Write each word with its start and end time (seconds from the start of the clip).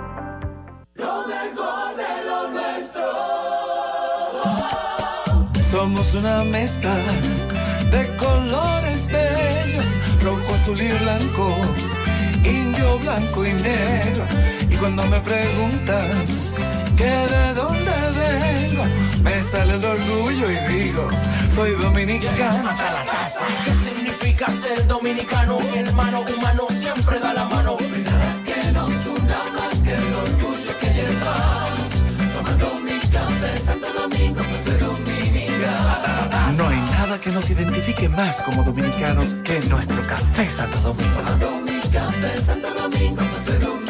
Lo 0.95 1.27
mejor 1.27 1.97
de 1.97 2.25
lo 2.27 2.51
nuestro. 2.51 3.03
Somos 5.71 6.15
una 6.15 6.43
mezcla 6.45 6.95
de 7.91 8.17
colores 8.17 9.07
bellos, 9.09 9.87
rojo, 10.23 10.55
azul 10.55 10.81
y 10.81 10.89
blanco, 10.89 11.55
indio, 12.45 12.99
blanco 12.99 13.45
y 13.45 13.53
negro. 13.53 14.25
Y 14.69 14.77
cuando 14.77 15.05
me 15.07 15.19
preguntan 15.21 16.25
que 17.01 17.07
de 17.35 17.55
dónde 17.55 17.95
vengo, 18.21 18.85
me 19.23 19.43
sale 19.43 19.75
el 19.77 19.85
orgullo 19.85 20.51
y 20.51 20.59
digo, 20.69 21.09
soy 21.55 21.71
dominicano 21.73 22.69
hasta 22.69 22.93
la 22.93 23.05
casa. 23.07 23.45
¿Qué 23.65 23.73
significa 23.87 24.51
ser 24.51 24.87
dominicano? 24.87 25.59
Mi 25.61 25.79
hermano 25.79 26.21
humano 26.21 26.67
siempre 26.71 27.19
da 27.19 27.33
la 27.33 27.45
mano. 27.45 27.77
que 27.79 28.73
nos 28.73 29.07
una 29.07 29.41
más 29.57 29.77
que 29.85 29.95
el 29.95 30.15
orgullo 30.25 30.73
que 30.81 30.89
llevamos. 30.97 31.89
Tomando 32.35 32.67
mi 32.85 32.99
café 33.17 33.51
Santo 33.67 33.89
Domingo, 34.01 34.43
pues 34.49 34.61
soy 34.65 34.79
dominicano. 34.89 36.53
No 36.59 36.69
hay 36.69 36.81
nada 36.99 37.19
que 37.19 37.31
nos 37.31 37.49
identifique 37.49 38.09
más 38.11 38.43
como 38.43 38.63
dominicanos 38.63 39.37
que 39.43 39.61
nuestro 39.69 40.03
café 40.03 40.51
Santo 40.51 40.79
Domingo. 40.81 41.17
Tomando 41.17 41.51
mi 41.67 41.81
café 41.89 42.37
Santo 42.47 42.69
Domingo, 42.75 43.23
pues 43.31 43.45
soy 43.47 43.59
dominicano. 43.59 43.90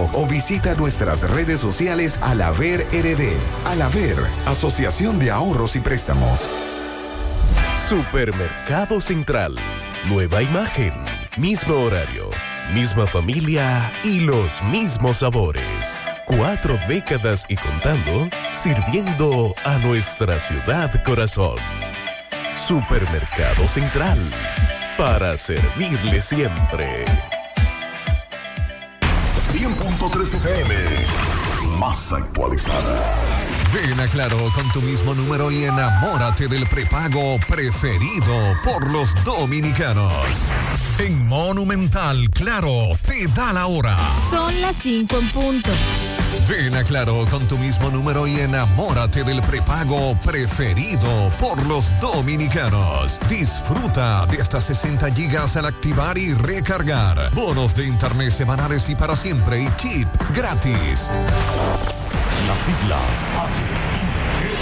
809-573-2655 0.01 0.09
o 0.13 0.27
visita 0.27 0.75
nuestras 0.75 1.29
redes 1.29 1.59
sociales 1.59 2.19
Alaver 2.21 2.87
RD. 2.91 3.35
Alaver, 3.65 4.17
Asociación 4.45 5.19
de 5.19 5.31
Ahorros 5.31 5.75
y 5.75 5.79
Préstamos. 5.79 6.47
Supermercado 7.87 9.01
Central. 9.01 9.55
Nueva 10.07 10.41
imagen, 10.41 10.93
mismo 11.37 11.75
horario, 11.75 12.29
misma 12.73 13.05
familia 13.05 13.91
y 14.03 14.21
los 14.21 14.63
mismos 14.63 15.17
sabores. 15.17 16.01
Cuatro 16.25 16.79
décadas 16.87 17.45
y 17.49 17.55
contando, 17.55 18.29
sirviendo 18.51 19.53
a 19.65 19.77
nuestra 19.79 20.39
ciudad 20.39 21.03
corazón. 21.03 21.57
Supermercado 22.55 23.67
Central. 23.67 24.19
Para 24.97 25.37
servirle 25.37 26.21
siempre. 26.21 27.05
FM. 30.43 30.73
Más 31.77 32.11
actualizada. 32.13 33.15
Ven 33.73 33.99
a 33.99 34.07
Claro 34.07 34.37
con 34.55 34.69
tu 34.71 34.81
mismo 34.81 35.13
número 35.13 35.51
y 35.51 35.65
enamórate 35.65 36.47
del 36.47 36.65
prepago 36.65 37.39
preferido 37.47 38.55
por 38.63 38.91
los 38.91 39.13
dominicanos. 39.23 40.13
En 40.97 41.27
Monumental, 41.27 42.29
Claro, 42.31 42.89
te 43.05 43.27
da 43.27 43.53
la 43.53 43.67
hora. 43.67 43.97
Son 44.31 44.59
las 44.61 44.75
5 44.81 45.15
en 45.19 45.29
punto. 45.29 45.69
Ven 46.51 46.75
a 46.75 46.83
Claro 46.83 47.25
con 47.31 47.47
tu 47.47 47.57
mismo 47.57 47.89
número 47.89 48.27
y 48.27 48.41
enamórate 48.41 49.23
del 49.23 49.41
prepago 49.41 50.17
preferido 50.21 51.31
por 51.39 51.65
los 51.65 51.89
dominicanos. 52.01 53.21
Disfruta 53.29 54.25
de 54.25 54.41
hasta 54.41 54.59
60 54.59 55.13
gigas 55.13 55.55
al 55.55 55.67
activar 55.67 56.17
y 56.17 56.33
recargar. 56.33 57.33
Bonos 57.33 57.73
de 57.73 57.87
internet 57.87 58.33
semanales 58.33 58.89
y 58.89 58.95
para 58.95 59.15
siempre 59.15 59.61
y 59.61 59.69
chip 59.77 60.09
gratis. 60.35 61.09
Las 62.45 62.59
siglas 62.59 64.10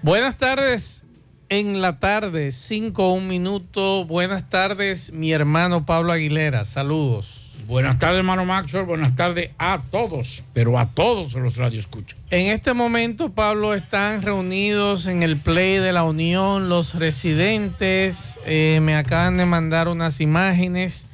Buenas 0.00 0.36
tardes 0.38 1.02
en 1.48 1.82
la 1.82 1.98
tarde, 1.98 2.52
5 2.52 3.12
un 3.14 3.26
minuto. 3.26 4.04
Buenas 4.04 4.48
tardes, 4.48 5.12
mi 5.12 5.32
hermano 5.32 5.86
Pablo 5.86 6.12
Aguilera. 6.12 6.64
Saludos. 6.64 7.52
Buenas 7.66 7.98
tardes, 7.98 8.18
hermano 8.18 8.44
Maxwell. 8.44 8.84
Buenas 8.84 9.16
tardes 9.16 9.50
a 9.58 9.82
todos, 9.90 10.44
pero 10.54 10.78
a 10.78 10.86
todos 10.86 11.34
los 11.34 11.56
radioescuchas. 11.56 12.16
En 12.30 12.46
este 12.46 12.74
momento, 12.74 13.30
Pablo, 13.30 13.74
están 13.74 14.22
reunidos 14.22 15.06
en 15.06 15.24
el 15.24 15.36
Play 15.36 15.78
de 15.78 15.92
la 15.92 16.04
Unión 16.04 16.68
los 16.68 16.94
residentes. 16.94 18.38
Eh, 18.46 18.78
me 18.80 18.94
acaban 18.94 19.36
de 19.36 19.46
mandar 19.46 19.88
unas 19.88 20.20
imágenes 20.20 21.08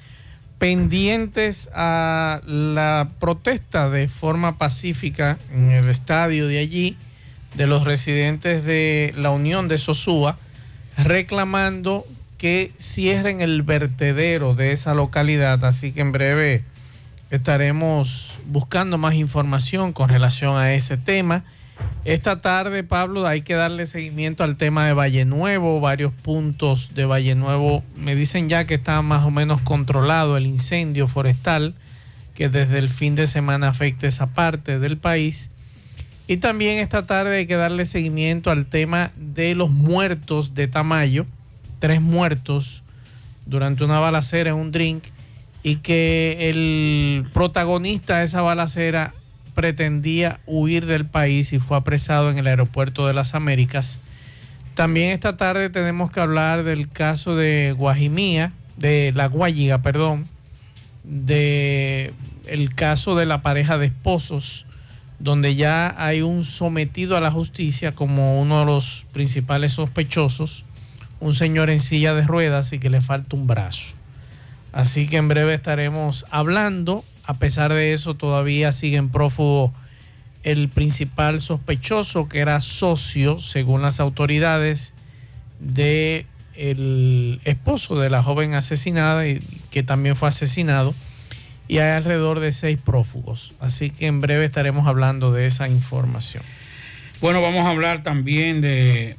pendientes 0.58 1.70
a 1.72 2.42
la 2.44 3.08
protesta 3.18 3.88
de 3.88 4.08
forma 4.08 4.58
pacífica 4.58 5.38
en 5.54 5.70
el 5.70 5.88
estadio 5.88 6.46
de 6.46 6.58
allí 6.58 6.98
de 7.54 7.66
los 7.66 7.84
residentes 7.84 8.64
de 8.64 9.14
la 9.16 9.30
Unión 9.30 9.68
de 9.68 9.78
Sosúa 9.78 10.38
reclamando 10.96 12.06
que 12.38 12.72
cierren 12.78 13.40
el 13.40 13.62
vertedero 13.62 14.54
de 14.54 14.72
esa 14.72 14.94
localidad. 14.94 15.64
Así 15.64 15.92
que 15.92 16.00
en 16.00 16.12
breve 16.12 16.64
estaremos 17.30 18.38
buscando 18.46 18.98
más 18.98 19.14
información 19.14 19.92
con 19.92 20.08
relación 20.08 20.56
a 20.56 20.72
ese 20.74 20.96
tema. 20.96 21.44
Esta 22.04 22.40
tarde, 22.40 22.84
Pablo, 22.84 23.26
hay 23.26 23.42
que 23.42 23.54
darle 23.54 23.86
seguimiento 23.86 24.44
al 24.44 24.56
tema 24.56 24.86
de 24.86 24.92
Valle 24.92 25.24
Nuevo. 25.24 25.80
Varios 25.80 26.12
puntos 26.12 26.94
de 26.94 27.06
Valle 27.06 27.34
Nuevo 27.34 27.82
me 27.96 28.14
dicen 28.14 28.48
ya 28.48 28.66
que 28.66 28.74
está 28.74 29.00
más 29.02 29.24
o 29.24 29.30
menos 29.30 29.60
controlado 29.62 30.36
el 30.36 30.46
incendio 30.46 31.08
forestal 31.08 31.74
que 32.34 32.48
desde 32.48 32.78
el 32.78 32.90
fin 32.90 33.14
de 33.14 33.26
semana 33.26 33.68
afecta 33.68 34.06
esa 34.06 34.26
parte 34.26 34.78
del 34.78 34.98
país. 34.98 35.50
Y 36.26 36.38
también 36.38 36.78
esta 36.78 37.06
tarde 37.06 37.38
hay 37.38 37.46
que 37.46 37.56
darle 37.56 37.84
seguimiento 37.84 38.50
al 38.50 38.66
tema 38.66 39.12
de 39.16 39.54
los 39.54 39.70
muertos 39.70 40.54
de 40.54 40.68
Tamayo, 40.68 41.26
tres 41.80 42.00
muertos 42.00 42.82
durante 43.46 43.84
una 43.84 43.98
balacera 43.98 44.50
en 44.50 44.56
un 44.56 44.72
drink 44.72 45.04
y 45.62 45.76
que 45.76 46.50
el 46.50 47.26
protagonista 47.32 48.18
de 48.18 48.24
esa 48.24 48.40
balacera 48.40 49.12
pretendía 49.54 50.40
huir 50.46 50.86
del 50.86 51.06
país 51.06 51.52
y 51.52 51.58
fue 51.58 51.76
apresado 51.76 52.30
en 52.30 52.38
el 52.38 52.46
aeropuerto 52.46 53.06
de 53.06 53.14
las 53.14 53.34
Américas. 53.34 54.00
También 54.74 55.10
esta 55.10 55.36
tarde 55.36 55.70
tenemos 55.70 56.10
que 56.10 56.20
hablar 56.20 56.64
del 56.64 56.88
caso 56.88 57.36
de 57.36 57.72
Guajimía, 57.72 58.52
de 58.76 59.12
la 59.14 59.28
Guayiga, 59.28 59.82
perdón, 59.82 60.26
de 61.04 62.12
el 62.46 62.74
caso 62.74 63.14
de 63.14 63.26
la 63.26 63.40
pareja 63.42 63.78
de 63.78 63.86
esposos, 63.86 64.66
donde 65.18 65.54
ya 65.54 65.94
hay 65.96 66.22
un 66.22 66.44
sometido 66.44 67.16
a 67.16 67.20
la 67.20 67.30
justicia 67.30 67.92
como 67.92 68.40
uno 68.40 68.60
de 68.60 68.66
los 68.66 69.06
principales 69.12 69.72
sospechosos, 69.72 70.64
un 71.20 71.34
señor 71.34 71.70
en 71.70 71.80
silla 71.80 72.14
de 72.14 72.22
ruedas 72.22 72.72
y 72.72 72.78
que 72.78 72.90
le 72.90 73.00
falta 73.00 73.36
un 73.36 73.46
brazo. 73.46 73.94
Así 74.72 75.06
que 75.06 75.16
en 75.16 75.28
breve 75.28 75.54
estaremos 75.54 76.26
hablando. 76.30 77.04
A 77.24 77.34
pesar 77.34 77.72
de 77.72 77.92
eso, 77.94 78.14
todavía 78.14 78.72
sigue 78.72 78.96
en 78.96 79.08
prófugo 79.08 79.72
el 80.42 80.68
principal 80.68 81.40
sospechoso, 81.40 82.28
que 82.28 82.40
era 82.40 82.60
socio, 82.60 83.38
según 83.38 83.80
las 83.80 84.00
autoridades, 84.00 84.92
de 85.60 86.26
el 86.54 87.40
esposo 87.44 87.98
de 87.98 88.10
la 88.10 88.22
joven 88.22 88.54
asesinada 88.54 89.26
y 89.26 89.40
que 89.70 89.82
también 89.82 90.16
fue 90.16 90.28
asesinado 90.28 90.94
y 91.68 91.78
hay 91.78 91.92
alrededor 91.96 92.40
de 92.40 92.52
seis 92.52 92.78
prófugos. 92.82 93.54
Así 93.60 93.90
que 93.90 94.06
en 94.06 94.20
breve 94.20 94.44
estaremos 94.44 94.86
hablando 94.86 95.32
de 95.32 95.46
esa 95.46 95.68
información. 95.68 96.42
Bueno, 97.20 97.40
vamos 97.40 97.66
a 97.66 97.70
hablar 97.70 98.02
también 98.02 98.60
de, 98.60 99.16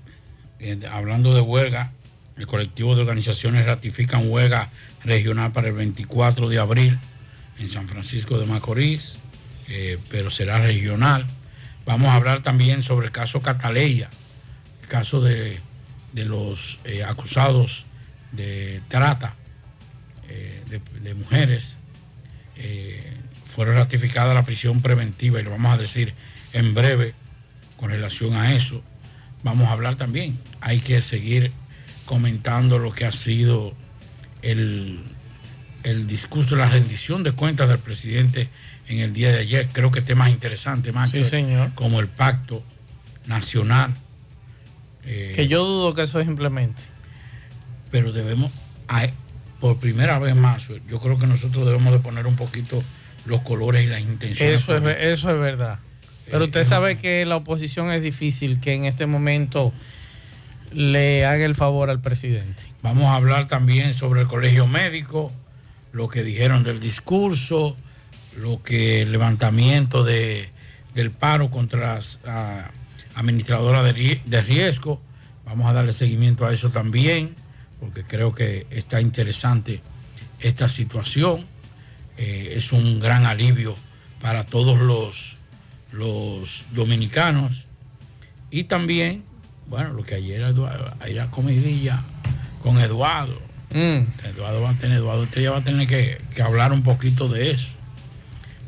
eh, 0.60 0.80
hablando 0.92 1.34
de 1.34 1.42
huelga, 1.42 1.92
el 2.38 2.48
colectivo 2.48 2.96
de 2.96 3.02
organizaciones 3.02 3.66
ratifican 3.66 4.30
huelga 4.30 4.70
regional 5.04 5.52
para 5.54 5.70
el 5.70 5.74
24 5.74 6.50
de 6.50 6.60
abril 6.60 7.00
en 7.58 7.70
San 7.70 7.88
Francisco 7.88 8.38
de 8.38 8.46
Macorís, 8.46 9.18
eh, 9.70 9.98
pero 10.10 10.30
será 10.30 10.60
regional. 10.60 11.26
Vamos 11.86 12.10
a 12.10 12.16
hablar 12.16 12.42
también 12.42 12.84
sobre 12.84 13.08
el 13.08 13.12
caso 13.12 13.42
Cataleya, 13.42 14.10
el 14.82 14.88
caso 14.88 15.22
de, 15.22 15.60
de 16.14 16.26
los 16.26 16.80
eh, 16.84 17.04
acusados 17.04 17.86
de 18.34 18.82
trata 18.90 19.36
de 21.02 21.14
mujeres. 21.14 21.78
Eh, 22.58 23.14
fueron 23.46 23.76
ratificada 23.76 24.34
la 24.34 24.44
prisión 24.46 24.82
preventiva 24.82 25.40
y 25.40 25.44
lo 25.44 25.52
vamos 25.52 25.74
a 25.74 25.78
decir 25.78 26.14
en 26.54 26.74
breve 26.74 27.14
con 27.78 27.90
relación 27.90 28.34
a 28.36 28.54
eso. 28.54 28.82
Vamos 29.44 29.68
a 29.68 29.72
hablar 29.74 29.96
también. 29.96 30.38
Hay 30.62 30.80
que 30.80 31.00
seguir 31.02 31.52
comentando 32.06 32.80
lo 32.80 32.92
que 32.92 33.06
ha 33.06 33.12
sido 33.12 33.74
el, 34.42 35.00
el 35.84 36.08
discurso 36.08 36.56
la 36.56 36.70
rendición 36.70 37.24
de 37.24 37.32
cuentas 37.34 37.70
del 37.70 37.80
presidente 37.80 38.50
en 38.88 39.00
el 39.00 39.14
día 39.14 39.32
de 39.32 39.40
ayer. 39.40 39.70
Creo 39.72 39.92
que 39.92 40.02
temas 40.02 40.30
interesantes, 40.32 40.94
Macho, 40.94 41.18
Sí, 41.18 41.24
señor. 41.24 41.72
como 41.76 42.00
el 42.00 42.08
pacto 42.08 42.64
nacional. 43.28 43.94
eh, 45.06 45.34
Que 45.36 45.48
yo 45.48 45.64
dudo 45.66 45.94
que 45.94 46.04
eso 46.04 46.20
es 46.20 46.28
implemente. 46.28 46.82
pero 47.92 48.12
debemos, 48.12 48.52
por 49.60 49.78
primera 49.80 50.20
vez 50.20 50.36
más, 50.36 50.68
yo 50.88 51.00
creo 51.00 51.18
que 51.18 51.28
nosotros 51.28 51.66
debemos 51.66 51.94
de 51.94 52.00
poner 52.00 52.28
un 52.28 52.36
poquito 52.36 52.84
los 53.26 53.42
colores 53.42 53.84
y 53.84 53.88
las 53.88 54.02
intenciones. 54.02 54.62
Eso 54.62 54.78
es, 54.78 54.98
eso 55.02 55.32
es 55.32 55.40
verdad. 55.40 55.80
Pero 56.26 56.44
Eh, 56.44 56.46
usted 56.46 56.64
sabe 56.64 56.98
que 56.98 57.26
la 57.26 57.36
oposición 57.38 57.92
es 57.92 58.02
difícil 58.02 58.60
que 58.60 58.74
en 58.74 58.86
este 58.86 59.06
momento 59.06 59.74
le 60.72 61.26
haga 61.26 61.46
el 61.46 61.56
favor 61.56 61.90
al 61.90 62.02
presidente. 62.02 62.64
Vamos 62.82 63.06
a 63.06 63.16
hablar 63.16 63.48
también 63.48 63.94
sobre 63.94 64.22
el 64.22 64.28
colegio 64.28 64.68
médico, 64.68 65.32
lo 65.92 66.10
que 66.10 66.24
dijeron 66.24 66.64
del 66.64 66.80
discurso, 66.80 67.76
lo 68.38 68.62
que 68.62 69.02
el 69.02 69.12
levantamiento 69.12 70.04
de, 70.04 70.50
del 70.94 71.12
paro 71.12 71.50
contra 71.50 71.96
las 71.96 72.20
ah, 72.28 72.70
administradoras 73.16 73.84
de, 73.86 74.22
de 74.26 74.42
riesgo. 74.42 75.02
Vamos 75.46 75.70
a 75.70 75.74
darle 75.74 75.94
seguimiento 75.94 76.46
a 76.46 76.54
eso 76.54 76.70
también, 76.70 77.36
porque 77.80 78.04
creo 78.04 78.34
que 78.34 78.68
está 78.70 79.02
interesante 79.02 79.82
esta 80.40 80.70
situación. 80.70 81.46
Eh, 82.18 82.54
es 82.56 82.72
un 82.72 83.00
gran 83.00 83.26
alivio 83.26 83.76
para 84.22 84.44
todos 84.44 84.80
los, 84.80 85.38
los 85.92 86.66
dominicanos. 86.72 87.68
Y 88.52 88.66
también, 88.66 89.24
bueno, 89.68 89.94
lo 89.94 90.04
que 90.04 90.16
ayer 90.16 90.42
la 90.42 91.32
comidilla 91.32 92.04
con 92.62 92.80
Eduardo. 92.80 93.42
Eduardo 93.72 94.62
va 94.62 94.70
a 94.70 94.74
tener, 94.76 94.98
Eduardo 94.98 95.24
usted 95.24 95.42
ya 95.42 95.52
va 95.52 95.58
a 95.58 95.64
tener 95.64 95.88
que, 95.88 96.22
que 96.34 96.42
hablar 96.42 96.72
un 96.72 96.82
poquito 96.82 97.28
de 97.28 97.52
eso, 97.52 97.68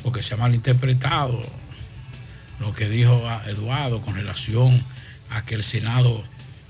porque 0.03 0.21
se 0.21 0.33
ha 0.33 0.37
malinterpretado 0.37 1.41
lo 2.59 2.73
que 2.73 2.89
dijo 2.89 3.27
a 3.29 3.43
Eduardo 3.47 4.01
con 4.01 4.15
relación 4.15 4.81
a 5.29 5.45
que 5.45 5.55
el 5.55 5.63
Senado, 5.63 6.23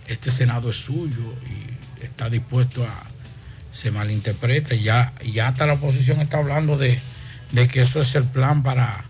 este 0.07 0.31
Senado 0.31 0.69
es 0.69 0.77
suyo 0.77 1.33
y 1.47 1.66
está 2.17 2.31
dispuesto 2.31 2.83
a, 2.83 3.03
se 3.71 3.91
malinterpreta 3.91 4.73
y 4.73 4.81
ya, 4.81 5.13
ya 5.23 5.49
hasta 5.49 5.67
la 5.67 5.73
oposición 5.73 6.19
está 6.19 6.39
hablando 6.39 6.75
de, 6.75 6.99
de 7.51 7.67
que 7.67 7.81
eso 7.81 8.01
es 8.01 8.15
el 8.15 8.23
plan 8.23 8.63
para, 8.63 9.05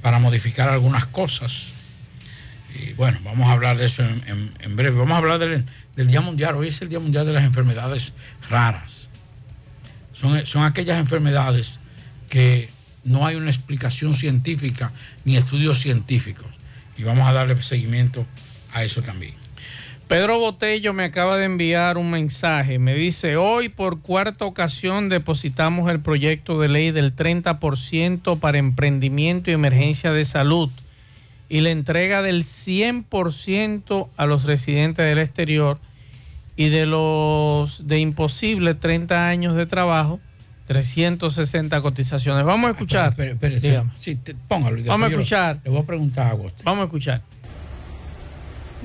para 0.00 0.18
modificar 0.18 0.70
algunas 0.70 1.04
cosas. 1.04 1.72
Y 2.74 2.94
bueno, 2.94 3.18
vamos 3.24 3.46
a 3.48 3.52
hablar 3.52 3.76
de 3.76 3.84
eso 3.84 4.02
en, 4.02 4.22
en- 4.26 4.50
en 4.60 4.74
breve. 4.74 4.96
Vamos 4.96 5.12
a 5.12 5.18
hablar 5.18 5.38
del, 5.38 5.66
del 5.96 6.06
Día 6.06 6.22
Mundial. 6.22 6.54
Hoy 6.56 6.68
es 6.68 6.80
el 6.80 6.88
Día 6.88 6.98
Mundial 6.98 7.26
de 7.26 7.34
las 7.34 7.44
Enfermedades 7.44 8.14
Raras. 8.48 9.10
Son, 10.14 10.46
son 10.46 10.62
aquellas 10.64 10.98
enfermedades 10.98 11.78
que 12.30 12.70
no 13.04 13.26
hay 13.26 13.36
una 13.36 13.50
explicación 13.50 14.14
científica 14.14 14.92
ni 15.26 15.36
estudios 15.36 15.78
científicos. 15.78 16.46
Y 16.96 17.02
vamos 17.02 17.28
a 17.28 17.34
darle 17.34 17.60
seguimiento 17.62 18.26
a 18.72 18.82
eso 18.82 19.02
también. 19.02 19.34
Pedro 20.08 20.38
Botello 20.38 20.92
me 20.92 21.02
acaba 21.02 21.36
de 21.36 21.46
enviar 21.46 21.98
un 21.98 22.10
mensaje. 22.12 22.78
Me 22.78 22.94
dice, 22.94 23.36
hoy 23.36 23.68
por 23.68 24.00
cuarta 24.00 24.44
ocasión 24.44 25.08
depositamos 25.08 25.90
el 25.90 25.98
proyecto 25.98 26.60
de 26.60 26.68
ley 26.68 26.92
del 26.92 27.14
30% 27.14 28.38
para 28.38 28.58
emprendimiento 28.58 29.50
y 29.50 29.54
emergencia 29.54 30.12
de 30.12 30.24
salud 30.24 30.70
y 31.48 31.60
la 31.60 31.70
entrega 31.70 32.22
del 32.22 32.44
100% 32.44 34.08
a 34.16 34.26
los 34.26 34.44
residentes 34.44 35.04
del 35.04 35.18
exterior 35.18 35.80
y 36.54 36.68
de 36.68 36.86
los 36.86 37.88
de 37.88 37.98
imposible 37.98 38.74
30 38.74 39.28
años 39.28 39.56
de 39.56 39.66
trabajo, 39.66 40.20
360 40.68 41.80
cotizaciones. 41.80 42.44
Vamos 42.44 42.68
a 42.68 42.70
escuchar. 42.70 43.20
Espérese. 43.20 43.70
Dígame. 43.70 43.90
Sí, 43.98 44.16
póngalo. 44.46 44.82
Vamos 44.84 45.08
a 45.08 45.10
escuchar. 45.10 45.60
Le 45.64 45.70
voy 45.70 45.80
a 45.80 45.84
preguntar 45.84 46.28
a 46.28 46.30
Agosto. 46.30 46.62
Vamos 46.64 46.82
a 46.82 46.84
escuchar. 46.84 47.22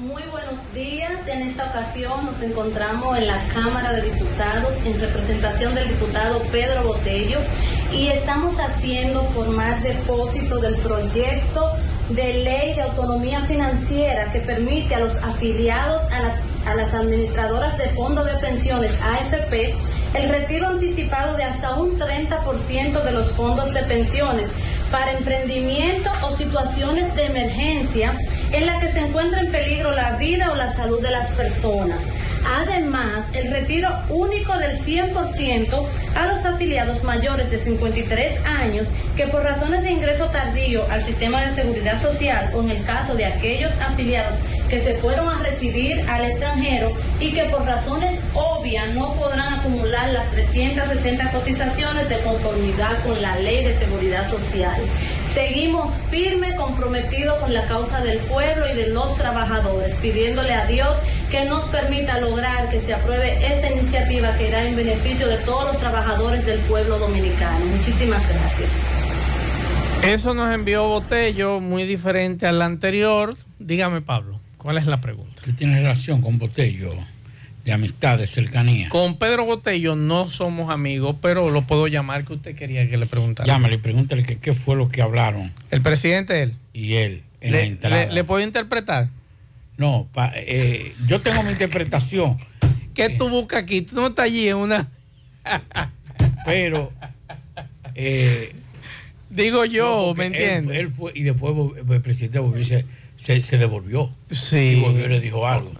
Muy 0.02 0.24
buenos 0.32 0.58
días. 0.74 1.28
En 1.28 1.44
esta 1.44 1.66
ocasión 1.70 2.26
nos 2.26 2.42
encontramos 2.42 3.20
en 3.20 3.28
la 3.28 3.48
Cámara 3.50 3.94
de 3.94 4.10
Diputados 4.10 4.74
en 4.84 5.00
representación 5.00 5.76
del 5.76 5.90
diputado 5.90 6.40
Pedro 6.52 6.86
Botello 6.86 7.38
y 7.94 8.08
estamos 8.08 8.60
haciendo 8.60 9.22
formar 9.26 9.80
depósito 9.84 10.60
del 10.60 10.78
proyecto 10.78 11.74
de 12.10 12.34
ley 12.34 12.74
de 12.74 12.82
autonomía 12.82 13.42
financiera 13.42 14.32
que 14.32 14.40
permite 14.40 14.96
a 14.96 15.02
los 15.02 15.16
afiliados 15.18 16.02
a, 16.12 16.72
a 16.72 16.74
las 16.74 16.96
administradoras 16.96 17.78
de 17.78 17.90
fondos 17.90 18.26
de 18.26 18.40
pensiones 18.40 19.00
AFP 19.04 19.76
el 20.16 20.30
retiro 20.30 20.68
anticipado 20.68 21.38
de 21.38 21.44
hasta 21.44 21.76
un 21.76 22.00
30% 22.00 23.04
de 23.04 23.12
los 23.12 23.32
fondos 23.34 23.72
de 23.74 23.84
pensiones 23.84 24.50
para 24.92 25.14
emprendimiento 25.14 26.12
o 26.24 26.38
situaciones 26.38 27.16
de 27.16 27.26
emergencia 27.26 28.14
en 28.52 28.66
la 28.66 28.80
que 28.80 28.90
se 28.90 29.00
encuentra 29.00 29.40
en 29.40 29.52
peligro 29.52 29.92
la 29.92 30.18
vida 30.18 30.52
o 30.52 30.56
la 30.56 30.74
salud 30.74 31.02
de 31.02 31.12
las 31.12 31.28
personas. 31.32 32.02
Además, 32.46 33.24
el 33.34 33.52
retiro 33.52 33.90
único 34.10 34.58
del 34.58 34.78
100% 34.78 35.88
a 36.16 36.26
los 36.28 36.44
afiliados 36.46 37.04
mayores 37.04 37.50
de 37.52 37.60
53 37.60 38.46
años 38.46 38.88
que 39.16 39.28
por 39.28 39.44
razones 39.44 39.84
de 39.84 39.92
ingreso 39.92 40.26
tardío 40.28 40.84
al 40.90 41.06
sistema 41.06 41.46
de 41.46 41.56
seguridad 41.56 42.02
social 42.02 42.52
o 42.56 42.62
en 42.62 42.72
el 42.72 42.84
caso 42.84 43.16
de 43.16 43.26
aquellos 43.26 43.72
afiliados 43.80 44.40
que 44.70 44.80
se 44.80 44.96
fueron 44.96 45.28
a 45.28 45.44
residir 45.44 46.04
al 46.10 46.24
extranjero 46.26 46.94
y 47.20 47.32
que 47.34 47.44
por 47.46 47.64
razones 47.66 48.20
obvias 48.34 48.94
no 48.96 49.14
podrán 49.16 49.60
acumular 49.60 50.10
las 50.10 50.30
360 50.32 51.32
cotizaciones 51.32 52.10
de 52.10 52.22
conformidad 52.22 53.04
con 53.04 53.22
la 53.22 53.36
ley 53.38 53.64
de 53.66 53.74
seguridad 53.78 54.28
social. 54.30 54.81
Seguimos 55.34 55.92
firme, 56.10 56.56
comprometidos 56.56 57.40
con 57.40 57.54
la 57.54 57.66
causa 57.66 58.02
del 58.02 58.20
pueblo 58.20 58.66
y 58.72 58.76
de 58.76 58.90
los 58.90 59.16
trabajadores, 59.16 59.94
pidiéndole 59.96 60.54
a 60.54 60.66
Dios 60.66 60.90
que 61.30 61.46
nos 61.46 61.64
permita 61.70 62.20
lograr 62.20 62.70
que 62.70 62.82
se 62.82 62.94
apruebe 62.94 63.46
esta 63.46 63.72
iniciativa 63.72 64.38
que 64.38 64.50
irá 64.50 64.68
en 64.68 64.76
beneficio 64.76 65.28
de 65.28 65.38
todos 65.38 65.66
los 65.66 65.78
trabajadores 65.80 66.46
del 66.46 66.60
pueblo 66.62 67.00
dominicano. 67.00 67.66
Muchísimas 67.66 68.28
gracias. 68.28 68.72
Eso 70.04 70.34
nos 70.34 70.54
envió 70.54 70.88
Botello, 70.88 71.60
muy 71.60 71.86
diferente 71.86 72.48
al 72.48 72.62
anterior. 72.62 73.38
Dígame, 73.60 74.02
Pablo, 74.02 74.40
¿cuál 74.58 74.78
es 74.78 74.88
la 74.88 75.00
pregunta? 75.00 75.42
¿Qué 75.46 75.54
tiene 75.54 75.80
relación 75.80 76.22
con 76.22 76.40
Botello? 76.40 76.94
De 77.66 77.72
amistad, 77.74 78.18
de 78.18 78.28
cercanía. 78.28 78.90
Con 78.90 79.18
Pedro 79.18 79.46
Botello 79.46 79.96
no 79.96 80.30
somos 80.30 80.70
amigos, 80.72 81.16
pero 81.22 81.50
lo 81.50 81.62
puedo 81.68 81.88
llamar 81.88 82.26
que 82.26 82.34
usted 82.34 82.56
quería 82.56 82.90
que 82.90 82.98
le 82.98 83.06
preguntara. 83.06 83.46
Llámale 83.48 83.76
y 83.76 83.78
pregúntale 83.78 84.24
que 84.24 84.38
qué 84.38 84.54
fue 84.54 84.76
lo 84.76 84.90
que 84.90 85.02
hablaron. 85.02 85.52
El 85.70 85.82
presidente 85.82 86.42
él. 86.44 86.54
Y 86.74 86.94
él, 86.94 87.24
en 87.42 87.52
la 87.52 87.58
Le, 87.60 87.64
entrada. 87.66 88.06
le- 88.06 88.14
le 88.14 88.24
puedo 88.24 88.44
interpretar? 88.44 89.10
No, 89.78 90.08
pa- 90.14 90.32
eh, 90.36 90.94
yo 91.08 91.20
tengo 91.22 91.44
mi 91.44 91.52
interpretación. 91.52 92.38
¿Qué 92.94 93.10
tú 93.10 93.30
buscas 93.30 93.64
aquí? 93.64 93.82
Tú 93.82 93.96
no 93.96 94.08
estás 94.08 94.26
allí 94.26 94.50
en 94.50 94.58
una... 94.58 94.90
Pero... 96.46 96.92
eh, 97.96 98.54
Digo 99.30 99.64
yo, 99.64 100.08
no, 100.10 100.14
¿me 100.14 100.26
entiendes? 100.26 100.78
Él, 100.78 100.90
fue, 100.90 101.14
y 101.16 101.24
después 101.24 101.54
el 101.90 102.02
presidente 102.02 102.40
volvió 102.40 102.60
y 102.60 102.66
se, 102.66 102.86
se, 103.16 103.42
se 103.42 103.58
devolvió. 103.58 104.12
Sí. 104.30 104.58
Y 104.58 104.82
volvió 104.82 105.06
y 105.06 105.10
le 105.10 105.22
dijo 105.22 105.48
algo. 105.48 105.72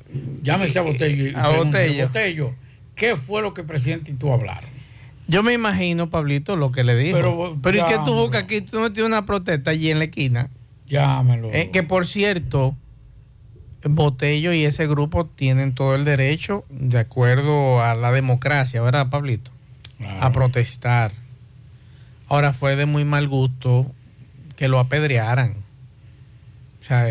Llámese 0.42 0.80
a 0.80 0.82
Botello 0.82 1.28
y 1.30 1.34
A 1.36 1.50
Botello. 1.50 2.08
Botello, 2.08 2.56
¿qué 2.96 3.16
fue 3.16 3.42
lo 3.42 3.54
que 3.54 3.62
el 3.62 3.68
presidente 3.68 4.12
y 4.12 4.14
tú 4.16 4.32
hablaron? 4.32 4.70
Yo 5.28 5.44
me 5.44 5.54
imagino, 5.54 6.10
Pablito, 6.10 6.56
lo 6.56 6.72
que 6.72 6.84
le 6.84 6.96
dijo. 6.96 7.16
Pero, 7.16 7.58
Pero, 7.62 7.78
¿y 7.78 7.86
qué 7.86 7.92
llámalo. 7.92 8.16
buscas 8.16 8.44
aquí? 8.44 8.62
Tú 8.62 8.80
no 8.82 8.92
tienes 8.92 9.08
una 9.08 9.26
protesta 9.26 9.72
allí 9.72 9.90
en 9.90 10.00
la 10.00 10.06
esquina. 10.06 10.50
Llámelo. 10.88 11.50
Eh, 11.54 11.70
que 11.72 11.84
por 11.84 12.06
cierto, 12.06 12.76
Botello 13.84 14.52
y 14.52 14.66
ese 14.66 14.88
grupo 14.88 15.26
tienen 15.26 15.74
todo 15.74 15.96
el 15.96 16.04
derecho, 16.04 16.66
de 16.70 17.00
acuerdo 17.00 17.82
a 17.82 17.96
la 17.96 18.12
democracia, 18.12 18.82
¿verdad, 18.82 19.10
Pablito? 19.10 19.52
A 20.20 20.32
protestar. 20.32 21.12
Ahora 22.28 22.54
fue 22.54 22.76
de 22.76 22.86
muy 22.86 23.06
mal 23.06 23.28
gusto 23.28 23.92
que 24.56 24.68
lo 24.68 24.80
apedrearan. 24.80 25.56
O 26.80 26.84
sea, 26.84 27.08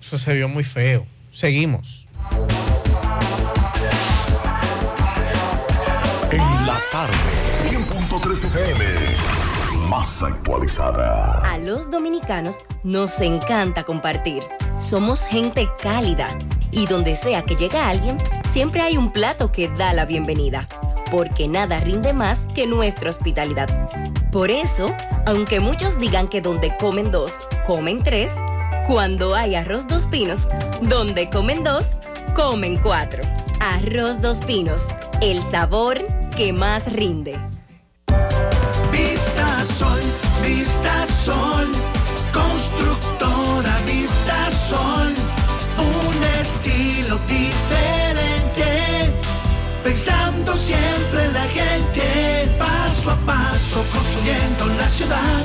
eso 0.00 0.18
se 0.18 0.34
vio 0.34 0.48
muy 0.48 0.64
feo. 0.64 1.06
Seguimos. 1.32 2.03
En 6.30 6.66
la 6.66 6.78
tarde, 6.90 7.14
100.3 7.68 8.32
FM. 8.32 8.84
Más 9.88 10.22
actualizada. 10.22 11.40
A 11.48 11.58
los 11.58 11.90
dominicanos 11.90 12.56
nos 12.82 13.20
encanta 13.20 13.84
compartir. 13.84 14.42
Somos 14.78 15.24
gente 15.26 15.68
cálida 15.82 16.36
y 16.72 16.86
donde 16.86 17.14
sea 17.14 17.44
que 17.44 17.54
llega 17.54 17.88
alguien, 17.88 18.18
siempre 18.50 18.80
hay 18.80 18.96
un 18.96 19.12
plato 19.12 19.52
que 19.52 19.68
da 19.68 19.92
la 19.92 20.04
bienvenida, 20.04 20.68
porque 21.10 21.46
nada 21.46 21.78
rinde 21.78 22.12
más 22.12 22.48
que 22.54 22.66
nuestra 22.66 23.10
hospitalidad. 23.10 23.68
Por 24.32 24.50
eso, 24.50 24.92
aunque 25.26 25.60
muchos 25.60 25.98
digan 25.98 26.26
que 26.26 26.40
donde 26.40 26.76
comen 26.78 27.12
dos, 27.12 27.38
comen 27.64 28.02
tres, 28.02 28.32
cuando 28.86 29.34
hay 29.34 29.54
arroz 29.54 29.86
dos 29.86 30.06
pinos, 30.06 30.48
donde 30.82 31.30
comen 31.30 31.62
dos, 31.62 31.98
comen 32.34 32.76
cuatro. 32.78 33.22
Arroz 33.60 34.20
dos 34.20 34.38
pinos, 34.38 34.82
el 35.22 35.40
sabor 35.42 35.98
que 36.36 36.52
más 36.52 36.92
rinde. 36.92 37.38
Vista 38.90 39.64
Sol, 39.64 40.00
Vista 40.42 41.06
Sol, 41.24 41.68
constructora 42.32 43.78
Vista 43.86 44.50
Sol, 44.50 45.14
un 45.78 46.24
estilo 46.42 47.18
diferente, 47.28 49.12
pensando 49.84 50.56
siempre 50.56 51.26
en 51.26 51.32
la 51.32 51.44
gente, 51.44 52.48
paso 52.58 53.12
a 53.12 53.16
paso 53.24 53.84
construyendo 53.92 54.66
la 54.66 54.88
ciudad, 54.88 55.44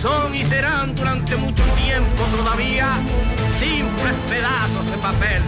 son 0.00 0.34
y 0.34 0.44
serán 0.44 0.94
durante 0.94 1.36
mucho 1.36 1.62
tiempo 1.76 2.22
todavía 2.36 2.98
simples 3.58 4.16
pedazos 4.28 4.90
de 4.90 4.96
papel. 4.98 5.42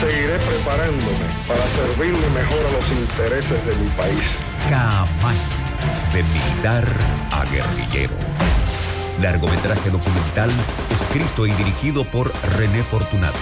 Seguiré 0.00 0.38
preparándome 0.38 1.26
para 1.46 1.62
servirle 1.76 2.26
mejor 2.30 2.66
a 2.66 2.72
los 2.72 2.90
intereses 2.90 3.66
de 3.66 3.76
mi 3.76 3.88
país. 3.90 4.20
Camaño, 4.68 5.40
de 6.12 6.22
militar 6.22 6.84
a 7.32 7.44
guerrillero. 7.44 8.14
Largometraje 9.20 9.90
documental 9.90 10.50
escrito 10.90 11.46
y 11.46 11.52
dirigido 11.52 12.04
por 12.04 12.32
René 12.56 12.82
Fortunato. 12.82 13.38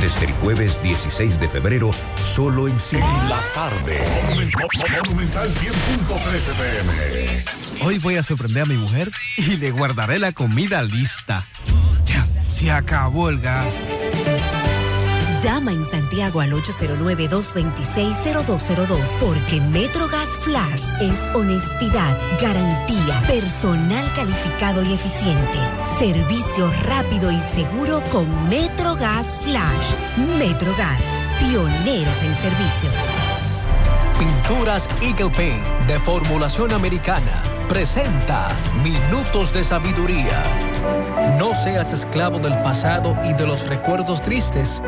Desde 0.00 0.26
el 0.26 0.32
jueves 0.34 0.82
16 0.82 1.40
de 1.40 1.48
febrero, 1.48 1.90
solo 2.22 2.68
en 2.68 2.78
cines. 2.78 3.06
La 3.28 3.40
tarde. 3.54 3.98
Monumental 5.04 5.48
100.3 5.48 6.34
FM. 6.34 7.44
Hoy 7.84 7.98
voy 7.98 8.16
a 8.16 8.22
sorprender 8.22 8.64
a 8.64 8.66
mi 8.66 8.76
mujer 8.76 9.10
y 9.36 9.56
le 9.56 9.70
guardaré 9.70 10.18
la 10.18 10.32
comida 10.32 10.82
lista. 10.82 11.44
Ya, 12.04 12.26
se 12.46 12.70
acabó 12.70 13.30
el 13.30 13.40
gas. 13.40 13.80
Llama 15.46 15.70
en 15.70 15.84
Santiago 15.84 16.40
al 16.40 16.50
809-226-0202 16.54 18.98
porque 19.20 19.60
Metrogas 19.60 20.28
Flash 20.40 20.90
es 21.00 21.28
honestidad, 21.36 22.18
garantía, 22.42 23.22
personal 23.28 24.12
calificado 24.16 24.82
y 24.82 24.94
eficiente, 24.94 25.58
servicio 26.00 26.68
rápido 26.88 27.30
y 27.30 27.38
seguro 27.54 28.02
con 28.10 28.26
Metrogas 28.48 29.28
Flash. 29.42 29.92
Metrogas, 30.36 31.00
pioneros 31.38 32.22
en 32.24 32.34
servicio. 32.38 32.90
Pinturas 34.18 34.88
Eagle 35.00 35.30
Paint 35.30 35.64
de 35.86 36.00
formulación 36.00 36.72
americana 36.72 37.40
presenta 37.68 38.48
Minutos 38.82 39.52
de 39.52 39.62
Sabiduría. 39.62 40.42
No 41.38 41.54
seas 41.54 41.92
esclavo 41.92 42.40
del 42.40 42.60
pasado 42.62 43.16
y 43.24 43.32
de 43.32 43.46
los 43.46 43.68
recuerdos 43.68 44.20
tristes. 44.22 44.82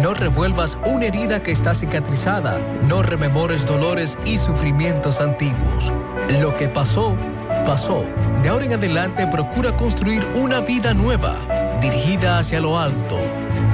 No 0.00 0.14
revuelvas 0.14 0.78
una 0.86 1.06
herida 1.06 1.42
que 1.42 1.50
está 1.50 1.74
cicatrizada. 1.74 2.58
No 2.82 3.02
rememores 3.02 3.66
dolores 3.66 4.16
y 4.24 4.38
sufrimientos 4.38 5.20
antiguos. 5.20 5.92
Lo 6.40 6.54
que 6.56 6.68
pasó, 6.68 7.16
pasó. 7.66 8.04
De 8.42 8.48
ahora 8.48 8.64
en 8.64 8.74
adelante 8.74 9.26
procura 9.26 9.76
construir 9.76 10.24
una 10.36 10.60
vida 10.60 10.94
nueva, 10.94 11.36
dirigida 11.80 12.38
hacia 12.38 12.60
lo 12.60 12.78
alto, 12.78 13.18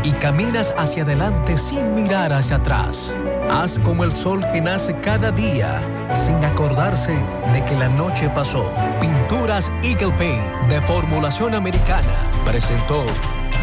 y 0.03 0.13
caminas 0.13 0.75
hacia 0.79 1.03
adelante 1.03 1.59
sin 1.59 1.95
mirar 1.95 2.33
hacia 2.33 2.57
atrás. 2.57 3.15
Haz 3.51 3.79
como 3.79 4.05
el 4.05 4.13
sol 4.13 4.45
que 4.51 4.61
nace 4.61 4.99
cada 5.01 5.31
día, 5.31 5.83
sin 6.15 6.43
acordarse 6.45 7.19
de 7.53 7.65
que 7.65 7.77
la 7.77 7.89
noche 7.91 8.31
pasó. 8.31 8.73
Pinturas 9.01 9.71
Eagle 9.83 10.13
Paint 10.17 10.71
de 10.71 10.81
formulación 10.83 11.55
americana 11.55 12.15
presentó 12.45 13.05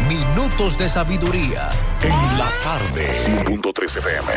Minutos 0.08 0.78
de 0.78 0.88
Sabiduría. 0.88 1.70
En 2.02 2.38
la 2.38 2.48
tarde. 2.62 3.16
100.3 3.46 3.98
FM. 3.98 4.32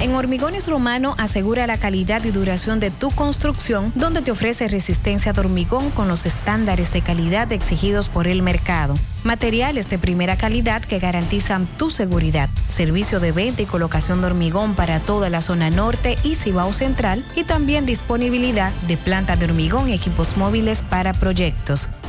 En 0.00 0.14
Hormigones 0.14 0.68
Romano 0.68 1.16
asegura 1.18 1.66
la 1.66 1.76
calidad 1.78 2.24
y 2.24 2.30
duración 2.30 2.78
de 2.78 2.92
tu 2.92 3.10
construcción, 3.10 3.90
donde 3.96 4.22
te 4.22 4.30
ofrece 4.30 4.68
resistencia 4.68 5.32
de 5.32 5.40
hormigón 5.40 5.90
con 5.90 6.06
los 6.06 6.24
estándares 6.24 6.92
de 6.92 7.00
calidad 7.00 7.50
exigidos 7.50 8.08
por 8.08 8.28
el 8.28 8.42
mercado. 8.42 8.94
Materiales 9.24 9.90
de 9.90 9.98
primera 9.98 10.36
calidad 10.36 10.82
que 10.82 11.00
garantizan 11.00 11.66
tu 11.66 11.90
seguridad. 11.90 12.48
Servicio 12.68 13.18
de 13.18 13.32
venta 13.32 13.62
y 13.62 13.66
colocación 13.66 14.20
de 14.20 14.28
hormigón 14.28 14.76
para 14.76 15.00
toda 15.00 15.30
la 15.30 15.40
zona 15.40 15.70
norte 15.70 16.16
y 16.22 16.36
Cibao 16.36 16.72
Central 16.72 17.24
y 17.34 17.42
también 17.42 17.84
disponibilidad 17.84 18.72
de 18.86 18.96
planta 18.96 19.34
de 19.34 19.46
hormigón 19.46 19.88
y 19.88 19.94
equipos 19.94 20.36
móviles 20.36 20.82
para 20.82 21.12
proyectos. 21.12 21.88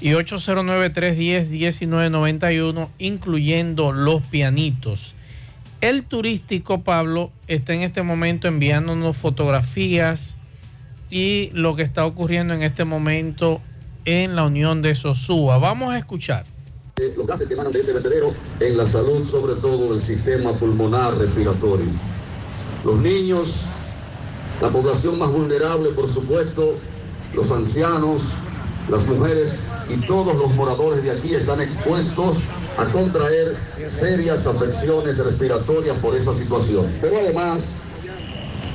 y 0.00 0.10
809-310-1991, 0.10 2.88
incluyendo 2.98 3.92
los 3.92 4.22
pianitos. 4.22 5.14
El 5.80 6.04
turístico, 6.04 6.82
Pablo, 6.82 7.30
está 7.46 7.74
en 7.74 7.82
este 7.82 8.02
momento 8.02 8.48
enviándonos 8.48 9.16
fotografías 9.16 10.36
y 11.10 11.50
lo 11.52 11.76
que 11.76 11.82
está 11.82 12.06
ocurriendo 12.06 12.54
en 12.54 12.62
este 12.62 12.84
momento 12.84 13.60
en 14.04 14.36
la 14.36 14.44
Unión 14.44 14.82
de 14.82 14.94
Sosúa. 14.94 15.58
Vamos 15.58 15.92
a 15.92 15.98
escuchar. 15.98 16.46
Los 17.16 17.26
gases 17.26 17.48
que 17.48 17.54
emanan 17.54 17.72
de 17.72 17.80
ese 17.80 17.94
vertedero 17.94 18.34
en 18.60 18.76
la 18.76 18.84
salud, 18.84 19.24
sobre 19.24 19.54
todo 19.54 19.92
del 19.92 20.00
sistema 20.00 20.52
pulmonar 20.52 21.16
respiratorio. 21.16 21.86
Los 22.84 22.98
niños, 22.98 23.64
la 24.60 24.68
población 24.68 25.18
más 25.18 25.30
vulnerable, 25.30 25.90
por 25.90 26.08
supuesto, 26.08 26.76
los 27.34 27.50
ancianos, 27.52 28.34
las 28.90 29.06
mujeres 29.06 29.60
y 29.88 30.04
todos 30.06 30.34
los 30.36 30.52
moradores 30.54 31.02
de 31.02 31.10
aquí 31.12 31.34
están 31.34 31.60
expuestos 31.60 32.44
a 32.76 32.84
contraer 32.86 33.56
serias 33.84 34.46
afecciones 34.46 35.18
respiratorias 35.18 35.96
por 35.98 36.16
esa 36.16 36.34
situación. 36.34 36.86
Pero 37.00 37.18
además 37.18 37.74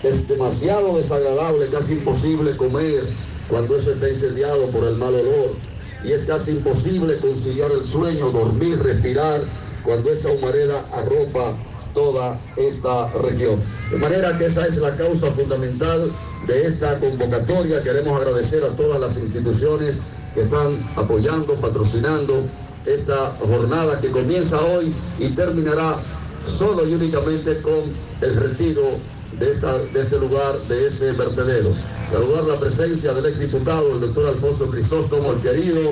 es 0.04 0.28
demasiado 0.28 0.98
desagradable, 0.98 1.68
casi 1.68 1.94
imposible 1.94 2.56
comer 2.56 3.04
cuando 3.50 3.76
eso 3.76 3.92
está 3.92 4.10
incendiado 4.10 4.68
por 4.68 4.86
el 4.86 4.96
mal 4.96 5.14
olor. 5.14 5.56
Y 6.04 6.12
es 6.12 6.26
casi 6.26 6.52
imposible 6.52 7.18
conciliar 7.18 7.72
el 7.72 7.84
sueño, 7.84 8.30
dormir, 8.30 8.82
respirar 8.82 9.42
cuando 9.84 10.12
esa 10.12 10.30
humareda 10.30 10.86
arropa 10.94 11.56
toda 11.94 12.40
esta 12.58 13.10
región. 13.14 13.62
De 13.90 13.98
manera 13.98 14.38
que 14.38 14.46
esa 14.46 14.68
es 14.68 14.78
la 14.78 14.96
causa 14.96 15.32
fundamental 15.32 16.12
de 16.48 16.66
esta 16.66 17.00
convocatoria. 17.00 17.82
Queremos 17.82 18.20
agradecer 18.20 18.64
a 18.64 18.70
todas 18.70 19.00
las 19.00 19.18
instituciones 19.18 20.04
que 20.34 20.42
están 20.42 20.78
apoyando, 20.96 21.56
patrocinando 21.56 22.44
esta 22.86 23.36
jornada 23.40 24.00
que 24.00 24.12
comienza 24.12 24.60
hoy 24.62 24.94
y 25.20 25.30
terminará 25.30 25.98
solo 26.44 26.88
y 26.88 26.94
únicamente 26.94 27.62
con 27.62 27.82
el 28.22 28.36
retiro 28.36 29.00
de, 29.40 29.52
esta, 29.52 29.78
de 29.78 30.02
este 30.02 30.20
lugar, 30.20 30.60
de 30.68 30.88
ese 30.88 31.12
vertedero. 31.14 31.70
Saludar 32.08 32.44
la 32.44 32.60
presencia 32.60 33.14
del 33.14 33.26
exdiputado, 33.26 33.94
el 33.94 34.02
doctor 34.02 34.28
Alfonso 34.28 34.70
Crisóstomo, 34.70 35.32
el 35.32 35.40
querido 35.40 35.92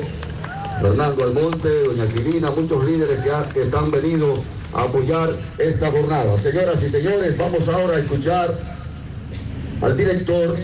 Fernando 0.82 1.24
Almonte, 1.24 1.84
doña 1.84 2.08
Quirina, 2.08 2.52
muchos 2.52 2.86
líderes 2.86 3.20
que, 3.20 3.54
que 3.54 3.64
están 3.64 3.90
venido 3.90 4.34
a 4.74 4.84
apoyar 4.84 5.36
esta 5.58 5.92
jornada. 5.92 6.38
Señoras 6.38 6.84
y 6.84 6.90
señores, 6.90 7.38
vamos 7.38 7.68
ahora 7.70 7.96
a 7.96 8.00
escuchar 8.00 8.73
al 9.84 9.98
director 9.98 10.56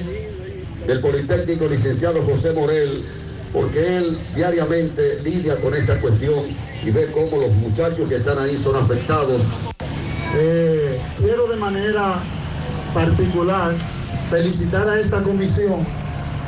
del 0.87 1.01
Politécnico, 1.01 1.67
licenciado 1.67 2.23
José 2.23 2.53
Morel, 2.53 3.03
porque 3.51 3.97
él 3.97 4.17
diariamente 4.33 5.19
lidia 5.23 5.55
con 5.57 5.73
esta 5.73 5.99
cuestión 5.99 6.45
y 6.83 6.91
ve 6.91 7.09
cómo 7.11 7.41
los 7.41 7.51
muchachos 7.53 8.07
que 8.07 8.15
están 8.15 8.37
ahí 8.39 8.57
son 8.57 8.75
afectados. 8.75 9.43
Eh, 10.35 10.99
quiero 11.17 11.47
de 11.47 11.57
manera 11.57 12.15
particular 12.93 13.73
felicitar 14.29 14.87
a 14.87 14.99
esta 14.99 15.21
comisión 15.23 15.85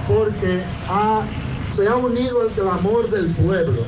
porque 0.08 0.62
ha, 0.88 1.24
se 1.68 1.88
ha 1.88 1.96
unido 1.96 2.42
al 2.42 2.50
clamor 2.50 3.10
del 3.10 3.28
pueblo. 3.36 3.84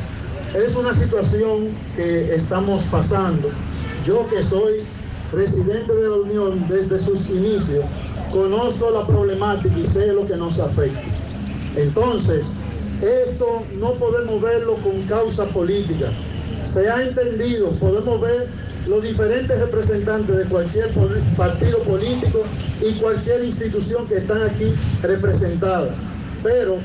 Es 0.54 0.76
una 0.76 0.94
situación 0.94 1.70
que 1.96 2.36
estamos 2.36 2.84
pasando. 2.84 3.50
Yo 4.06 4.28
que 4.30 4.44
soy 4.44 4.82
presidente 5.32 5.94
de 5.94 6.10
la 6.10 6.16
Unión 6.16 6.68
desde 6.68 7.00
sus 7.00 7.30
inicios, 7.30 7.86
conozco 8.34 8.90
la 8.90 9.06
problemática 9.06 9.78
y 9.78 9.86
sé 9.86 10.08
lo 10.08 10.26
que 10.26 10.36
nos 10.36 10.60
afecta. 10.60 11.00
Entonces, 11.76 12.56
esto 13.00 13.64
no 13.80 13.92
podemos 13.94 14.42
verlo 14.42 14.76
con 14.78 15.04
causa 15.04 15.46
política. 15.50 16.10
Se 16.64 16.90
ha 16.90 17.04
entendido, 17.04 17.70
podemos 17.80 18.20
ver 18.20 18.48
los 18.88 19.04
diferentes 19.04 19.58
representantes 19.60 20.36
de 20.36 20.46
cualquier 20.46 20.90
partido 21.38 21.78
político 21.84 22.44
y 22.82 22.92
cualquier 22.94 23.44
institución 23.44 24.08
que 24.08 24.16
están 24.16 24.42
aquí 24.42 24.66
representadas. 25.04 25.94
Pero 26.42 26.78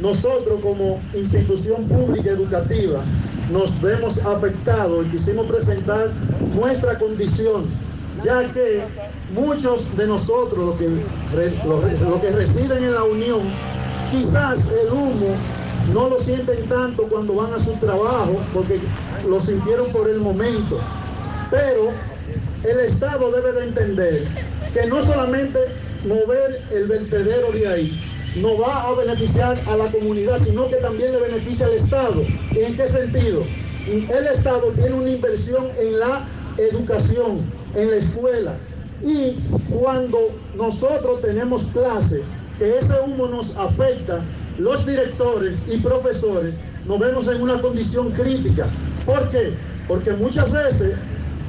nosotros 0.00 0.60
como 0.60 1.00
institución 1.14 1.86
pública 1.88 2.30
educativa 2.30 3.02
nos 3.50 3.82
vemos 3.82 4.24
afectados 4.24 5.04
y 5.06 5.10
quisimos 5.10 5.46
presentar 5.46 6.08
nuestra 6.54 6.96
condición, 6.98 7.64
ya 8.24 8.52
que 8.52 8.82
muchos 9.34 9.96
de 9.96 10.06
nosotros, 10.06 10.76
los 10.76 12.20
que, 12.20 12.30
residen 12.32 12.84
en 12.84 12.94
la 12.94 13.04
Unión, 13.04 13.40
quizás 14.10 14.72
el 14.72 14.92
humo 14.92 15.34
no 15.92 16.08
lo 16.08 16.18
sienten 16.18 16.68
tanto 16.68 17.04
cuando 17.08 17.34
van 17.34 17.52
a 17.52 17.58
su 17.58 17.72
trabajo, 17.74 18.38
porque 18.52 18.78
lo 19.28 19.40
sintieron 19.40 19.90
por 19.92 20.08
el 20.08 20.20
momento. 20.20 20.78
Pero 21.50 21.90
el 22.64 22.80
Estado 22.80 23.30
debe 23.32 23.52
de 23.52 23.64
entender 23.64 24.26
que 24.72 24.86
no 24.86 25.02
solamente 25.02 25.58
mover 26.06 26.62
el 26.70 26.86
vertedero 26.86 27.52
de 27.52 27.68
ahí 27.68 28.12
no 28.36 28.56
va 28.58 28.88
a 28.88 28.94
beneficiar 28.94 29.60
a 29.66 29.76
la 29.76 29.90
comunidad, 29.90 30.38
sino 30.38 30.68
que 30.68 30.76
también 30.76 31.12
le 31.12 31.20
beneficia 31.20 31.66
al 31.66 31.74
Estado. 31.74 32.22
¿Y 32.52 32.60
en 32.60 32.76
qué 32.76 32.88
sentido? 32.88 33.44
El 33.86 34.26
Estado 34.26 34.70
tiene 34.72 34.92
una 34.92 35.10
inversión 35.10 35.64
en 35.80 35.98
la 35.98 36.26
educación, 36.56 37.40
en 37.74 37.90
la 37.90 37.96
escuela. 37.96 38.54
Y 39.02 39.32
cuando 39.70 40.18
nosotros 40.56 41.20
tenemos 41.22 41.62
clase, 41.72 42.22
que 42.58 42.78
ese 42.78 42.94
humo 43.06 43.26
nos 43.28 43.56
afecta, 43.56 44.22
los 44.58 44.86
directores 44.86 45.64
y 45.72 45.78
profesores 45.78 46.54
nos 46.86 46.98
vemos 46.98 47.28
en 47.28 47.42
una 47.42 47.60
condición 47.60 48.10
crítica. 48.12 48.66
¿Por 49.06 49.28
qué? 49.30 49.54
Porque 49.88 50.12
muchas 50.12 50.52
veces 50.52 50.98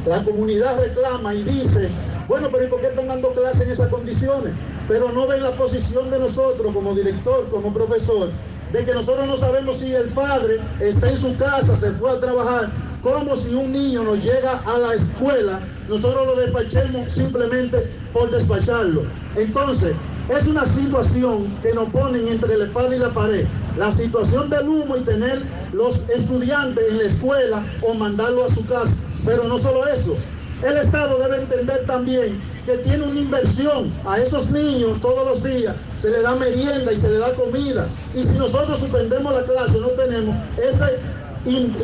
la 0.05 0.23
comunidad 0.23 0.79
reclama 0.79 1.33
y 1.33 1.43
dice, 1.43 1.89
bueno, 2.27 2.49
pero 2.51 2.65
¿y 2.65 2.67
por 2.67 2.81
qué 2.81 2.87
están 2.87 3.07
dando 3.07 3.31
clases 3.33 3.63
en 3.63 3.71
esas 3.71 3.89
condiciones? 3.89 4.53
Pero 4.87 5.11
no 5.11 5.27
ven 5.27 5.43
la 5.43 5.51
posición 5.51 6.09
de 6.09 6.19
nosotros 6.19 6.73
como 6.73 6.95
director, 6.95 7.49
como 7.49 7.73
profesor, 7.73 8.29
de 8.71 8.85
que 8.85 8.93
nosotros 8.93 9.27
no 9.27 9.37
sabemos 9.37 9.77
si 9.77 9.93
el 9.93 10.07
padre 10.09 10.59
está 10.79 11.09
en 11.09 11.17
su 11.17 11.37
casa, 11.37 11.75
se 11.75 11.91
fue 11.91 12.11
a 12.11 12.19
trabajar, 12.19 12.69
como 13.01 13.35
si 13.35 13.53
un 13.53 13.71
niño 13.71 14.03
nos 14.03 14.23
llega 14.23 14.61
a 14.65 14.77
la 14.79 14.93
escuela 14.93 15.59
nosotros 15.89 16.27
lo 16.27 16.35
despachemos 16.35 17.11
simplemente 17.11 17.77
por 18.11 18.31
despacharlo. 18.31 19.03
Entonces, 19.35 19.93
es 20.29 20.47
una 20.47 20.65
situación 20.65 21.45
que 21.61 21.73
nos 21.73 21.89
ponen 21.89 22.27
entre 22.27 22.57
la 22.57 22.65
espada 22.65 22.95
y 22.95 22.99
la 22.99 23.09
pared. 23.09 23.45
La 23.77 23.91
situación 23.91 24.49
del 24.49 24.67
humo 24.69 24.95
y 24.95 25.01
tener 25.01 25.41
los 25.73 26.09
estudiantes 26.09 26.83
en 26.91 26.97
la 26.99 27.03
escuela 27.03 27.63
o 27.81 27.93
mandarlo 27.95 28.45
a 28.45 28.49
su 28.49 28.65
casa. 28.65 28.97
Pero 29.25 29.43
no 29.45 29.57
solo 29.57 29.87
eso, 29.87 30.15
el 30.63 30.77
Estado 30.77 31.19
debe 31.19 31.37
entender 31.37 31.85
también 31.85 32.39
que 32.65 32.77
tiene 32.77 33.03
una 33.03 33.19
inversión 33.19 33.91
a 34.05 34.19
esos 34.19 34.51
niños 34.51 35.01
todos 35.01 35.27
los 35.27 35.43
días, 35.43 35.75
se 35.97 36.09
le 36.09 36.21
da 36.21 36.35
merienda 36.35 36.93
y 36.93 36.95
se 36.95 37.09
le 37.09 37.17
da 37.17 37.33
comida. 37.33 37.85
Y 38.15 38.23
si 38.23 38.37
nosotros 38.37 38.79
suspendemos 38.79 39.33
la 39.33 39.43
clase, 39.43 39.79
no 39.79 39.89
tenemos 39.89 40.35
esa, 40.57 40.89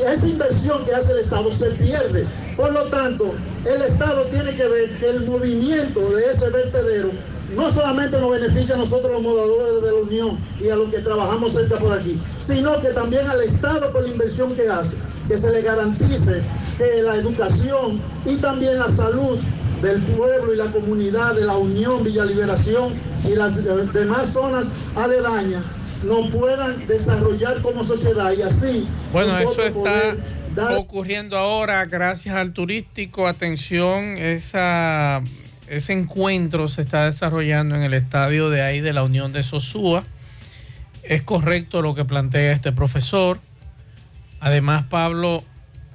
esa 0.10 0.28
inversión 0.28 0.86
que 0.86 0.96
hace 0.96 1.12
el 1.12 1.20
Estado, 1.20 1.52
se 1.52 1.72
pierde. 1.72 2.26
Por 2.56 2.72
lo 2.72 2.86
tanto, 2.86 3.34
el 3.65 3.82
Estado 3.82 4.24
tiene 4.26 4.56
que 4.56 4.67
ver 4.67 4.89
que 4.98 5.10
el 5.10 5.26
movimiento 5.26 6.00
de 6.12 6.26
ese 6.32 6.50
vertedero 6.50 7.10
no 7.56 7.69
solamente 7.72 8.19
nos 8.19 8.32
beneficia 8.32 8.76
a 8.76 8.78
nosotros 8.78 9.12
los 9.12 9.22
moradores 9.24 9.82
de 9.84 9.91
la 9.91 9.98
Unión 9.98 10.38
y 10.62 10.69
a 10.69 10.76
los 10.76 10.89
que 10.89 11.00
trabajamos 11.00 11.54
cerca 11.54 11.78
por 11.78 11.93
aquí, 11.93 12.19
sino 12.39 12.80
que 12.80 12.89
también 12.89 13.28
al 13.28 13.41
Estado 13.41 13.91
por 13.91 14.04
la 14.04 14.10
inversión 14.10 14.54
que 14.56 14.67
hace, 14.69 14.98
que 15.28 15.36
se 15.38 15.52
le 15.52 15.62
garantice 15.62 16.41
que 16.78 17.02
la 17.02 17.15
educación 17.15 18.00
y 18.26 18.36
también 18.38 18.78
la 18.78 18.88
salud 18.88 19.38
del 19.82 20.00
pueblo 20.02 20.54
y 20.54 20.58
la 20.58 20.72
comunidad 20.72 21.34
de 21.36 21.45
la 21.45 21.58
Unión, 21.58 22.04
Villa 22.04 22.26
Liberación 22.26 22.93
y 23.28 23.36
las 23.36 23.63
de- 23.63 23.86
demás 23.88 24.28
zonas 24.34 24.67
aledañas 24.95 25.63
no 26.04 26.30
puedan 26.30 26.86
desarrollar 26.88 27.62
como 27.62 27.84
sociedad 27.84 28.32
y 28.38 28.41
así 28.41 28.88
Bueno, 29.12 29.38
eso 29.38 29.52
está 29.52 29.74
poder 29.74 30.17
ocurriendo 30.78 31.38
ahora 31.38 31.86
gracias 31.86 32.36
al 32.36 32.54
turístico. 32.54 33.28
Atención, 33.28 34.17
esa, 34.17 35.22
ese 35.67 35.93
encuentro 35.93 36.67
se 36.67 36.82
está 36.82 37.06
desarrollando 37.06 37.76
en 37.76 37.84
el 37.84 37.93
estadio 37.93 38.50
de 38.50 38.62
ahí 38.62 38.82
de 38.82 38.93
la 38.93 39.04
Unión 39.04 39.34
de 39.34 39.43
Sosúa. 39.43 40.04
Es 41.04 41.22
correcto 41.22 41.82
lo 41.82 41.95
que 41.95 42.06
plantea 42.06 42.52
este 42.52 42.72
profesor. 42.72 43.39
Además, 44.39 44.84
Pablo, 44.89 45.43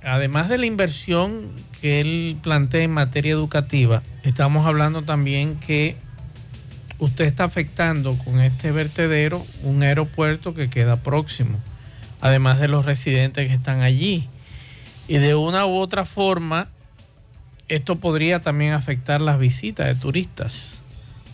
además 0.03 0.49
de 0.49 0.59
la 0.59 0.67
inversión 0.67 1.51
que 1.81 2.01
él 2.01 2.37
plantea 2.43 2.83
en 2.83 2.91
materia 2.91 3.33
educativa, 3.33 4.03
estamos 4.23 4.67
hablando 4.67 5.03
también 5.03 5.57
que 5.57 5.97
usted 6.99 7.25
está 7.25 7.45
afectando 7.45 8.17
con 8.19 8.41
este 8.41 8.71
vertedero 8.73 9.45
un 9.63 9.83
aeropuerto 9.83 10.55
que 10.55 10.69
queda 10.71 10.97
próximo, 10.97 11.59
además 12.21 12.61
de 12.61 12.69
los 12.69 12.85
residentes 12.85 13.49
que 13.49 13.55
están 13.55 13.83
allí. 13.83 14.29
Y 15.07 15.19
de 15.19 15.35
una 15.35 15.67
u 15.67 15.77
otra 15.77 16.05
forma, 16.05 16.69
esto 17.69 17.97
podría 17.97 18.41
también 18.41 18.73
afectar 18.73 19.21
las 19.21 19.39
visitas 19.39 19.87
de 19.87 19.95
turistas, 19.95 20.79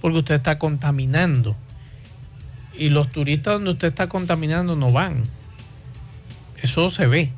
porque 0.01 0.19
usted 0.19 0.35
está 0.37 0.59
contaminando. 0.59 1.57
Y 2.75 2.89
los 2.89 3.11
turistas 3.11 3.55
donde 3.55 3.71
usted 3.71 3.89
está 3.89 4.09
contaminando 4.09 4.77
no 4.77 4.93
van. 4.93 5.25
Eso 6.63 6.91
se 6.91 7.07
ve. 7.07 7.31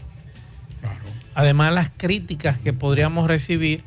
Además, 1.35 1.73
las 1.73 1.90
críticas 1.97 2.59
que 2.59 2.73
podríamos 2.73 3.27
recibir 3.27 3.85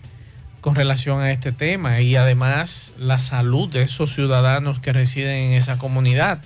con 0.61 0.73
relación 0.73 1.21
a 1.21 1.31
este 1.31 1.51
tema 1.51 2.01
y 2.01 2.15
además 2.15 2.91
la 2.97 3.19
salud 3.19 3.69
de 3.71 3.83
esos 3.83 4.11
ciudadanos 4.13 4.79
que 4.79 4.93
residen 4.93 5.35
en 5.35 5.51
esa 5.51 5.77
comunidad. 5.77 6.41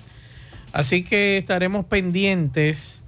Así 0.72 1.02
que 1.02 1.38
estaremos 1.38 1.86
pendientes 1.86 3.02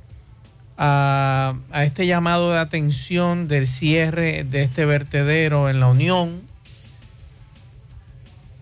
a, 0.84 1.54
este 1.84 2.08
llamado 2.08 2.50
de 2.50 2.58
atención 2.58 3.46
del 3.46 3.68
cierre 3.68 4.42
de 4.42 4.62
este 4.62 4.84
vertedero 4.84 5.70
en 5.70 5.78
la 5.78 5.86
Unión. 5.86 6.42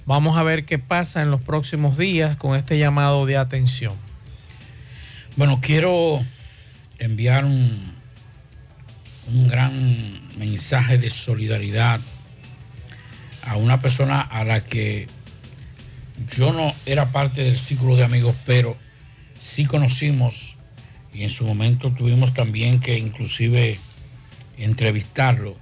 Vamos 0.04 0.37
a 0.37 0.42
ver 0.42 0.66
qué 0.66 0.78
pasa 0.78 1.22
en 1.22 1.30
los 1.30 1.40
próximos 1.40 1.96
días 1.96 2.37
con 2.37 2.56
este 2.56 2.78
llamado 2.78 3.24
de 3.24 3.38
atención. 3.38 3.94
Bueno, 5.37 5.61
quiero 5.62 6.22
enviar 6.98 7.46
un, 7.46 7.94
un 9.33 9.48
gran 9.48 10.20
mensaje 10.37 10.98
de 10.98 11.09
solidaridad 11.09 12.00
a 13.42 13.56
una 13.56 13.80
persona 13.80 14.20
a 14.20 14.44
la 14.44 14.62
que 14.62 15.06
yo 16.37 16.52
no 16.52 16.74
era 16.85 17.12
parte 17.12 17.44
del 17.44 17.56
círculo 17.56 17.96
de 17.96 18.04
amigos, 18.04 18.37
pero 18.44 18.76
sí 19.38 19.64
conocimos 19.64 20.59
y 21.20 21.24
en 21.24 21.30
su 21.30 21.44
momento 21.44 21.90
tuvimos 21.90 22.33
también 22.33 22.80
que 22.80 22.96
inclusive 22.98 23.78
entrevistarlo. 24.56 25.54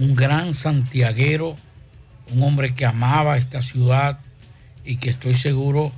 Un 0.00 0.16
gran 0.16 0.52
santiaguero, 0.52 1.56
un 2.32 2.42
hombre 2.42 2.74
que 2.74 2.84
amaba 2.86 3.36
esta 3.38 3.62
ciudad 3.62 4.18
y 4.84 4.96
que 4.96 5.10
estoy 5.10 5.34
seguro 5.34 5.92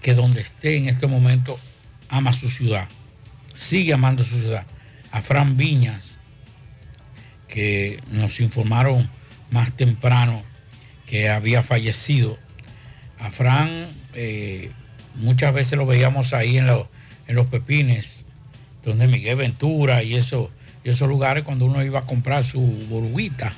que 0.00 0.14
donde 0.14 0.40
esté 0.40 0.76
en 0.76 0.88
este 0.88 1.06
momento 1.06 1.56
ama 2.08 2.32
su 2.32 2.48
ciudad, 2.48 2.88
sigue 3.54 3.92
amando 3.92 4.24
su 4.24 4.40
ciudad. 4.40 4.66
A 5.12 5.22
Fran 5.22 5.56
Viñas, 5.56 6.18
que 7.46 8.02
nos 8.10 8.40
informaron 8.40 9.08
más 9.52 9.70
temprano 9.76 10.42
que 11.06 11.28
había 11.28 11.62
fallecido. 11.62 12.38
A 13.20 13.30
Fran 13.30 13.86
eh, 14.14 14.72
muchas 15.14 15.54
veces 15.54 15.78
lo 15.78 15.86
veíamos 15.86 16.32
ahí 16.32 16.58
en, 16.58 16.66
lo- 16.66 16.90
en 17.28 17.36
los 17.36 17.46
pepines, 17.46 18.21
donde 18.84 19.06
Miguel 19.06 19.36
Ventura 19.36 20.02
y, 20.02 20.14
eso, 20.14 20.50
esos 20.84 21.08
lugares 21.08 21.44
cuando 21.44 21.66
uno 21.66 21.82
iba 21.84 22.00
a 22.00 22.06
comprar 22.06 22.44
su 22.44 22.60
boruguita, 22.88 23.52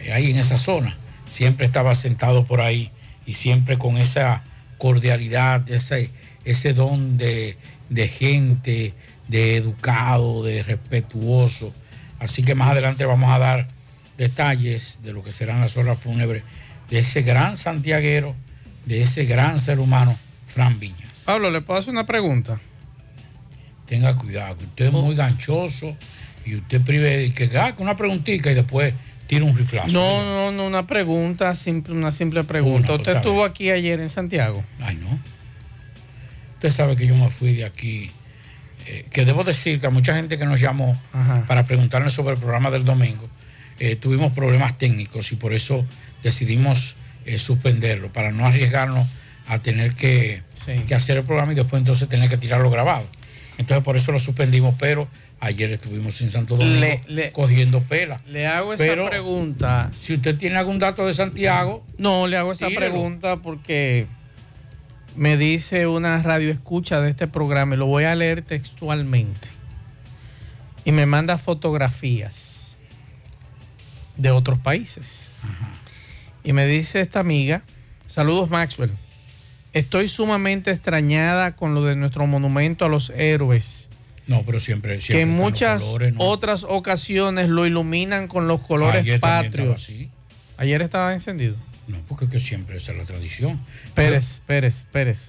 eh, 0.00 0.12
ahí 0.12 0.30
en 0.30 0.38
esa 0.38 0.58
zona. 0.58 0.96
Siempre 1.28 1.66
estaba 1.66 1.94
sentado 1.94 2.44
por 2.44 2.60
ahí 2.60 2.90
y 3.26 3.32
siempre 3.32 3.78
con 3.78 3.96
esa 3.96 4.42
cordialidad, 4.78 5.68
ese, 5.70 6.10
ese 6.44 6.74
don 6.74 7.16
de, 7.16 7.56
de 7.88 8.08
gente, 8.08 8.94
de 9.28 9.56
educado, 9.56 10.42
de 10.42 10.62
respetuoso. 10.62 11.72
Así 12.18 12.42
que 12.42 12.54
más 12.54 12.70
adelante 12.70 13.04
vamos 13.04 13.32
a 13.32 13.38
dar 13.38 13.68
detalles 14.16 15.00
de 15.02 15.12
lo 15.12 15.22
que 15.22 15.32
serán 15.32 15.60
las 15.60 15.76
horas 15.76 15.98
fúnebres 15.98 16.42
de 16.90 16.98
ese 17.00 17.22
gran 17.22 17.56
santiaguero, 17.56 18.34
de 18.84 19.02
ese 19.02 19.24
gran 19.24 19.58
ser 19.58 19.78
humano, 19.78 20.16
Fran 20.46 20.78
Viñas. 20.78 21.22
Pablo, 21.24 21.50
¿le 21.50 21.60
puedo 21.62 21.80
hacer 21.80 21.90
una 21.90 22.06
pregunta? 22.06 22.60
Tenga 23.86 24.14
cuidado, 24.16 24.56
que 24.58 24.64
usted 24.64 24.86
es 24.86 24.92
muy 24.92 25.14
ganchoso 25.14 25.96
y 26.44 26.56
usted 26.56 26.80
prive 26.82 27.32
que 27.34 27.44
haga 27.58 27.74
una 27.78 27.96
preguntita 27.96 28.50
y 28.50 28.54
después 28.54 28.94
tira 29.26 29.44
un 29.44 29.56
riflazo. 29.56 29.92
No, 29.92 30.22
no, 30.24 30.52
no, 30.52 30.66
una 30.66 30.86
pregunta, 30.86 31.54
simple, 31.54 31.92
una 31.94 32.10
simple 32.10 32.44
pregunta. 32.44 32.88
Una, 32.92 32.96
¿Usted 32.96 33.16
estuvo 33.16 33.44
aquí 33.44 33.70
ayer 33.70 34.00
en 34.00 34.08
Santiago? 34.08 34.64
Ay, 34.80 34.96
no. 34.96 35.18
Usted 36.54 36.70
sabe 36.70 36.96
que 36.96 37.06
yo 37.06 37.14
me 37.14 37.28
fui 37.28 37.54
de 37.54 37.64
aquí. 37.64 38.10
eh, 38.86 39.06
que 39.10 39.24
debo 39.24 39.44
decir 39.44 39.80
que 39.80 39.86
a 39.86 39.90
mucha 39.90 40.14
gente 40.14 40.36
que 40.38 40.44
nos 40.44 40.60
llamó 40.60 40.94
para 41.46 41.64
preguntarnos 41.64 42.12
sobre 42.12 42.34
el 42.34 42.40
programa 42.40 42.70
del 42.70 42.84
domingo, 42.84 43.28
eh, 43.78 43.96
tuvimos 43.96 44.32
problemas 44.32 44.76
técnicos 44.78 45.32
y 45.32 45.36
por 45.36 45.52
eso 45.52 45.84
decidimos 46.22 46.96
eh, 47.24 47.38
suspenderlo, 47.38 48.08
para 48.12 48.30
no 48.30 48.46
arriesgarnos 48.46 49.08
a 49.46 49.58
tener 49.58 49.94
que, 49.94 50.42
que 50.86 50.94
hacer 50.94 51.16
el 51.18 51.24
programa 51.24 51.52
y 51.52 51.54
después 51.54 51.80
entonces 51.80 52.08
tener 52.08 52.28
que 52.28 52.36
tirarlo 52.36 52.70
grabado. 52.70 53.06
Entonces 53.58 53.84
por 53.84 53.96
eso 53.96 54.10
lo 54.12 54.18
suspendimos, 54.18 54.74
pero 54.78 55.06
ayer 55.40 55.70
estuvimos 55.72 56.20
en 56.20 56.30
Santo 56.30 56.56
Domingo 56.56 56.80
Le- 56.80 57.00
le- 57.06 57.32
cogiendo 57.32 57.80
pela. 57.82 58.20
Le 58.26 58.46
hago 58.46 58.74
esa 58.74 58.82
Pero, 58.84 59.08
pregunta. 59.08 59.90
Si 59.96 60.14
usted 60.14 60.36
tiene 60.36 60.56
algún 60.56 60.78
dato 60.78 61.06
de 61.06 61.12
Santiago. 61.12 61.84
No, 61.98 62.26
le 62.26 62.36
hago 62.36 62.52
esa 62.52 62.66
tírelo. 62.66 62.92
pregunta 62.92 63.36
porque 63.36 64.06
me 65.16 65.36
dice 65.36 65.86
una 65.86 66.20
radio 66.22 66.50
escucha 66.50 67.00
de 67.00 67.10
este 67.10 67.28
programa 67.28 67.74
y 67.76 67.78
lo 67.78 67.86
voy 67.86 68.04
a 68.04 68.14
leer 68.16 68.42
textualmente. 68.42 69.48
Y 70.84 70.90
me 70.92 71.06
manda 71.06 71.38
fotografías 71.38 72.76
de 74.16 74.30
otros 74.30 74.58
países. 74.58 75.28
Y 76.42 76.52
me 76.52 76.66
dice 76.66 77.00
esta 77.00 77.20
amiga, 77.20 77.62
saludos 78.06 78.50
Maxwell, 78.50 78.90
estoy 79.74 80.08
sumamente 80.08 80.70
extrañada 80.70 81.56
con 81.56 81.74
lo 81.74 81.84
de 81.84 81.96
nuestro 81.96 82.26
monumento 82.26 82.86
a 82.86 82.88
los 82.88 83.10
héroes. 83.10 83.90
No, 84.26 84.42
pero 84.46 84.58
siempre, 84.58 85.00
siempre 85.02 85.16
que 85.16 85.30
en 85.30 85.36
muchas 85.36 85.82
colores, 85.82 86.14
¿no? 86.14 86.20
otras 86.20 86.64
ocasiones 86.64 87.50
lo 87.50 87.66
iluminan 87.66 88.26
con 88.26 88.48
los 88.48 88.60
colores 88.60 89.02
Ayer 89.02 89.20
también 89.20 89.52
estaba 89.52 89.66
patrios. 89.68 89.82
así. 89.82 90.10
Ayer 90.56 90.80
estaba 90.80 91.12
encendido. 91.12 91.56
No, 91.88 91.98
porque 92.08 92.28
que 92.28 92.38
siempre 92.38 92.78
esa 92.78 92.92
es 92.92 92.98
la 92.98 93.04
tradición. 93.04 93.60
Pérez, 93.94 94.40
Pérez, 94.46 94.86
Pérez. 94.90 95.28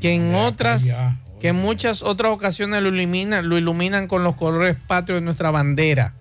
Que 0.00 0.12
en 0.12 0.34
otras, 0.34 0.84
que 1.40 1.48
en 1.48 1.56
muchas 1.56 2.02
otras 2.02 2.32
ocasiones 2.32 2.82
lo 2.82 2.88
iluminan, 2.88 3.48
lo 3.48 3.56
iluminan 3.56 4.08
con 4.08 4.24
los 4.24 4.36
colores 4.36 4.76
patrios 4.86 5.20
de 5.20 5.24
nuestra 5.24 5.50
bandera. 5.50 6.12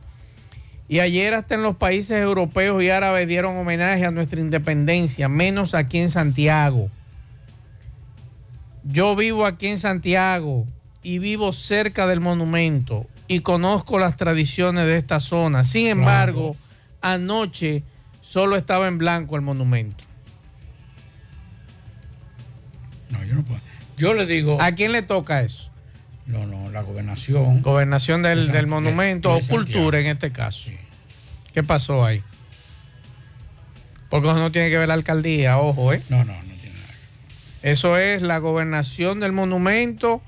Y 0.87 0.99
ayer 0.99 1.33
hasta 1.33 1.55
en 1.55 1.63
los 1.63 1.75
países 1.75 2.21
europeos 2.21 2.81
y 2.83 2.89
árabes 2.89 3.27
dieron 3.27 3.57
homenaje 3.57 4.05
a 4.05 4.11
nuestra 4.11 4.39
independencia, 4.39 5.27
menos 5.27 5.73
aquí 5.73 5.97
en 5.97 6.09
Santiago. 6.09 6.89
Yo 8.83 9.15
vivo 9.15 9.45
aquí 9.45 9.67
en 9.67 9.77
Santiago 9.77 10.65
y 11.01 11.19
vivo 11.19 11.51
cerca 11.53 12.05
del 12.07 12.19
monumento 12.19 13.07
y 13.27 13.39
conozco 13.39 13.99
las 13.99 14.17
tradiciones 14.17 14.85
de 14.85 14.97
esta 14.97 15.19
zona. 15.19 15.63
Sin 15.63 15.87
embargo, 15.87 16.55
anoche 17.01 17.83
solo 18.21 18.55
estaba 18.57 18.87
en 18.87 18.97
blanco 18.97 19.35
el 19.35 19.41
monumento. 19.41 20.03
No, 23.09 23.23
yo 23.23 23.35
no 23.35 23.43
puedo. 23.43 23.61
Yo 23.97 24.13
le 24.13 24.25
digo. 24.25 24.59
¿A 24.61 24.71
quién 24.73 24.91
le 24.91 25.01
toca 25.01 25.41
eso? 25.41 25.69
No, 26.25 26.45
no, 26.45 26.71
la 26.71 26.81
gobernación. 26.81 27.61
Gobernación 27.61 28.21
del, 28.23 28.47
De 28.47 28.53
del 28.53 28.67
monumento 28.67 29.33
de- 29.35 29.41
o 29.43 29.47
cultura 29.47 29.99
en 29.99 30.07
este 30.07 30.31
caso. 30.31 30.69
¿Qué 31.53 31.63
pasó 31.63 32.03
ahí? 32.05 32.23
Porque 34.09 34.29
eso 34.29 34.39
no 34.39 34.51
tiene 34.51 34.69
que 34.69 34.77
ver 34.77 34.87
la 34.87 34.93
alcaldía, 34.95 35.57
ojo, 35.59 35.93
¿eh? 35.93 36.01
No, 36.09 36.23
no, 36.25 36.33
no. 36.33 36.52
Eso 37.63 37.97
es 37.97 38.21
la 38.21 38.37
gobernación 38.37 39.21
del 39.21 39.31
monumento 39.31 40.21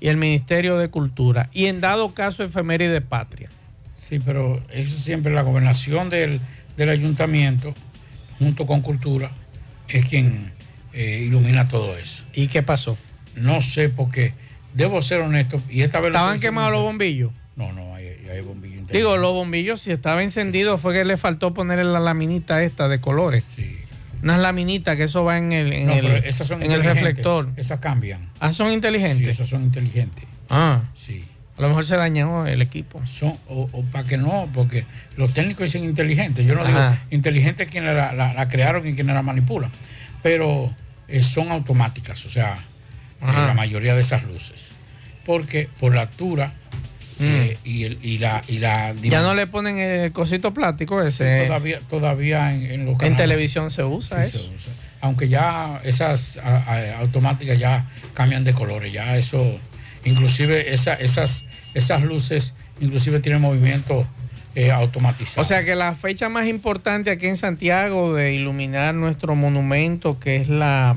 y 0.00 0.08
el 0.08 0.16
Ministerio 0.16 0.76
de 0.76 0.88
Cultura. 0.88 1.48
Y 1.52 1.66
en 1.66 1.80
dado 1.80 2.12
caso, 2.14 2.42
efeméride 2.42 3.00
patria. 3.00 3.48
Sí, 3.94 4.18
pero 4.18 4.60
eso 4.72 4.96
siempre 4.96 5.32
la 5.32 5.42
gobernación 5.42 6.10
del, 6.10 6.40
del 6.76 6.88
ayuntamiento, 6.88 7.74
junto 8.38 8.66
con 8.66 8.80
cultura, 8.80 9.30
es 9.88 10.04
quien 10.06 10.52
eh, 10.92 11.24
ilumina 11.26 11.68
todo 11.68 11.96
eso. 11.96 12.24
¿Y 12.34 12.48
qué 12.48 12.62
pasó? 12.62 12.98
No 13.36 13.62
sé 13.62 13.88
porque 13.88 14.32
debo 14.74 15.02
ser 15.02 15.20
honesto 15.20 15.60
y 15.68 15.82
esta 15.82 16.00
vez 16.00 16.08
¿Estaban 16.08 16.40
quemados 16.40 16.72
los 16.72 16.82
bombillos? 16.82 17.30
No, 17.54 17.72
no, 17.72 17.94
hay, 17.94 18.06
hay 18.28 18.40
bombillos. 18.40 18.88
Digo, 18.88 19.16
los 19.16 19.32
bombillos, 19.32 19.82
si 19.82 19.92
estaba 19.92 20.22
encendido, 20.22 20.78
fue 20.78 20.94
que 20.94 21.04
le 21.04 21.16
faltó 21.16 21.54
ponerle 21.54 21.84
la 21.84 22.00
laminita 22.00 22.64
esta 22.64 22.88
de 22.88 23.00
colores. 23.00 23.44
Sí. 23.54 23.76
Unas 24.22 24.40
laminitas 24.40 24.96
que 24.96 25.04
eso 25.04 25.24
va 25.24 25.38
en 25.38 25.52
el, 25.52 25.72
en 25.72 25.86
No, 25.86 25.92
el, 25.94 26.00
pero 26.06 26.16
esas 26.16 26.46
son 26.46 26.62
en 26.62 26.70
el 26.70 26.78
inteligentes. 26.78 27.04
reflector. 27.04 27.48
Esas 27.56 27.78
cambian. 27.80 28.28
Ah, 28.40 28.52
son 28.52 28.70
inteligentes. 28.72 29.24
Sí, 29.24 29.30
esas 29.30 29.48
son 29.48 29.62
inteligentes. 29.62 30.24
Ah, 30.48 30.80
Sí. 30.94 31.24
a 31.56 31.62
lo 31.62 31.68
mejor 31.68 31.84
se 31.84 31.96
dañó 31.96 32.46
el 32.46 32.60
equipo. 32.62 33.00
Son, 33.06 33.34
o, 33.48 33.68
o 33.72 33.82
para 33.84 34.04
que 34.06 34.16
no, 34.16 34.48
porque 34.52 34.84
los 35.16 35.32
técnicos 35.32 35.64
dicen 35.64 35.84
inteligentes. 35.84 36.44
Yo 36.46 36.54
no 36.54 36.62
Ajá. 36.62 36.90
digo 36.90 37.00
inteligente 37.10 37.64
es 37.64 37.70
quienes 37.70 37.94
la, 37.94 38.12
la- 38.12 38.32
la 38.32 38.48
crearon 38.48 38.86
y 38.86 38.94
quienes 38.94 39.14
la 39.14 39.22
manipulan. 39.22 39.70
Pero 40.22 40.74
eh, 41.08 41.22
son 41.22 41.50
automáticas, 41.50 42.24
o 42.26 42.30
sea, 42.30 42.54
eh, 42.54 43.26
la 43.26 43.54
mayoría 43.54 43.94
de 43.94 44.00
esas 44.02 44.24
luces. 44.24 44.70
Porque 45.24 45.68
por 45.78 45.94
la 45.94 46.02
altura 46.02 46.52
eh, 47.20 47.56
y, 47.64 47.84
el- 47.84 47.98
y 48.02 48.18
la. 48.18 48.42
Y 48.48 48.58
la 48.58 48.94
Mm. 48.94 49.02
Ya 49.02 49.20
no 49.22 49.34
le 49.34 49.46
ponen 49.46 49.78
el 49.78 50.12
cosito 50.12 50.52
plástico 50.54 51.00
Sí, 51.02 51.08
ese. 51.08 51.46
todavía, 51.46 51.78
todavía 51.90 52.54
en, 52.54 52.62
en 52.70 52.86
los 52.86 53.02
en 53.02 53.16
televisión 53.16 53.70
se 53.70 53.84
usa 53.84 54.24
Sí, 54.24 54.36
eso. 54.36 54.46
se 54.48 54.54
usa. 54.54 54.72
Aunque 55.02 55.28
ya 55.28 55.80
esas 55.84 56.38
a- 56.38 56.56
a- 56.58 56.98
automáticas 56.98 57.58
ya 57.58 57.86
cambian 58.14 58.44
de 58.44 58.52
colores, 58.52 58.92
ya 58.92 59.16
eso, 59.16 59.58
inclusive 60.04 60.72
esa- 60.74 60.94
esas, 60.94 61.44
esas 61.74 62.02
luces, 62.02 62.54
inclusive 62.80 63.20
tienen 63.20 63.40
movimiento 63.40 64.06
eh, 64.56 64.72
automatizado. 64.72 65.42
O 65.42 65.44
sea 65.44 65.64
que 65.64 65.76
la 65.76 65.94
fecha 65.94 66.28
más 66.28 66.48
importante 66.48 67.10
aquí 67.10 67.26
en 67.26 67.36
Santiago 67.36 68.14
de 68.14 68.34
iluminar 68.34 68.94
nuestro 68.94 69.36
monumento, 69.36 70.18
que 70.18 70.36
es 70.36 70.48
la 70.48 70.96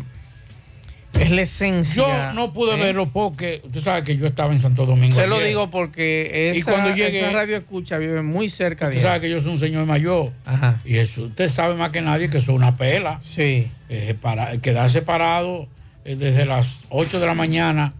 es 1.19 1.31
la 1.31 1.41
esencia. 1.41 2.03
yo 2.03 2.33
no 2.33 2.53
pude 2.53 2.73
¿eh? 2.73 2.77
verlo 2.83 3.09
porque 3.09 3.61
usted 3.63 3.81
sabe 3.81 4.03
que 4.03 4.17
yo 4.17 4.25
estaba 4.27 4.51
en 4.51 4.59
Santo 4.59 4.85
Domingo. 4.85 5.15
Se 5.15 5.27
lo 5.27 5.39
digo 5.39 5.69
porque 5.69 6.49
esa, 6.51 6.59
Y 6.59 6.61
cuando 6.63 6.89
llegué- 6.95 7.19
esa 7.19 7.31
radio 7.31 7.57
escucha 7.57 7.97
vive 7.97 8.21
muy 8.21 8.49
cerca 8.49 8.85
de 8.89 8.91
Usted 8.95 9.03
sabe 9.03 9.15
él. 9.17 9.21
que 9.21 9.29
yo 9.29 9.39
soy 9.39 9.51
un 9.51 9.57
señor 9.57 9.85
mayor. 9.85 10.31
Ajá. 10.45 10.79
Y 10.85 10.97
eso, 10.97 11.23
usted 11.23 11.47
sabe 11.49 11.75
más 11.75 11.91
que 11.91 12.01
nadie 12.01 12.29
que 12.29 12.37
es 12.37 12.47
una 12.47 12.75
pela. 12.75 13.19
Sí. 13.21 13.67
Eh, 13.89 14.15
para, 14.19 14.57
quedarse 14.59 15.01
parado 15.01 15.67
eh, 16.05 16.15
desde 16.15 16.45
las 16.45 16.85
8 16.89 17.19
de 17.19 17.25
la 17.25 17.33
mañana 17.35 17.93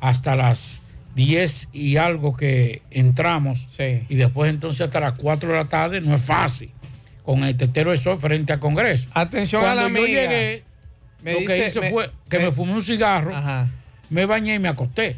hasta 0.00 0.36
las 0.36 0.80
10 1.16 1.68
y 1.72 1.96
algo 1.96 2.36
que 2.36 2.82
entramos. 2.90 3.66
Sí. 3.70 4.04
Y 4.08 4.14
después 4.14 4.48
entonces 4.50 4.80
hasta 4.82 5.00
las 5.00 5.14
4 5.14 5.48
de 5.50 5.54
la 5.56 5.64
tarde 5.68 6.00
no 6.00 6.14
es 6.14 6.20
fácil. 6.22 6.70
Con 7.24 7.44
el 7.44 7.56
tetero 7.56 7.90
de 7.90 7.98
sol 7.98 8.16
frente 8.18 8.52
al 8.52 8.58
Congreso. 8.60 9.08
Atención 9.12 9.60
Cuando 9.62 9.82
a 9.82 9.88
la 9.88 9.94
yo 9.94 10.02
amiga. 10.02 10.22
llegué, 10.22 10.64
Me 11.22 11.32
lo 11.34 11.38
que 11.44 11.66
hice 11.66 11.80
me- 11.80 11.90
fue 11.90 12.10
que 12.28 12.38
me, 12.38 12.44
me- 12.46 12.52
fumé 12.52 12.72
un 12.72 12.82
cigarro, 12.82 13.32
me 14.08 14.24
bañé 14.26 14.54
y 14.54 14.58
me 14.58 14.68
acosté. 14.68 15.16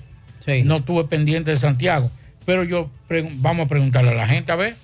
No 0.64 0.76
estuve 0.76 1.04
pendiente 1.04 1.50
de 1.52 1.56
Santiago. 1.56 2.10
Pero 2.44 2.64
yo, 2.64 2.90
vamos 3.36 3.66
a 3.66 3.68
preguntarle 3.68 4.10
a 4.10 4.14
la 4.14 4.26
gente, 4.26 4.50
a 4.50 4.56
ver, 4.56 4.74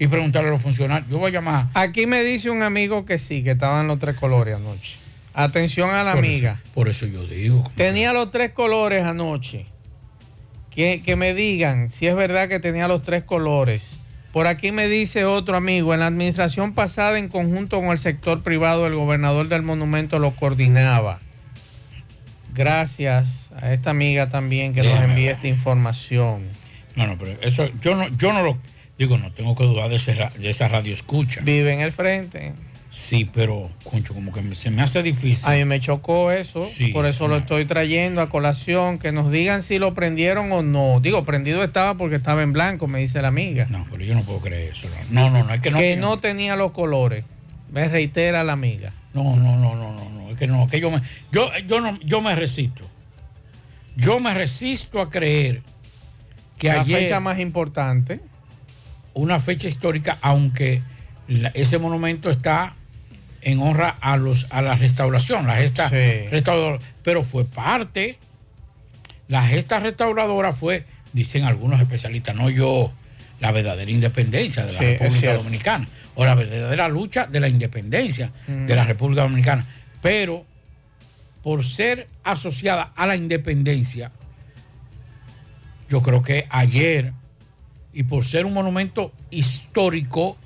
y 0.00 0.08
preguntarle 0.08 0.48
a 0.48 0.52
los 0.52 0.60
funcionarios. 0.60 1.08
Yo 1.10 1.18
voy 1.18 1.28
a 1.28 1.34
llamar. 1.34 1.66
Aquí 1.74 2.06
me 2.06 2.22
dice 2.24 2.50
un 2.50 2.62
amigo 2.62 3.04
que 3.04 3.18
sí, 3.18 3.44
que 3.44 3.52
estaban 3.52 3.86
los 3.86 3.98
tres 4.00 4.16
colores 4.16 4.56
anoche. 4.56 4.96
Atención 5.34 5.90
a 5.90 6.02
la 6.02 6.14
Por 6.14 6.24
amiga. 6.24 6.58
eso- 6.64 6.72
por 6.74 6.88
eso 6.88 7.06
yo 7.06 7.24
digo. 7.24 7.62
Tenía 7.76 8.12
los 8.12 8.32
tres 8.32 8.50
colores 8.52 9.04
anoche. 9.04 9.66
Que, 10.70 11.02
que 11.04 11.16
me 11.16 11.34
digan 11.34 11.88
si 11.88 12.06
es 12.06 12.14
verdad 12.16 12.48
que 12.48 12.58
tenía 12.60 12.88
los 12.88 13.02
tres 13.02 13.22
colores. 13.24 13.98
Por 14.38 14.46
aquí 14.46 14.70
me 14.70 14.86
dice 14.86 15.24
otro 15.24 15.56
amigo, 15.56 15.94
en 15.94 15.98
la 15.98 16.06
administración 16.06 16.72
pasada 16.72 17.18
en 17.18 17.28
conjunto 17.28 17.80
con 17.80 17.88
el 17.90 17.98
sector 17.98 18.40
privado, 18.44 18.86
el 18.86 18.94
gobernador 18.94 19.48
del 19.48 19.62
monumento 19.62 20.20
lo 20.20 20.30
coordinaba. 20.30 21.18
Gracias 22.54 23.50
a 23.60 23.74
esta 23.74 23.90
amiga 23.90 24.30
también 24.30 24.72
que 24.72 24.84
nos 24.84 24.96
envía 25.00 25.26
ver. 25.26 25.34
esta 25.34 25.48
información. 25.48 26.44
No, 26.94 27.08
no, 27.08 27.18
pero 27.18 27.32
eso 27.42 27.68
yo 27.80 27.96
no, 27.96 28.16
yo 28.16 28.32
no 28.32 28.44
lo 28.44 28.58
digo, 28.96 29.18
no 29.18 29.32
tengo 29.32 29.56
que 29.56 29.64
dudar 29.64 29.90
de, 29.90 29.96
ese 29.96 30.14
de 30.14 30.48
esa 30.48 30.68
radio 30.68 30.92
escucha. 30.92 31.40
Vive 31.42 31.72
en 31.72 31.80
el 31.80 31.90
frente. 31.90 32.52
Sí, 32.90 33.28
pero, 33.32 33.70
concho, 33.84 34.14
como 34.14 34.32
que 34.32 34.54
se 34.54 34.70
me 34.70 34.80
hace 34.82 35.02
difícil. 35.02 35.46
A 35.46 35.52
mí 35.56 35.64
me 35.66 35.78
chocó 35.78 36.32
eso, 36.32 36.62
Sí, 36.62 36.88
por 36.88 37.04
eso 37.04 37.28
lo 37.28 37.36
estoy 37.36 37.66
trayendo 37.66 38.22
a 38.22 38.30
colación, 38.30 38.98
que 38.98 39.12
nos 39.12 39.30
digan 39.30 39.60
si 39.62 39.78
lo 39.78 39.92
prendieron 39.92 40.50
o 40.52 40.62
no. 40.62 40.98
Digo, 41.00 41.24
prendido 41.26 41.62
estaba 41.62 41.94
porque 41.98 42.16
estaba 42.16 42.42
en 42.42 42.52
blanco, 42.54 42.88
me 42.88 42.98
dice 43.00 43.20
la 43.20 43.28
amiga. 43.28 43.66
No, 43.68 43.86
pero 43.90 44.04
yo 44.04 44.14
no 44.14 44.22
puedo 44.22 44.40
creer 44.40 44.72
eso. 44.72 44.88
No, 45.10 45.28
no, 45.30 45.44
no, 45.44 45.52
es 45.52 45.60
que 45.60 45.70
no. 45.70 45.78
que 45.78 45.96
no 45.96 46.18
tenía 46.18 46.56
los 46.56 46.72
colores. 46.72 47.24
Me 47.70 47.86
reitera 47.88 48.42
la 48.44 48.54
amiga. 48.54 48.94
No, 49.12 49.36
no, 49.36 49.56
no, 49.56 49.74
no, 49.74 49.92
no, 49.92 50.08
no, 50.10 50.30
es 50.30 50.38
que 50.38 50.46
no, 50.46 50.66
que 50.66 50.80
yo 50.80 50.90
me, 50.90 51.02
yo, 51.30 51.50
yo 51.66 51.80
no, 51.82 51.98
yo 52.00 52.22
me 52.22 52.34
resisto. 52.34 52.84
Yo 53.96 54.18
me 54.20 54.32
resisto 54.32 55.00
a 55.02 55.10
creer 55.10 55.60
que 56.56 56.68
la 56.68 56.80
ayer 56.80 57.00
fecha 57.02 57.20
más 57.20 57.38
importante. 57.38 58.20
una 59.12 59.38
fecha 59.40 59.68
histórica, 59.68 60.16
aunque 60.22 60.82
la- 61.26 61.48
ese 61.48 61.78
monumento 61.78 62.30
está 62.30 62.76
en 63.42 63.60
honra 63.60 63.88
a 64.00 64.16
los 64.16 64.46
a 64.50 64.62
la 64.62 64.74
restauración, 64.74 65.46
la 65.46 65.56
gesta 65.56 65.88
Sí. 65.90 66.28
restauradora, 66.30 66.78
pero 67.02 67.22
fue 67.24 67.44
parte. 67.44 68.18
La 69.28 69.46
gesta 69.46 69.78
restauradora 69.78 70.52
fue, 70.52 70.84
dicen 71.12 71.44
algunos 71.44 71.80
especialistas, 71.80 72.34
no 72.34 72.48
yo, 72.50 72.92
la 73.40 73.52
verdadera 73.52 73.90
independencia 73.90 74.64
de 74.66 74.72
la 74.72 74.78
Sí, 74.78 74.84
República. 74.96 75.34
Dominicana, 75.34 75.88
o 76.14 76.24
la 76.24 76.34
verdadera 76.34 76.88
lucha 76.88 77.26
de 77.26 77.38
la 77.40 77.48
independencia 77.48 78.32
Mm. 78.46 78.66
de 78.66 78.74
la 78.76 78.84
República 78.84 79.22
Dominicana. 79.22 79.64
Pero 80.02 80.44
por 81.42 81.64
ser 81.64 82.08
asociada 82.24 82.92
a 82.96 83.06
la 83.06 83.14
independencia, 83.16 84.10
yo 85.88 86.02
creo 86.02 86.22
que 86.22 86.46
ayer, 86.50 87.12
y 87.92 88.02
por 88.02 88.24
ser 88.24 88.44
un 88.46 88.52
monumento 88.54 89.12
histórico, 89.30 90.36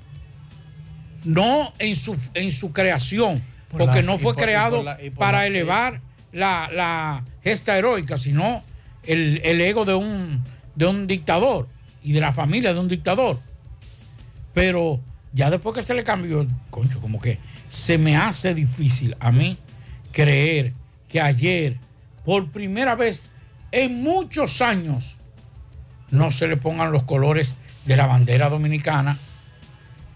no 1.23 1.73
en 1.79 1.95
su, 1.95 2.17
en 2.33 2.51
su 2.51 2.71
creación, 2.73 3.41
Por 3.69 3.81
porque 3.81 4.01
la- 4.01 4.07
no 4.07 4.17
fue 4.17 4.33
por- 4.33 4.43
creado 4.43 4.83
la- 4.83 4.97
para 5.17 5.39
la 5.39 5.47
elevar 5.47 6.01
la, 6.31 6.69
la 6.73 7.23
gesta 7.43 7.77
heroica, 7.77 8.17
sino 8.17 8.63
el, 9.03 9.41
el 9.43 9.61
ego 9.61 9.85
de 9.85 9.93
un, 9.95 10.43
de 10.75 10.85
un 10.87 11.07
dictador 11.07 11.67
y 12.03 12.11
de 12.13 12.19
la 12.19 12.31
familia 12.31 12.73
de 12.73 12.79
un 12.79 12.87
dictador. 12.87 13.39
Pero 14.53 14.99
ya 15.33 15.49
después 15.49 15.75
que 15.75 15.81
se 15.81 15.93
le 15.93 16.03
cambió, 16.03 16.45
concho, 16.69 17.01
como 17.01 17.19
que 17.19 17.39
se 17.69 17.97
me 17.97 18.15
hace 18.17 18.53
difícil 18.53 19.15
a 19.19 19.31
mí 19.31 19.57
creer 20.11 20.73
que 21.09 21.21
ayer, 21.21 21.77
por 22.25 22.49
primera 22.51 22.95
vez 22.95 23.29
en 23.71 24.01
muchos 24.03 24.61
años, 24.61 25.17
no 26.11 26.29
se 26.31 26.47
le 26.47 26.57
pongan 26.57 26.91
los 26.91 27.03
colores 27.03 27.55
de 27.85 27.97
la 27.97 28.05
bandera 28.05 28.49
dominicana 28.49 29.17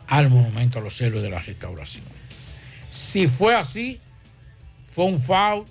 al 0.07 0.29
monumento 0.29 0.79
a 0.79 0.81
los 0.81 0.99
héroes 1.01 1.23
de 1.23 1.29
la 1.29 1.39
restauración. 1.39 2.05
Si 2.89 3.27
fue 3.27 3.55
así, 3.55 3.99
fue 4.93 5.05
un 5.05 5.19
foul 5.19 5.65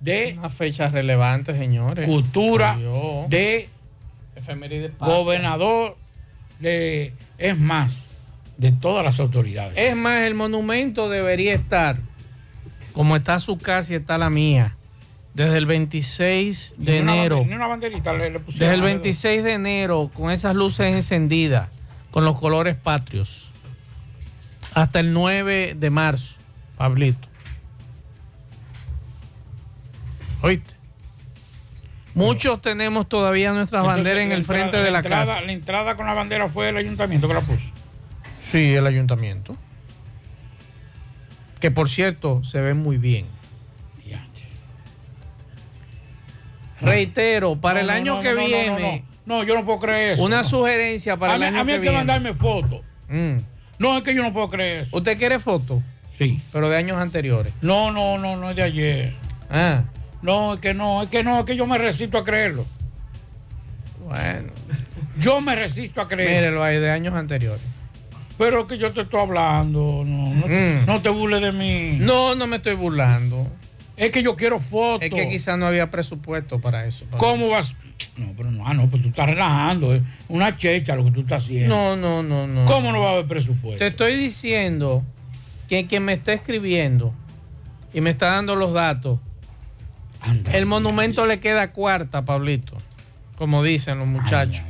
de 0.00 0.34
Una 0.38 0.50
fecha 0.50 0.88
relevante, 0.88 1.54
señores. 1.54 2.06
cultura, 2.06 2.78
de 3.28 3.68
Efeméride 4.36 4.92
gobernador, 4.98 5.96
de, 6.58 7.12
es 7.38 7.58
más, 7.58 8.06
de 8.56 8.72
todas 8.72 9.04
las 9.04 9.20
autoridades. 9.20 9.78
Es 9.78 9.96
más, 9.96 10.22
el 10.22 10.34
monumento 10.34 11.08
debería 11.08 11.54
estar 11.54 11.98
como 12.92 13.16
está 13.16 13.38
su 13.40 13.58
casa 13.58 13.92
y 13.92 13.96
está 13.96 14.18
la 14.18 14.30
mía. 14.30 14.76
Desde 15.34 15.58
el 15.58 15.66
26 15.66 16.74
de 16.76 16.92
Ni 16.94 16.98
una 17.00 17.12
enero. 17.14 17.36
bande- 17.38 17.48
Ni 17.50 17.54
una 17.54 17.66
banderita 17.68 18.12
le, 18.12 18.30
le 18.30 18.40
pusieron 18.40 18.46
Desde 18.50 18.64
el 18.66 18.80
alrededor. 18.80 19.02
26 19.02 19.44
de 19.44 19.52
enero, 19.52 20.10
con 20.12 20.30
esas 20.32 20.54
luces 20.56 20.92
encendidas, 20.94 21.68
con 22.10 22.24
los 22.24 22.38
colores 22.40 22.74
patrios, 22.76 23.49
hasta 24.74 25.00
el 25.00 25.12
9 25.12 25.74
de 25.78 25.90
marzo, 25.90 26.36
Pablito. 26.76 27.28
¿Oíste? 30.42 30.74
Muchos 32.14 32.60
tenemos 32.62 33.08
todavía 33.08 33.52
nuestras 33.52 33.82
Entonces, 33.82 34.04
banderas 34.04 34.24
en 34.26 34.32
el 34.32 34.40
entrada- 34.40 34.60
frente 34.62 34.76
de 34.82 34.90
la 34.90 34.98
entrada- 34.98 35.26
casa. 35.26 35.40
La 35.46 35.52
entrada 35.52 35.96
con 35.96 36.06
la 36.06 36.14
bandera 36.14 36.48
fue 36.48 36.68
el 36.70 36.76
ayuntamiento 36.76 37.28
que 37.28 37.34
la 37.34 37.40
puso. 37.40 37.72
Sí, 38.50 38.74
el 38.74 38.86
ayuntamiento. 38.86 39.56
Que 41.60 41.70
por 41.70 41.88
cierto, 41.90 42.42
se 42.42 42.60
ven 42.60 42.78
muy 42.78 42.96
bien. 42.98 43.26
Reitero, 46.80 47.56
para 47.60 47.80
No, 47.80 47.84
el 47.84 47.90
año 47.90 48.14
no, 48.16 48.20
que 48.22 48.30
no, 48.30 48.40
no, 48.40 48.46
viene, 48.46 48.66
no, 48.68 48.78
no. 48.78 49.02
No, 49.26 49.42
yo 49.44 49.54
no 49.54 49.66
puedo 49.66 49.78
creer 49.80 50.14
eso. 50.14 50.22
una 50.24 50.42
sugerencia 50.42 51.16
para 51.18 51.32
a 51.34 51.36
el 51.36 51.40
mí, 51.42 51.46
año 51.48 51.60
a 51.60 51.64
mí 51.64 51.66
que 51.68 51.72
hay 51.74 51.78
que 51.80 51.82
viene. 51.82 51.96
mandarme 51.98 52.32
fotos. 52.32 52.80
Mm. 53.08 53.36
No, 53.80 53.96
es 53.96 54.02
que 54.04 54.14
yo 54.14 54.22
no 54.22 54.32
puedo 54.32 54.48
creer 54.48 54.82
eso. 54.82 54.96
¿Usted 54.96 55.18
quiere 55.18 55.38
fotos? 55.40 55.82
Sí. 56.16 56.40
Pero 56.52 56.68
de 56.68 56.76
años 56.76 56.98
anteriores. 56.98 57.52
No, 57.62 57.90
no, 57.90 58.18
no, 58.18 58.36
no 58.36 58.50
es 58.50 58.56
de 58.56 58.62
ayer. 58.62 59.14
Ah. 59.50 59.82
No, 60.22 60.54
es 60.54 60.60
que 60.60 60.74
no, 60.74 61.02
es 61.02 61.08
que 61.08 61.24
no, 61.24 61.40
es 61.40 61.44
que 61.46 61.56
yo 61.56 61.66
me 61.66 61.78
resisto 61.78 62.18
a 62.18 62.22
creerlo. 62.24 62.66
Bueno. 64.06 64.50
Yo 65.18 65.40
me 65.40 65.54
resisto 65.54 66.00
a 66.00 66.08
creerlo. 66.08 66.34
Mírelo 66.36 66.62
ahí, 66.64 66.78
de 66.78 66.90
años 66.90 67.14
anteriores. 67.14 67.62
Pero 68.38 68.66
que 68.66 68.78
yo 68.78 68.92
te 68.92 69.02
estoy 69.02 69.20
hablando, 69.20 70.02
no, 70.06 70.34
no, 70.34 70.46
Mm. 70.46 70.86
no 70.86 71.02
te 71.02 71.10
burles 71.10 71.42
de 71.42 71.52
mí. 71.52 71.96
No, 72.00 72.34
no 72.34 72.46
me 72.46 72.56
estoy 72.56 72.74
burlando. 72.74 73.46
Es 73.96 74.10
que 74.10 74.22
yo 74.22 74.34
quiero 74.36 74.58
fotos. 74.58 75.02
Es 75.02 75.10
que 75.14 75.28
quizás 75.28 75.58
no 75.58 75.66
había 75.66 75.90
presupuesto 75.90 76.58
para 76.60 76.86
eso. 76.86 77.04
para- 77.06 77.18
¿Cómo 77.18 77.48
vas? 77.50 77.74
No, 78.16 78.32
pero 78.36 78.50
no, 78.50 78.66
ah, 78.66 78.74
no, 78.74 78.88
pues 78.88 79.02
tú 79.02 79.08
estás 79.08 79.28
relajando, 79.28 79.94
es 79.94 80.02
una 80.28 80.56
checha 80.56 80.96
lo 80.96 81.04
que 81.04 81.10
tú 81.10 81.20
estás 81.20 81.44
haciendo. 81.44 81.74
No, 81.74 81.96
no, 81.96 82.22
no, 82.22 82.46
no. 82.46 82.64
¿Cómo 82.66 82.92
no 82.92 83.00
va 83.00 83.10
a 83.10 83.12
haber 83.12 83.26
presupuesto? 83.26 83.78
Te 83.78 83.88
estoy 83.88 84.16
diciendo 84.16 85.04
que 85.68 85.86
quien 85.86 86.04
me 86.04 86.14
está 86.14 86.32
escribiendo 86.32 87.14
y 87.92 88.00
me 88.00 88.10
está 88.10 88.30
dando 88.30 88.56
los 88.56 88.72
datos, 88.72 89.18
el 90.52 90.66
monumento 90.66 91.26
le 91.26 91.40
queda 91.40 91.72
cuarta, 91.72 92.24
Pablito, 92.24 92.76
como 93.36 93.62
dicen 93.62 93.98
los 93.98 94.08
muchachos. 94.08 94.64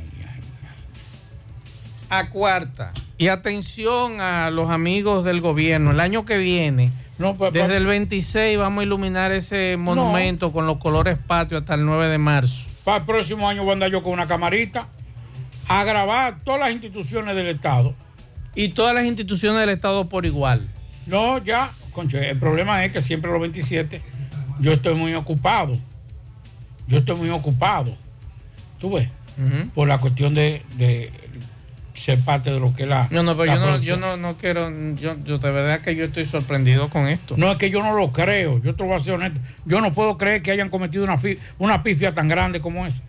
A 2.09 2.29
cuarta. 2.29 2.91
Y 3.17 3.27
atención 3.29 4.19
a 4.19 4.49
los 4.49 4.69
amigos 4.69 5.23
del 5.23 5.39
gobierno, 5.39 5.91
el 5.91 5.99
año 5.99 6.25
que 6.25 6.37
viene, 6.37 6.91
pues, 7.37 7.53
desde 7.53 7.77
el 7.77 7.85
26 7.85 8.57
vamos 8.57 8.81
a 8.81 8.83
iluminar 8.83 9.31
ese 9.31 9.77
monumento 9.77 10.51
con 10.51 10.65
los 10.65 10.77
colores 10.77 11.17
patrios 11.17 11.61
hasta 11.61 11.75
el 11.75 11.85
9 11.85 12.07
de 12.07 12.17
marzo. 12.17 12.70
Para 12.83 12.97
el 12.97 13.05
próximo 13.05 13.47
año 13.47 13.63
voy 13.63 13.71
a 13.71 13.73
andar 13.73 13.91
yo 13.91 14.03
con 14.03 14.13
una 14.13 14.27
camarita 14.27 14.87
a 15.67 15.83
grabar 15.83 16.39
todas 16.43 16.59
las 16.59 16.71
instituciones 16.71 17.35
del 17.35 17.47
Estado. 17.47 17.93
Y 18.55 18.69
todas 18.69 18.93
las 18.93 19.05
instituciones 19.05 19.59
del 19.59 19.69
Estado 19.69 20.09
por 20.09 20.25
igual. 20.25 20.67
No, 21.05 21.37
ya, 21.37 21.73
concho, 21.93 22.17
el 22.17 22.37
problema 22.37 22.83
es 22.83 22.91
que 22.91 23.01
siempre 23.01 23.31
los 23.31 23.39
27 23.39 24.01
yo 24.59 24.73
estoy 24.73 24.95
muy 24.95 25.13
ocupado. 25.13 25.77
Yo 26.87 26.99
estoy 26.99 27.15
muy 27.15 27.29
ocupado. 27.29 27.95
¿Tú 28.79 28.91
ves? 28.91 29.09
Por 29.73 29.87
la 29.87 29.97
cuestión 29.97 30.35
de, 30.35 30.61
de 30.77 31.11
ser 32.01 32.19
parte 32.19 32.51
de 32.51 32.59
lo 32.59 32.73
que 32.73 32.85
la. 32.85 33.07
No, 33.11 33.21
no, 33.23 33.37
pero 33.37 33.53
yo 33.53 33.59
no, 33.59 33.77
yo 33.79 33.97
no, 33.97 34.17
no 34.17 34.35
quiero, 34.37 34.69
yo, 34.95 35.15
yo 35.23 35.37
de 35.37 35.51
verdad 35.51 35.81
que 35.81 35.95
yo 35.95 36.05
estoy 36.05 36.25
sorprendido 36.25 36.89
con 36.89 37.07
esto. 37.07 37.35
No 37.37 37.51
es 37.51 37.57
que 37.57 37.69
yo 37.69 37.83
no 37.83 37.93
lo 37.95 38.11
creo, 38.11 38.61
yo 38.61 38.73
te 38.75 38.81
lo 38.83 38.87
voy 38.89 38.97
a 38.97 38.99
ser 38.99 39.13
honesto. 39.13 39.39
Yo 39.65 39.81
no 39.81 39.93
puedo 39.93 40.17
creer 40.17 40.41
que 40.41 40.51
hayan 40.51 40.69
cometido 40.69 41.03
una, 41.03 41.19
una 41.59 41.83
pifia 41.83 42.13
tan 42.13 42.27
grande 42.27 42.59
como 42.59 42.85
esa. 42.85 43.03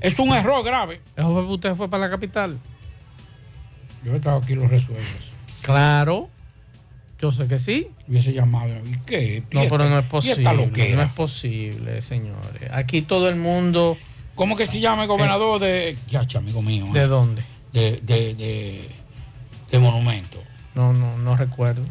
Es 0.00 0.18
un 0.18 0.30
error 0.34 0.64
grave. 0.64 1.00
Usted 1.16 1.74
fue 1.74 1.88
para 1.88 2.04
la 2.06 2.10
capital. 2.10 2.58
Yo 4.04 4.12
he 4.12 4.16
estado 4.16 4.38
aquí 4.38 4.52
y 4.52 4.56
lo 4.56 4.68
resuelvo. 4.68 5.02
Claro. 5.62 6.28
Yo 7.20 7.32
sé 7.32 7.46
que 7.46 7.58
sí. 7.58 7.88
Hubiese 8.06 8.32
llamado. 8.34 8.68
¿Y 8.84 8.98
qué? 9.06 9.42
No, 9.50 9.64
¿Y 9.64 9.68
pero 9.68 9.84
esta- 9.84 9.88
no 9.94 9.98
es 9.98 10.06
posible. 10.06 10.94
No 10.94 11.02
es 11.02 11.12
posible, 11.12 12.02
señores. 12.02 12.70
Aquí 12.72 13.00
todo 13.02 13.28
el 13.28 13.36
mundo. 13.36 13.96
¿Cómo 14.34 14.56
que 14.56 14.66
se 14.66 14.80
llama 14.80 15.02
el 15.02 15.08
gobernador 15.08 15.60
de. 15.60 15.96
Yacha, 16.08 16.38
amigo 16.38 16.62
mío. 16.62 16.86
¿De 16.92 17.02
eh? 17.02 17.06
dónde? 17.06 17.42
De, 17.72 18.00
de, 18.02 18.34
de, 18.34 18.88
de 19.70 19.78
Monumento. 19.78 20.42
No, 20.74 20.92
no, 20.92 21.16
no 21.18 21.36
recuerdo. 21.36 21.84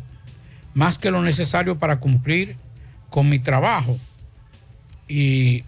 más 0.73 0.97
que 0.97 1.11
lo 1.11 1.21
necesario 1.21 1.77
para 1.77 1.99
cumplir 1.99 2.55
con 3.09 3.29
mi 3.29 3.39
trabajo. 3.39 3.97
Y 5.07 5.63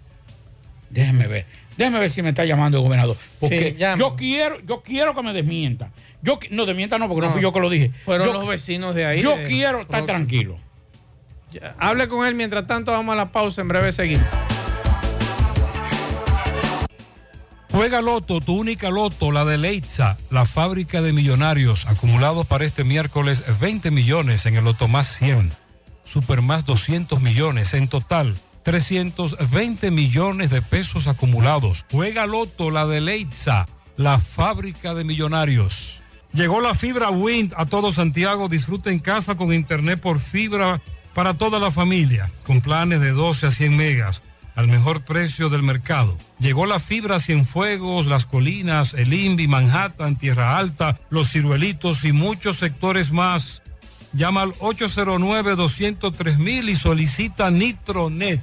déjeme 0.90 1.26
ver, 1.26 1.46
déjeme 1.76 1.98
ver 2.00 2.10
si 2.10 2.22
me 2.22 2.30
está 2.30 2.44
llamando 2.44 2.78
el 2.78 2.84
gobernador. 2.84 3.16
Porque 3.40 3.76
Sí, 3.78 3.84
yo 3.98 4.16
quiero, 4.16 4.60
yo 4.66 4.82
quiero 4.82 5.14
que 5.14 5.22
me 5.22 5.32
desmienta. 5.32 5.90
Yo, 6.22 6.38
no, 6.50 6.66
desmienta 6.66 6.98
no, 6.98 7.06
porque 7.08 7.20
no, 7.22 7.26
No, 7.28 7.32
fui 7.32 7.42
yo 7.42 7.52
que 7.52 7.60
lo 7.60 7.70
dije. 7.70 7.92
Fueron 8.04 8.26
Yo- 8.28 8.32
los 8.34 8.46
vecinos 8.46 8.94
de 8.94 9.06
ahí. 9.06 9.20
Yo 9.20 9.36
de- 9.36 9.44
quiero 9.44 9.80
estar 9.82 10.04
tranquilo. 10.06 10.56
Ya, 11.52 11.74
Hable 11.78 12.08
con 12.08 12.26
él, 12.26 12.34
mientras 12.34 12.66
tanto 12.66 12.92
vamos 12.92 13.12
a 13.12 13.16
la 13.16 13.30
pausa, 13.32 13.60
en 13.62 13.68
breve 13.68 13.92
seguimos. 13.92 14.26
Juega 17.70 18.00
Loto, 18.00 18.40
tu 18.40 18.58
única 18.58 18.90
Loto, 18.90 19.30
la 19.30 19.44
de 19.44 19.58
Leitza, 19.58 20.16
la 20.30 20.46
fábrica 20.46 21.00
de 21.02 21.12
millonarios, 21.12 21.86
acumulados 21.86 22.46
para 22.46 22.64
este 22.64 22.82
miércoles 22.82 23.44
20 23.60 23.90
millones 23.90 24.46
en 24.46 24.56
el 24.56 24.64
Loto 24.64 24.88
más 24.88 25.06
100, 25.06 25.52
Super 26.04 26.40
más 26.42 26.64
200 26.64 27.20
millones, 27.20 27.74
en 27.74 27.86
total 27.86 28.34
320 28.68 29.90
millones 29.90 30.50
de 30.50 30.60
pesos 30.60 31.06
acumulados. 31.06 31.86
Juega 31.90 32.26
Loto, 32.26 32.70
la 32.70 32.86
de 32.86 33.00
Leitza, 33.00 33.66
la 33.96 34.18
fábrica 34.18 34.92
de 34.92 35.04
millonarios. 35.04 36.02
Llegó 36.34 36.60
la 36.60 36.74
fibra 36.74 37.08
Wind 37.08 37.54
a 37.56 37.64
todo 37.64 37.94
Santiago, 37.94 38.50
disfruta 38.50 38.90
en 38.90 38.98
casa 38.98 39.36
con 39.36 39.54
internet 39.54 40.02
por 40.02 40.20
fibra 40.20 40.82
para 41.14 41.32
toda 41.32 41.58
la 41.58 41.70
familia, 41.70 42.30
con 42.44 42.60
planes 42.60 43.00
de 43.00 43.12
12 43.12 43.46
a 43.46 43.52
100 43.52 43.74
megas 43.74 44.20
al 44.54 44.68
mejor 44.68 45.00
precio 45.00 45.48
del 45.48 45.62
mercado. 45.62 46.18
Llegó 46.38 46.66
la 46.66 46.78
fibra 46.78 47.20
Cienfuegos, 47.20 48.04
Las 48.04 48.26
Colinas, 48.26 48.92
El 48.92 49.14
Invi, 49.14 49.48
Manhattan, 49.48 50.16
Tierra 50.16 50.58
Alta, 50.58 51.00
Los 51.08 51.30
Ciruelitos 51.30 52.04
y 52.04 52.12
muchos 52.12 52.58
sectores 52.58 53.12
más. 53.12 53.62
Llama 54.12 54.42
al 54.42 54.52
809-203 54.54 56.68
y 56.68 56.76
solicita 56.76 57.50
Nitronet, 57.50 58.42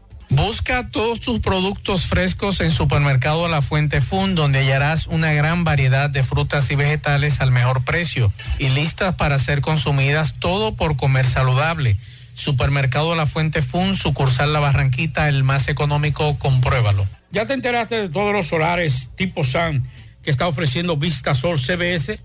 Busca 0.31 0.87
todos 0.91 1.19
tus 1.19 1.41
productos 1.41 2.05
frescos 2.05 2.61
en 2.61 2.71
Supermercado 2.71 3.49
La 3.49 3.61
Fuente 3.61 3.99
Fun, 3.99 4.33
donde 4.33 4.59
hallarás 4.59 5.07
una 5.07 5.33
gran 5.33 5.65
variedad 5.65 6.09
de 6.09 6.23
frutas 6.23 6.71
y 6.71 6.75
vegetales 6.75 7.41
al 7.41 7.51
mejor 7.51 7.83
precio 7.83 8.31
y 8.57 8.69
listas 8.69 9.15
para 9.15 9.37
ser 9.39 9.59
consumidas 9.59 10.35
todo 10.39 10.73
por 10.73 10.95
comer 10.95 11.25
saludable. 11.25 11.97
Supermercado 12.33 13.13
La 13.13 13.25
Fuente 13.25 13.61
Fun, 13.61 13.93
sucursal 13.93 14.53
La 14.53 14.61
Barranquita, 14.61 15.27
el 15.27 15.43
más 15.43 15.67
económico, 15.67 16.39
compruébalo. 16.39 17.05
¿Ya 17.31 17.45
te 17.45 17.51
enteraste 17.51 18.03
de 18.03 18.07
todos 18.07 18.31
los 18.31 18.47
solares 18.47 19.09
tipo 19.17 19.43
SAN 19.43 19.83
que 20.23 20.31
está 20.31 20.47
ofreciendo 20.47 20.95
Vista 20.95 21.35
Sol 21.35 21.59
CBS? 21.59 22.21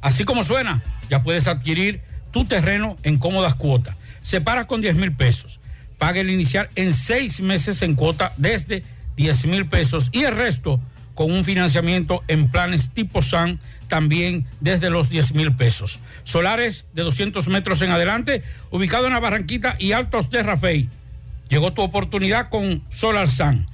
Así 0.00 0.24
como 0.24 0.42
suena, 0.42 0.82
ya 1.08 1.22
puedes 1.22 1.46
adquirir 1.46 2.00
tu 2.32 2.44
terreno 2.44 2.96
en 3.04 3.18
cómodas 3.18 3.54
cuotas. 3.54 3.94
Separa 4.20 4.66
con 4.66 4.80
10 4.80 4.96
mil 4.96 5.12
pesos. 5.12 5.60
Paga 5.98 6.20
el 6.20 6.30
inicial 6.30 6.68
en 6.76 6.92
seis 6.92 7.40
meses 7.40 7.82
en 7.82 7.94
cuota 7.94 8.32
desde 8.36 8.82
10 9.16 9.46
mil 9.46 9.66
pesos 9.66 10.10
y 10.12 10.24
el 10.24 10.36
resto 10.36 10.80
con 11.14 11.32
un 11.32 11.44
financiamiento 11.44 12.22
en 12.28 12.50
planes 12.50 12.90
tipo 12.90 13.22
SAN 13.22 13.58
también 13.88 14.46
desde 14.60 14.90
los 14.90 15.08
10 15.08 15.32
mil 15.34 15.56
pesos. 15.56 15.98
Solares 16.24 16.84
de 16.92 17.02
200 17.02 17.48
metros 17.48 17.80
en 17.82 17.90
adelante, 17.90 18.42
ubicado 18.70 19.06
en 19.06 19.14
la 19.14 19.20
Barranquita 19.20 19.76
y 19.78 19.92
Altos 19.92 20.28
de 20.30 20.42
Rafey. 20.42 20.90
Llegó 21.48 21.72
tu 21.72 21.80
oportunidad 21.82 22.50
con 22.50 22.82
Solar 22.90 23.28
SAN. 23.28 23.66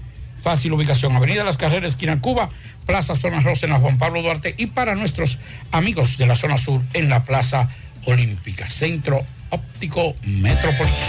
Fácil 0.46 0.74
ubicación, 0.74 1.16
Avenida 1.16 1.44
Las 1.44 1.58
Carreras, 1.58 1.94
esquina 1.94 2.22
Cuba, 2.22 2.52
Plaza 2.86 3.16
Zona 3.16 3.40
Rosa 3.40 3.66
en 3.66 3.72
la 3.72 3.80
Juan 3.80 3.98
Pablo 3.98 4.22
Duarte 4.22 4.54
y 4.56 4.68
para 4.68 4.94
nuestros 4.94 5.40
amigos 5.72 6.20
de 6.20 6.28
la 6.28 6.36
zona 6.36 6.56
sur 6.60 6.84
en 6.94 7.10
la 7.10 7.24
Plaza 7.24 7.68
Olímpica, 8.06 8.70
Centro 8.70 9.26
Óptico 9.50 10.14
Metropolitano. 10.22 11.02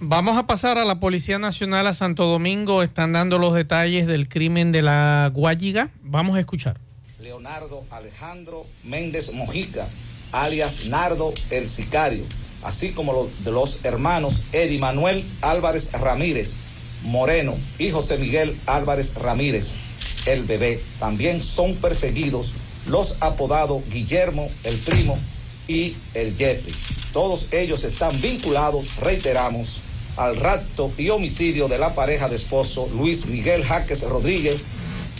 Vamos 0.00 0.36
a 0.36 0.46
pasar 0.46 0.76
a 0.76 0.84
la 0.84 1.00
Policía 1.00 1.38
Nacional 1.38 1.86
a 1.86 1.94
Santo 1.94 2.26
Domingo. 2.26 2.82
Están 2.82 3.14
dando 3.14 3.38
los 3.38 3.54
detalles 3.54 4.06
del 4.06 4.28
crimen 4.28 4.70
de 4.70 4.82
la 4.82 5.30
Guayiga. 5.32 5.88
Vamos 6.02 6.36
a 6.36 6.40
escuchar. 6.40 6.78
Leonardo 7.22 7.86
Alejandro 7.90 8.66
Méndez 8.84 9.32
Mojica, 9.32 9.88
alias 10.32 10.84
Nardo 10.84 11.32
el 11.50 11.70
Sicario, 11.70 12.24
así 12.62 12.90
como 12.90 13.14
los 13.14 13.44
de 13.46 13.50
los 13.50 13.82
hermanos 13.86 14.44
Eddie 14.52 14.78
Manuel 14.78 15.24
Álvarez 15.40 15.90
Ramírez, 15.92 16.67
Moreno 17.04 17.56
y 17.78 17.90
José 17.90 18.18
Miguel 18.18 18.58
Álvarez 18.66 19.14
Ramírez, 19.14 19.72
el 20.26 20.44
bebé. 20.44 20.80
También 20.98 21.42
son 21.42 21.74
perseguidos 21.76 22.52
los 22.86 23.16
apodados 23.20 23.82
Guillermo, 23.90 24.50
el 24.64 24.76
primo, 24.76 25.18
y 25.68 25.94
el 26.14 26.34
Jeffrey. 26.36 26.74
Todos 27.12 27.48
ellos 27.52 27.84
están 27.84 28.18
vinculados, 28.20 28.96
reiteramos, 28.96 29.82
al 30.16 30.34
rapto 30.34 30.90
y 30.96 31.10
homicidio 31.10 31.68
de 31.68 31.78
la 31.78 31.94
pareja 31.94 32.28
de 32.28 32.34
esposo 32.34 32.88
Luis 32.96 33.26
Miguel 33.26 33.64
Jaques 33.64 34.02
Rodríguez 34.02 34.62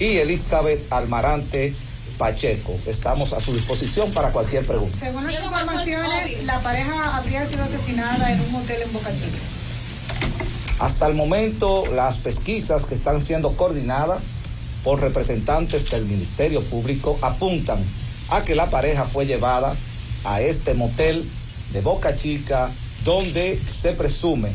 y 0.01 0.17
Elizabeth 0.17 0.93
Almarante 0.93 1.73
Pacheco. 2.17 2.77
Estamos 2.85 3.33
a 3.33 3.39
su 3.39 3.53
disposición 3.55 4.11
para 4.11 4.31
cualquier 4.33 4.67
pregunta. 4.67 4.99
Según 4.99 5.25
las 5.25 5.45
informaciones, 5.45 6.43
la 6.45 6.61
pareja 6.63 7.17
habría 7.17 7.47
sido 7.47 7.63
asesinada 7.63 8.33
en 8.33 8.41
un 8.41 8.57
hotel 8.57 8.83
en 8.83 8.93
Boca 8.93 9.11
Chica. 9.15 9.39
Hasta 10.79 11.07
el 11.07 11.15
momento, 11.15 11.85
las 11.95 12.19
pesquisas 12.19 12.85
que 12.85 12.95
están 12.95 13.23
siendo 13.23 13.53
coordinadas 13.53 14.21
por 14.85 15.01
representantes 15.01 15.91
del 15.91 16.07
Ministerio 16.07 16.63
Público 16.63 17.19
apuntan 17.23 17.83
a 18.31 18.45
que 18.45 18.55
la 18.55 18.71
pareja 18.71 19.05
fue 19.05 19.27
llevada 19.27 19.75
a 20.25 20.41
este 20.41 20.75
motel 20.75 21.29
de 21.73 21.81
Boca 21.81 22.17
Chica, 22.17 22.71
donde 23.05 23.61
se 23.69 23.93
presume 23.93 24.51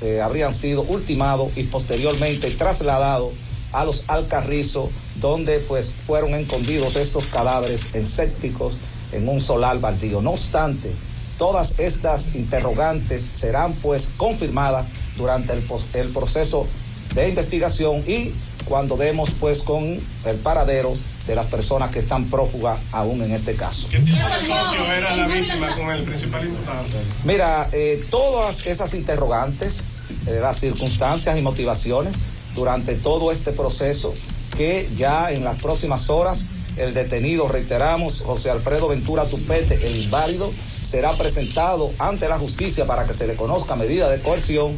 eh, 0.00 0.20
habrían 0.22 0.54
sido 0.54 0.82
ultimados 0.82 1.50
y 1.56 1.64
posteriormente 1.64 2.50
trasladados 2.52 3.32
a 3.72 3.84
los 3.84 4.04
Alcarrizos, 4.06 4.88
donde 5.16 5.58
pues 5.58 5.92
fueron 6.06 6.34
escondidos 6.34 6.96
estos 6.96 7.26
cadáveres 7.26 7.94
en 7.94 8.06
sépticos 8.06 8.74
en 9.12 9.28
un 9.28 9.40
solar 9.40 9.80
baldío. 9.80 10.22
No 10.22 10.30
obstante, 10.30 10.90
Todas 11.38 11.78
estas 11.78 12.34
interrogantes 12.34 13.28
serán 13.32 13.72
pues 13.74 14.10
confirmadas 14.16 14.86
durante 15.16 15.52
el, 15.52 15.62
el 15.94 16.08
proceso 16.08 16.66
de 17.14 17.28
investigación 17.28 18.02
y 18.06 18.32
cuando 18.64 18.96
demos 18.96 19.30
pues 19.40 19.62
con 19.62 20.00
el 20.24 20.36
paradero 20.42 20.92
de 21.26 21.34
las 21.34 21.46
personas 21.46 21.90
que 21.90 22.00
están 22.00 22.24
prófugas 22.24 22.78
aún 22.92 23.22
en 23.22 23.30
este 23.30 23.54
caso. 23.54 23.86
¿Qué 23.88 23.98
tipo 23.98 24.16
de 24.16 24.46
socio 24.46 24.92
era 24.92 25.16
la 25.16 25.26
víctima 25.26 25.76
con 25.76 25.90
el 25.90 26.02
principal 26.02 26.46
imputado? 26.46 26.84
Mira, 27.24 27.68
eh, 27.72 28.04
todas 28.10 28.66
esas 28.66 28.94
interrogantes, 28.94 29.84
eh, 30.26 30.38
las 30.40 30.58
circunstancias 30.58 31.38
y 31.38 31.42
motivaciones 31.42 32.14
durante 32.54 32.94
todo 32.94 33.30
este 33.30 33.52
proceso 33.52 34.12
que 34.56 34.88
ya 34.96 35.30
en 35.30 35.44
las 35.44 35.62
próximas 35.62 36.10
horas 36.10 36.44
el 36.78 36.94
detenido, 36.94 37.48
reiteramos, 37.48 38.20
José 38.20 38.50
Alfredo 38.50 38.88
Ventura 38.88 39.24
Tupete, 39.24 39.86
el 39.86 39.96
inválido, 39.98 40.50
será 40.88 41.12
presentado 41.16 41.92
ante 41.98 42.28
la 42.28 42.38
justicia 42.38 42.86
para 42.86 43.06
que 43.06 43.12
se 43.12 43.26
le 43.26 43.34
conozca 43.34 43.76
medida 43.76 44.08
de 44.08 44.20
coerción. 44.20 44.72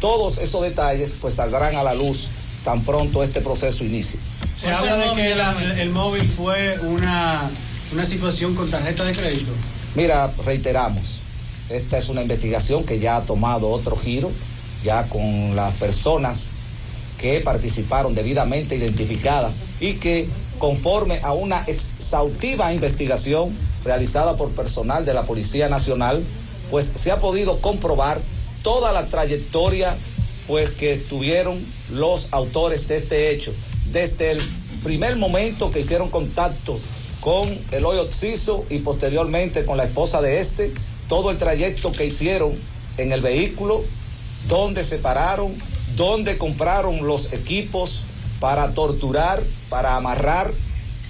Todos 0.00 0.38
esos 0.38 0.62
detalles 0.62 1.16
pues 1.20 1.34
saldrán 1.34 1.76
a 1.76 1.84
la 1.84 1.94
luz 1.94 2.28
tan 2.64 2.82
pronto 2.82 3.22
este 3.22 3.40
proceso 3.40 3.84
inicie. 3.84 4.18
Se 4.56 4.70
habla 4.70 4.96
de 4.96 5.14
que 5.14 5.32
el, 5.80 5.90
móvil 5.90 6.28
fue 6.28 6.76
una, 6.80 7.48
una 7.92 8.04
situación 8.04 8.56
con 8.56 8.68
tarjeta 8.68 9.04
de 9.04 9.12
crédito. 9.12 9.52
Mira, 9.94 10.32
reiteramos, 10.44 11.20
esta 11.70 11.96
es 11.98 12.08
una 12.08 12.22
investigación 12.22 12.82
que 12.82 12.98
ya 12.98 13.16
ha 13.16 13.20
tomado 13.22 13.68
otro 13.68 13.96
giro, 13.96 14.32
ya 14.84 15.04
con 15.04 15.54
las 15.54 15.74
personas 15.74 16.48
que 17.18 17.40
participaron 17.40 18.14
debidamente 18.14 18.74
identificadas 18.74 19.54
y 19.78 19.94
que 19.94 20.28
conforme 20.58 21.20
a 21.22 21.32
una 21.32 21.62
exhaustiva 21.66 22.72
investigación 22.72 23.54
realizada 23.84 24.36
por 24.36 24.50
personal 24.50 25.04
de 25.04 25.14
la 25.14 25.22
Policía 25.22 25.68
Nacional, 25.68 26.24
pues 26.70 26.90
se 26.94 27.10
ha 27.10 27.20
podido 27.20 27.60
comprobar 27.60 28.20
toda 28.62 28.92
la 28.92 29.06
trayectoria 29.06 29.94
pues 30.46 30.70
que 30.70 30.96
tuvieron 30.96 31.58
los 31.90 32.28
autores 32.32 32.88
de 32.88 32.96
este 32.96 33.30
hecho. 33.30 33.52
Desde 33.92 34.32
el 34.32 34.42
primer 34.82 35.16
momento 35.16 35.70
que 35.70 35.80
hicieron 35.80 36.10
contacto 36.10 36.78
con 37.20 37.48
el 37.72 37.84
hoyo 37.84 38.02
Oxiso 38.02 38.64
y 38.70 38.78
posteriormente 38.78 39.64
con 39.64 39.76
la 39.76 39.84
esposa 39.84 40.22
de 40.22 40.40
este, 40.40 40.72
todo 41.08 41.30
el 41.30 41.38
trayecto 41.38 41.92
que 41.92 42.06
hicieron 42.06 42.52
en 42.98 43.12
el 43.12 43.20
vehículo, 43.20 43.82
donde 44.48 44.84
se 44.84 44.98
pararon, 44.98 45.52
donde 45.96 46.38
compraron 46.38 47.06
los 47.06 47.32
equipos 47.32 48.05
para 48.40 48.72
torturar, 48.72 49.42
para 49.68 49.96
amarrar 49.96 50.52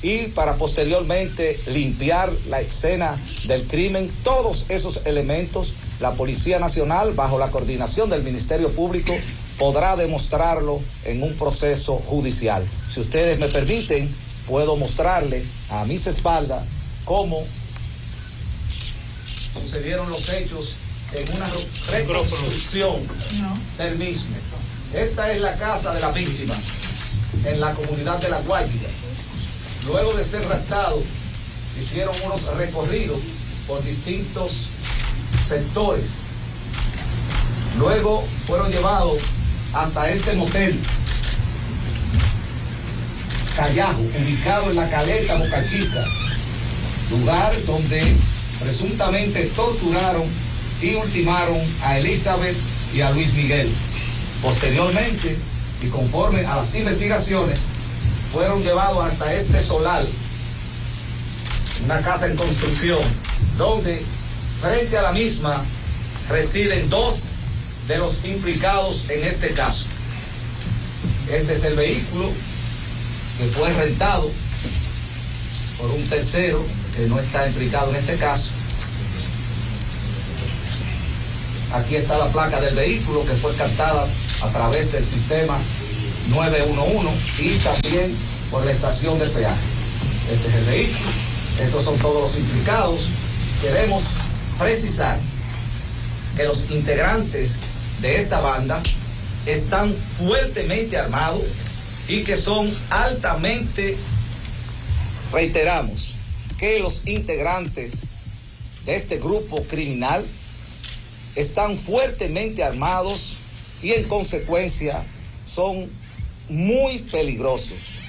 y 0.02 0.28
para 0.28 0.54
posteriormente 0.54 1.58
limpiar 1.68 2.32
la 2.48 2.60
escena 2.60 3.16
del 3.46 3.66
crimen. 3.66 4.10
Todos 4.22 4.66
esos 4.68 5.00
elementos, 5.06 5.72
la 6.00 6.12
Policía 6.12 6.58
Nacional, 6.58 7.12
bajo 7.12 7.38
la 7.38 7.50
coordinación 7.50 8.10
del 8.10 8.22
Ministerio 8.22 8.70
Público, 8.70 9.14
podrá 9.58 9.96
demostrarlo 9.96 10.80
en 11.04 11.22
un 11.22 11.34
proceso 11.34 11.96
judicial. 12.06 12.64
Si 12.88 13.00
ustedes 13.00 13.38
me 13.38 13.48
permiten, 13.48 14.08
puedo 14.46 14.76
mostrarle 14.76 15.44
a 15.70 15.84
mis 15.86 16.06
espaldas 16.06 16.64
cómo 17.04 17.42
sucedieron 19.60 20.08
los 20.10 20.28
hechos 20.28 20.74
en 21.12 21.34
una 21.34 21.48
reconstrucción 21.90 22.96
del 23.78 23.96
mismo. 23.96 24.36
Esta 24.94 25.32
es 25.32 25.40
la 25.40 25.54
casa 25.56 25.94
de 25.94 26.00
las 26.00 26.14
víctimas 26.14 26.95
en 27.44 27.60
la 27.60 27.74
comunidad 27.74 28.18
de 28.20 28.28
La 28.28 28.40
Guayiga. 28.40 28.88
Luego 29.86 30.14
de 30.14 30.24
ser 30.24 30.46
raptados, 30.48 31.04
hicieron 31.78 32.14
unos 32.24 32.44
recorridos 32.56 33.18
por 33.66 33.82
distintos 33.84 34.68
sectores. 35.46 36.06
Luego 37.78 38.24
fueron 38.46 38.70
llevados 38.70 39.18
hasta 39.74 40.08
este 40.08 40.34
motel, 40.34 40.78
Callajo, 43.56 44.00
ubicado 44.00 44.70
en 44.70 44.76
la 44.76 44.88
caleta 44.88 45.34
Boca 45.36 45.64
Chica, 45.68 46.04
lugar 47.10 47.52
donde 47.64 48.16
presuntamente 48.60 49.44
torturaron 49.54 50.24
y 50.82 50.94
ultimaron 50.94 51.58
a 51.82 51.98
Elizabeth 51.98 52.56
y 52.94 53.00
a 53.00 53.10
Luis 53.10 53.32
Miguel. 53.34 53.70
Posteriormente 54.42 55.38
y 55.82 55.88
conforme 55.88 56.44
a 56.46 56.56
las 56.56 56.74
investigaciones 56.74 57.60
fueron 58.32 58.62
llevados 58.62 59.04
hasta 59.04 59.32
este 59.34 59.62
solar, 59.62 60.04
una 61.84 62.00
casa 62.00 62.26
en 62.26 62.36
construcción, 62.36 62.98
donde 63.56 64.04
frente 64.60 64.98
a 64.98 65.02
la 65.02 65.12
misma 65.12 65.62
residen 66.28 66.88
dos 66.88 67.24
de 67.88 67.98
los 67.98 68.24
implicados 68.24 69.08
en 69.10 69.24
este 69.24 69.50
caso. 69.50 69.86
Este 71.30 71.52
es 71.52 71.64
el 71.64 71.74
vehículo 71.74 72.30
que 73.38 73.46
fue 73.48 73.72
rentado 73.72 74.30
por 75.78 75.90
un 75.90 76.02
tercero 76.08 76.64
que 76.96 77.06
no 77.06 77.18
está 77.18 77.46
implicado 77.46 77.90
en 77.90 77.96
este 77.96 78.16
caso. 78.16 78.50
Aquí 81.74 81.96
está 81.96 82.16
la 82.16 82.30
placa 82.32 82.60
del 82.60 82.74
vehículo 82.74 83.24
que 83.24 83.34
fue 83.34 83.54
captada 83.54 84.06
a 84.42 84.48
través 84.50 84.92
del 84.92 85.04
sistema 85.04 85.58
911 86.28 87.42
y 87.42 87.58
también 87.58 88.16
por 88.50 88.64
la 88.64 88.72
estación 88.72 89.18
de 89.18 89.26
peaje. 89.26 89.60
Este 90.32 90.48
es 90.48 90.54
el 90.54 90.64
vehículo, 90.64 91.10
estos 91.60 91.84
son 91.84 91.98
todos 91.98 92.22
los 92.22 92.38
implicados. 92.38 93.00
Queremos 93.62 94.02
precisar 94.58 95.18
que 96.36 96.44
los 96.44 96.70
integrantes 96.70 97.52
de 98.00 98.20
esta 98.20 98.40
banda 98.40 98.82
están 99.46 99.94
fuertemente 99.94 100.98
armados 100.98 101.42
y 102.08 102.22
que 102.22 102.36
son 102.36 102.70
altamente, 102.90 103.96
reiteramos, 105.32 106.14
que 106.58 106.80
los 106.80 107.02
integrantes 107.06 108.00
de 108.84 108.96
este 108.96 109.18
grupo 109.18 109.62
criminal 109.64 110.24
están 111.34 111.76
fuertemente 111.76 112.64
armados 112.64 113.36
y 113.82 113.92
en 113.92 114.04
consecuencia 114.04 115.02
son 115.46 115.90
muy 116.48 116.98
peligrosos. 116.98 118.00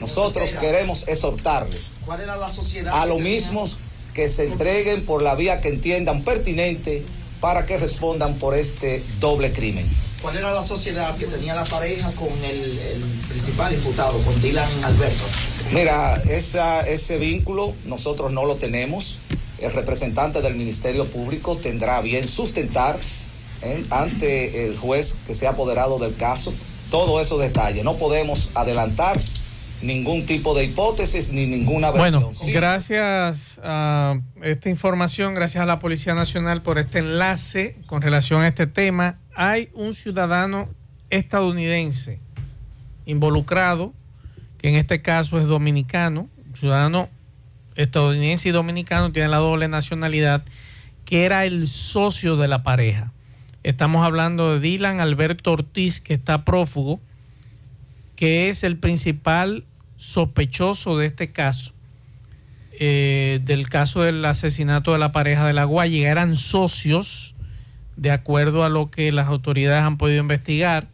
Nosotros 0.00 0.50
queremos 0.60 1.06
exhortarles 1.08 1.88
a 2.08 2.16
que 2.16 3.08
lo 3.08 3.16
tenía? 3.16 3.34
mismo 3.34 3.68
que 4.14 4.28
se 4.28 4.46
entreguen 4.46 5.04
por 5.04 5.22
la 5.22 5.34
vía 5.34 5.60
que 5.60 5.68
entiendan 5.68 6.22
pertinente 6.22 7.04
para 7.40 7.66
que 7.66 7.78
respondan 7.78 8.34
por 8.34 8.54
este 8.54 9.02
doble 9.20 9.52
crimen. 9.52 9.88
¿Cuál 10.22 10.36
era 10.36 10.52
la 10.52 10.62
sociedad 10.64 11.16
que 11.16 11.26
tenía 11.26 11.54
la 11.54 11.64
pareja 11.64 12.10
con 12.12 12.28
el, 12.44 12.78
el 12.78 13.02
principal 13.28 13.72
imputado, 13.72 14.20
con 14.22 14.40
Dylan 14.42 14.68
Alberto? 14.84 15.24
Mira, 15.72 16.14
esa, 16.28 16.80
ese 16.80 17.18
vínculo 17.18 17.74
nosotros 17.84 18.32
no 18.32 18.44
lo 18.44 18.56
tenemos. 18.56 19.18
El 19.60 19.72
representante 19.72 20.40
del 20.40 20.54
Ministerio 20.54 21.06
Público 21.06 21.56
tendrá 21.56 22.00
bien 22.00 22.26
sustentar 22.26 22.98
¿eh? 23.62 23.82
ante 23.90 24.66
el 24.66 24.76
juez 24.76 25.18
que 25.26 25.34
se 25.34 25.46
ha 25.46 25.50
apoderado 25.50 25.98
del 25.98 26.14
caso 26.16 26.52
todos 26.90 27.24
esos 27.24 27.40
detalles. 27.40 27.84
No 27.84 27.94
podemos 27.94 28.50
adelantar 28.54 29.18
ningún 29.82 30.26
tipo 30.26 30.54
de 30.54 30.64
hipótesis 30.64 31.32
ni 31.32 31.46
ninguna 31.46 31.90
versión. 31.90 32.24
Bueno, 32.24 32.36
gracias 32.52 33.60
a 33.62 34.20
esta 34.42 34.68
información, 34.68 35.34
gracias 35.34 35.62
a 35.62 35.66
la 35.66 35.78
Policía 35.78 36.14
Nacional 36.14 36.62
por 36.62 36.78
este 36.78 36.98
enlace 36.98 37.76
con 37.86 38.02
relación 38.02 38.42
a 38.42 38.48
este 38.48 38.66
tema. 38.66 39.18
Hay 39.34 39.70
un 39.74 39.94
ciudadano 39.94 40.68
estadounidense 41.10 42.20
involucrado, 43.06 43.94
que 44.58 44.68
en 44.68 44.74
este 44.74 45.00
caso 45.00 45.38
es 45.38 45.46
dominicano, 45.46 46.28
ciudadano 46.54 47.08
estadounidense 47.76 48.48
y 48.48 48.52
dominicano, 48.52 49.12
tiene 49.12 49.28
la 49.28 49.36
doble 49.36 49.68
nacionalidad, 49.68 50.42
que 51.04 51.24
era 51.24 51.44
el 51.44 51.68
socio 51.68 52.36
de 52.36 52.48
la 52.48 52.64
pareja. 52.64 53.12
Estamos 53.64 54.04
hablando 54.04 54.54
de 54.54 54.60
Dylan 54.60 55.00
Alberto 55.00 55.52
Ortiz, 55.52 56.00
que 56.00 56.14
está 56.14 56.44
prófugo, 56.44 57.00
que 58.14 58.48
es 58.48 58.62
el 58.62 58.78
principal 58.78 59.64
sospechoso 59.96 60.96
de 60.96 61.06
este 61.06 61.32
caso, 61.32 61.72
eh, 62.78 63.40
del 63.44 63.68
caso 63.68 64.02
del 64.02 64.24
asesinato 64.24 64.92
de 64.92 64.98
la 64.98 65.10
pareja 65.10 65.44
de 65.44 65.54
la 65.54 65.64
Guayiga. 65.64 66.08
Eran 66.08 66.36
socios, 66.36 67.34
de 67.96 68.12
acuerdo 68.12 68.64
a 68.64 68.68
lo 68.68 68.92
que 68.92 69.10
las 69.10 69.26
autoridades 69.26 69.82
han 69.82 69.98
podido 69.98 70.20
investigar. 70.20 70.86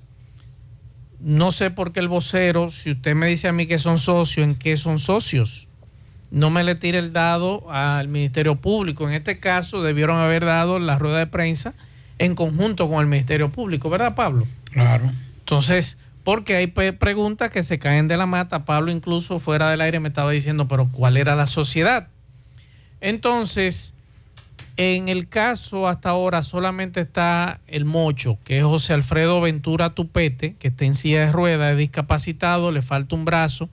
No 1.21 1.53
sé 1.53 1.71
por 1.71 1.93
qué 1.93 2.01
el 2.01 2.09
vocero, 2.09 2.71
si 2.71 2.93
usted 2.93 3.15
me 3.15 3.27
dice 3.27 3.47
a 3.47 3.53
mí 3.53 3.67
que 3.67 3.79
son 3.79 3.99
socios, 3.99 4.47
¿en 4.47 4.55
qué 4.55 4.79
son 4.79 4.99
socios? 4.99 5.69
No 6.31 6.49
me 6.49 6.65
le 6.65 6.75
tire 6.75 6.99
el 6.99 7.13
dado 7.13 7.71
al 7.71 8.09
Ministerio 8.09 8.57
Público. 8.57 9.07
En 9.07 9.15
este 9.15 9.39
caso 9.39 9.83
debieron 9.83 10.17
haber 10.17 10.47
dado 10.47 10.79
la 10.79 10.99
rueda 10.99 11.19
de 11.19 11.27
prensa 11.27 11.75
en 12.19 12.35
conjunto 12.35 12.89
con 12.89 13.01
el 13.01 13.07
Ministerio 13.07 13.51
Público, 13.51 13.91
¿verdad, 13.91 14.15
Pablo? 14.15 14.47
Claro. 14.71 15.11
Entonces, 15.41 15.99
porque 16.23 16.57
hay 16.57 16.67
preguntas 16.67 17.51
que 17.51 17.63
se 17.63 17.79
caen 17.79 18.09
de 18.09 18.17
la 18.17 18.27
mata. 18.27 18.65
Pablo 18.65 18.91
incluso 18.91 19.39
fuera 19.39 19.71
del 19.71 19.81
aire 19.81 20.01
me 20.01 20.09
estaba 20.09 20.31
diciendo, 20.31 20.69
pero 20.69 20.89
¿cuál 20.91 21.17
era 21.17 21.37
la 21.37 21.47
sociedad? 21.47 22.09
Entonces, 23.01 23.93
en 24.77 25.09
el 25.09 25.29
caso 25.29 25.87
hasta 25.87 26.09
ahora 26.09 26.43
solamente 26.43 27.01
está 27.01 27.61
el 27.67 27.85
mocho, 27.85 28.39
que 28.43 28.59
es 28.59 28.65
José 28.65 28.95
Alfredo 28.95 29.41
Ventura 29.41 29.91
Tupete, 29.91 30.55
que 30.59 30.69
está 30.69 30.85
en 30.85 30.95
silla 30.95 31.27
de 31.27 31.33
ruedas, 31.33 31.73
es 31.73 31.79
discapacitado, 31.79 32.73
le 32.73 32.83
falta 32.83 33.15
un 33.15 33.25
brazo. 33.25 33.69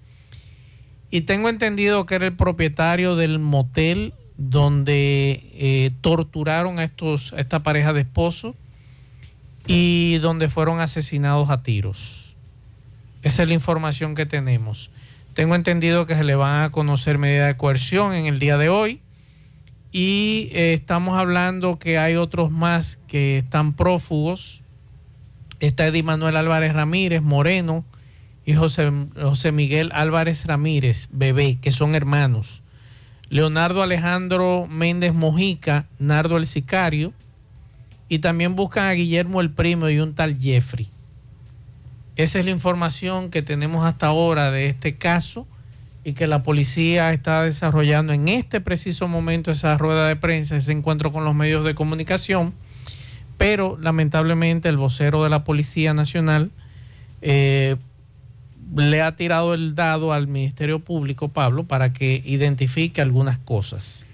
Y 1.10 1.22
tengo 1.22 1.50
entendido 1.50 2.06
que 2.06 2.16
era 2.16 2.26
el 2.26 2.36
propietario 2.36 3.16
del 3.16 3.40
motel 3.40 4.14
donde 4.50 5.52
eh, 5.54 5.92
torturaron 6.02 6.80
a, 6.80 6.84
estos, 6.84 7.32
a 7.34 7.40
esta 7.40 7.62
pareja 7.62 7.94
de 7.94 8.02
esposos 8.02 8.56
y 9.68 10.18
donde 10.18 10.50
fueron 10.50 10.80
asesinados 10.80 11.52
a 11.52 11.62
tiros. 11.62 12.36
Esa 13.22 13.44
es 13.44 13.48
la 13.48 13.54
información 13.54 14.16
que 14.16 14.26
tenemos. 14.26 14.90
Tengo 15.36 15.54
entendido 15.54 16.08
que 16.08 16.16
se 16.16 16.24
le 16.24 16.34
van 16.34 16.64
a 16.64 16.72
conocer 16.72 17.20
medidas 17.20 17.50
de 17.50 17.58
coerción 17.58 18.14
en 18.14 18.26
el 18.26 18.40
día 18.40 18.58
de 18.58 18.70
hoy 18.70 19.00
y 19.92 20.50
eh, 20.54 20.74
estamos 20.74 21.20
hablando 21.20 21.78
que 21.78 22.00
hay 22.00 22.16
otros 22.16 22.50
más 22.50 22.98
que 23.08 23.38
están 23.38 23.74
prófugos. 23.74 24.64
Está 25.60 25.86
Eddie 25.86 26.02
Manuel 26.02 26.36
Álvarez 26.36 26.74
Ramírez, 26.74 27.22
Moreno, 27.22 27.86
y 28.44 28.56
José, 28.56 28.92
José 29.22 29.52
Miguel 29.52 29.92
Álvarez 29.94 30.46
Ramírez, 30.48 31.10
bebé, 31.12 31.60
que 31.62 31.72
son 31.72 31.94
hermanos. 31.94 32.64
Leonardo 33.32 33.82
Alejandro 33.82 34.68
Méndez 34.70 35.14
Mojica, 35.14 35.86
Nardo 36.00 36.36
el 36.36 36.46
Sicario, 36.46 37.14
y 38.10 38.20
también 38.20 38.58
buscan 38.58 38.84
a 38.84 38.92
Guillermo 38.92 39.40
el 39.40 39.50
Primo 39.50 39.88
y 39.88 40.00
un 40.00 40.14
tal 40.16 40.38
Jeffrey. 40.38 40.90
Esa 42.18 42.40
es 42.40 42.46
la 42.46 42.52
información 42.52 43.32
que 43.32 43.42
tenemos 43.42 43.86
hasta 43.86 44.08
ahora 44.08 44.52
de 44.52 44.68
este 44.68 44.98
caso 44.98 45.48
y 46.04 46.12
que 46.12 46.28
la 46.28 46.44
policía 46.44 47.14
está 47.14 47.44
desarrollando 47.44 48.12
en 48.12 48.28
este 48.28 48.60
preciso 48.60 49.08
momento 49.08 49.50
esa 49.50 49.78
rueda 49.78 50.10
de 50.10 50.18
prensa, 50.18 50.58
ese 50.58 50.74
encuentro 50.74 51.14
con 51.14 51.24
los 51.24 51.34
medios 51.34 51.64
de 51.64 51.74
comunicación, 51.74 52.54
pero 53.38 53.78
lamentablemente 53.80 54.68
el 54.68 54.76
vocero 54.76 55.24
de 55.24 55.30
la 55.30 55.46
Policía 55.46 55.94
Nacional 55.94 56.52
eh, 57.22 57.78
le 58.76 59.02
ha 59.02 59.16
tirado 59.16 59.54
el 59.54 59.76
dado 59.76 60.14
al 60.14 60.28
Ministerio 60.28 60.80
Público, 60.80 61.30
Pablo, 61.30 61.64
para 61.64 61.94
que 61.94 62.22
identifique 62.26 63.02
algunas 63.02 63.38
cosas. 63.38 64.06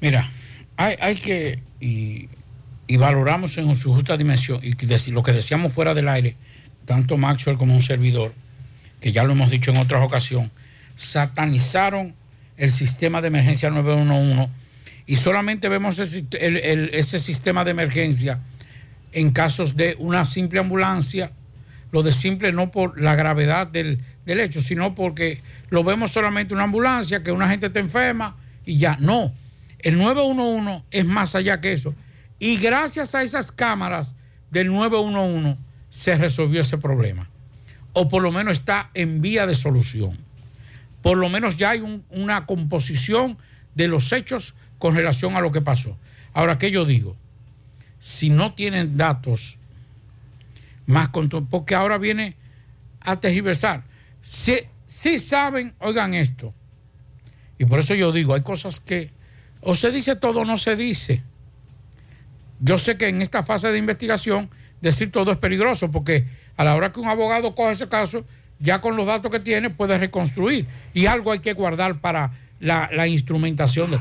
Mira, 0.00 0.30
hay, 0.76 0.96
hay 1.00 1.16
que, 1.16 1.60
y, 1.80 2.28
valoramos 2.96 3.56
en 3.58 3.74
su 3.76 3.92
justa 3.94 4.16
dimensión, 4.16 4.60
y 4.62 4.74
lo 5.10 5.22
que 5.22 5.32
decíamos 5.32 5.72
fuera 5.72 5.94
del 5.94 6.08
aire, 6.08 6.36
tanto 6.84 7.16
Maxwell 7.16 7.56
como 7.56 7.74
un 7.74 7.82
servidor, 7.82 8.34
que 9.00 9.12
ya 9.12 9.24
lo 9.24 9.32
hemos 9.32 9.50
dicho 9.50 9.70
en 9.70 9.78
otras 9.78 10.02
ocasiones, 10.02 10.50
satanizaron 10.96 12.14
el 12.56 12.70
sistema 12.70 13.20
de 13.20 13.28
emergencia 13.28 13.70
911 13.70 14.50
y 15.06 15.16
solamente 15.16 15.68
vemos 15.68 15.98
ese 15.98 17.18
sistema 17.18 17.64
de 17.64 17.72
emergencia 17.72 18.40
en 19.12 19.30
casos 19.30 19.76
de 19.76 19.96
una 19.98 20.24
simple 20.24 20.60
ambulancia, 20.60 21.32
lo 21.94 22.02
de 22.02 22.12
simple 22.12 22.50
no 22.50 22.72
por 22.72 23.00
la 23.00 23.14
gravedad 23.14 23.68
del, 23.68 24.00
del 24.26 24.40
hecho, 24.40 24.60
sino 24.60 24.96
porque 24.96 25.40
lo 25.70 25.84
vemos 25.84 26.10
solamente 26.10 26.52
una 26.52 26.64
ambulancia, 26.64 27.22
que 27.22 27.30
una 27.30 27.48
gente 27.48 27.66
está 27.66 27.78
enferma 27.78 28.36
y 28.66 28.78
ya. 28.78 28.96
No, 28.98 29.32
el 29.78 29.96
911 29.96 30.82
es 30.90 31.06
más 31.06 31.36
allá 31.36 31.60
que 31.60 31.72
eso. 31.72 31.94
Y 32.40 32.56
gracias 32.56 33.14
a 33.14 33.22
esas 33.22 33.52
cámaras 33.52 34.16
del 34.50 34.72
911 34.72 35.56
se 35.88 36.18
resolvió 36.18 36.62
ese 36.62 36.78
problema. 36.78 37.30
O 37.92 38.08
por 38.08 38.24
lo 38.24 38.32
menos 38.32 38.54
está 38.54 38.90
en 38.94 39.20
vía 39.20 39.46
de 39.46 39.54
solución. 39.54 40.18
Por 41.00 41.16
lo 41.16 41.28
menos 41.28 41.56
ya 41.58 41.70
hay 41.70 41.80
un- 41.80 42.02
una 42.10 42.44
composición 42.44 43.38
de 43.76 43.86
los 43.86 44.10
hechos 44.10 44.56
con 44.78 44.96
relación 44.96 45.36
a 45.36 45.40
lo 45.40 45.52
que 45.52 45.60
pasó. 45.60 45.96
Ahora, 46.32 46.58
¿qué 46.58 46.72
yo 46.72 46.84
digo? 46.86 47.16
Si 48.00 48.30
no 48.30 48.52
tienen 48.54 48.96
datos 48.96 49.58
más 50.86 51.08
contundentes, 51.08 51.50
porque 51.50 51.74
ahora 51.74 51.98
viene 51.98 52.36
a 53.00 53.16
tergiversar. 53.16 53.84
Si, 54.22 54.56
si 54.84 55.18
saben, 55.18 55.74
oigan 55.78 56.14
esto. 56.14 56.52
Y 57.58 57.64
por 57.64 57.78
eso 57.80 57.94
yo 57.94 58.12
digo, 58.12 58.34
hay 58.34 58.42
cosas 58.42 58.80
que 58.80 59.10
o 59.60 59.74
se 59.74 59.90
dice 59.90 60.16
todo 60.16 60.40
o 60.40 60.44
no 60.44 60.58
se 60.58 60.76
dice. 60.76 61.22
Yo 62.60 62.78
sé 62.78 62.96
que 62.96 63.08
en 63.08 63.22
esta 63.22 63.42
fase 63.42 63.68
de 63.70 63.78
investigación 63.78 64.48
decir 64.80 65.10
todo 65.10 65.32
es 65.32 65.38
peligroso 65.38 65.90
porque 65.90 66.24
A 66.56 66.62
la 66.64 66.76
hora 66.76 66.92
que 66.92 67.00
un 67.00 67.08
abogado 67.08 67.54
coge 67.56 67.72
ese 67.72 67.88
caso, 67.88 68.24
ya 68.60 68.80
con 68.80 68.96
los 68.96 69.06
datos 69.06 69.28
que 69.30 69.40
tiene 69.40 69.70
puede 69.70 69.98
reconstruir. 69.98 70.66
Y 70.92 71.06
algo 71.06 71.32
hay 71.32 71.40
que 71.40 71.52
guardar 71.52 72.00
para 72.00 72.30
la, 72.60 73.08
instrumentación 73.08 73.90
de- 73.90 73.98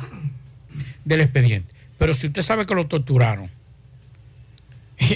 del 1.04 1.22
expediente. 1.22 1.74
Pero 1.98 2.14
si 2.14 2.28
usted 2.28 2.44
sabe 2.44 2.66
que 2.66 2.76
lo 2.76 2.86
torturaron, 2.88 3.50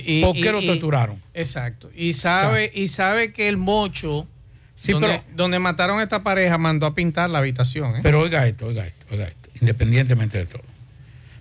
Y- 0.05 0.21
¿por 0.21 0.33
qué 0.33 0.39
y- 0.39 0.51
lo 0.51 0.61
y- 0.61 0.67
torturaron? 0.67 1.21
Exacto. 1.33 1.89
Y 1.95 2.13
sabe, 2.13 2.71
y 2.73 2.87
sabe 2.87 3.31
que 3.33 3.47
el 3.47 3.57
mocho, 3.57 4.27
Sí, 4.75 4.91
donde, 4.91 5.07
pero- 5.07 5.23
donde 5.35 5.59
mataron 5.59 5.99
a 5.99 6.03
esta 6.03 6.21
pareja, 6.23 6.57
mandó 6.57 6.85
a 6.85 6.93
pintar 6.95 7.29
la 7.29 7.39
habitación. 7.39 7.95
¿eh? 7.97 7.99
Pero 8.03 8.19
oiga 8.21 8.45
esto, 8.47 8.67
oiga 8.67 8.85
esto, 8.85 9.05
oiga 9.11 9.25
esto, 9.25 9.49
independientemente 9.61 10.37
de 10.37 10.45
todo. 10.45 10.61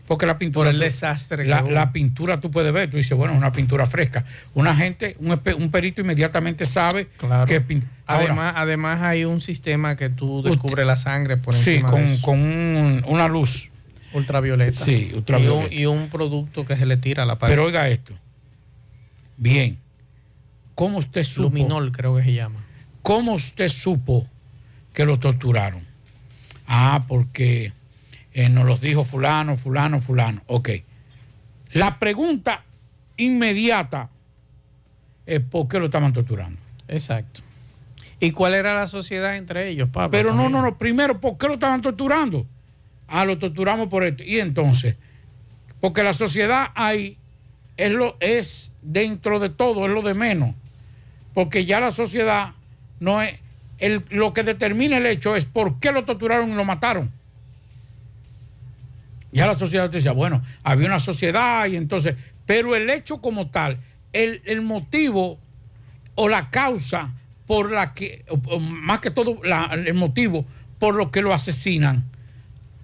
Porque 0.07 0.25
la 0.25 0.39
pintura. 0.39 0.69
Por 0.69 0.75
el 0.75 0.79
tú- 0.81 0.85
desastre 0.85 1.45
La, 1.47 1.63
la 1.63 1.91
pintura 1.91 2.41
tú 2.41 2.49
puedes 2.51 2.73
ver, 2.73 2.89
tú 2.89 2.97
dices, 2.97 3.17
bueno, 3.17 3.33
es 3.35 3.39
una 3.39 3.51
pintura 3.51 3.87
fresca. 3.87 4.25
Una 4.55 4.75
gente, 4.77 5.17
un, 5.19 5.39
un 5.59 5.71
perito 5.73 6.01
inmediatamente 6.01 6.65
sabe 6.65 7.09
Claro. 7.19 7.47
que 7.47 7.61
Además, 8.07 8.55
además 8.57 9.03
hay 9.03 9.25
un 9.25 9.41
sistema 9.41 9.97
que 9.97 10.09
tú 10.09 10.43
descubres 10.45 10.87
la 10.87 10.95
sangre 10.95 11.37
por 11.39 11.55
sí, 11.55 11.71
encima 11.75 11.89
de 11.89 11.93
con, 11.93 12.05
eso. 12.05 12.23
con 12.23 12.39
un- 12.41 13.03
una 13.09 13.27
luz. 13.27 13.71
ultravioleta. 14.13 14.83
Sí, 14.85 15.11
ultravioleta. 15.13 15.75
Y 15.75 15.85
un, 15.87 15.97
y 15.99 16.03
un 16.03 16.09
producto 16.09 16.65
que 16.65 16.77
se 16.77 16.87
le 16.87 16.97
tira 16.97 17.25
a 17.25 17.27
la 17.27 17.39
pared. 17.39 17.53
Pero 17.53 17.65
oiga 17.65 17.89
esto. 17.89 18.15
Bien. 19.37 19.79
¿Cómo 20.75 20.99
usted 20.99 21.23
supo? 21.23 21.49
Luminol 21.49 21.93
creo 21.93 22.17
que 22.17 22.23
se 22.23 22.35
llama. 22.35 22.65
¿Cómo 23.03 23.35
usted 23.35 23.69
supo 23.69 24.27
que 24.93 25.05
lo 25.05 25.19
torturaron? 25.19 25.83
Ah, 26.67 27.05
porque 27.09 27.73
eh, 28.33 28.49
nos 28.49 28.67
los 28.67 28.81
dijo 28.81 29.05
fulano, 29.05 29.57
fulano, 29.57 30.01
fulano. 30.01 30.43
Ok. 30.47 30.71
La 31.73 31.99
pregunta 31.99 32.65
inmediata 33.17 34.11
es 35.25 35.41
por 35.41 35.69
qué 35.69 35.79
lo 35.79 35.87
estaban 35.87 36.13
torturando. 36.13 36.59
Exacto. 36.89 37.41
¿Y 38.21 38.31
cuál 38.31 38.55
era 38.55 38.75
la 38.75 38.87
sociedad 38.87 39.37
entre 39.37 39.69
ellos, 39.69 39.89
Pablo? 39.91 40.11
Pero 40.11 40.35
no, 40.35 40.49
no, 40.49 40.63
no. 40.63 40.79
Primero, 40.79 41.21
¿por 41.21 41.37
qué 41.37 41.49
lo 41.49 41.55
estaban 41.55 41.83
torturando? 41.83 42.47
Ah, 43.09 43.25
lo 43.25 43.39
torturamos 43.39 43.89
por 43.89 44.05
esto. 44.05 44.23
Y 44.25 44.41
entonces, 44.41 44.97
porque 45.81 46.03
la 46.03 46.15
sociedad 46.15 46.69
ahí 46.75 47.19
es, 47.77 47.93
lo, 47.93 48.17
es 48.21 48.75
dentro 48.83 49.39
de 49.39 49.49
todo, 49.51 49.87
es 49.87 49.93
lo 49.93 50.03
de 50.03 50.15
menos. 50.15 50.55
Porque 51.35 51.65
ya 51.65 51.81
la 51.81 51.93
sociedad 51.93 52.53
no 53.01 53.21
es. 53.23 53.39
El, 53.79 54.05
lo 54.09 54.33
que 54.33 54.43
determina 54.43 54.97
el 54.97 55.05
hecho 55.05 55.37
es 55.37 55.45
por 55.45 55.79
qué 55.81 55.93
lo 55.93 56.05
torturaron 56.07 56.51
y 56.51 56.55
lo 56.55 56.65
mataron. 56.65 57.13
Ya 59.33 59.47
la 59.47 59.55
sociedad 59.55 59.91
te 59.91 59.99
decía, 59.99 60.13
bueno, 60.13 60.43
había 60.63 60.87
una 60.87 61.01
sociedad 61.01 61.67
y 61.67 61.77
entonces, 61.77 62.15
pero 62.47 62.75
el 62.75 62.89
hecho 62.89 63.21
como 63.21 63.51
tal, 63.51 63.79
el, 64.15 64.41
el 64.47 64.63
motivo 64.63 65.39
o 66.15 66.29
la 66.29 66.49
causa 66.49 67.13
por 67.47 67.71
la 67.71 67.93
que, 67.93 68.25
más 68.61 69.01
que 69.01 69.11
todo, 69.11 69.39
la- 69.45 69.71
el 69.75 69.93
motivo 69.95 70.47
por 70.79 70.95
lo 70.95 71.11
que 71.11 71.21
lo 71.21 71.35
asesinan, 71.35 72.05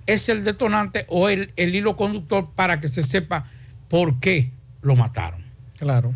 es 0.06 0.28
el 0.28 0.44
detonante 0.44 1.06
o 1.08 1.28
el, 1.30 1.52
el 1.56 1.74
hilo 1.74 1.96
conductor 1.96 2.50
para 2.54 2.80
que 2.80 2.88
se 2.88 3.02
sepa 3.02 3.46
por 3.88 4.20
qué 4.20 4.50
lo 4.82 4.96
mataron. 4.96 5.42
Claro. 5.78 6.12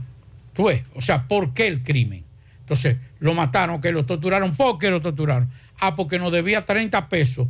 ¿Tú 0.53 0.65
ves? 0.65 0.83
O 0.95 1.01
sea, 1.03 1.27
¿por 1.29 1.55
qué 1.55 1.67
el 1.67 1.83
crimen? 1.83 2.25
Entonces, 2.61 2.97
lo 3.21 3.33
mataron, 3.35 3.81
que 3.81 3.93
lo 3.93 4.05
torturaron. 4.07 4.57
¿Por 4.57 4.79
qué 4.79 4.91
lo 4.91 5.01
torturaron? 5.01 5.49
Ah, 5.79 5.95
porque 5.95 6.19
nos 6.19 6.33
debía 6.33 6.65
30 6.65 7.09
pesos 7.09 7.47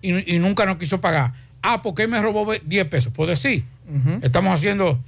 y, 0.00 0.34
y 0.34 0.38
nunca 0.38 0.64
nos 0.66 0.76
quiso 0.76 1.00
pagar. 1.00 1.32
Ah, 1.62 1.82
porque 1.82 2.02
él 2.04 2.08
me 2.08 2.20
robó 2.22 2.46
ve- 2.46 2.62
10 2.64 2.86
pesos. 2.86 3.12
Pues 3.14 3.28
decir, 3.28 3.64
estamos 4.22 4.52
haciendo 4.54 5.02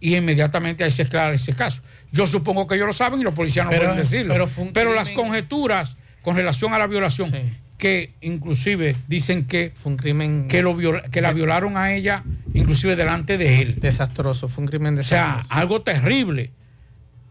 y 0.00 0.14
inmediatamente 0.16 0.84
ahí 0.84 0.90
se 0.90 1.02
aclara 1.02 1.34
ese 1.34 1.52
caso. 1.54 1.82
Yo 2.12 2.26
supongo 2.26 2.66
que 2.66 2.76
ellos 2.76 2.86
lo 2.86 2.92
saben 2.92 3.20
y 3.20 3.24
los 3.24 3.34
policías 3.34 3.64
no 3.64 3.70
Pero- 3.70 3.82
pueden 3.84 3.98
decirlo. 3.98 4.32
pero 4.34 4.48
Pero, 4.72 4.94
las 4.94 5.10
conjeturas 5.10 5.96
con 6.22 6.36
relación 6.36 6.72
a 6.72 6.78
la 6.78 6.86
violación, 6.86 7.30
que 7.78 8.12
inclusive 8.20 8.96
dicen 9.08 9.44
que 9.46 9.72
fue 9.74 9.92
un 9.92 9.98
crimen 9.98 10.46
que, 10.48 10.62
lo 10.62 10.74
viola- 10.74 11.02
que 11.10 11.20
la 11.20 11.32
violaron 11.32 11.76
a 11.76 11.92
ella, 11.92 12.22
inclusive 12.54 12.96
delante 12.96 13.36
de 13.36 13.60
él. 13.60 13.76
Desastroso, 13.80 14.48
fue 14.48 14.62
un 14.62 14.68
crimen 14.68 14.98
O 14.98 15.02
sea, 15.02 15.24
desastroso. 15.26 15.48
algo 15.60 15.82
terrible. 15.82 16.50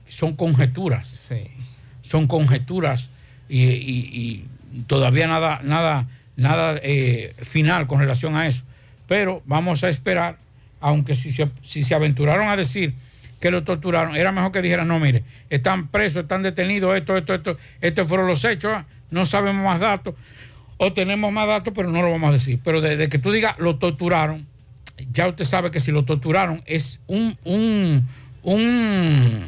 Son 0.07 0.35
conjeturas. 0.35 1.31
Son 2.01 2.27
conjeturas 2.27 3.09
y, 3.49 3.63
y- 3.63 4.09
y 4.13 4.45
todavía 4.87 5.27
nada, 5.27 5.61
nada, 5.63 6.07
nada 6.35 6.79
eh, 6.83 7.33
final 7.41 7.87
con 7.87 7.99
relación 7.99 8.35
a 8.35 8.45
eso. 8.47 8.63
Pero 9.07 9.41
vamos 9.45 9.83
a 9.83 9.89
esperar, 9.89 10.37
aunque 10.81 11.15
si 11.15 11.31
se, 11.31 11.49
si 11.61 11.83
se 11.83 11.95
aventuraron 11.95 12.49
a 12.49 12.55
decir 12.57 12.93
que 13.39 13.51
lo 13.51 13.63
torturaron, 13.63 14.15
era 14.15 14.31
mejor 14.31 14.51
que 14.51 14.61
dijeran, 14.61 14.87
no, 14.87 14.99
mire, 14.99 15.23
están 15.49 15.87
presos, 15.87 16.23
están 16.23 16.43
detenidos, 16.43 16.95
esto, 16.95 17.17
esto, 17.17 17.33
esto, 17.33 17.57
estos 17.81 18.07
fueron 18.07 18.27
los 18.27 18.43
hechos, 18.45 18.77
no 19.13 19.25
sabemos 19.25 19.63
más 19.63 19.79
datos, 19.79 20.15
o 20.77 20.91
tenemos 20.91 21.31
más 21.31 21.47
datos, 21.47 21.73
pero 21.75 21.89
no 21.89 22.01
lo 22.01 22.11
vamos 22.11 22.29
a 22.29 22.33
decir. 22.33 22.59
Pero 22.63 22.81
desde 22.81 23.07
que 23.09 23.19
tú 23.19 23.31
digas, 23.31 23.55
lo 23.59 23.77
torturaron, 23.77 24.45
ya 25.11 25.27
usted 25.27 25.45
sabe 25.45 25.71
que 25.71 25.79
si 25.79 25.91
lo 25.91 26.03
torturaron 26.03 26.61
es 26.65 26.99
un, 27.07 27.37
un, 27.43 28.07
un, 28.41 29.43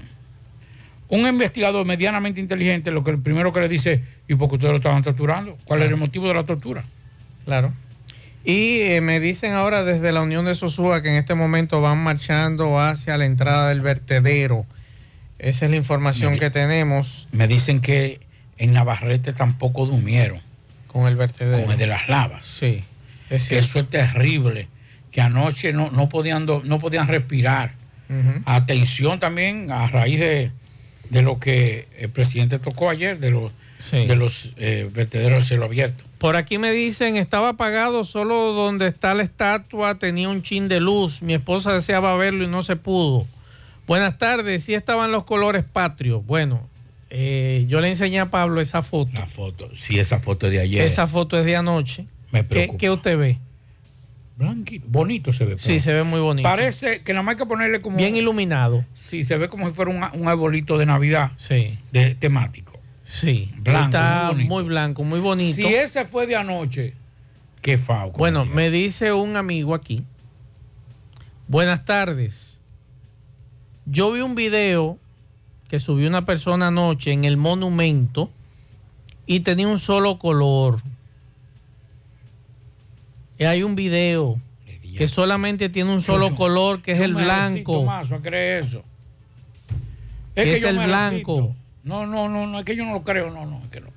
un 1.09 1.27
investigador 1.27 1.85
medianamente 1.85 2.39
inteligente, 2.39 2.91
lo 2.91 3.03
que 3.03 3.11
el 3.11 3.19
primero 3.19 3.51
que 3.51 3.59
le 3.59 3.67
dice, 3.67 4.03
¿y 4.27 4.35
por 4.35 4.49
qué 4.49 4.55
ustedes 4.55 4.71
lo 4.71 4.77
estaban 4.77 5.03
torturando? 5.03 5.57
¿Cuál 5.65 5.81
era 5.81 5.91
el 5.91 5.97
motivo 5.97 6.27
de 6.27 6.35
la 6.35 6.43
tortura? 6.43 6.85
Claro. 7.45 7.73
Y 8.43 8.81
eh, 8.81 9.01
me 9.01 9.19
dicen 9.19 9.53
ahora 9.53 9.83
desde 9.83 10.11
la 10.11 10.21
Unión 10.21 10.45
de 10.45 10.53
Sosúa 10.53 11.01
que 11.01 11.09
en 11.09 11.15
este 11.15 11.33
momento 11.33 11.81
van 11.81 11.97
marchando 11.97 12.79
hacia 12.79 13.17
la 13.17 13.25
entrada 13.25 13.69
del 13.69 13.81
vertedero. 13.81 14.65
Esa 15.39 15.65
es 15.65 15.71
la 15.71 15.77
información 15.77 16.37
que 16.37 16.49
tenemos. 16.49 17.27
Me 17.31 17.47
dicen 17.47 17.81
que 17.81 18.19
en 18.57 18.73
Navarrete 18.73 19.33
tampoco 19.33 19.85
durmieron. 19.85 20.39
Con 20.87 21.07
el 21.07 21.15
vertedero. 21.15 21.63
Con 21.63 21.73
el 21.73 21.77
de 21.77 21.87
las 21.87 22.07
lavas. 22.07 22.45
Sí. 22.45 22.83
Es 23.29 23.49
que 23.49 23.57
eso 23.57 23.79
es 23.79 23.89
terrible. 23.89 24.67
Que 25.11 25.21
anoche 25.21 25.73
no, 25.73 25.91
no, 25.91 26.09
podían, 26.09 26.45
no 26.45 26.79
podían 26.79 27.07
respirar. 27.07 27.73
Atención 28.45 29.19
también 29.19 29.71
a 29.71 29.87
raíz 29.87 30.19
de, 30.19 30.51
de 31.09 31.21
lo 31.21 31.39
que 31.39 31.87
el 31.97 32.09
presidente 32.09 32.59
tocó 32.59 32.89
ayer, 32.89 33.19
de 33.19 33.31
los, 33.31 33.51
de 33.91 34.15
los 34.15 34.53
eh, 34.57 34.89
vertederos 34.93 35.43
de 35.43 35.47
cielo 35.47 35.65
abierto. 35.65 36.03
Por 36.19 36.35
aquí 36.35 36.57
me 36.57 36.71
dicen, 36.71 37.17
estaba 37.17 37.49
apagado 37.49 38.03
solo 38.03 38.53
donde 38.53 38.87
está 38.87 39.13
la 39.13 39.23
estatua, 39.23 39.95
tenía 39.95 40.29
un 40.29 40.43
chin 40.43 40.67
de 40.67 40.79
luz. 40.79 41.21
Mi 41.21 41.33
esposa 41.33 41.73
deseaba 41.73 42.15
verlo 42.15 42.43
y 42.43 42.47
no 42.47 42.61
se 42.61 42.75
pudo. 42.75 43.25
Buenas 43.87 44.17
tardes, 44.17 44.63
sí 44.63 44.73
estaban 44.73 45.11
los 45.11 45.23
colores 45.23 45.63
patrios. 45.63 46.25
Bueno, 46.25 46.67
eh, 47.09 47.65
yo 47.67 47.81
le 47.81 47.89
enseñé 47.89 48.19
a 48.19 48.29
Pablo 48.29 48.61
esa 48.61 48.81
foto. 48.81 49.11
La 49.13 49.27
foto, 49.27 49.69
sí, 49.73 49.99
esa 49.99 50.19
foto 50.19 50.49
de 50.49 50.59
ayer. 50.59 50.85
Esa 50.85 51.07
foto 51.07 51.39
es 51.39 51.45
de 51.45 51.55
anoche. 51.55 52.05
Me 52.31 52.39
¿Qué, 52.39 52.45
preocupa. 52.45 52.77
qué 52.77 52.89
usted 52.89 53.17
ve? 53.17 53.37
Blanquito, 54.37 54.85
bonito 54.89 55.31
se 55.31 55.45
ve. 55.45 55.57
Sí, 55.57 55.79
se 55.79 55.93
ve 55.93 56.03
muy 56.03 56.19
bonito. 56.19 56.47
Parece 56.47 57.01
que 57.01 57.13
nada 57.13 57.23
más 57.23 57.33
hay 57.33 57.37
que 57.37 57.45
ponerle 57.45 57.81
como. 57.81 57.97
Bien 57.97 58.15
iluminado. 58.15 58.83
Sí, 58.93 59.23
se 59.23 59.37
ve 59.37 59.47
como 59.47 59.67
si 59.67 59.73
fuera 59.73 59.91
un, 59.91 60.21
un 60.21 60.27
arbolito 60.27 60.77
de 60.77 60.85
Navidad. 60.85 61.31
Sí. 61.37 61.79
De, 61.91 62.15
temático. 62.15 62.77
Sí. 63.03 63.51
Blanco. 63.59 63.85
Está 63.85 64.33
muy 64.33 64.63
blanco, 64.63 65.03
muy 65.03 65.19
bonito. 65.19 65.55
Si 65.55 65.65
ese 65.65 66.05
fue 66.05 66.27
de 66.27 66.35
anoche, 66.35 66.95
qué 67.61 67.77
fao. 67.77 68.11
Bueno, 68.11 68.45
me 68.45 68.69
dice 68.69 69.13
un 69.13 69.37
amigo 69.37 69.73
aquí. 69.73 70.03
Buenas 71.47 71.85
tardes. 71.85 72.59
Yo 73.85 74.11
vi 74.11 74.21
un 74.21 74.33
video 74.33 74.97
que 75.75 75.81
subió 75.81 76.07
una 76.07 76.23
persona 76.23 76.67
anoche 76.67 77.11
en 77.11 77.25
el 77.25 77.35
monumento 77.35 78.29
y 79.25 79.41
tenía 79.41 79.67
un 79.67 79.77
solo 79.77 80.17
color. 80.17 80.81
Y 83.37 83.43
hay 83.43 83.61
un 83.61 83.75
video 83.75 84.39
que 84.97 85.09
solamente 85.09 85.67
tiene 85.67 85.91
un 85.91 85.99
solo 85.99 86.33
color, 86.33 86.81
que 86.81 86.93
es 86.93 87.01
el 87.01 87.13
me 87.13 87.25
resisto 87.25 87.71
blanco. 87.73 87.83
más 87.83 88.09
a 88.09 88.19
creer 88.19 88.63
eso. 88.63 88.85
Es 90.33 90.61
yo 90.61 90.69
el 90.69 90.77
blanco. 90.77 91.53
No, 91.83 92.07
no, 92.07 92.29
no, 92.29 92.47
no, 92.47 92.59
es 92.59 92.63
que 92.63 92.77
yo 92.77 92.85
no 92.85 92.93
lo 92.93 93.03
creo, 93.03 93.29
no, 93.29 93.45
no, 93.45 93.59
es 93.61 93.67
que 93.67 93.81
no. 93.81 93.87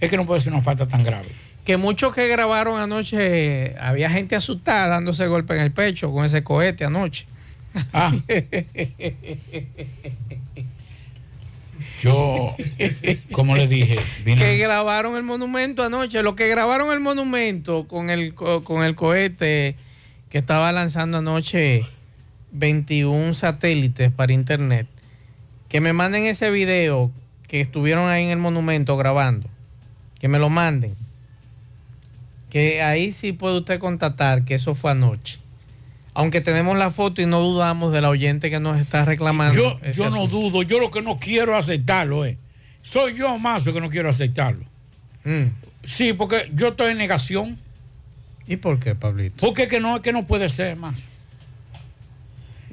Es 0.00 0.10
que 0.10 0.16
no 0.16 0.26
puede 0.26 0.40
ser 0.40 0.52
una 0.54 0.62
falta 0.62 0.88
tan 0.88 1.04
grave. 1.04 1.28
Que 1.64 1.76
muchos 1.76 2.12
que 2.12 2.26
grabaron 2.26 2.80
anoche, 2.80 3.78
había 3.78 4.10
gente 4.10 4.34
asustada 4.34 4.88
dándose 4.88 5.28
golpe 5.28 5.54
en 5.54 5.60
el 5.60 5.70
pecho 5.70 6.10
con 6.10 6.24
ese 6.24 6.42
cohete 6.42 6.84
anoche. 6.84 7.26
Ah. 7.92 8.12
Yo, 12.02 12.54
como 13.32 13.56
le 13.56 13.66
dije, 13.68 13.98
vine- 14.24 14.38
que 14.40 14.56
grabaron 14.58 15.16
el 15.16 15.22
monumento 15.22 15.82
anoche. 15.82 16.22
Los 16.22 16.34
que 16.34 16.48
grabaron 16.48 16.92
el 16.92 17.00
monumento 17.00 17.86
con 17.88 18.10
el, 18.10 18.34
co- 18.34 18.62
con 18.64 18.84
el 18.84 18.94
cohete 18.94 19.76
que 20.28 20.38
estaba 20.38 20.70
lanzando 20.72 21.18
anoche 21.18 21.84
21 22.52 23.32
satélites 23.34 24.10
para 24.12 24.32
internet, 24.32 24.86
que 25.68 25.80
me 25.80 25.92
manden 25.92 26.24
ese 26.26 26.50
video 26.50 27.10
que 27.48 27.60
estuvieron 27.60 28.08
ahí 28.08 28.24
en 28.24 28.30
el 28.30 28.38
monumento 28.38 28.96
grabando. 28.96 29.48
Que 30.20 30.28
me 30.28 30.38
lo 30.38 30.48
manden. 30.48 30.94
Que 32.50 32.82
ahí 32.82 33.12
sí 33.12 33.32
puede 33.32 33.58
usted 33.58 33.78
constatar 33.78 34.44
que 34.44 34.54
eso 34.54 34.74
fue 34.74 34.92
anoche. 34.92 35.38
Aunque 36.18 36.40
tenemos 36.40 36.78
la 36.78 36.90
foto 36.90 37.20
y 37.20 37.26
no 37.26 37.42
dudamos 37.42 37.92
de 37.92 38.00
la 38.00 38.08
oyente 38.08 38.48
que 38.48 38.58
nos 38.58 38.80
está 38.80 39.04
reclamando. 39.04 39.54
Yo, 39.54 39.92
yo 39.92 40.08
no 40.08 40.26
dudo, 40.26 40.62
yo 40.62 40.80
lo 40.80 40.90
que 40.90 41.02
no 41.02 41.18
quiero 41.18 41.54
aceptarlo 41.54 42.24
es. 42.24 42.38
Soy 42.80 43.14
yo 43.18 43.38
más 43.38 43.64
que 43.64 43.80
no 43.82 43.90
quiero 43.90 44.08
aceptarlo. 44.08 44.64
Mm. 45.24 45.48
Sí, 45.84 46.14
porque 46.14 46.50
yo 46.54 46.68
estoy 46.68 46.92
en 46.92 46.98
negación. 46.98 47.58
¿Y 48.46 48.56
por 48.56 48.78
qué, 48.80 48.94
Pablito? 48.94 49.36
Porque 49.44 49.64
es 49.64 49.68
que 49.68 49.78
no, 49.78 49.96
es 49.96 50.00
que 50.02 50.14
no 50.14 50.26
puede 50.26 50.48
ser 50.48 50.74
más. 50.76 50.98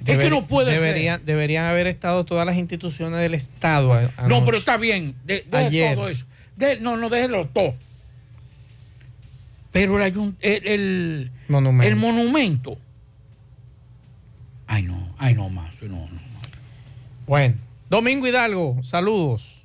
es 0.05 0.17
que 0.17 0.29
no 0.29 0.45
puede 0.47 0.71
deberían, 0.71 1.17
ser. 1.17 1.25
Deberían 1.25 1.65
haber 1.65 1.87
estado 1.87 2.23
todas 2.23 2.45
las 2.45 2.55
instituciones 2.55 3.19
del 3.19 3.33
Estado. 3.33 3.91
a- 3.91 4.09
No, 4.25 4.45
pero 4.45 4.55
está 4.55 4.77
bien. 4.77 5.15
De, 5.25 5.45
Ayer. 5.51 5.95
todo 5.95 6.07
eso. 6.07 6.25
De- 6.55 6.79
no, 6.79 6.95
no, 6.95 7.09
déjelo 7.09 7.45
todo. 7.47 7.75
Pero 9.73 10.01
el, 10.01 10.13
el, 10.41 10.67
el, 10.67 11.31
Monumento. 11.49 11.87
el 11.89 11.95
monumento. 11.97 12.77
Ay, 14.73 14.81
no, 14.81 14.97
ay, 15.19 15.35
no 15.35 15.49
más. 15.49 15.83
No, 15.83 15.97
no. 15.97 16.19
Bueno, 17.27 17.53
Domingo 17.91 18.25
Hidalgo, 18.25 18.81
saludos. 18.81 19.63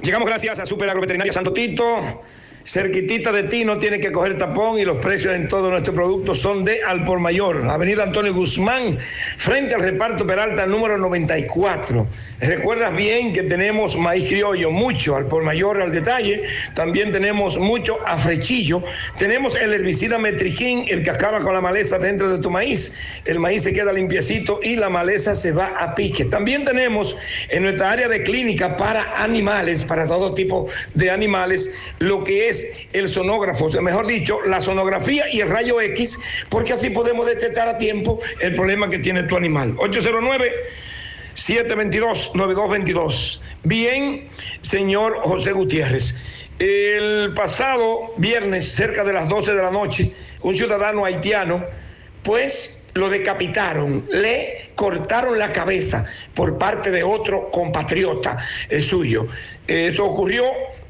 Llegamos 0.00 0.28
gracias 0.28 0.60
a 0.60 0.64
Super 0.64 0.88
Agroveterinaria 0.88 1.32
Santo 1.32 1.52
Tito. 1.52 2.22
Cerquitita 2.66 3.30
de 3.30 3.42
ti 3.42 3.62
no 3.62 3.76
tiene 3.76 4.00
que 4.00 4.10
coger 4.10 4.38
tapón 4.38 4.78
y 4.78 4.86
los 4.86 4.96
precios 4.96 5.34
en 5.34 5.48
todos 5.48 5.70
nuestros 5.70 5.94
productos 5.94 6.40
son 6.40 6.64
de 6.64 6.82
al 6.82 7.04
por 7.04 7.20
mayor. 7.20 7.68
Avenida 7.68 8.04
Antonio 8.04 8.32
Guzmán, 8.32 8.96
frente 9.36 9.74
al 9.74 9.82
reparto 9.82 10.26
Peralta 10.26 10.64
número 10.64 10.96
94. 10.96 12.06
Recuerdas 12.40 12.96
bien 12.96 13.34
que 13.34 13.42
tenemos 13.42 13.94
maíz 13.96 14.26
criollo, 14.28 14.70
mucho 14.70 15.14
al 15.14 15.26
por 15.26 15.42
mayor 15.42 15.82
al 15.82 15.92
detalle. 15.92 16.44
También 16.74 17.10
tenemos 17.10 17.58
mucho 17.58 17.98
afrechillo. 18.06 18.82
Tenemos 19.18 19.56
el 19.56 19.74
herbicida 19.74 20.16
metriquín, 20.16 20.86
el 20.88 21.02
que 21.02 21.10
acaba 21.10 21.40
con 21.40 21.52
la 21.52 21.60
maleza 21.60 21.98
dentro 21.98 22.34
de 22.34 22.38
tu 22.38 22.50
maíz. 22.50 22.94
El 23.26 23.40
maíz 23.40 23.64
se 23.64 23.74
queda 23.74 23.92
limpiecito 23.92 24.60
y 24.62 24.76
la 24.76 24.88
maleza 24.88 25.34
se 25.34 25.52
va 25.52 25.66
a 25.66 25.94
pique. 25.94 26.24
También 26.24 26.64
tenemos 26.64 27.14
en 27.50 27.64
nuestra 27.64 27.92
área 27.92 28.08
de 28.08 28.22
clínica 28.22 28.74
para 28.74 29.22
animales, 29.22 29.84
para 29.84 30.06
todo 30.06 30.32
tipo 30.32 30.68
de 30.94 31.10
animales, 31.10 31.92
lo 31.98 32.24
que 32.24 32.48
es 32.48 32.53
el 32.92 33.08
sonógrafo, 33.08 33.68
mejor 33.82 34.06
dicho, 34.06 34.38
la 34.46 34.60
sonografía 34.60 35.24
y 35.30 35.40
el 35.40 35.50
rayo 35.50 35.80
X, 35.80 36.18
porque 36.48 36.72
así 36.72 36.90
podemos 36.90 37.26
detectar 37.26 37.68
a 37.68 37.78
tiempo 37.78 38.20
el 38.40 38.54
problema 38.54 38.90
que 38.90 38.98
tiene 38.98 39.22
tu 39.24 39.36
animal. 39.36 39.74
809 39.78 40.52
722-9222. 41.34 43.40
Bien, 43.64 44.28
señor 44.60 45.18
José 45.24 45.50
Gutiérrez. 45.52 46.16
El 46.58 47.32
pasado 47.34 48.12
viernes, 48.16 48.72
cerca 48.72 49.04
de 49.04 49.12
las 49.12 49.28
12 49.28 49.54
de 49.54 49.62
la 49.62 49.72
noche, 49.72 50.12
un 50.42 50.54
ciudadano 50.54 51.04
haitiano, 51.04 51.64
pues 52.22 52.84
lo 52.94 53.10
decapitaron, 53.10 54.06
le 54.08 54.70
cortaron 54.76 55.36
la 55.38 55.52
cabeza 55.52 56.06
por 56.34 56.56
parte 56.58 56.92
de 56.92 57.02
otro 57.02 57.50
compatriota 57.50 58.38
eh, 58.68 58.80
suyo. 58.80 59.26
Esto 59.66 60.04
ocurrió 60.04 60.44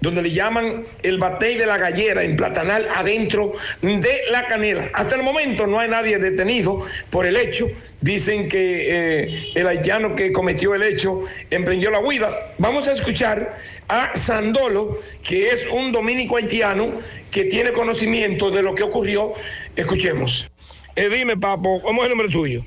donde 0.05 0.21
le 0.21 0.31
llaman 0.31 0.85
el 1.03 1.19
batey 1.19 1.57
de 1.57 1.65
la 1.65 1.79
gallera 1.79 2.23
en 2.23 2.37
Platanal 2.37 2.87
adentro 2.95 3.55
de 3.81 4.21
la 4.31 4.47
canela. 4.47 4.91
Hasta 4.93 5.17
el 5.17 5.23
momento 5.23 5.67
no 5.67 5.81
hay 5.81 5.89
nadie 5.89 6.19
detenido 6.19 6.85
por 7.09 7.25
el 7.25 7.37
hecho. 7.37 7.69
Dicen 8.03 8.49
que 8.51 9.23
eh, 9.23 9.53
el 9.55 9.67
haitiano 9.67 10.15
que 10.15 10.31
cometió 10.31 10.75
el 10.75 10.83
hecho 10.83 11.23
emprendió 11.51 11.91
la 11.91 12.01
huida. 12.01 12.53
Vamos 12.59 12.87
a 12.87 12.93
escuchar 12.93 13.57
a 13.89 14.15
Sandolo, 14.15 15.01
que 15.23 15.51
es 15.51 15.67
un 15.73 15.91
dominico 15.91 16.37
haitiano 16.37 16.93
que 17.31 17.45
tiene 17.45 17.73
conocimiento 17.73 18.51
de 18.51 18.63
lo 18.63 18.75
que 18.75 18.83
ocurrió. 18.83 19.33
Escuchemos. 19.75 20.51
Eh, 20.97 21.09
dime, 21.09 21.39
papo, 21.39 21.81
¿cómo 21.81 22.03
es 22.03 22.11
el 22.11 22.11
nombre 22.11 22.29
tuyo? 22.29 22.63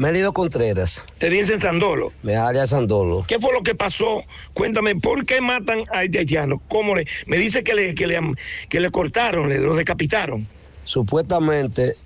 Melido 0.00 0.32
Contreras, 0.32 1.04
Te 1.18 1.28
dicen 1.28 1.60
Sandolo. 1.60 2.10
me 2.22 2.34
área 2.34 2.66
Sandolo. 2.66 3.26
¿Qué 3.28 3.38
fue 3.38 3.52
lo 3.52 3.62
que 3.62 3.74
pasó? 3.74 4.22
Cuéntame, 4.54 4.96
¿por 4.96 5.26
qué 5.26 5.42
matan 5.42 5.80
a 5.92 6.04
este 6.04 6.20
haitiano? 6.20 6.56
¿Cómo 6.68 6.94
le? 6.96 7.06
Me 7.26 7.36
dice 7.36 7.62
que 7.62 7.74
le, 7.74 7.94
que 7.94 8.06
le, 8.06 8.18
que 8.70 8.80
le 8.80 8.90
cortaron, 8.90 9.50
le, 9.50 9.58
lo 9.58 9.74
decapitaron. 9.74 10.46
Supuestamente 10.84 11.96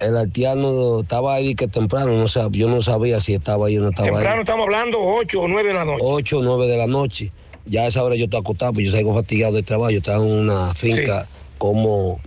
el 0.00 0.14
haitiano 0.14 1.00
estaba 1.00 1.34
ahí 1.34 1.54
que 1.54 1.68
temprano, 1.68 2.12
no 2.12 2.24
sab- 2.24 2.50
yo 2.52 2.68
no 2.68 2.82
sabía 2.82 3.18
si 3.18 3.32
estaba 3.32 3.68
ahí 3.68 3.78
o 3.78 3.80
no 3.80 3.88
estaba 3.88 4.08
Temprano 4.08 4.34
ahí. 4.34 4.40
estamos 4.40 4.64
hablando 4.66 4.98
8 5.00 5.40
o 5.40 5.48
9 5.48 5.68
de 5.68 5.74
la 5.74 5.86
noche. 5.86 6.02
8 6.04 6.38
o 6.38 6.42
9 6.42 6.66
de 6.66 6.76
la 6.76 6.86
noche. 6.86 7.32
Ya 7.64 7.84
a 7.84 7.86
esa 7.86 8.02
hora 8.04 8.14
yo 8.14 8.24
estaba 8.24 8.42
acostado, 8.42 8.74
pues 8.74 8.84
yo 8.86 8.92
salgo 8.92 9.14
fatigado 9.14 9.54
del 9.54 9.64
trabajo. 9.64 9.90
Yo 9.90 9.98
estaba 9.98 10.22
en 10.22 10.30
una 10.30 10.74
finca 10.74 11.26
como 11.56 12.20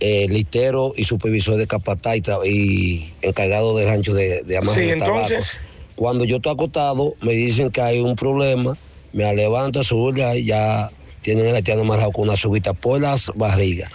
eh, 0.00 0.26
litero 0.28 0.92
y 0.96 1.04
supervisor 1.04 1.56
de 1.56 1.66
capatá 1.66 2.16
y, 2.16 2.22
y 2.44 3.12
encargado 3.22 3.76
del 3.76 3.88
rancho 3.88 4.14
de, 4.14 4.42
de 4.42 4.60
Sí, 4.74 4.82
de 4.82 4.96
tabaco. 4.96 5.28
Cuando 5.96 6.24
yo 6.24 6.36
estoy 6.36 6.52
acostado, 6.52 7.14
me 7.20 7.32
dicen 7.32 7.70
que 7.70 7.80
hay 7.80 8.00
un 8.00 8.14
problema, 8.14 8.76
me 9.12 9.34
levanto, 9.34 9.82
subo 9.82 10.14
ya, 10.14 10.34
ya 10.34 10.90
tienen 11.22 11.46
el 11.46 11.56
haitiano 11.56 11.82
amarrado 11.82 12.12
con 12.12 12.24
una 12.24 12.36
subita 12.36 12.72
por 12.72 13.00
las 13.00 13.30
barrigas. 13.34 13.90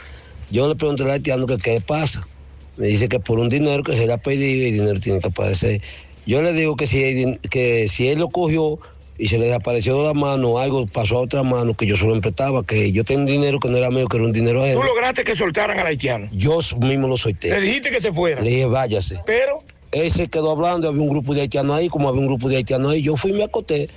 Yo 0.51 0.67
le 0.67 0.75
pregunté 0.75 1.03
al 1.03 1.11
haitiano 1.11 1.45
que 1.47 1.57
qué 1.57 1.79
pasa. 1.81 2.27
Me 2.75 2.87
dice 2.87 3.07
que 3.07 3.19
por 3.19 3.39
un 3.39 3.49
dinero 3.49 3.83
que 3.83 3.95
se 3.95 4.05
le 4.05 4.13
ha 4.13 4.17
pedido 4.17 4.65
y 4.65 4.67
el 4.67 4.73
dinero 4.73 4.99
tiene 4.99 5.19
que 5.19 5.27
aparecer. 5.27 5.81
Yo 6.25 6.41
le 6.41 6.53
digo 6.53 6.75
que 6.75 6.87
si, 6.87 7.37
que 7.49 7.87
si 7.87 8.07
él 8.09 8.19
lo 8.19 8.29
cogió 8.29 8.79
y 9.17 9.27
se 9.27 9.37
le 9.37 9.45
desapareció 9.45 9.97
de 9.97 10.03
la 10.03 10.13
mano, 10.13 10.57
algo 10.57 10.87
pasó 10.87 11.17
a 11.17 11.21
otra 11.21 11.43
mano 11.43 11.75
que 11.75 11.85
yo 11.85 11.95
solo 11.95 12.13
emprestaba, 12.15 12.63
que 12.65 12.91
yo 12.91 13.03
tenía 13.03 13.21
un 13.21 13.25
dinero 13.27 13.59
que 13.59 13.69
no 13.69 13.77
era 13.77 13.89
mío, 13.91 14.07
que 14.07 14.17
era 14.17 14.25
un 14.25 14.31
dinero 14.31 14.59
Tú 14.59 14.65
ajeno. 14.65 14.83
lograste 14.83 15.23
que 15.23 15.35
soltaran 15.35 15.79
al 15.79 15.85
haitiano. 15.87 16.27
Yo 16.31 16.59
mismo 16.81 17.07
lo 17.07 17.13
Le 17.13 17.17
solté. 17.19 17.59
dijiste 17.59 17.91
que 17.91 18.01
se 18.01 18.11
fuera. 18.11 18.41
Le 18.41 18.49
dije, 18.49 18.65
váyase. 18.65 19.19
Pero 19.25 19.61
Él 19.91 20.11
se 20.11 20.27
quedó 20.27 20.51
hablando, 20.51 20.87
había 20.89 21.01
un 21.01 21.09
grupo 21.09 21.35
de 21.35 21.41
haitianos 21.41 21.77
ahí, 21.77 21.87
como 21.89 22.09
había 22.09 22.21
un 22.21 22.27
grupo 22.27 22.49
de 22.49 22.55
haitianos 22.57 22.91
ahí, 22.93 23.01
yo 23.03 23.15
fui 23.15 23.29
y 23.31 23.33
me 23.35 23.43
acosté. 23.43 23.89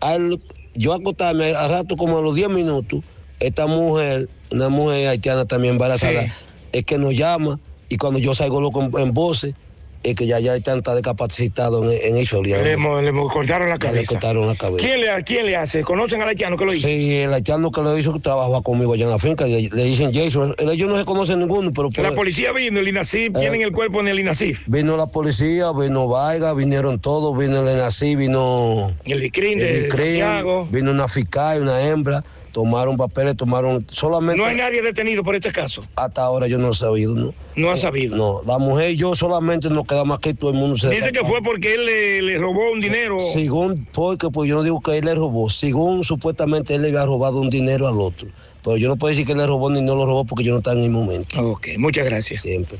Al- 0.00 0.38
yo 0.74 0.92
acostarme 0.92 1.52
al 1.54 1.70
rato, 1.70 1.96
como 1.96 2.18
a 2.18 2.20
los 2.20 2.34
10 2.34 2.50
minutos, 2.50 3.02
esta 3.40 3.66
mujer, 3.66 4.28
una 4.52 4.68
mujer 4.68 5.08
haitiana 5.08 5.46
también 5.46 5.72
embarazada, 5.74 6.24
Sí. 6.24 6.30
es 6.72 6.84
que 6.84 6.98
nos 6.98 7.14
llama 7.14 7.58
y 7.88 7.96
cuando 7.96 8.18
yo 8.20 8.34
salgo 8.34 8.60
loco 8.60 8.82
en, 8.82 8.90
en 8.98 9.14
voces, 9.14 9.54
es 10.02 10.14
que 10.14 10.26
ya 10.26 10.38
ya 10.38 10.52
haitiano 10.52 10.78
está 10.78 10.94
discapacitado 10.94 11.90
en, 11.90 11.98
en 12.02 12.16
eso. 12.18 12.42
le, 12.42 12.76
le 12.76 13.12
cortaron 13.28 13.68
la 13.68 13.74
Le 13.74 13.78
cabeza. 13.80 14.12
cortaron 14.12 14.46
la 14.46 14.54
cabeza. 14.54 14.86
¿Quién 14.86 15.00
le, 15.00 15.24
¿Quién 15.24 15.46
le 15.46 15.56
hace? 15.56 15.82
¿Conocen 15.82 16.22
al 16.22 16.28
haitiano 16.28 16.56
que 16.56 16.64
lo 16.64 16.72
hizo? 16.74 16.86
Sí, 16.86 17.16
el 17.16 17.34
haitiano 17.34 17.70
que 17.70 17.80
lo 17.82 17.98
hizo 17.98 18.18
trabajaba 18.20 18.62
conmigo 18.62 18.92
allá 18.94 19.04
en 19.04 19.10
la 19.10 19.18
finca, 19.18 19.46
le, 19.46 19.68
le 19.68 19.84
dicen 19.84 20.12
Jason, 20.12 20.54
ellos 20.58 20.88
no 20.88 20.98
se 20.98 21.04
conocen 21.04 21.40
ninguno, 21.40 21.72
pero 21.72 21.88
La 21.96 22.08
pues, 22.10 22.12
policía 22.14 22.52
vino, 22.52 22.78
el 22.80 22.88
INACIF, 22.88 23.28
Eh. 23.34 23.40
tienen 23.40 23.62
el 23.62 23.72
cuerpo 23.72 24.00
en 24.00 24.08
el 24.08 24.20
INACIF. 24.20 24.64
vino 24.68 24.96
la 24.96 25.06
policía, 25.06 25.72
vino 25.72 26.06
Vaiga, 26.08 26.54
vinieron 26.54 27.00
todos, 27.00 27.36
vino 27.36 27.60
el 27.60 27.68
ENACI, 27.68 28.14
vino 28.16 28.92
El 29.04 29.22
ICRIN 29.24 29.58
de 29.58 29.78
el 29.80 29.86
ICRIN, 29.86 30.20
Santiago. 30.20 30.68
vino 30.70 30.90
una 30.90 31.08
fiscal, 31.08 31.62
una 31.62 31.88
hembra, 31.88 32.24
tomaron 32.58 32.96
papeles, 32.96 33.36
tomaron 33.36 33.86
solamente 33.88 34.36
No 34.42 34.44
hay 34.48 34.56
nadie 34.56 34.82
detenido 34.82 35.22
por 35.22 35.36
este 35.36 35.52
caso. 35.52 35.84
hasta 35.94 36.22
ahora 36.22 36.48
yo 36.48 36.58
no 36.58 36.70
he 36.70 36.74
sabido, 36.74 37.14
¿no? 37.14 37.32
No 37.54 37.70
ha 37.70 37.76
sabido. 37.76 38.16
No, 38.16 38.42
la 38.44 38.58
mujer 38.58 38.90
y 38.90 38.96
yo 38.96 39.14
solamente 39.14 39.70
nos 39.70 39.86
quedamos 39.86 40.18
aquí, 40.18 40.34
todo 40.34 40.50
el 40.50 40.56
mundo 40.56 40.76
se 40.76 40.90
Dice 40.90 41.12
que 41.12 41.24
fue 41.24 41.40
porque 41.40 41.74
él 41.74 41.86
le, 41.86 42.20
le 42.22 42.36
robó 42.36 42.72
un 42.72 42.80
dinero. 42.80 43.16
Según, 43.32 43.86
porque 43.92 44.28
pues 44.30 44.48
yo 44.50 44.56
no 44.56 44.64
digo 44.64 44.80
que 44.80 44.98
él 44.98 45.04
le 45.04 45.14
robó, 45.14 45.48
según 45.50 46.02
supuestamente 46.02 46.74
él 46.74 46.82
le 46.82 46.88
había 46.88 47.04
robado 47.04 47.40
un 47.40 47.48
dinero 47.48 47.86
al 47.86 48.00
otro. 48.00 48.26
Pero 48.64 48.76
yo 48.76 48.88
no 48.88 48.96
puedo 48.96 49.10
decir 49.10 49.24
que 49.24 49.32
él 49.32 49.38
le 49.38 49.46
robó 49.46 49.70
ni 49.70 49.80
no 49.80 49.94
lo 49.94 50.04
robó 50.04 50.24
porque 50.24 50.42
yo 50.42 50.50
no 50.50 50.58
estaba 50.58 50.76
en 50.78 50.82
el 50.82 50.90
momento. 50.90 51.40
Ok, 51.40 51.68
muchas 51.78 52.06
gracias. 52.06 52.42
Siempre. 52.42 52.76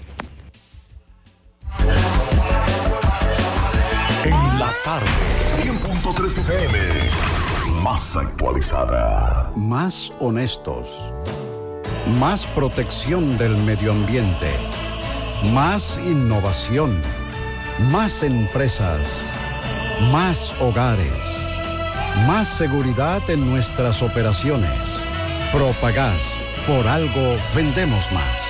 En 4.24 4.58
la 4.58 4.72
tarde, 4.84 5.06
100.3 5.62 6.38
FM, 6.38 6.78
más 7.82 8.16
actualizada. 8.16 9.52
Más 9.54 10.12
honestos. 10.20 11.12
Más 12.18 12.46
protección 12.48 13.36
del 13.38 13.56
medio 13.58 13.92
ambiente. 13.92 14.52
Más 15.52 16.00
innovación. 16.04 17.00
Más 17.90 18.22
empresas. 18.22 19.22
Más 20.10 20.54
hogares. 20.60 21.52
Más 22.26 22.48
seguridad 22.48 23.22
en 23.30 23.48
nuestras 23.48 24.02
operaciones. 24.02 24.80
Propagás. 25.52 26.36
Por 26.66 26.86
algo 26.86 27.36
vendemos 27.54 28.10
más. 28.12 28.42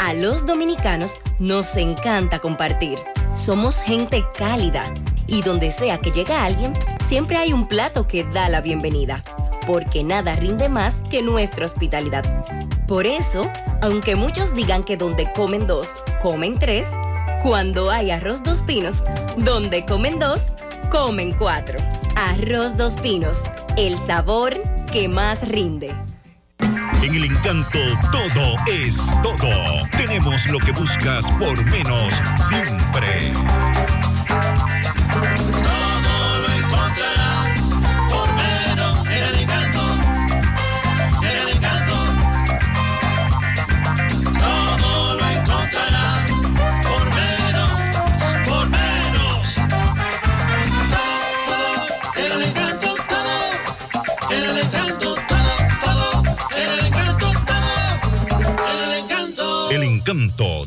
A 0.00 0.14
los 0.14 0.46
dominicanos 0.46 1.14
nos 1.38 1.76
encanta 1.76 2.38
compartir. 2.38 2.98
Somos 3.34 3.80
gente 3.82 4.24
cálida 4.36 4.92
y 5.32 5.40
donde 5.40 5.72
sea 5.72 5.98
que 5.98 6.10
llega 6.10 6.44
alguien, 6.44 6.74
siempre 7.06 7.38
hay 7.38 7.54
un 7.54 7.66
plato 7.66 8.06
que 8.06 8.22
da 8.22 8.50
la 8.50 8.60
bienvenida, 8.60 9.24
porque 9.66 10.04
nada 10.04 10.36
rinde 10.36 10.68
más 10.68 11.02
que 11.10 11.22
nuestra 11.22 11.64
hospitalidad. 11.64 12.22
Por 12.86 13.06
eso, 13.06 13.50
aunque 13.80 14.14
muchos 14.14 14.54
digan 14.54 14.84
que 14.84 14.98
donde 14.98 15.32
comen 15.32 15.66
dos, 15.66 15.94
comen 16.20 16.58
tres, 16.58 16.86
cuando 17.42 17.90
hay 17.90 18.10
arroz 18.10 18.42
dos 18.42 18.58
pinos, 18.58 19.04
donde 19.38 19.86
comen 19.86 20.18
dos, 20.18 20.52
comen 20.90 21.32
cuatro. 21.32 21.78
Arroz 22.14 22.76
dos 22.76 22.98
pinos, 22.98 23.38
el 23.78 23.96
sabor 24.06 24.52
que 24.92 25.08
más 25.08 25.48
rinde. 25.48 25.94
En 27.02 27.14
el 27.14 27.24
encanto 27.24 27.78
todo 28.12 28.54
es 28.70 28.96
todo. 29.22 29.88
Tenemos 29.96 30.46
lo 30.50 30.58
que 30.58 30.72
buscas 30.72 31.26
por 31.38 31.64
menos 31.64 32.12
siempre. 32.50 33.32
Todo 35.22 35.51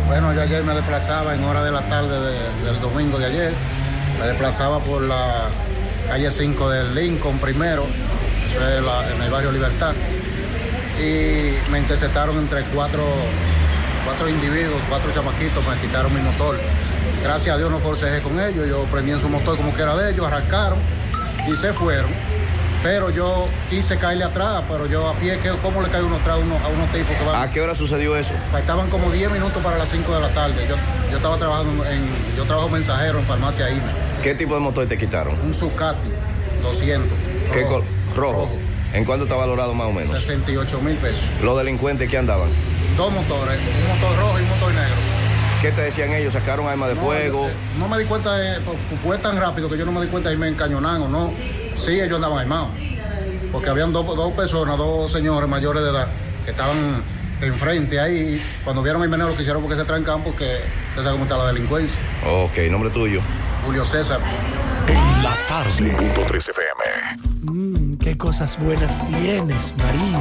Bueno, 0.07 0.32
yo 0.34 0.41
ayer 0.41 0.64
me 0.64 0.74
desplazaba 0.74 1.34
en 1.34 1.45
hora 1.45 1.62
de 1.62 1.70
la 1.70 1.82
tarde 1.89 2.18
de- 2.32 2.64
del 2.64 2.80
domingo 2.80 3.18
de 3.18 3.26
ayer. 3.26 3.53
Me 4.18 4.26
desplazaba 4.26 4.80
por 4.80 5.03
la 5.03 5.51
calle 6.09 6.30
5 6.30 6.70
del 6.70 6.95
Lincoln 6.95 7.39
primero, 7.39 7.84
eso 8.51 8.68
es 8.68 8.82
la- 8.82 9.14
en 9.14 9.22
el 9.22 9.30
barrio 9.30 9.53
Libertad. 9.53 9.93
Y 11.01 11.70
me 11.70 11.78
interceptaron 11.78 12.36
entre 12.38 12.62
cuatro, 12.74 13.03
cuatro 14.05 14.28
individuos, 14.28 14.80
cuatro 14.88 15.11
chamaquitos, 15.12 15.64
me 15.66 15.76
quitaron 15.80 16.12
mi 16.14 16.20
motor. 16.20 16.57
Gracias 17.22 17.55
a 17.55 17.59
Dios 17.59 17.70
no 17.70 17.78
forcejé 17.78 18.20
con 18.22 18.40
ellos, 18.40 18.66
yo 18.68 18.82
prendí 18.84 19.12
en 19.12 19.20
su 19.20 19.28
motor 19.28 19.57
como 19.57 19.74
que 19.74 19.82
era 19.82 19.96
de 19.96 20.11
ellos, 20.12 20.26
arrancaron 20.26 20.78
y 21.46 21.57
se 21.57 21.72
fueron. 21.72 22.11
Pero 22.82 23.11
yo 23.11 23.49
quise 23.68 23.96
caerle 23.99 24.22
atrás, 24.24 24.62
pero 24.68 24.86
yo 24.86 25.09
a 25.09 25.14
pie, 25.14 25.38
¿qué- 25.42 25.51
¿cómo 25.62 25.82
le 25.82 25.88
caigo 25.88 26.07
uno 26.07 26.16
atrás 26.16 26.36
a 26.36 26.38
uno- 26.38 26.59
a 26.64 26.68
unos 26.68 26.88
tipos 26.92 27.16
que 27.16 27.24
van? 27.24 27.42
¿A 27.42 27.51
qué 27.51 27.61
hora 27.61 27.74
sucedió 27.74 28.16
eso? 28.16 28.32
Faltaban 28.53 28.88
como 28.88 29.11
10 29.11 29.30
minutos 29.32 29.61
para 29.64 29.76
las 29.78 29.88
5 29.88 30.14
de 30.14 30.20
la 30.20 30.28
tarde. 30.28 30.64
Yo, 30.68 30.76
yo 31.11 31.16
estaba 31.16 31.36
trabajando 31.38 31.84
en, 31.86 32.09
yo 32.36 32.44
trabajo 32.44 32.68
mensajero 32.68 33.18
en 33.18 33.24
farmacia 33.24 33.68
INA. 33.70 33.92
¿Qué 34.22 34.34
tipo 34.36 34.55
de 34.55 34.61
motor 34.61 34.86
te 34.86 34.96
quitaron? 34.96 35.34
Un 35.40 35.53
Zucati 35.55 35.99
200. 36.62 37.18
¿Qué 37.53 37.62
rojo, 37.62 37.74
col- 37.74 37.84
rojo. 38.16 38.49
¿En 38.93 39.05
cuánto 39.05 39.24
está 39.24 39.36
valorado 39.36 39.74
más 39.74 39.89
o 39.89 39.93
menos? 39.93 40.18
68 40.20 40.80
mil 40.80 40.97
pesos. 40.97 41.20
Los 41.43 41.59
delincuentes 41.59 42.09
que 42.11 42.16
andaban. 42.18 42.49
Dos 42.97 43.12
motores, 43.12 43.59
un 43.59 44.01
motor 44.01 44.18
rojo 44.18 44.39
y 44.39 44.43
un 44.43 44.49
motor 44.49 44.74
negro. 44.74 44.95
¿Qué 45.61 45.72
te 45.72 45.80
decían 45.82 46.12
ellos? 46.12 46.32
¿Sacaron 46.32 46.66
armas 46.68 46.89
de 46.91 46.95
No, 46.95 47.01
fuego? 47.03 47.49
yo- 47.49 47.78
No 47.80 47.89
me 47.89 47.99
di 47.99 48.05
cuenta, 48.07 48.36
de, 48.36 48.61
pues, 48.61 48.76
fue 49.05 49.18
tan 49.18 49.36
rápido 49.36 49.68
que 49.68 49.76
yo 49.76 49.84
no 49.84 49.93
me 49.93 50.01
di 50.01 50.07
cuenta 50.09 50.32
y 50.32 50.36
me 50.36 50.49
encañonan 50.49 51.03
o 51.03 51.09
no. 51.09 51.32
Sí, 51.76 52.01
ellos 52.01 52.16
andaban 52.16 52.39
armados. 52.39 52.68
Porque 53.53 53.68
habían 53.70 53.93
dos, 53.93 54.07
dos 54.07 54.32
personas, 54.34 54.76
dos 54.78 55.11
señores 55.12 55.49
mayores 55.49 55.82
de 55.82 55.91
edad, 55.91 56.09
que 56.45 56.51
estaban 56.53 57.03
enfrente 57.41 57.99
ahí. 58.01 58.41
Cuando 58.64 58.82
vieron 58.82 59.03
el 59.03 59.09
meneo 59.09 59.28
lo 59.28 59.34
que 59.36 59.43
hicieron 59.43 59.62
porque 59.62 59.76
se 59.78 59.84
trancan 59.84 60.22
porque 60.24 60.59
usted 60.91 61.03
sabe 61.03 61.12
cómo 61.12 61.24
está 61.24 61.36
la 61.39 61.47
delincuencia. 61.53 61.99
Ok, 62.26 62.57
nombre 62.70 62.91
tuyo. 62.91 63.20
Julio 63.64 63.84
César. 63.84 64.20
En 64.86 65.22
la 65.22 65.34
tarde. 65.49 65.70
5.3 65.70 66.49
FM. 66.49 67.18
Mmm, 67.43 67.88
qué 68.09 68.16
cosas 68.16 68.59
buenas 68.59 69.06
tienes, 69.06 69.74
María. 69.76 70.20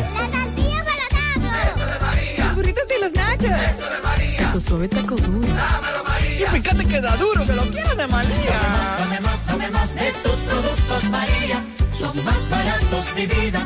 Eso 1.72 1.86
de 1.86 2.00
María. 2.02 2.46
Los 2.46 2.56
burritos 2.56 2.84
y 2.98 3.02
los 3.02 3.14
nachos. 3.14 3.46
Eso 3.46 3.90
de 3.90 4.02
María. 4.04 4.52
Tu 4.52 4.62
suave 4.62 4.90
taco 4.90 5.16
duro. 5.16 5.48
Dámelo, 5.48 6.04
María. 6.04 6.48
Y 6.48 6.62
fíjate 6.62 6.86
que 6.86 7.00
da 7.00 7.16
duro, 7.16 7.46
que 7.46 7.54
lo 7.54 7.64
quiero 7.72 7.96
de 7.96 8.08
María. 8.08 8.60
Tomemos, 9.02 9.40
tomemos 9.48 9.96
de 9.96 10.12
tus 10.22 10.36
productos, 10.50 11.04
María. 11.10 11.66
Son 11.98 12.26
más 12.26 12.50
baratos, 12.50 13.06
mi 13.16 13.26
vida. 13.26 13.66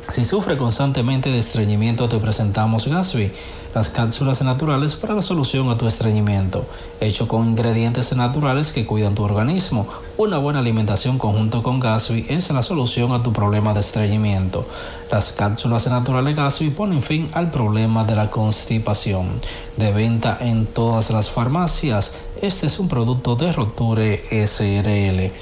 Si 0.09 0.25
sufre 0.25 0.57
constantemente 0.57 1.29
de 1.29 1.39
estreñimiento, 1.39 2.09
te 2.09 2.17
presentamos 2.17 2.87
Gasby, 2.87 3.31
las 3.76 3.89
cápsulas 3.89 4.41
naturales 4.41 4.95
para 4.95 5.13
la 5.15 5.21
solución 5.21 5.69
a 5.69 5.78
tu 5.78 5.86
estreñimiento, 5.86 6.65
hecho 7.01 7.28
con 7.28 7.45
ingredientes 7.45 8.15
naturales 8.15 8.71
que 8.71 8.86
cuidan 8.86 9.15
tu 9.15 9.23
organismo. 9.23 9.86
Una 10.15 10.38
buena 10.38 10.59
alimentación 10.59 11.17
conjunto 11.17 11.61
con 11.61 11.82
Gasby 11.82 12.26
es 12.30 12.49
la 12.51 12.63
solución 12.63 13.11
a 13.11 13.21
tu 13.21 13.34
problema 13.34 13.73
de 13.73 13.82
estreñimiento. 13.82 14.65
Las 15.11 15.34
cápsulas 15.34 15.88
naturales 15.88 16.38
Gasby 16.38 16.69
ponen 16.69 17.03
fin 17.03 17.30
al 17.34 17.51
problema 17.51 18.05
de 18.05 18.15
la 18.15 18.32
constipación. 18.32 19.28
De 19.76 19.91
venta 19.91 20.38
en 20.39 20.67
todas 20.67 21.11
las 21.11 21.30
farmacias, 21.30 22.15
este 22.41 22.67
es 22.67 22.80
un 22.80 22.88
producto 22.88 23.36
de 23.36 23.51
Roture 23.51 24.23
SRL. 24.32 25.34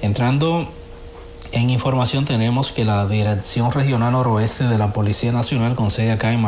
Entrando 0.00 0.66
en 1.52 1.68
información 1.68 2.24
tenemos 2.24 2.72
que 2.72 2.86
la 2.86 3.06
Dirección 3.06 3.70
Regional 3.70 4.12
Noroeste 4.12 4.64
de 4.64 4.78
la 4.78 4.94
Policía 4.94 5.30
Nacional 5.30 5.74
con 5.74 5.90
sede 5.90 6.12
acá 6.12 6.32
en 6.32 6.40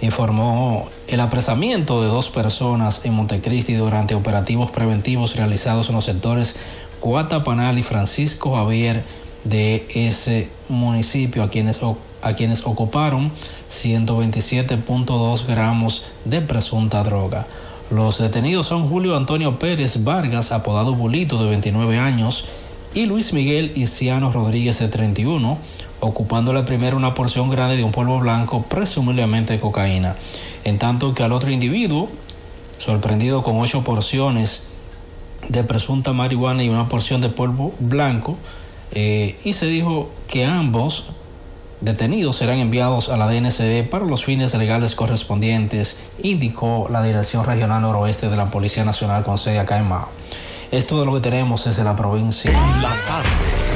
informó 0.00 0.88
el 1.08 1.20
apresamiento 1.20 2.02
de 2.02 2.08
dos 2.08 2.30
personas 2.30 3.04
en 3.04 3.14
Montecristi 3.14 3.74
durante 3.74 4.14
operativos 4.14 4.70
preventivos 4.70 5.36
realizados 5.36 5.88
en 5.88 5.94
los 5.94 6.04
sectores 6.04 6.56
Guatapanal 7.00 7.78
y 7.78 7.82
Francisco 7.82 8.56
Javier 8.56 9.02
de 9.44 9.86
ese 9.94 10.48
municipio, 10.68 11.42
a 11.42 11.50
quienes, 11.50 11.80
a 12.22 12.32
quienes 12.34 12.66
ocuparon 12.66 13.30
127.2 13.70 15.46
gramos 15.46 16.06
de 16.24 16.40
presunta 16.40 17.02
droga. 17.02 17.46
Los 17.90 18.18
detenidos 18.18 18.66
son 18.66 18.88
Julio 18.88 19.16
Antonio 19.16 19.58
Pérez 19.58 20.02
Vargas, 20.02 20.52
apodado 20.52 20.94
Bulito, 20.94 21.42
de 21.42 21.50
29 21.50 21.98
años, 21.98 22.46
y 22.94 23.06
Luis 23.06 23.32
Miguel 23.34 23.72
Isiano 23.74 24.32
Rodríguez, 24.32 24.78
de 24.78 24.88
31, 24.88 25.58
ocupándole 26.04 26.62
primero 26.64 26.96
una 26.96 27.14
porción 27.14 27.50
grande 27.50 27.76
de 27.76 27.82
un 27.82 27.92
polvo 27.92 28.18
blanco, 28.18 28.62
presumiblemente 28.62 29.54
de 29.54 29.60
cocaína, 29.60 30.16
en 30.64 30.78
tanto 30.78 31.14
que 31.14 31.22
al 31.22 31.32
otro 31.32 31.50
individuo, 31.50 32.10
sorprendido 32.78 33.42
con 33.42 33.58
ocho 33.58 33.82
porciones 33.84 34.66
de 35.48 35.64
presunta 35.64 36.12
marihuana 36.12 36.62
y 36.62 36.68
una 36.68 36.88
porción 36.88 37.22
de 37.22 37.30
polvo 37.30 37.72
blanco, 37.80 38.36
eh, 38.92 39.38
y 39.44 39.54
se 39.54 39.66
dijo 39.66 40.10
que 40.28 40.44
ambos 40.44 41.10
detenidos 41.80 42.36
serán 42.36 42.58
enviados 42.58 43.08
a 43.08 43.16
la 43.16 43.26
DNCD 43.26 43.88
para 43.88 44.04
los 44.04 44.24
fines 44.24 44.54
legales 44.54 44.94
correspondientes, 44.94 46.00
indicó 46.22 46.86
la 46.90 47.02
Dirección 47.02 47.44
Regional 47.44 47.80
Noroeste 47.80 48.28
de 48.28 48.36
la 48.36 48.50
Policía 48.50 48.84
Nacional 48.84 49.24
con 49.24 49.38
sede 49.38 49.58
acá 49.58 49.78
en 49.78 49.88
Mao. 49.88 50.08
Esto 50.70 51.00
de 51.00 51.06
lo 51.06 51.14
que 51.14 51.20
tenemos 51.20 51.64
desde 51.64 51.84
la 51.84 51.96
provincia. 51.96 52.52
La 52.52 52.94
tarde, 53.06 53.28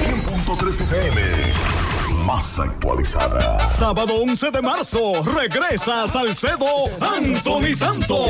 100.3 0.05 0.81
FM 0.83 1.38
más 2.29 2.61
actualizada. 2.61 3.67
Sábado 3.67 4.17
11 4.17 4.51
de 4.51 4.61
marzo, 4.61 5.23
regresa 5.35 6.05
a 6.05 6.09
Salcedo 6.09 6.67
Anthony 7.01 7.75
Santos. 7.75 8.29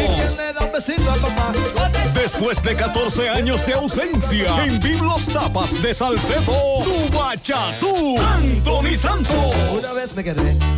Después 2.14 2.62
de 2.62 2.76
14 2.76 3.28
años 3.28 3.66
de 3.66 3.74
ausencia, 3.74 4.64
en 4.64 4.78
Biblos 4.78 5.26
Tapas 5.26 5.82
de 5.82 5.92
Salcedo, 5.92 6.84
tu 6.84 7.18
bachatú, 7.18 8.16
Anthony 8.20 8.94
Santos. 8.94 9.56
Una 9.76 9.92
vez 9.94 10.14
me 10.14 10.22
quedé 10.22 10.77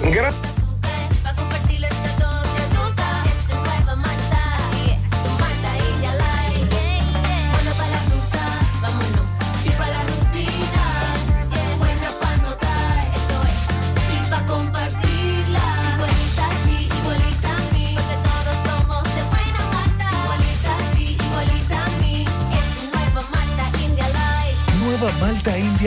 Gracias. 0.04 0.55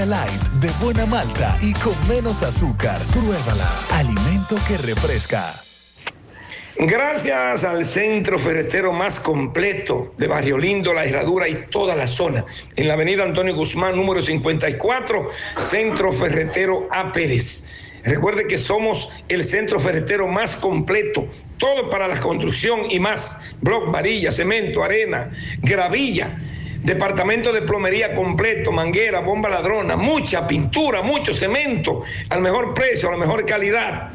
Light 0.06 0.42
de 0.60 0.70
buena 0.80 1.06
malta 1.06 1.58
y 1.60 1.72
con 1.74 1.94
menos 2.08 2.42
azúcar. 2.42 3.00
Pruébala. 3.12 3.68
Alimento 3.90 4.56
que 4.66 4.76
refresca. 4.78 5.54
Gracias 6.76 7.64
al 7.64 7.84
centro 7.84 8.38
ferretero 8.38 8.92
más 8.92 9.18
completo 9.18 10.14
de 10.16 10.28
Barrio 10.28 10.56
Lindo, 10.58 10.94
La 10.94 11.04
Herradura 11.04 11.48
y 11.48 11.66
toda 11.70 11.96
la 11.96 12.06
zona. 12.06 12.44
En 12.76 12.86
la 12.86 12.94
avenida 12.94 13.24
Antonio 13.24 13.54
Guzmán, 13.54 13.96
número 13.96 14.22
54, 14.22 15.28
Centro 15.56 16.12
Ferretero 16.12 16.88
A. 16.92 17.12
Recuerde 18.04 18.46
que 18.46 18.56
somos 18.56 19.10
el 19.28 19.42
centro 19.42 19.80
ferretero 19.80 20.28
más 20.28 20.54
completo, 20.54 21.26
todo 21.58 21.90
para 21.90 22.06
la 22.06 22.20
construcción 22.20 22.90
y 22.90 23.00
más. 23.00 23.54
Bloc, 23.60 23.90
varilla, 23.90 24.30
cemento, 24.30 24.84
arena, 24.84 25.30
gravilla. 25.62 26.36
Departamento 26.82 27.52
de 27.52 27.62
plomería 27.62 28.14
completo, 28.14 28.72
manguera, 28.72 29.20
bomba 29.20 29.48
ladrona, 29.48 29.96
mucha 29.96 30.46
pintura, 30.46 31.02
mucho 31.02 31.34
cemento, 31.34 32.02
al 32.30 32.40
mejor 32.40 32.74
precio, 32.74 33.08
a 33.08 33.12
la 33.12 33.18
mejor 33.18 33.44
calidad. 33.44 34.10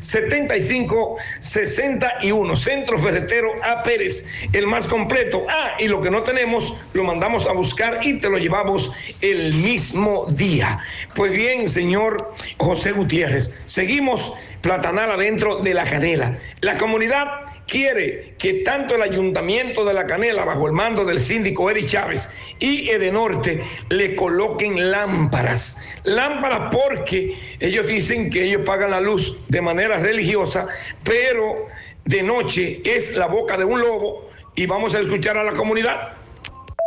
809-899-7561. 0.00 2.56
Centro 2.56 2.96
Ferretero 2.98 3.52
A. 3.62 3.82
Pérez, 3.82 4.26
el 4.52 4.66
más 4.66 4.86
completo. 4.86 5.44
Ah, 5.50 5.72
y 5.78 5.86
lo 5.86 6.00
que 6.00 6.10
no 6.10 6.22
tenemos, 6.22 6.74
lo 6.94 7.04
mandamos 7.04 7.46
a 7.46 7.52
buscar 7.52 7.98
y 8.02 8.20
te 8.20 8.30
lo 8.30 8.38
llevamos 8.38 8.90
el 9.20 9.52
mismo 9.52 10.24
día. 10.30 10.78
Pues 11.14 11.32
bien, 11.32 11.68
señor 11.68 12.32
José 12.56 12.92
Gutiérrez, 12.92 13.52
seguimos 13.66 14.32
platanal 14.64 15.10
adentro 15.10 15.58
de 15.58 15.74
la 15.74 15.84
canela. 15.84 16.38
La 16.62 16.78
comunidad 16.78 17.42
quiere 17.66 18.34
que 18.38 18.62
tanto 18.64 18.94
el 18.94 19.02
ayuntamiento 19.02 19.84
de 19.84 19.92
la 19.92 20.06
Canela, 20.06 20.46
bajo 20.46 20.66
el 20.66 20.72
mando 20.72 21.04
del 21.04 21.20
síndico 21.20 21.70
Eri 21.70 21.84
Chávez, 21.84 22.30
y 22.60 22.88
Edenorte 22.88 23.62
le 23.90 24.16
coloquen 24.16 24.90
lámparas. 24.90 25.98
Lámparas 26.04 26.74
porque 26.74 27.36
ellos 27.60 27.86
dicen 27.86 28.30
que 28.30 28.44
ellos 28.44 28.62
pagan 28.64 28.90
la 28.90 29.00
luz 29.00 29.38
de 29.48 29.60
manera 29.60 29.98
religiosa, 29.98 30.66
pero 31.02 31.66
de 32.06 32.22
noche 32.22 32.80
es 32.86 33.14
la 33.16 33.26
boca 33.26 33.58
de 33.58 33.64
un 33.64 33.80
lobo 33.80 34.30
y 34.56 34.64
vamos 34.64 34.94
a 34.94 35.00
escuchar 35.00 35.36
a 35.36 35.44
la 35.44 35.52
comunidad. 35.52 36.14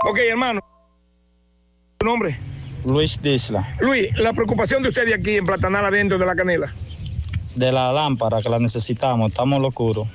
Ok, 0.04 0.18
hermano. 0.18 0.62
¿Tu 2.00 2.06
nombre? 2.08 2.40
Luis 2.86 3.22
Disla, 3.22 3.76
Luis, 3.82 4.08
la 4.18 4.34
preocupación 4.34 4.82
de 4.82 4.90
ustedes 4.90 5.14
aquí 5.14 5.36
en 5.36 5.46
Platanal 5.46 5.86
adentro 5.86 6.18
de 6.18 6.26
la 6.26 6.36
Canela. 6.36 6.74
De 7.58 7.72
la 7.72 7.92
lámpara 7.92 8.42
que 8.42 8.50
la 8.50 8.60
necesitamos, 8.60 9.32
estamos 9.32 9.60
locuros 9.60 10.08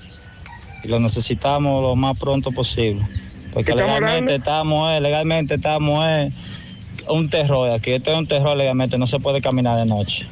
y 0.84 0.88
lo 0.88 1.00
necesitamos 1.00 1.82
lo 1.82 1.96
más 1.96 2.16
pronto 2.16 2.52
posible. 2.52 3.04
Porque 3.52 3.72
¿Estamos 3.72 4.00
legalmente 4.00 4.34
estamos, 4.36 4.92
eh, 4.92 5.00
legalmente 5.00 5.54
estamos 5.54 6.06
eh, 6.08 6.32
un 7.08 7.28
terror 7.28 7.70
aquí, 7.70 7.92
esto 7.92 8.12
es 8.12 8.18
un 8.18 8.26
terror 8.26 8.56
legalmente, 8.56 8.96
no 8.96 9.06
se 9.06 9.18
puede 9.18 9.40
caminar 9.40 9.76
de 9.78 9.86
noche. 9.86 10.26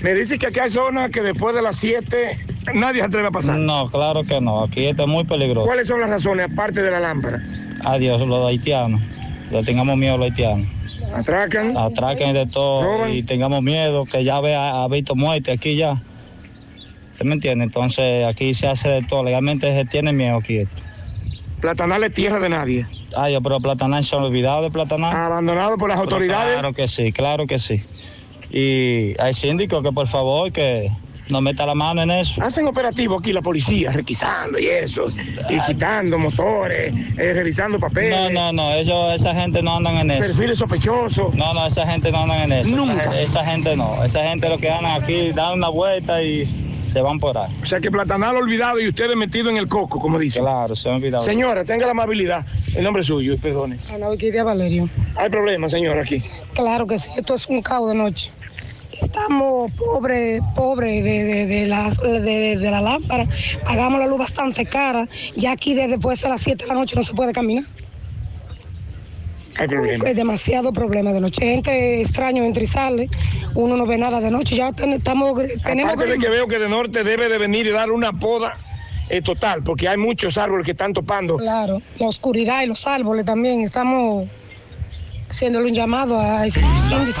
Me 0.00 0.14
dice 0.14 0.38
que 0.38 0.46
aquí 0.46 0.60
hay 0.60 0.70
zonas 0.70 1.10
que 1.10 1.22
después 1.22 1.54
de 1.54 1.62
las 1.62 1.76
7 1.76 2.38
nadie 2.74 3.00
se 3.00 3.06
atreve 3.06 3.28
a 3.28 3.30
pasar. 3.30 3.58
No, 3.58 3.86
claro 3.88 4.22
que 4.22 4.40
no, 4.40 4.62
aquí 4.62 4.86
esto 4.86 5.02
es 5.02 5.08
muy 5.08 5.24
peligroso. 5.24 5.66
¿Cuáles 5.66 5.88
son 5.88 6.00
las 6.00 6.10
razones 6.10 6.50
aparte 6.52 6.82
de 6.82 6.90
la 6.90 7.00
lámpara? 7.00 7.42
Adiós, 7.84 8.20
los 8.26 8.48
haitianos, 8.48 9.00
le 9.50 9.62
tengamos 9.64 9.96
miedo 9.96 10.14
a 10.14 10.18
los 10.18 10.26
haitianos. 10.26 10.68
Atracan. 11.14 11.76
Atracan 11.76 12.34
de 12.34 12.46
todo 12.46 12.82
Roban. 12.82 13.12
y 13.12 13.22
tengamos 13.22 13.62
miedo, 13.62 14.04
que 14.04 14.24
ya 14.24 14.36
ha 14.36 14.88
visto 14.88 15.14
muerte 15.14 15.52
aquí 15.52 15.76
ya. 15.76 16.02
¿Usted 17.16 17.24
me 17.24 17.32
entiende? 17.32 17.64
Entonces 17.64 18.26
aquí 18.26 18.52
se 18.52 18.66
hace 18.66 18.90
de 18.90 19.00
todo, 19.00 19.24
legalmente 19.24 19.72
se 19.72 19.86
tiene 19.86 20.12
miedo 20.12 20.36
aquí. 20.36 20.58
esto. 20.58 20.82
Platanal 21.62 22.04
es 22.04 22.12
tierra 22.12 22.38
de 22.38 22.50
nadie. 22.50 22.86
Ay, 23.16 23.38
pero 23.42 23.58
Platanal 23.58 24.04
se 24.04 24.14
han 24.14 24.24
olvidado 24.24 24.60
de 24.60 24.70
Platanal. 24.70 25.16
Abandonado 25.16 25.78
por 25.78 25.88
las 25.88 25.98
Pero 25.98 26.10
autoridades. 26.14 26.52
Claro 26.52 26.74
que 26.74 26.86
sí, 26.86 27.12
claro 27.12 27.46
que 27.46 27.58
sí. 27.58 27.82
Y 28.50 29.18
hay 29.18 29.32
síndicos 29.32 29.82
que 29.82 29.92
por 29.92 30.06
favor 30.08 30.52
que 30.52 30.90
nos 31.28 31.42
meta 31.42 31.66
la 31.66 31.74
mano 31.74 32.02
en 32.02 32.10
eso. 32.10 32.42
Hacen 32.42 32.66
operativo 32.66 33.18
aquí 33.18 33.32
la 33.32 33.42
policía, 33.42 33.90
requisando 33.90 34.58
y 34.58 34.66
eso, 34.66 35.12
y 35.48 35.60
quitando 35.60 36.18
motores, 36.18 36.92
eh, 37.18 37.32
revisando 37.32 37.78
papeles. 37.78 38.32
No, 38.32 38.52
no, 38.52 38.52
no, 38.52 38.72
ellos, 38.72 39.14
esa 39.14 39.34
gente 39.34 39.62
no 39.62 39.76
andan 39.76 39.96
en 39.96 40.10
eso. 40.12 40.22
Perfiles 40.22 40.58
sospechosos. 40.58 41.34
No, 41.34 41.52
no, 41.54 41.66
esa 41.66 41.86
gente 41.86 42.12
no 42.12 42.22
andan 42.22 42.40
en 42.40 42.52
eso. 42.52 42.70
Nunca. 42.70 43.20
Esa, 43.20 43.44
gente 43.44 43.76
no. 43.76 44.02
Esa 44.04 44.22
gente 44.24 44.48
lo 44.48 44.58
que 44.58 44.70
andan 44.70 45.02
aquí, 45.02 45.32
dan 45.32 45.54
una 45.54 45.68
vuelta 45.68 46.22
y 46.22 46.46
se 46.46 47.00
van 47.00 47.18
por 47.18 47.36
ahí. 47.36 47.52
O 47.62 47.66
sea 47.66 47.80
que 47.80 47.90
Platanal 47.90 48.36
olvidado 48.36 48.80
y 48.80 48.88
ustedes 48.88 49.16
metidos 49.16 49.50
en 49.50 49.58
el 49.58 49.68
coco, 49.68 49.98
como 49.98 50.18
dicen. 50.18 50.42
Claro, 50.42 50.74
se 50.74 50.88
han 50.88 50.96
olvidado. 50.96 51.24
Señora, 51.24 51.64
tenga 51.64 51.86
la 51.86 51.92
amabilidad. 51.92 52.46
El 52.74 52.84
nombre 52.84 53.02
suyo, 53.02 53.34
y 53.34 53.36
perdone. 53.36 53.78
Ana 53.92 54.08
Orquídea 54.08 54.44
Valerio. 54.44 54.88
Hay 55.16 55.28
problema, 55.28 55.68
señora, 55.68 56.02
aquí. 56.02 56.22
Claro 56.54 56.86
que 56.86 56.98
sí, 56.98 57.10
esto 57.16 57.34
es 57.34 57.46
un 57.48 57.62
caos 57.62 57.88
de 57.88 57.96
noche. 57.96 58.30
Estamos 59.00 59.70
pobres, 59.72 60.40
pobres 60.54 61.04
de, 61.04 61.24
de, 61.24 61.46
de, 61.46 61.66
las- 61.66 61.98
de- 62.00 62.56
de 62.56 62.70
la 62.70 62.80
lámpara. 62.80 63.26
Pagamos 63.64 64.00
la 64.00 64.06
luz 64.06 64.18
bastante 64.18 64.64
cara. 64.66 65.08
Ya 65.36 65.52
aquí 65.52 65.74
desde 65.74 65.88
después 65.92 66.20
de 66.22 66.28
las 66.28 66.40
7 66.42 66.64
de 66.64 66.68
la 66.68 66.74
noche 66.74 66.96
no 66.96 67.02
se 67.02 67.12
puede 67.14 67.32
caminar. 67.32 67.64
Hay 69.58 69.68
problema. 69.68 70.04
Hay 70.06 70.14
demasiado 70.14 70.72
problema 70.72 71.12
de 71.12 71.20
noche. 71.20 71.40
Gente 71.46 72.00
extraño 72.02 72.44
entra 72.44 72.62
y 72.62 72.66
sale. 72.66 73.08
Uno 73.54 73.76
no 73.76 73.86
ve 73.86 73.96
nada 73.96 74.20
de 74.20 74.30
noche. 74.30 74.54
Ya 74.56 74.70
ten- 74.72 74.92
estamos, 74.92 75.32
tenemos 75.64 75.94
Aparte 75.94 76.12
de 76.12 76.18
que 76.18 76.28
veo 76.28 76.46
que 76.46 76.58
de 76.58 76.68
norte 76.68 77.04
debe 77.04 77.28
de 77.30 77.38
venir 77.38 77.66
y 77.66 77.70
dar 77.70 77.90
una 77.90 78.12
poda 78.12 78.58
eh, 79.08 79.22
total, 79.22 79.62
porque 79.62 79.88
hay 79.88 79.96
muchos 79.96 80.36
árboles 80.36 80.64
que 80.66 80.72
están 80.72 80.92
topando. 80.92 81.36
Claro, 81.38 81.80
la 81.98 82.08
oscuridad 82.08 82.62
y 82.62 82.66
los 82.66 82.86
árboles 82.86 83.24
también. 83.24 83.62
Estamos 83.62 84.26
haciéndole 85.30 85.68
un 85.68 85.74
llamado 85.74 86.20
a 86.20 86.46
ese 86.46 86.60
síndico. 86.60 87.20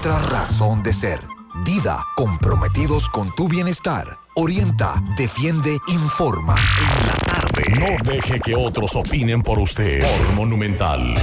razón 0.09 0.81
de 0.81 0.93
ser. 0.93 1.19
Dida, 1.63 2.03
comprometidos 2.15 3.07
con 3.09 3.33
tu 3.35 3.47
bienestar. 3.47 4.07
Orienta, 4.35 4.95
defiende, 5.15 5.77
informa. 5.87 6.55
En 6.55 7.07
la 7.07 7.13
tarde. 7.13 7.63
No 7.79 8.11
deje 8.11 8.39
que 8.39 8.55
otros 8.55 8.95
opinen 8.95 9.43
por 9.43 9.59
usted. 9.59 10.01
Por 10.01 10.33
Monumental. 10.33 11.13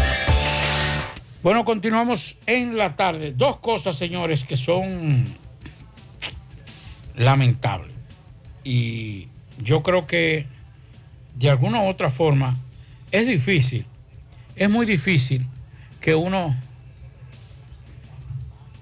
Bueno, 1.42 1.64
continuamos 1.64 2.36
en 2.46 2.76
la 2.76 2.94
tarde. 2.94 3.32
Dos 3.32 3.56
cosas, 3.56 3.96
señores, 3.96 4.44
que 4.44 4.56
son 4.56 5.24
lamentables. 7.16 7.94
Y 8.62 9.26
yo 9.58 9.82
creo 9.82 10.06
que 10.06 10.46
de 11.34 11.50
alguna 11.50 11.82
u 11.82 11.88
otra 11.88 12.10
forma 12.10 12.56
es 13.10 13.26
difícil, 13.26 13.86
es 14.54 14.70
muy 14.70 14.86
difícil 14.86 15.46
que 16.00 16.14
uno... 16.14 16.56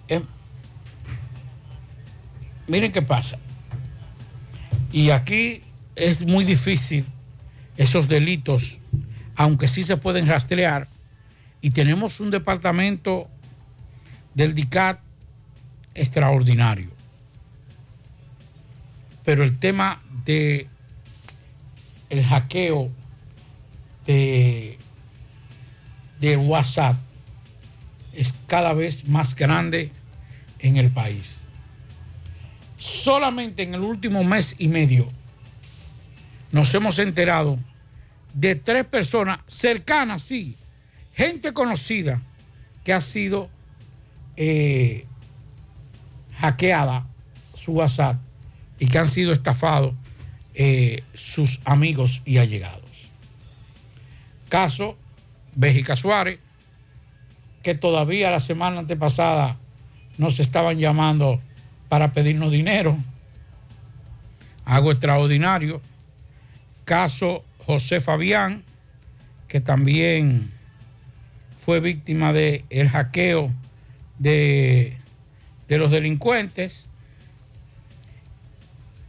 em, 0.08 0.22
miren 2.66 2.92
qué 2.92 3.02
pasa. 3.02 3.38
Y 4.92 5.10
aquí 5.10 5.62
es 5.94 6.24
muy 6.24 6.44
difícil 6.44 7.04
esos 7.76 8.08
delitos, 8.08 8.78
aunque 9.34 9.68
sí 9.68 9.84
se 9.84 9.96
pueden 9.96 10.26
rastrear, 10.26 10.88
y 11.60 11.70
tenemos 11.70 12.20
un 12.20 12.30
departamento 12.30 13.28
del 14.34 14.54
DICAT 14.54 15.00
extraordinario. 15.94 16.90
Pero 19.24 19.42
el 19.42 19.58
tema 19.58 20.00
de 20.24 20.68
el 22.08 22.24
hackeo 22.24 22.90
de, 24.06 24.78
de 26.20 26.36
WhatsApp 26.36 26.96
es 28.12 28.34
cada 28.46 28.72
vez 28.72 29.08
más 29.08 29.34
grande 29.34 29.90
en 30.60 30.76
el 30.76 30.90
país. 30.90 31.44
Solamente 32.76 33.62
en 33.62 33.74
el 33.74 33.80
último 33.80 34.24
mes 34.24 34.54
y 34.58 34.68
medio 34.68 35.08
nos 36.52 36.74
hemos 36.74 36.98
enterado 36.98 37.58
de 38.34 38.54
tres 38.54 38.84
personas 38.84 39.40
cercanas, 39.46 40.22
sí, 40.22 40.56
gente 41.14 41.52
conocida 41.52 42.22
que 42.84 42.92
ha 42.92 43.00
sido 43.00 43.48
eh, 44.36 45.06
hackeada 46.38 47.06
su 47.54 47.72
WhatsApp 47.72 48.16
y 48.78 48.86
que 48.86 48.98
han 48.98 49.08
sido 49.08 49.32
estafados 49.32 49.94
eh, 50.54 51.02
sus 51.14 51.60
amigos 51.64 52.22
y 52.24 52.38
allegados. 52.38 53.08
Caso 54.48 54.96
Béjica 55.54 55.96
Suárez, 55.96 56.38
que 57.62 57.74
todavía 57.74 58.30
la 58.30 58.40
semana 58.40 58.78
antepasada 58.78 59.58
nos 60.18 60.40
estaban 60.40 60.78
llamando 60.78 61.40
para 61.88 62.12
pedirnos 62.12 62.50
dinero. 62.50 62.96
Algo 64.64 64.90
extraordinario. 64.90 65.80
Caso 66.84 67.44
José 67.66 68.00
Fabián, 68.00 68.62
que 69.48 69.60
también 69.60 70.50
fue 71.64 71.80
víctima 71.80 72.32
del 72.32 72.64
el 72.70 72.88
hackeo 72.88 73.50
de, 74.18 74.96
de 75.68 75.78
los 75.78 75.90
delincuentes. 75.90 76.88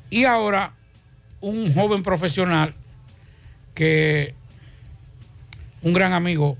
Y 0.09 0.25
ahora 0.25 0.73
un 1.41 1.73
joven 1.73 2.03
profesional 2.03 2.73
que 3.73 4.33
un 5.81 5.93
gran 5.93 6.13
amigo 6.13 6.57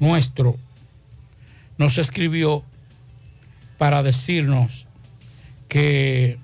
nuestro 0.00 0.56
nos 1.76 1.98
escribió 1.98 2.64
para 3.78 4.02
decirnos 4.02 4.86
que 5.68 6.38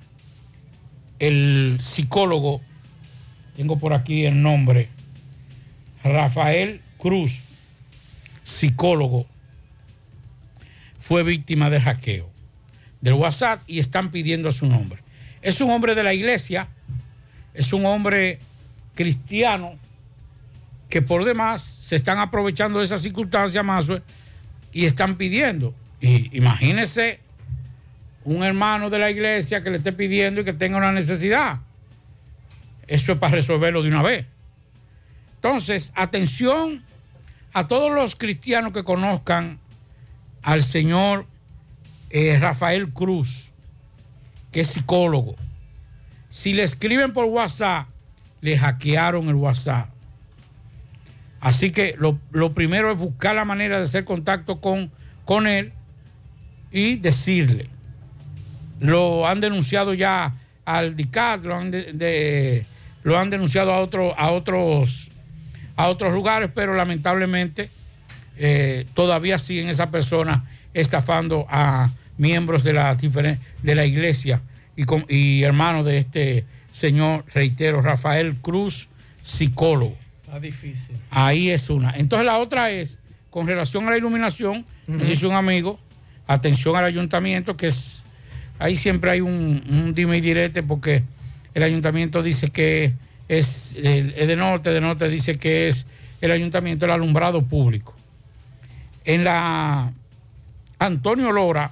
el 1.18 1.78
psicólogo, 1.80 2.61
tengo 3.57 3.78
por 3.78 3.93
aquí 3.93 4.24
el 4.24 4.41
nombre, 4.43 4.89
Rafael 6.03 6.80
Cruz, 6.99 7.43
psicólogo, 8.45 9.26
fue 10.99 11.22
víctima 11.22 11.68
del 11.68 11.82
hackeo 11.82 12.35
del 13.05 13.14
WhatsApp 13.14 13.61
y 13.66 13.80
están 13.80 14.11
pidiendo 14.11 14.51
su 14.51 14.64
nombre. 14.64 15.03
Es 15.43 15.61
un 15.61 15.70
hombre 15.70 15.95
de 15.95 16.03
la 16.03 16.14
iglesia, 16.14 16.69
es 17.52 17.74
un 17.74 17.85
hombre 17.85 18.39
cristiano 18.94 19.74
que 20.89 21.02
por 21.02 21.27
demás 21.27 21.61
se 21.61 21.97
están 21.97 22.19
aprovechando 22.19 22.78
de 22.78 22.86
esa 22.86 22.97
circunstancia 22.97 23.62
más 23.62 23.89
y 24.73 24.86
están 24.86 25.16
pidiendo. 25.16 25.74
Y 26.01 26.35
imagínese 26.35 27.20
un 28.24 28.42
hermano 28.42 28.90
de 28.90 28.98
la 28.98 29.10
iglesia 29.10 29.62
que 29.62 29.70
le 29.70 29.76
esté 29.78 29.92
pidiendo 29.92 30.40
y 30.40 30.44
que 30.44 30.52
tenga 30.52 30.78
una 30.78 30.92
necesidad. 30.92 31.60
Eso 32.86 33.12
es 33.12 33.18
para 33.18 33.36
resolverlo 33.36 33.82
de 33.82 33.88
una 33.88 34.02
vez. 34.02 34.26
Entonces, 35.36 35.92
atención 35.94 36.82
a 37.52 37.68
todos 37.68 37.92
los 37.92 38.16
cristianos 38.16 38.72
que 38.72 38.82
conozcan 38.82 39.59
al 40.42 40.62
señor 40.62 41.26
eh, 42.10 42.38
Rafael 42.38 42.90
Cruz, 42.90 43.51
que 44.52 44.60
es 44.60 44.68
psicólogo. 44.68 45.36
Si 46.30 46.52
le 46.52 46.62
escriben 46.64 47.12
por 47.12 47.26
WhatsApp, 47.26 47.88
le 48.40 48.59
hackearon 48.59 49.28
el 49.28 49.34
WhatsApp. 49.36 49.88
Así 51.40 51.70
que 51.70 51.94
lo, 51.98 52.18
lo 52.32 52.55
primero 52.55 52.90
es 52.90 52.98
buscar 52.98 53.36
la 53.36 53.44
manera 53.44 53.78
de 53.78 53.84
hacer 53.84 54.05
contacto 54.05 54.60
con, 54.60 54.90
con 55.24 55.46
él 55.46 55.72
y 56.70 56.96
decirle. 56.96 57.68
Lo 58.80 59.26
han 59.26 59.40
denunciado 59.40 59.94
ya 59.94 60.32
al 60.64 60.96
DICAT, 60.96 61.44
lo 61.44 61.55
han, 61.56 61.70
de- 61.70 61.92
de- 61.92 62.66
lo 63.02 63.18
han 63.18 63.30
denunciado 63.30 63.72
a, 63.72 63.80
otro- 63.80 64.18
a, 64.18 64.30
otros, 64.30 65.10
a 65.76 65.88
otros 65.88 66.12
lugares, 66.12 66.51
pero 66.55 66.74
lamentablemente 66.74 67.70
eh, 68.36 68.86
todavía 68.94 69.38
siguen 69.38 69.68
esa 69.68 69.90
persona 69.90 70.44
estafando 70.72 71.46
a 71.48 71.90
miembros 72.18 72.64
de 72.64 72.72
la, 72.72 72.94
de 72.96 73.74
la 73.74 73.84
iglesia 73.84 74.40
y, 74.76 74.84
con- 74.84 75.05
y 75.09 75.42
hermano 75.42 75.84
de 75.84 75.98
este 75.98 76.44
señor, 76.72 77.24
reitero, 77.32 77.80
Rafael 77.82 78.36
Cruz, 78.36 78.88
psicólogo. 79.22 79.96
Está 80.24 80.40
difícil. 80.40 80.96
Ahí 81.10 81.51
es 81.51 81.70
una. 81.70 81.92
Entonces 81.96 82.26
la 82.26 82.38
otra 82.38 82.70
es, 82.70 82.98
con 83.30 83.46
relación 83.46 83.86
a 83.86 83.90
la 83.90 83.98
iluminación, 83.98 84.64
me 84.86 84.96
Ujú. 84.96 85.05
dice 85.06 85.26
un 85.26 85.34
amigo, 85.36 85.78
atención 86.26 86.74
al 86.76 86.84
ayuntamiento, 86.84 87.56
que 87.56 87.68
es, 87.68 88.03
ahí 88.65 88.77
siempre 88.77 89.11
hay 89.11 89.20
un, 89.20 89.93
dime 89.95 90.19
y 90.19 90.20
direte 90.20 90.62
porque 90.62 91.03
el 91.55 91.62
ayuntamiento 91.62 92.23
dice 92.23 92.49
que 92.49 92.93
es, 93.28 93.77
el 93.77 94.12
de 94.12 94.36
norte, 94.36 94.70
de 94.70 94.81
norte 94.81 95.09
dice 95.09 95.36
que 95.36 95.69
es 95.69 95.86
el 96.20 96.31
ayuntamiento, 96.31 96.86
el 96.86 96.93
alumbrado 96.93 97.43
público. 97.43 97.95
En 99.05 99.24
la 99.24 99.93
Antonio 100.78 101.32
Lora, 101.32 101.70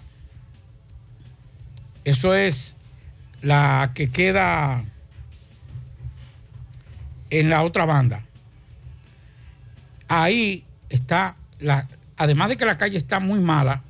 eso 2.04 2.34
es 2.34 2.76
la 3.40 3.92
que 3.94 4.10
queda 4.10 4.84
en 7.30 7.50
la 7.50 7.62
otra 7.62 7.84
banda 7.84 8.22
ahí 10.20 10.64
está, 10.90 11.36
la, 11.58 11.88
además 12.16 12.50
de 12.50 12.56
que 12.56 12.66
la 12.66 12.76
calle 12.76 12.98
está 12.98 13.18
muy 13.18 13.40
mala, 13.40 13.80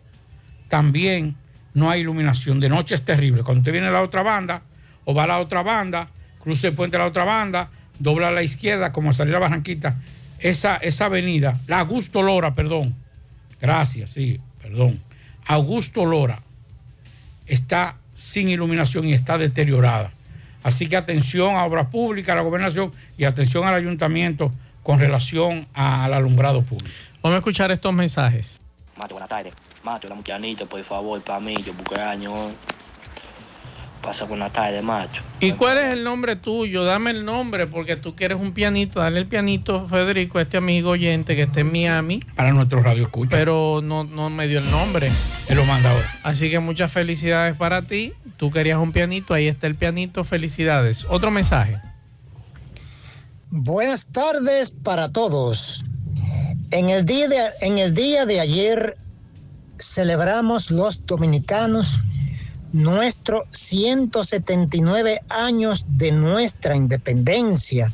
también 0.69 1.35
no 1.75 1.91
hay 1.91 2.01
iluminación. 2.01 2.61
De 2.61 2.69
noche 2.69 2.95
es 2.95 3.03
terrible. 3.03 3.43
Cuando 3.43 3.61
usted 3.61 3.73
viene 3.73 3.89
a 3.89 3.93
la 3.93 4.03
otra 4.03 4.23
banda, 4.23 4.63
o 5.05 5.15
va 5.15 5.25
a 5.25 5.27
la 5.27 5.39
otra 5.39 5.63
banda, 5.63 6.09
cruce 6.41 6.69
el 6.69 6.75
puente 6.75 6.97
a 6.97 7.01
la 7.01 7.07
otra 7.07 7.25
banda, 7.25 7.71
dobla 7.99 8.29
a 8.29 8.31
la 8.33 8.43
izquierda, 8.43 8.93
como 8.93 9.11
a 9.11 9.13
salir 9.13 9.35
a 9.35 9.39
Barranquita, 9.39 9.97
esa, 10.39 10.77
esa 10.77 11.07
avenida, 11.07 11.61
la 11.67 11.81
Augusto 11.81 12.23
Lora, 12.23 12.55
perdón, 12.55 12.95
gracias, 13.61 14.11
sí, 14.11 14.41
perdón, 14.61 15.01
Augusto 15.47 16.05
Lora 16.05 16.41
está 17.47 17.97
sin 18.15 18.49
iluminación 18.49 19.07
y 19.07 19.13
está 19.13 19.39
deteriorada. 19.39 20.11
Así 20.63 20.89
que 20.89 20.97
atención 20.97 21.57
a 21.57 21.65
obras 21.65 21.89
públicas, 21.89 22.33
a 22.33 22.37
la 22.37 22.43
gobernación 22.43 22.93
y 23.19 23.25
atención 23.25 23.67
al 23.67 23.75
ayuntamiento 23.75 24.53
con 24.83 24.99
relación 24.99 25.67
al 25.75 26.15
alumbrado 26.15 26.63
público. 26.63 26.91
Vamos 27.21 27.37
a 27.37 27.39
escuchar 27.39 27.71
estos 27.71 27.93
mensajes. 27.93 28.61
Mate, 28.97 29.13
buenas 29.13 29.29
tardes. 29.29 29.53
Mate, 29.85 30.07
una 30.07 30.23
pianito, 30.23 30.67
por 30.67 30.83
favor, 30.85 31.21
para 31.23 31.41
mí, 31.41 31.55
yo 31.65 31.73
hoy. 32.33 32.53
Pasa 34.01 34.25
buenas 34.25 34.53
tardes, 34.53 34.83
macho. 34.83 35.23
¿Y 35.39 35.53
cuál 35.53 35.79
es 35.79 35.93
el 35.93 36.03
nombre 36.03 36.35
tuyo? 36.35 36.83
Dame 36.83 37.13
el 37.13 37.25
nombre 37.25 37.69
porque 37.69 37.95
tú 37.95 38.17
quieres 38.17 38.41
un 38.41 38.53
pianito. 38.53 38.99
Dale 38.99 39.21
el 39.21 39.27
pianito, 39.27 39.87
Federico, 39.87 40.39
a 40.39 40.43
este 40.43 40.57
amigo 40.57 40.91
oyente 40.91 41.37
que 41.37 41.43
está 41.43 41.61
en 41.61 41.71
Miami. 41.71 42.19
Para 42.35 42.53
nuestro 42.53 42.83
radio 42.83 43.05
escucha. 43.05 43.37
Pero 43.37 43.81
no, 43.81 44.03
no 44.03 44.29
me 44.29 44.49
dio 44.49 44.59
el 44.59 44.69
nombre. 44.73 45.09
Él 45.49 45.57
lo 45.57 45.65
manda 45.65 45.93
ahora. 45.93 46.09
Así 46.25 46.51
que 46.51 46.59
muchas 46.59 46.91
felicidades 46.91 47.57
para 47.57 47.83
ti. 47.83 48.13
Tú 48.37 48.51
querías 48.51 48.79
un 48.79 48.91
pianito, 48.91 49.35
ahí 49.35 49.47
está 49.47 49.69
el 49.69 49.77
pianito. 49.77 50.25
Felicidades. 50.25 51.07
Otro 51.09 51.31
mensaje. 51.31 51.81
Buenas 53.51 54.07
tardes 54.07 54.71
para 54.71 55.13
todos. 55.13 55.85
En 56.73 56.89
el 56.89 57.05
día 57.05 57.29
de, 57.29 57.51
en 57.61 57.79
el 57.79 57.95
día 57.95 58.27
de 58.27 58.41
ayer 58.41 58.97
celebramos 59.83 60.71
los 60.71 61.05
dominicanos 61.07 62.01
nuestro 62.73 63.47
179 63.51 65.21
años 65.29 65.85
de 65.89 66.13
nuestra 66.13 66.75
independencia. 66.75 67.93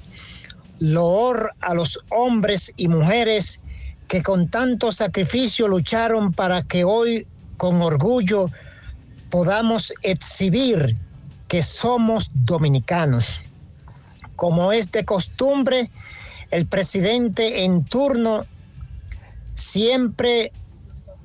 Loor 0.79 1.55
a 1.61 1.75
los 1.75 2.01
hombres 2.11 2.73
y 2.77 2.89
mujeres 2.89 3.61
que 4.07 4.23
con 4.23 4.49
tanto 4.49 4.93
sacrificio 4.93 5.67
lucharon 5.67 6.33
para 6.33 6.63
que 6.63 6.85
hoy 6.85 7.27
con 7.57 7.83
orgullo 7.83 8.51
podamos 9.31 9.93
exhibir 10.03 10.97
que 11.49 11.63
somos 11.63 12.31
dominicanos. 12.33 13.43
Como 14.37 14.73
es 14.73 14.93
de 14.93 15.05
costumbre, 15.05 15.91
el 16.51 16.67
presidente 16.67 17.65
en 17.65 17.85
turno 17.85 18.47
siempre 19.57 20.53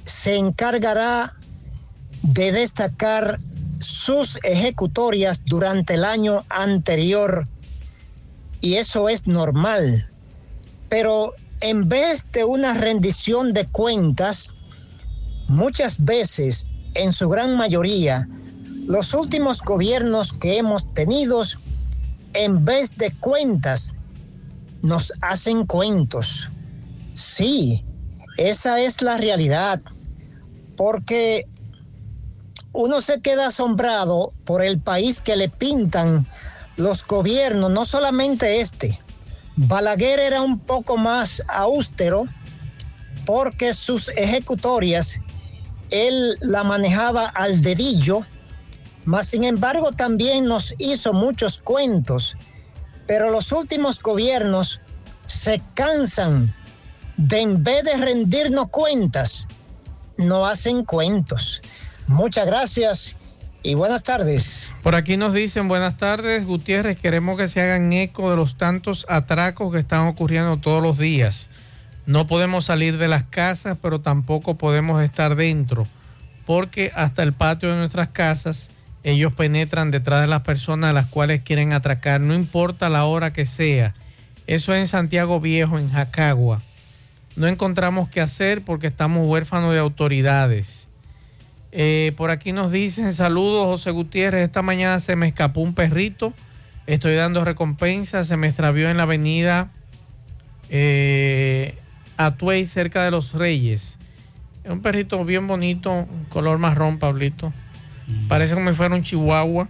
se 0.04 0.36
encargará 0.36 1.34
de 2.22 2.52
destacar 2.52 3.40
sus 3.78 4.40
ejecutorias 4.44 5.44
durante 5.46 5.96
el 5.96 6.06
año 6.06 6.46
anterior 6.50 7.48
y 8.62 8.76
eso 8.76 9.10
es 9.10 9.28
normal. 9.28 10.10
Pero 10.90 11.34
en 11.60 11.90
vez 11.90 12.32
de 12.32 12.46
una 12.46 12.74
rendición 12.74 13.54
de 13.54 13.66
cuentas, 13.66 14.54
muchas 15.48 16.04
veces, 16.04 16.68
en 16.94 17.12
su 17.12 17.30
gran 17.30 17.58
mayoría, 17.58 18.28
los 18.86 19.14
últimos 19.14 19.62
gobiernos 19.62 20.34
que 20.34 20.58
hemos 20.58 20.94
tenido, 20.94 21.42
en 22.34 22.64
vez 22.64 22.96
de 22.98 23.12
cuentas, 23.12 23.94
nos 24.82 25.14
hacen 25.22 25.66
cuentos. 25.66 26.50
Sí, 27.14 27.84
esa 28.38 28.82
es 28.82 29.02
la 29.02 29.18
realidad, 29.18 29.82
porque 30.76 31.48
uno 32.74 33.02
se 33.02 33.22
queda 33.22 33.48
asombrado 33.48 34.34
por 34.46 34.64
el 34.64 34.80
país 34.80 35.22
que 35.22 35.36
le 35.36 35.50
pintan 35.50 36.26
los 36.76 37.06
gobiernos, 37.06 37.70
no 37.70 37.86
solamente 37.86 38.62
este. 38.62 39.00
Balaguer 39.56 40.20
era 40.20 40.42
un 40.42 40.60
poco 40.60 40.98
más 40.98 41.44
austero 41.48 42.28
porque 43.26 43.74
sus 43.74 44.10
ejecutorias 44.10 45.20
él 45.94 46.38
la 46.42 46.64
manejaba 46.64 47.28
al 47.28 47.62
dedillo, 47.62 48.26
mas 49.06 49.28
sin 49.28 49.44
embargo 49.44 49.92
también 49.92 50.46
nos 50.46 50.74
hizo 50.80 51.14
muchos 51.14 51.60
cuentos, 51.60 52.36
pero 53.06 53.30
los 53.30 53.52
últimos 53.52 54.02
gobiernos 54.02 54.82
se 55.28 55.62
cansan 55.76 56.54
de 57.18 57.42
en 57.42 57.64
vez 57.64 57.84
de 57.84 57.96
rendirnos 57.98 58.70
cuentas, 58.70 59.48
no 60.18 60.46
hacen 60.46 60.86
cuentos. 60.86 61.62
Muchas 62.08 62.46
gracias 62.46 63.18
y 63.64 63.76
buenas 63.76 64.04
tardes. 64.04 64.76
Por 64.84 64.96
aquí 64.96 65.18
nos 65.18 65.34
dicen 65.34 65.68
buenas 65.68 65.98
tardes, 65.98 66.46
Gutiérrez. 66.46 66.98
Queremos 67.00 67.38
que 67.38 67.48
se 67.48 67.62
hagan 67.62 67.94
eco 67.94 68.30
de 68.30 68.36
los 68.36 68.58
tantos 68.58 69.06
atracos 69.10 69.72
que 69.72 69.80
están 69.80 70.08
ocurriendo 70.08 70.58
todos 70.58 70.84
los 70.84 70.98
días. 70.98 71.50
No 72.06 72.28
podemos 72.28 72.66
salir 72.66 72.98
de 72.98 73.08
las 73.08 73.24
casas, 73.24 73.78
pero 73.82 74.02
tampoco 74.02 74.56
podemos 74.58 75.02
estar 75.02 75.36
dentro, 75.36 75.88
porque 76.46 76.92
hasta 76.94 77.24
el 77.24 77.32
patio 77.32 77.70
de 77.70 77.78
nuestras 77.78 78.10
casas 78.10 78.70
ellos 79.04 79.34
penetran 79.34 79.92
detrás 79.92 80.22
de 80.22 80.28
las 80.28 80.42
personas 80.42 80.90
a 80.90 80.94
las 80.94 81.06
cuales 81.08 81.42
quieren 81.44 81.72
atracar, 81.72 82.20
no 82.20 82.34
importa 82.34 82.90
la 82.90 83.06
hora 83.06 83.32
que 83.32 83.46
sea. 83.46 83.96
Eso 84.48 84.74
es 84.74 84.80
en 84.80 84.88
Santiago 84.88 85.40
Viejo, 85.40 85.80
en 85.80 85.90
Jacagua. 85.90 86.62
No 87.36 87.48
encontramos 87.48 88.10
qué 88.10 88.22
hacer 88.22 88.62
porque 88.64 88.88
estamos 88.88 89.28
huérfanos 89.28 89.74
de 89.74 89.80
autoridades. 89.80 90.88
Eh, 91.72 92.14
por 92.18 92.30
aquí 92.30 92.52
nos 92.52 92.72
dicen, 92.72 93.12
saludos 93.14 93.66
José 93.66 93.90
Gutiérrez, 93.90 94.44
esta 94.44 94.62
mañana 94.62 95.00
se 95.00 95.16
me 95.16 95.28
escapó 95.28 95.62
un 95.62 95.74
perrito, 95.74 96.32
estoy 96.86 97.16
dando 97.16 97.44
recompensa, 97.44 98.24
se 98.24 98.38
me 98.38 98.46
extravió 98.46 98.92
en 98.92 98.98
la 98.98 99.04
avenida 99.04 99.72
eh, 100.70 101.76
Atuey, 102.18 102.68
cerca 102.68 103.04
de 103.04 103.12
Los 103.12 103.34
Reyes. 103.34 103.98
Es 104.64 104.72
un 104.72 104.82
perrito 104.82 105.26
bien 105.26 105.48
bonito, 105.48 106.08
color 106.30 106.58
marrón, 106.58 107.00
Pablito. 107.00 107.52
Parece 108.28 108.54
como 108.54 108.70
si 108.70 108.76
fuera 108.76 108.96
un 108.96 109.04
chihuahua. 109.04 109.68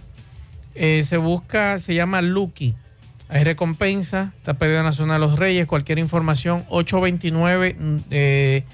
Eh, 0.74 1.04
se 1.04 1.16
busca, 1.16 1.78
se 1.78 1.94
llama 1.94 2.20
Lucky. 2.20 2.74
Hay 3.28 3.44
recompensa, 3.44 4.32
está 4.38 4.54
pérdida 4.54 4.82
nacional 4.82 5.20
Los 5.20 5.38
Reyes. 5.38 5.66
Cualquier 5.66 5.98
información, 5.98 6.64
829 6.68 7.76
eh, 8.10 8.64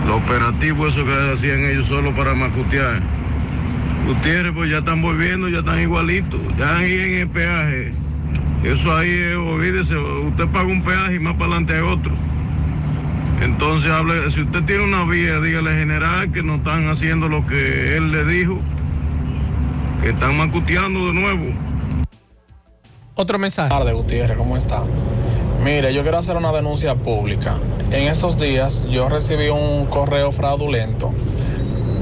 Los 0.07 0.17
operativos, 0.17 0.93
eso 0.93 1.05
que 1.05 1.31
hacían 1.31 1.65
ellos 1.65 1.85
solo 1.85 2.13
para 2.13 2.33
macutear. 2.33 2.99
Gutiérrez, 4.07 4.51
pues 4.53 4.69
ya 4.69 4.79
están 4.79 5.01
volviendo, 5.01 5.47
ya 5.47 5.59
están 5.59 5.79
igualitos. 5.79 6.41
Ya 6.57 6.77
ahí 6.79 6.99
en 6.99 7.13
el 7.13 7.29
peaje. 7.29 7.93
Eso 8.63 8.93
ahí, 8.93 9.09
eh, 9.09 9.35
olvídese, 9.35 9.95
usted 9.95 10.47
paga 10.47 10.65
un 10.65 10.81
peaje 10.81 11.15
y 11.15 11.19
más 11.19 11.35
para 11.35 11.45
adelante 11.45 11.75
hay 11.75 11.81
otro. 11.81 12.11
Entonces, 13.41 13.89
hable, 13.91 14.29
si 14.31 14.41
usted 14.41 14.63
tiene 14.63 14.83
una 14.83 15.05
vía, 15.05 15.39
dígale 15.39 15.71
general 15.71 16.31
que 16.31 16.43
no 16.43 16.55
están 16.55 16.89
haciendo 16.89 17.29
lo 17.29 17.45
que 17.45 17.95
él 17.95 18.11
le 18.11 18.25
dijo, 18.25 18.57
que 20.01 20.09
están 20.09 20.37
macuteando 20.37 21.07
de 21.07 21.13
nuevo. 21.13 21.45
Otro 23.15 23.39
mensaje. 23.39 23.69
Tardes, 23.69 23.93
Gutiérrez, 23.93 24.37
¿cómo 24.37 24.57
está? 24.57 24.83
Mire, 25.63 25.93
yo 25.93 26.03
quiero 26.03 26.17
hacer 26.17 26.37
una 26.37 26.51
denuncia 26.51 26.95
pública. 26.95 27.55
En 27.91 28.07
estos 28.07 28.39
días 28.39 28.85
yo 28.89 29.09
recibí 29.09 29.49
un 29.49 29.85
correo 29.85 30.31
fraudulento 30.31 31.13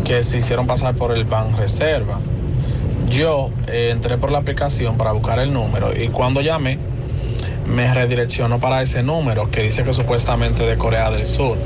que 0.03 0.23
se 0.23 0.37
hicieron 0.37 0.67
pasar 0.67 0.95
por 0.95 1.11
el 1.11 1.23
Ban 1.23 1.57
Reserva. 1.57 2.19
Yo 3.09 3.49
eh, 3.67 3.89
entré 3.91 4.17
por 4.17 4.31
la 4.31 4.39
aplicación 4.39 4.97
para 4.97 5.11
buscar 5.11 5.39
el 5.39 5.53
número 5.53 5.95
y 5.95 6.09
cuando 6.09 6.41
llamé 6.41 6.77
me 7.67 7.93
redireccionó 7.93 8.59
para 8.59 8.81
ese 8.81 9.03
número 9.03 9.51
que 9.51 9.63
dice 9.63 9.83
que 9.83 9.93
supuestamente 9.93 10.63
de 10.63 10.77
Corea 10.77 11.11
del 11.11 11.27
Sur. 11.27 11.57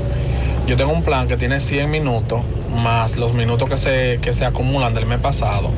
Yo 0.66 0.76
tengo 0.76 0.92
un 0.92 1.02
plan 1.02 1.28
que 1.28 1.36
tiene 1.36 1.60
100 1.60 1.90
minutos 1.90 2.40
más 2.82 3.16
los 3.16 3.32
minutos 3.34 3.68
que 3.68 3.76
se, 3.76 4.18
que 4.20 4.32
se 4.32 4.44
acumulan 4.44 4.94
del 4.94 5.06
mes 5.06 5.18
pasado. 5.18 5.70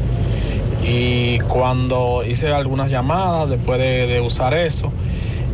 Y 0.87 1.39
cuando 1.41 2.23
hice 2.27 2.53
algunas 2.53 2.91
llamadas 2.91 3.49
después 3.49 3.79
de, 3.79 4.21
usar 4.21 4.53
eso 4.55 4.93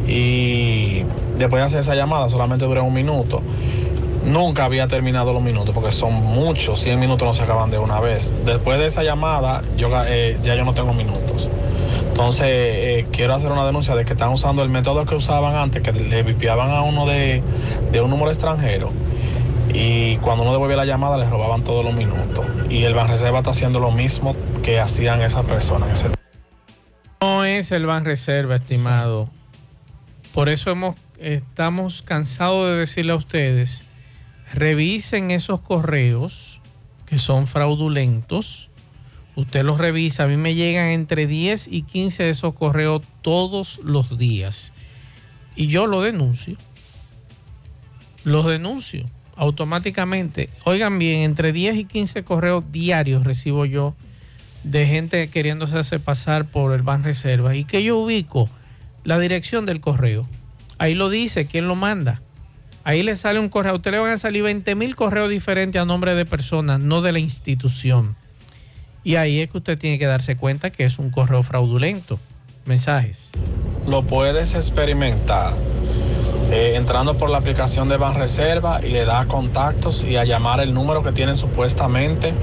y 0.06 1.02
después 1.38 1.60
de 1.60 1.66
hacer 1.66 1.80
esa 1.80 1.94
llamada 1.94 2.28
solamente 2.28 2.64
duré 2.64 2.80
un 2.80 2.94
minuto. 2.94 3.40
Nunca 4.24 4.64
había 4.64 4.86
terminado 4.86 5.32
los 5.32 5.42
minutos 5.42 5.74
porque 5.74 5.92
son 5.92 6.12
muchos, 6.14 6.80
100 6.80 6.98
minutos 6.98 7.26
no 7.26 7.34
se 7.34 7.44
acaban 7.44 7.70
de 7.70 7.78
una 7.78 8.00
vez. 8.00 8.32
Después 8.44 8.78
de 8.78 8.86
esa 8.86 9.02
llamada 9.02 9.62
yo, 9.76 9.88
eh, 10.06 10.36
ya 10.42 10.56
yo 10.56 10.64
no 10.64 10.74
tengo 10.74 10.92
minutos. 10.92 11.48
Entonces 12.20 12.48
eh, 12.50 13.06
quiero 13.12 13.34
hacer 13.34 13.50
una 13.50 13.64
denuncia 13.64 13.94
de 13.94 14.04
que 14.04 14.12
están 14.12 14.28
usando 14.28 14.62
el 14.62 14.68
método 14.68 15.06
que 15.06 15.14
usaban 15.14 15.56
antes, 15.56 15.82
que 15.82 15.90
le 15.90 16.22
vipiaban 16.22 16.70
a 16.70 16.82
uno 16.82 17.06
de, 17.06 17.42
un 17.94 18.10
número 18.10 18.30
extranjero 18.30 18.92
y 19.72 20.18
cuando 20.18 20.42
uno 20.42 20.52
devolvía 20.52 20.76
la 20.76 20.84
llamada 20.84 21.16
les 21.16 21.30
robaban 21.30 21.64
todos 21.64 21.82
los 21.82 21.94
minutos. 21.94 22.44
Y 22.68 22.84
el 22.84 22.92
Banreserva 22.92 23.38
está 23.38 23.52
haciendo 23.52 23.80
lo 23.80 23.90
mismo 23.90 24.36
que 24.62 24.80
hacían 24.80 25.22
esas 25.22 25.46
personas. 25.46 25.98
ese 25.98 26.10
No 27.22 27.46
es 27.46 27.72
el 27.72 27.86
Ban 27.86 28.04
Reserva, 28.04 28.56
estimado. 28.56 29.30
Por 30.34 30.50
eso 30.50 30.70
hemos, 30.70 30.96
estamos 31.18 32.02
cansados 32.02 32.66
de 32.66 32.76
decirle 32.76 33.12
a 33.12 33.16
ustedes, 33.16 33.82
revisen 34.52 35.30
esos 35.30 35.60
correos 35.60 36.60
que 37.06 37.18
son 37.18 37.46
fraudulentos. 37.46 38.69
Usted 39.40 39.64
los 39.64 39.78
revisa, 39.78 40.24
a 40.24 40.26
mí 40.26 40.36
me 40.36 40.54
llegan 40.54 40.88
entre 40.88 41.26
10 41.26 41.68
y 41.68 41.80
15 41.80 42.24
de 42.24 42.30
esos 42.30 42.52
correos 42.54 43.00
todos 43.22 43.80
los 43.82 44.18
días. 44.18 44.74
Y 45.56 45.68
yo 45.68 45.86
lo 45.86 46.02
denuncio. 46.02 46.58
Los 48.22 48.44
denuncio 48.46 49.06
automáticamente. 49.36 50.50
Oigan 50.64 50.98
bien, 50.98 51.20
entre 51.20 51.52
10 51.52 51.76
y 51.76 51.84
15 51.86 52.22
correos 52.22 52.64
diarios 52.70 53.24
recibo 53.24 53.64
yo 53.64 53.94
de 54.62 54.86
gente 54.86 55.30
queriéndose 55.30 55.78
hacer 55.78 56.00
pasar 56.00 56.44
por 56.44 56.74
el 56.74 56.82
Ban 56.82 57.02
Reserva 57.02 57.56
y 57.56 57.64
que 57.64 57.82
yo 57.82 57.96
ubico 57.96 58.46
la 59.04 59.18
dirección 59.18 59.64
del 59.64 59.80
correo. 59.80 60.28
Ahí 60.76 60.94
lo 60.94 61.08
dice, 61.08 61.46
quién 61.46 61.66
lo 61.66 61.76
manda. 61.76 62.20
Ahí 62.84 63.02
le 63.02 63.16
sale 63.16 63.40
un 63.40 63.48
correo. 63.48 63.72
A 63.72 63.76
usted 63.76 63.92
le 63.92 64.00
van 64.00 64.12
a 64.12 64.16
salir 64.18 64.42
20 64.42 64.74
mil 64.74 64.94
correos 64.94 65.30
diferentes 65.30 65.80
a 65.80 65.86
nombre 65.86 66.14
de 66.14 66.26
personas, 66.26 66.78
no 66.78 67.00
de 67.00 67.12
la 67.12 67.20
institución. 67.20 68.19
Y 69.02 69.16
ahí 69.16 69.40
es 69.40 69.50
que 69.50 69.58
usted 69.58 69.78
tiene 69.78 69.98
que 69.98 70.06
darse 70.06 70.36
cuenta 70.36 70.70
que 70.70 70.84
es 70.84 70.98
un 70.98 71.10
correo 71.10 71.42
fraudulento. 71.42 72.18
Mensajes. 72.66 73.32
Lo 73.86 74.02
puedes 74.02 74.54
experimentar 74.54 75.54
eh, 76.50 76.74
entrando 76.76 77.16
por 77.16 77.30
la 77.30 77.38
aplicación 77.38 77.88
de 77.88 77.96
Banreserva 77.96 78.84
y 78.84 78.90
le 78.90 79.04
da 79.04 79.26
contactos 79.26 80.04
y 80.04 80.16
a 80.16 80.24
llamar 80.24 80.60
el 80.60 80.74
número 80.74 81.02
que 81.02 81.12
tienen 81.12 81.36
supuestamente 81.36 82.34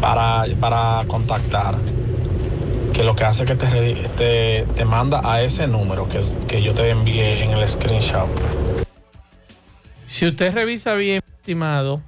para, 0.00 0.44
para 0.58 1.04
contactar. 1.06 1.76
Que 2.92 3.04
lo 3.04 3.14
que 3.14 3.24
hace 3.24 3.44
es 3.44 3.50
que 3.50 3.56
te, 3.56 3.94
te, 4.16 4.66
te 4.74 4.84
manda 4.84 5.20
a 5.24 5.42
ese 5.42 5.66
número 5.66 6.08
que, 6.08 6.22
que 6.46 6.62
yo 6.62 6.74
te 6.74 6.90
envié 6.90 7.42
en 7.42 7.50
el 7.50 7.68
screenshot. 7.68 8.28
Si 10.06 10.26
usted 10.26 10.54
revisa 10.54 10.94
bien, 10.94 11.20
estimado, 11.38 12.00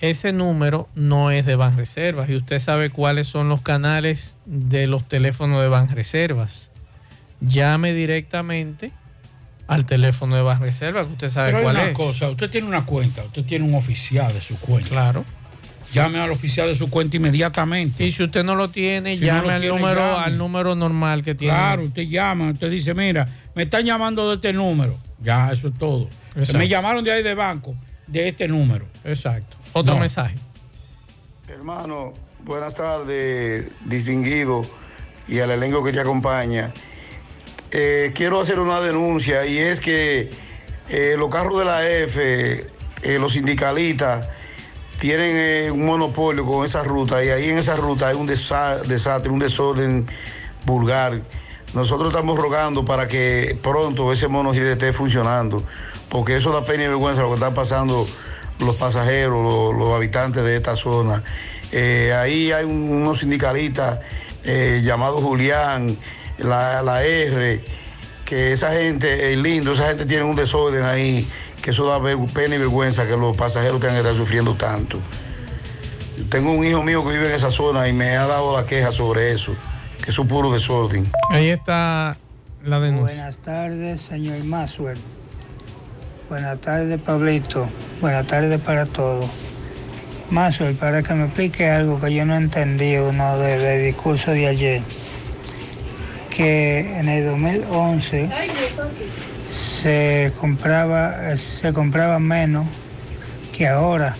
ese 0.00 0.32
número 0.32 0.88
no 0.94 1.30
es 1.30 1.44
de 1.46 1.56
Banreservas 1.56 2.28
y 2.30 2.36
usted 2.36 2.58
sabe 2.58 2.90
cuáles 2.90 3.28
son 3.28 3.48
los 3.48 3.60
canales 3.60 4.36
de 4.46 4.86
los 4.86 5.06
teléfonos 5.08 5.60
de 5.62 5.68
Banreservas. 5.68 6.70
Llame 7.40 7.92
directamente 7.92 8.92
al 9.66 9.84
teléfono 9.86 10.36
de 10.36 10.42
Banreservas, 10.42 11.06
que 11.06 11.12
usted 11.12 11.28
sabe 11.28 11.48
Pero 11.48 11.58
hay 11.58 11.64
cuál 11.64 11.76
una 11.76 11.88
es. 11.88 11.96
cosa, 11.96 12.28
usted 12.30 12.50
tiene 12.50 12.66
una 12.66 12.84
cuenta, 12.84 13.22
usted 13.24 13.44
tiene 13.44 13.64
un 13.64 13.74
oficial 13.74 14.32
de 14.32 14.40
su 14.40 14.58
cuenta. 14.58 14.90
Claro. 14.90 15.24
Llame 15.92 16.20
al 16.20 16.30
oficial 16.30 16.68
de 16.68 16.76
su 16.76 16.88
cuenta 16.88 17.16
inmediatamente. 17.16 18.06
Y 18.06 18.12
si 18.12 18.22
usted 18.22 18.44
no 18.44 18.54
lo 18.54 18.70
tiene, 18.70 19.16
Si 19.16 19.20
no 19.22 19.26
llame 19.26 19.42
lo 19.48 19.50
al 19.54 19.60
tiene, 19.60 19.76
número 19.76 20.00
llame. 20.12 20.24
al 20.24 20.38
número 20.38 20.74
normal 20.76 21.22
que 21.24 21.34
tiene. 21.34 21.52
Claro, 21.54 21.82
usted 21.82 22.02
llama, 22.08 22.50
usted 22.52 22.70
dice, 22.70 22.94
mira, 22.94 23.26
me 23.54 23.64
están 23.64 23.84
llamando 23.84 24.28
de 24.28 24.36
este 24.36 24.52
número. 24.52 24.98
Ya, 25.22 25.50
eso 25.52 25.68
es 25.68 25.74
todo. 25.78 26.08
Exacto. 26.36 26.58
Me 26.58 26.68
llamaron 26.68 27.02
de 27.04 27.10
ahí 27.12 27.22
de 27.24 27.34
banco, 27.34 27.74
de 28.06 28.28
este 28.28 28.46
número. 28.48 28.86
Exacto. 29.04 29.56
Otro 29.72 29.94
No. 29.94 30.00
mensaje. 30.00 30.34
Hermano, 31.48 32.12
buenas 32.44 32.74
tardes, 32.74 33.66
distinguido 33.84 34.62
y 35.28 35.38
al 35.40 35.50
elenco 35.50 35.82
que 35.84 35.92
te 35.92 36.00
acompaña. 36.00 36.72
Eh, 37.70 38.12
quiero 38.14 38.40
hacer 38.40 38.58
una 38.58 38.80
denuncia 38.80 39.46
y 39.46 39.58
es 39.58 39.80
que 39.80 40.30
eh, 40.88 41.14
los 41.18 41.30
carros 41.30 41.58
de 41.58 41.64
la 41.64 41.88
F, 41.88 42.66
eh, 43.02 43.18
los 43.20 43.32
sindicalistas, 43.34 44.26
tienen 44.98 45.36
eh, 45.36 45.70
un 45.70 45.86
monopolio 45.86 46.44
con 46.44 46.64
esa 46.66 46.82
ruta 46.82 47.24
y 47.24 47.28
ahí 47.30 47.48
en 47.48 47.58
esa 47.58 47.76
ruta 47.76 48.08
hay 48.08 48.16
un 48.16 48.26
desa- 48.28 48.82
desastre, 48.82 49.30
un 49.30 49.38
desorden 49.38 50.06
vulgar. 50.66 51.20
Nosotros 51.74 52.08
estamos 52.10 52.36
rogando 52.38 52.84
para 52.84 53.06
que 53.06 53.56
pronto 53.62 54.12
ese 54.12 54.26
monogiro 54.26 54.68
esté 54.70 54.92
funcionando, 54.92 55.62
porque 56.08 56.36
eso 56.36 56.50
da 56.52 56.64
pena 56.64 56.84
y 56.84 56.88
vergüenza 56.88 57.22
lo 57.22 57.28
que 57.28 57.34
están 57.34 57.54
pasando 57.54 58.06
los 58.60 58.76
pasajeros, 58.76 59.42
los, 59.42 59.74
los 59.78 59.94
habitantes 59.96 60.42
de 60.44 60.56
esta 60.56 60.76
zona. 60.76 61.22
Eh, 61.72 62.12
ahí 62.16 62.52
hay 62.52 62.64
un- 62.64 62.90
unos 62.92 63.20
sindicalistas 63.20 64.00
eh, 64.44 64.80
llamados 64.84 65.22
Julián, 65.22 65.96
la, 66.38 66.82
la 66.82 67.04
R, 67.04 67.60
que 68.24 68.52
esa 68.52 68.72
gente, 68.72 69.32
el 69.32 69.42
lindo, 69.42 69.72
esa 69.72 69.88
gente 69.88 70.06
tiene 70.06 70.24
un 70.24 70.34
desorden 70.36 70.84
ahí, 70.84 71.28
que 71.62 71.70
eso 71.72 71.84
da 71.86 72.00
pena 72.32 72.54
y 72.54 72.58
vergüenza 72.58 73.06
que 73.06 73.16
los 73.16 73.36
pasajeros 73.36 73.80
tengan 73.80 73.96
que 73.96 74.00
estar 74.00 74.16
sufriendo 74.16 74.54
tanto. 74.54 74.98
Tengo 76.30 76.52
un 76.52 76.64
hijo 76.66 76.82
mío 76.82 77.02
que 77.04 77.12
vive 77.12 77.28
en 77.28 77.34
esa 77.34 77.50
zona 77.50 77.88
y 77.88 77.92
me 77.92 78.16
ha 78.16 78.26
dado 78.26 78.56
la 78.56 78.66
queja 78.66 78.92
sobre 78.92 79.32
eso, 79.32 79.54
que 80.04 80.10
es 80.10 80.18
un 80.18 80.28
puro 80.28 80.52
desorden. 80.52 81.10
Ahí 81.30 81.48
está 81.50 82.16
la 82.64 82.78
denuncia. 82.80 83.16
Buenas 83.16 83.36
tardes, 83.38 84.00
señor 84.02 84.42
Maswell. 84.44 84.98
Buenas 86.30 86.60
tardes, 86.60 87.00
Pablito. 87.00 87.68
Buenas 88.00 88.24
tardes 88.24 88.60
para 88.60 88.86
todos. 88.86 89.26
Maswell, 90.30 90.76
para 90.76 91.02
que 91.02 91.12
me 91.12 91.24
explique 91.24 91.68
algo 91.68 91.98
que 91.98 92.14
yo 92.14 92.24
no 92.24 92.36
entendí 92.36 92.94
uno 92.96 93.36
del, 93.38 93.84
discurso 93.84 94.30
de 94.30 94.46
ayer. 94.46 94.80
Que 96.30 96.98
en 97.00 97.08
el 97.08 97.26
2011 97.26 98.30
se 99.50 100.32
compraba, 100.38 101.36
se 101.36 101.72
compraba 101.72 102.20
menos 102.20 102.64
que 103.52 103.66
ahora, 103.66 104.14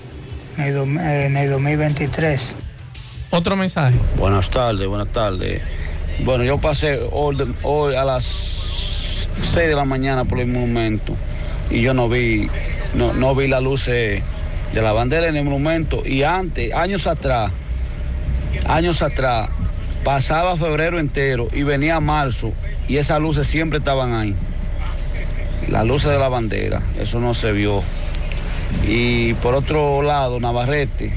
en 0.59 0.65
el, 0.65 0.75
do- 0.75 0.83
en 1.01 1.37
el 1.37 1.49
2023. 1.49 2.57
Otro 3.31 3.55
mensaje. 3.55 3.95
Buenas 4.19 4.51
tardes, 4.51 4.85
buenas 4.89 5.13
tardes. 5.13 5.63
Bueno, 6.25 6.43
yo 6.43 6.59
pasé 6.59 6.99
hoy, 7.13 7.55
hoy 7.63 7.95
a 7.95 8.05
las 8.05 8.25
6 9.43 9.55
de 9.69 9.75
la 9.77 9.85
mañana 9.85 10.25
por 10.25 10.41
el 10.41 10.49
monumento 10.49 11.15
y 11.71 11.81
yo 11.83 11.95
no 11.95 12.09
vi, 12.09 12.49
no, 12.95 13.13
no 13.13 13.35
vi 13.35 13.47
la 13.49 13.61
luz 13.61 13.89
eh, 13.89 14.23
de 14.73 14.83
la 14.83 14.93
bandera 14.93 15.29
en 15.29 15.37
el 15.37 15.45
monumento 15.45 16.03
y 16.05 16.23
antes, 16.23 16.73
años 16.75 17.07
atrás, 17.07 17.53
años 18.67 19.03
atrás, 19.03 19.51
pasaba 20.05 20.57
febrero 20.57 20.99
entero 20.99 21.49
y 21.53 21.63
venía 21.63 22.01
marzo 22.01 22.53
y 22.89 22.97
esas 22.97 23.21
luces 23.21 23.47
siempre 23.47 23.79
estaban 23.79 24.13
ahí. 24.13 24.35
Las 25.69 25.85
luces 25.85 26.11
de 26.11 26.19
la 26.19 26.29
bandera, 26.29 26.83
eso 26.99 27.21
no 27.21 27.35
se 27.35 27.53
vio. 27.53 27.83
Y 28.85 29.35
por 29.35 29.55
otro 29.55 30.03
lado, 30.03 30.41
Navarrete, 30.41 31.13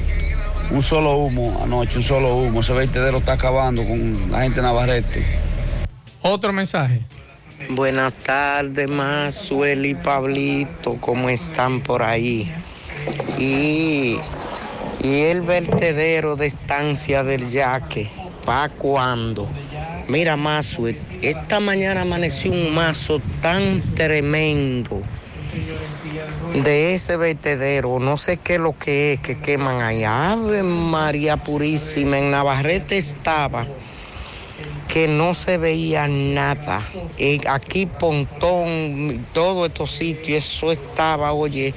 un 0.70 0.82
solo 0.82 1.16
humo 1.16 1.60
anoche, 1.62 1.98
un 1.98 2.04
solo 2.04 2.36
humo. 2.36 2.60
Ese 2.60 2.72
vertedero 2.72 3.18
está 3.18 3.32
acabando 3.32 3.84
con 3.86 4.30
la 4.30 4.42
gente 4.42 4.56
de 4.56 4.62
Navarrete. 4.62 5.24
Otro 6.22 6.52
mensaje. 6.52 7.00
Buenas 7.70 8.12
tardes, 8.14 8.88
Mazuel 8.88 9.86
y 9.86 9.94
Pablito, 9.94 10.96
¿cómo 11.00 11.28
están 11.28 11.80
por 11.80 12.02
ahí? 12.02 12.50
Y, 13.38 14.16
y 15.02 15.20
el 15.22 15.40
vertedero 15.40 16.36
de 16.36 16.46
estancia 16.46 17.24
del 17.24 17.48
Yaque, 17.48 18.10
¿pa' 18.44 18.68
cuándo? 18.68 19.48
Mira, 20.08 20.36
Mazuel, 20.36 20.98
esta 21.22 21.58
mañana 21.58 22.02
amaneció 22.02 22.52
un 22.52 22.74
mazo 22.74 23.20
tan 23.40 23.80
tremendo 23.94 25.00
de 26.62 26.94
ese 26.94 27.16
vertedero, 27.16 27.98
no 27.98 28.16
sé 28.16 28.36
qué 28.36 28.54
es 28.54 28.60
lo 28.60 28.76
que 28.78 29.14
es 29.14 29.20
que 29.20 29.38
queman 29.38 29.82
allá. 29.82 30.32
Ave 30.32 30.62
María 30.62 31.38
Purísima, 31.38 32.18
en 32.18 32.30
Navarrete 32.30 32.98
estaba 32.98 33.66
que 34.94 35.08
no 35.08 35.34
se 35.34 35.58
veía 35.58 36.06
nada. 36.06 36.80
Eh, 37.18 37.40
aquí 37.48 37.84
Pontón, 37.84 39.26
todos 39.32 39.66
estos 39.66 39.90
sitios, 39.90 40.44
eso 40.44 40.70
estaba, 40.70 41.32
oye, 41.32 41.74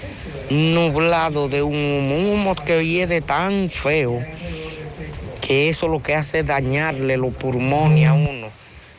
nublado 0.51 1.49
de 1.49 1.63
un 1.63 1.73
humo, 1.73 2.15
un 2.15 2.25
humo 2.27 2.55
que 2.55 2.85
hiede 2.85 3.21
tan 3.21 3.71
feo 3.71 4.23
que 5.41 5.67
eso 5.67 5.87
lo 5.87 6.03
que 6.03 6.13
hace 6.13 6.41
es 6.41 6.45
dañarle 6.45 7.17
los 7.17 7.33
pulmones 7.33 8.07
a 8.07 8.13
uno. 8.13 8.49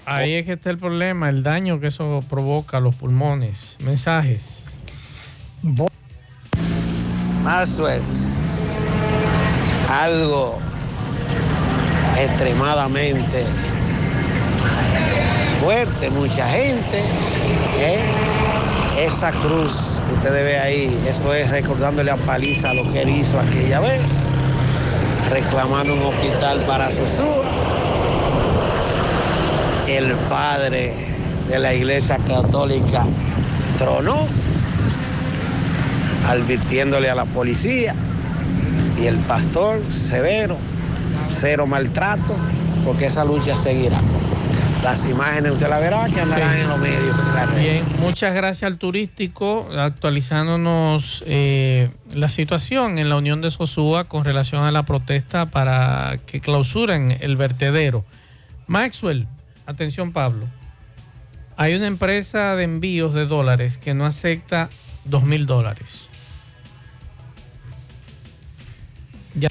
Ahí 0.05 0.35
es 0.35 0.47
que 0.47 0.55
está 0.55 0.71
el 0.71 0.79
problema, 0.79 1.29
el 1.29 1.45
daño 1.45 1.79
que 1.79 1.87
eso 1.87 2.25
provoca 2.29 2.79
a 2.79 2.81
los 2.81 2.97
pulmones. 2.97 3.77
Mensajes. 3.85 4.65
Maxwell, 7.45 8.03
algo 9.89 10.59
extremadamente 12.19 13.45
fuerte, 15.61 16.11
mucha 16.11 16.47
gente. 16.49 17.03
¿eh? 17.79 17.99
Esa 18.99 19.31
cruz 19.31 20.01
que 20.07 20.15
ustedes 20.15 20.45
ven 20.45 20.61
ahí, 20.61 21.05
eso 21.09 21.33
es 21.35 21.51
recordándole 21.51 22.11
a 22.11 22.17
Paliza 22.17 22.73
lo 22.75 22.91
que 22.93 23.03
él 23.03 23.11
hizo 23.11 23.39
aquella 23.39 23.81
vez, 23.81 24.01
reclamando 25.31 25.95
un 25.95 26.03
hospital 26.03 26.59
para 26.67 26.91
Sosúa. 26.91 27.45
El 29.87 30.13
padre 30.29 30.93
de 31.49 31.59
la 31.59 31.75
iglesia 31.75 32.19
católica 32.27 33.05
tronó, 33.79 34.27
advirtiéndole 36.27 37.09
a 37.09 37.15
la 37.15 37.25
policía 37.25 37.95
y 39.01 39.07
el 39.07 39.17
pastor 39.17 39.81
severo, 39.91 40.57
cero 41.31 41.67
maltrato, 41.67 42.37
porque 42.85 43.07
esa 43.07 43.25
lucha 43.25 43.55
seguirá. 43.55 44.01
Las 44.83 45.05
imágenes 45.07 45.53
usted 45.53 45.69
la 45.69 45.81
verá 45.81 46.07
que 46.07 46.21
andarán 46.21 46.55
Sí. 46.55 46.61
en 46.63 46.69
los 46.69 46.79
medios. 46.79 47.17
Bien, 47.59 47.85
muchas 48.01 48.33
gracias 48.35 48.63
al 48.71 48.79
turístico 48.79 49.69
actualizándonos 49.77 51.25
eh, 51.27 51.91
la 52.15 52.29
situación 52.29 52.99
en 52.99 53.09
la 53.09 53.17
Unión 53.17 53.43
de 53.43 53.51
Sosúa 53.51 54.05
con 54.05 54.25
relación 54.25 54.65
a 54.65 54.71
la 54.73 54.85
protesta 54.85 55.47
para 55.47 56.19
que 56.27 56.41
clausuren 56.41 57.17
el 57.21 57.37
vertedero. 57.37 58.05
Maxwell, 58.67 59.27
atención 59.67 60.13
Pablo, 60.13 60.47
hay 61.57 61.75
una 61.75 61.89
empresa 61.89 62.55
de 62.55 62.65
envíos 62.65 63.15
de 63.15 63.27
dólares 63.27 63.79
que 63.79 63.95
no 63.95 64.07
acepta 64.07 64.69
dos 65.05 65.25
mil 65.25 65.45
dólares. 65.47 66.07
Ya, 69.35 69.49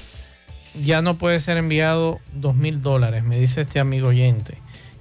ya 0.82 1.02
no 1.02 1.18
puede 1.18 1.38
ser 1.38 1.58
enviado 1.58 2.18
dos 2.32 2.54
mil 2.56 2.82
dólares, 2.82 3.22
me 3.24 3.38
dice 3.38 3.60
este 3.60 3.78
amigo 3.78 4.08
oyente 4.08 4.56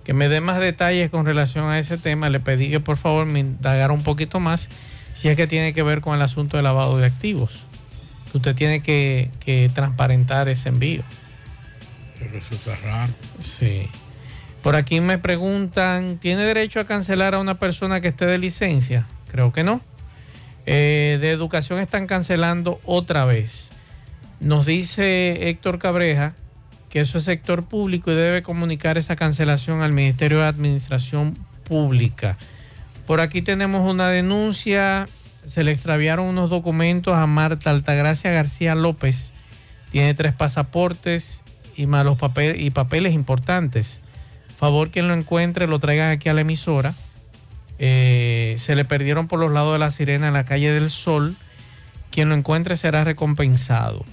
que 0.07 0.13
me 0.13 0.29
dé 0.29 0.39
más 0.39 0.57
detalles 0.61 1.11
con 1.11 1.25
relación 1.25 1.65
a 1.65 1.79
ese 1.79 1.97
tema. 1.97 2.29
Le 2.29 2.39
pedí 2.39 2.69
que 2.69 2.79
por 2.79 2.95
favor 2.95 3.25
me 3.25 3.39
indagara 3.39 3.91
un 3.91 4.03
poquito 4.03 4.39
más 4.39 4.69
si 5.13 5.27
es 5.27 5.35
que 5.35 5.47
tiene 5.47 5.73
que 5.73 5.83
ver 5.83 5.99
con 5.99 6.15
el 6.15 6.21
asunto 6.21 6.55
de 6.55 6.63
lavado 6.63 6.97
de 6.97 7.05
activos. 7.05 7.59
Usted 8.33 8.55
tiene 8.55 8.81
que, 8.81 9.29
que 9.41 9.69
transparentar 9.75 10.47
ese 10.47 10.69
envío. 10.69 11.03
Pero 12.17 12.37
está 12.37 12.77
raro. 12.85 13.11
Sí. 13.41 13.89
Por 14.63 14.77
aquí 14.77 15.01
me 15.01 15.17
preguntan, 15.17 16.17
¿tiene 16.19 16.43
derecho 16.43 16.79
a 16.79 16.85
cancelar 16.85 17.35
a 17.35 17.39
una 17.39 17.55
persona 17.55 17.99
que 17.99 18.07
esté 18.07 18.25
de 18.27 18.37
licencia? 18.37 19.05
Creo 19.29 19.51
que 19.51 19.65
no. 19.65 19.81
Eh, 20.65 21.17
de 21.19 21.31
educación 21.31 21.79
están 21.79 22.07
cancelando 22.07 22.79
otra 22.85 23.25
vez. 23.25 23.71
Nos 24.39 24.65
dice 24.65 25.49
Héctor 25.49 25.79
Cabreja 25.79 26.33
que 26.89 27.01
eso 27.01 27.17
es 27.17 27.23
sector 27.23 27.63
público 27.63 28.11
y 28.11 28.15
debe 28.15 28.43
comunicar 28.43 28.97
esa 28.97 29.15
cancelación 29.15 29.81
al 29.81 29.93
Ministerio 29.93 30.39
de 30.39 30.45
Administración 30.45 31.35
Pública. 31.63 32.37
Por 33.05 33.21
aquí 33.21 33.41
tenemos 33.41 33.89
una 33.89 34.09
denuncia, 34.09 35.07
se 35.45 35.63
le 35.63 35.71
extraviaron 35.71 36.27
unos 36.27 36.49
documentos 36.49 37.15
a 37.15 37.25
Marta 37.25 37.69
Altagracia 37.69 38.31
García 38.31 38.75
López. 38.75 39.31
Tiene 39.91 40.13
tres 40.13 40.33
pasaportes 40.33 41.41
y 41.75 41.87
malos 41.87 42.17
papeles 42.17 42.61
y 42.61 42.69
papeles 42.69 43.13
importantes. 43.13 44.01
Favor 44.57 44.89
quien 44.89 45.07
lo 45.07 45.13
encuentre 45.13 45.67
lo 45.67 45.79
traigan 45.79 46.11
aquí 46.11 46.29
a 46.29 46.33
la 46.33 46.41
emisora. 46.41 46.95
Eh, 47.79 48.55
se 48.57 48.75
le 48.75 48.85
perdieron 48.85 49.27
por 49.27 49.39
los 49.39 49.51
lados 49.51 49.73
de 49.73 49.79
la 49.79 49.91
sirena 49.91 50.27
en 50.27 50.33
la 50.33 50.45
calle 50.45 50.71
del 50.71 50.89
Sol. 50.89 51.35
Quien 52.11 52.29
lo 52.29 52.35
encuentre 52.35 52.75
será 52.75 53.03
recompensado. 53.03 54.03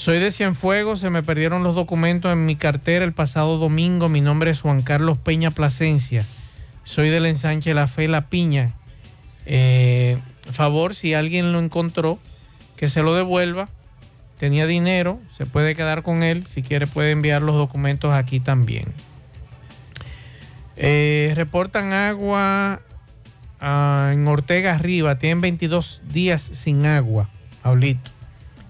Soy 0.00 0.18
de 0.18 0.30
Cienfuegos, 0.30 0.98
se 1.00 1.10
me 1.10 1.22
perdieron 1.22 1.62
los 1.62 1.74
documentos 1.74 2.32
en 2.32 2.46
mi 2.46 2.56
cartera 2.56 3.04
el 3.04 3.12
pasado 3.12 3.58
domingo. 3.58 4.08
Mi 4.08 4.22
nombre 4.22 4.50
es 4.50 4.62
Juan 4.62 4.80
Carlos 4.80 5.18
Peña 5.18 5.50
Plasencia. 5.50 6.24
Soy 6.84 7.10
del 7.10 7.26
ensanche 7.26 7.74
La 7.74 7.86
Fe 7.86 8.08
La 8.08 8.30
Piña. 8.30 8.70
Eh, 9.44 10.16
favor, 10.50 10.94
si 10.94 11.12
alguien 11.12 11.52
lo 11.52 11.58
encontró, 11.58 12.18
que 12.76 12.88
se 12.88 13.02
lo 13.02 13.14
devuelva. 13.14 13.68
Tenía 14.38 14.64
dinero, 14.64 15.20
se 15.36 15.44
puede 15.44 15.74
quedar 15.74 16.02
con 16.02 16.22
él. 16.22 16.46
Si 16.46 16.62
quiere 16.62 16.86
puede 16.86 17.10
enviar 17.10 17.42
los 17.42 17.56
documentos 17.56 18.14
aquí 18.14 18.40
también. 18.40 18.86
Eh, 20.78 21.34
reportan 21.36 21.92
agua 21.92 22.80
ah, 23.60 24.12
en 24.14 24.26
Ortega 24.26 24.76
Arriba. 24.76 25.18
Tienen 25.18 25.42
22 25.42 26.00
días 26.10 26.40
sin 26.40 26.86
agua, 26.86 27.28
Pablito. 27.62 28.19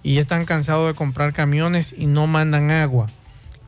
Y 0.03 0.15
ya 0.15 0.23
están 0.23 0.45
cansados 0.47 0.87
de 0.89 0.95
comprar 0.95 1.33
camiones 1.33 1.95
y 1.97 2.07
no 2.07 2.27
mandan 2.27 2.71
agua. 2.71 3.07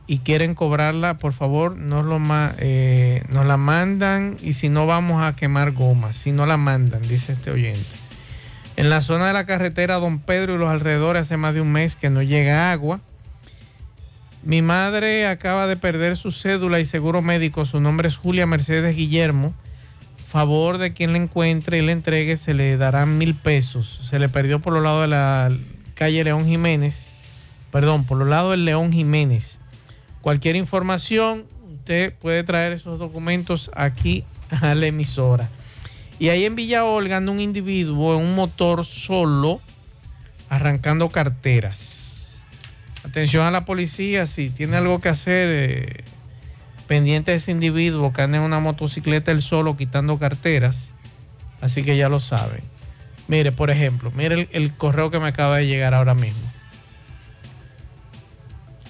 Y 0.07 0.19
quieren 0.19 0.55
cobrarla, 0.55 1.13
por 1.17 1.31
favor, 1.31 1.77
nos, 1.77 2.05
lo 2.05 2.19
ma- 2.19 2.55
eh, 2.57 3.23
la 3.31 3.57
mandan 3.57 4.35
y 4.41 4.53
si 4.53 4.67
no 4.67 4.85
vamos 4.85 5.23
a 5.23 5.35
quemar 5.35 5.71
gomas. 5.71 6.15
Si 6.15 6.31
no 6.31 6.45
la 6.45 6.57
mandan, 6.57 7.01
dice 7.03 7.33
este 7.33 7.51
oyente. 7.51 7.85
En 8.75 8.89
la 8.89 9.01
zona 9.01 9.27
de 9.27 9.33
la 9.33 9.45
carretera 9.45 9.95
Don 9.99 10.19
Pedro 10.19 10.55
y 10.55 10.57
los 10.57 10.69
alrededores 10.69 11.21
hace 11.21 11.37
más 11.37 11.53
de 11.53 11.61
un 11.61 11.71
mes 11.71 11.95
que 11.95 12.09
no 12.09 12.21
llega 12.21 12.71
agua. 12.71 12.99
Mi 14.43 14.61
madre 14.61 15.27
acaba 15.27 15.67
de 15.67 15.77
perder 15.77 16.17
su 16.17 16.31
cédula 16.31 16.79
y 16.79 16.85
seguro 16.85 17.21
médico. 17.21 17.63
Su 17.63 17.79
nombre 17.79 18.09
es 18.09 18.17
Julia 18.17 18.45
Mercedes 18.45 18.95
Guillermo. 18.95 19.53
Favor 20.27 20.79
de 20.79 20.91
quien 20.93 21.13
le 21.13 21.19
encuentre 21.19 21.77
y 21.77 21.81
le 21.83 21.91
entregue, 21.91 22.35
se 22.35 22.53
le 22.53 22.75
darán 22.75 23.17
mil 23.19 23.35
pesos. 23.35 24.01
Se 24.03 24.19
le 24.19 24.27
perdió 24.27 24.59
por 24.59 24.73
los 24.73 24.83
lados 24.83 25.03
de 25.03 25.07
la 25.07 25.49
calle 25.95 26.23
León 26.23 26.45
Jiménez. 26.45 27.07
Perdón, 27.71 28.05
por 28.05 28.17
los 28.17 28.27
lados 28.27 28.51
del 28.51 28.65
León 28.65 28.91
Jiménez. 28.91 29.59
Cualquier 30.21 30.55
información, 30.55 31.45
usted 31.79 32.13
puede 32.13 32.43
traer 32.43 32.73
esos 32.73 32.99
documentos 32.99 33.71
aquí 33.75 34.23
a 34.61 34.75
la 34.75 34.85
emisora. 34.85 35.49
Y 36.19 36.29
ahí 36.29 36.45
en 36.45 36.55
Villa 36.55 36.85
Olga 36.85 37.17
anda 37.17 37.31
un 37.31 37.39
individuo 37.39 38.15
en 38.15 38.25
un 38.25 38.35
motor 38.35 38.85
solo 38.85 39.59
arrancando 40.49 41.09
carteras. 41.09 42.37
Atención 43.03 43.45
a 43.45 43.51
la 43.51 43.65
policía, 43.65 44.25
si 44.25 44.49
tiene 44.49 44.77
algo 44.77 45.01
que 45.01 45.09
hacer, 45.09 45.47
eh, 45.49 46.03
pendiente 46.87 47.31
de 47.31 47.37
ese 47.37 47.51
individuo 47.51 48.13
que 48.13 48.21
anda 48.21 48.37
en 48.37 48.43
una 48.43 48.59
motocicleta 48.59 49.31
él 49.31 49.41
solo 49.41 49.75
quitando 49.75 50.17
carteras. 50.19 50.91
Así 51.59 51.83
que 51.83 51.97
ya 51.97 52.07
lo 52.09 52.19
saben. 52.19 52.61
Mire, 53.27 53.51
por 53.51 53.69
ejemplo, 53.69 54.11
mire 54.15 54.35
el, 54.35 54.49
el 54.51 54.73
correo 54.73 55.09
que 55.09 55.19
me 55.19 55.27
acaba 55.29 55.57
de 55.57 55.67
llegar 55.67 55.93
ahora 55.93 56.13
mismo. 56.13 56.41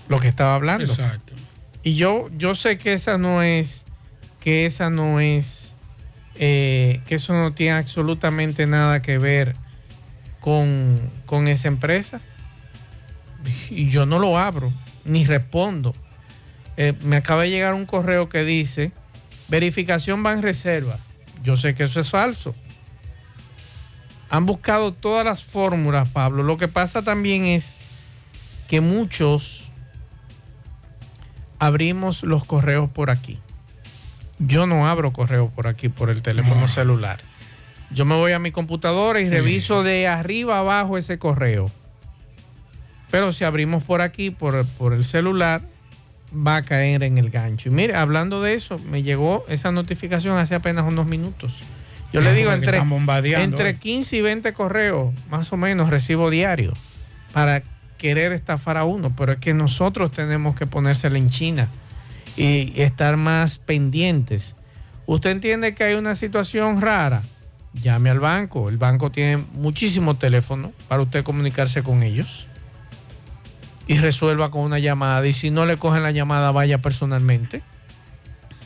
Lo 0.09 0.19
que 0.19 0.27
estaba 0.27 0.55
hablando. 0.55 0.85
Exacto. 0.85 1.33
Y 1.83 1.95
yo, 1.95 2.29
yo 2.37 2.55
sé 2.55 2.77
que 2.77 2.93
esa 2.93 3.17
no 3.17 3.43
es, 3.43 3.85
que 4.39 4.65
esa 4.65 4.89
no 4.89 5.19
es, 5.19 5.73
eh, 6.35 7.01
que 7.05 7.15
eso 7.15 7.33
no 7.33 7.53
tiene 7.53 7.77
absolutamente 7.77 8.65
nada 8.67 9.01
que 9.01 9.17
ver 9.17 9.55
con, 10.39 10.99
con 11.25 11.47
esa 11.47 11.67
empresa. 11.67 12.21
Y 13.69 13.89
yo 13.89 14.05
no 14.05 14.19
lo 14.19 14.37
abro, 14.37 14.71
ni 15.03 15.25
respondo. 15.25 15.93
Eh, 16.77 16.93
me 17.03 17.17
acaba 17.17 17.43
de 17.43 17.49
llegar 17.49 17.73
un 17.73 17.85
correo 17.85 18.29
que 18.29 18.45
dice, 18.45 18.91
verificación 19.49 20.23
van 20.23 20.41
reserva. 20.41 20.97
Yo 21.43 21.57
sé 21.57 21.75
que 21.75 21.83
eso 21.83 21.99
es 21.99 22.09
falso. 22.09 22.55
Han 24.33 24.47
buscado 24.47 24.91
todas 24.93 25.23
las 25.23 25.43
fórmulas, 25.43 26.09
Pablo. 26.09 26.41
Lo 26.41 26.57
que 26.57 26.67
pasa 26.67 27.03
también 27.03 27.45
es 27.45 27.75
que 28.67 28.81
muchos 28.81 29.69
abrimos 31.59 32.23
los 32.23 32.43
correos 32.43 32.89
por 32.89 33.11
aquí. 33.11 33.37
Yo 34.39 34.65
no 34.65 34.87
abro 34.87 35.13
correo 35.13 35.49
por 35.49 35.67
aquí, 35.67 35.87
por 35.87 36.09
el 36.09 36.23
teléfono 36.23 36.67
celular. 36.67 37.19
Yo 37.91 38.05
me 38.05 38.15
voy 38.15 38.31
a 38.31 38.39
mi 38.39 38.51
computadora 38.51 39.21
y 39.21 39.25
Sí. 39.25 39.29
reviso 39.29 39.83
de 39.83 40.07
arriba 40.07 40.57
abajo 40.57 40.97
ese 40.97 41.19
correo. 41.19 41.69
Pero 43.11 43.31
si 43.33 43.43
abrimos 43.43 43.83
por 43.83 44.01
aquí, 44.01 44.31
por, 44.31 44.65
por 44.65 44.93
el 44.93 45.05
celular, 45.05 45.61
va 46.35 46.55
a 46.55 46.61
caer 46.63 47.03
en 47.03 47.19
el 47.19 47.29
gancho. 47.29 47.69
Y 47.69 47.71
mire, 47.71 47.93
hablando 47.95 48.41
de 48.41 48.55
eso, 48.55 48.79
me 48.89 49.03
llegó 49.03 49.45
esa 49.47 49.71
notificación 49.71 50.37
hace 50.37 50.55
apenas 50.55 50.85
unos 50.91 51.05
minutos. 51.05 51.59
Yo 52.13 52.21
le 52.21 52.33
digo, 52.35 52.51
entre, 52.51 52.77
entre 52.77 53.69
¿eh? 53.69 53.75
15 53.75 54.17
y 54.17 54.21
20 54.21 54.53
correos, 54.53 55.13
más 55.31 55.51
o 55.51 55.57
menos, 55.57 55.89
recibo 55.89 56.29
diario 56.29 56.73
para 57.33 57.63
querer 57.97 58.31
estafar 58.33 58.77
a 58.77 58.85
uno. 58.85 59.11
Pero 59.17 59.31
es 59.31 59.39
que 59.39 59.55
nosotros 59.55 60.11
tenemos 60.11 60.55
que 60.55 60.67
ponérsela 60.67 61.17
en 61.17 61.31
China 61.31 61.67
y 62.37 62.79
estar 62.79 63.17
más 63.17 63.57
pendientes. 63.57 64.55
¿Usted 65.07 65.31
entiende 65.31 65.73
que 65.73 65.83
hay 65.83 65.95
una 65.95 66.13
situación 66.13 66.81
rara? 66.81 67.23
Llame 67.81 68.11
al 68.11 68.19
banco. 68.19 68.69
El 68.69 68.77
banco 68.77 69.09
tiene 69.09 69.43
muchísimos 69.53 70.19
teléfonos 70.19 70.71
para 70.87 71.01
usted 71.01 71.23
comunicarse 71.23 71.81
con 71.81 72.03
ellos 72.03 72.47
y 73.87 73.97
resuelva 73.97 74.51
con 74.51 74.61
una 74.61 74.77
llamada. 74.77 75.25
Y 75.27 75.33
si 75.33 75.49
no 75.49 75.65
le 75.65 75.77
cogen 75.77 76.03
la 76.03 76.11
llamada, 76.11 76.51
vaya 76.51 76.77
personalmente. 76.77 77.63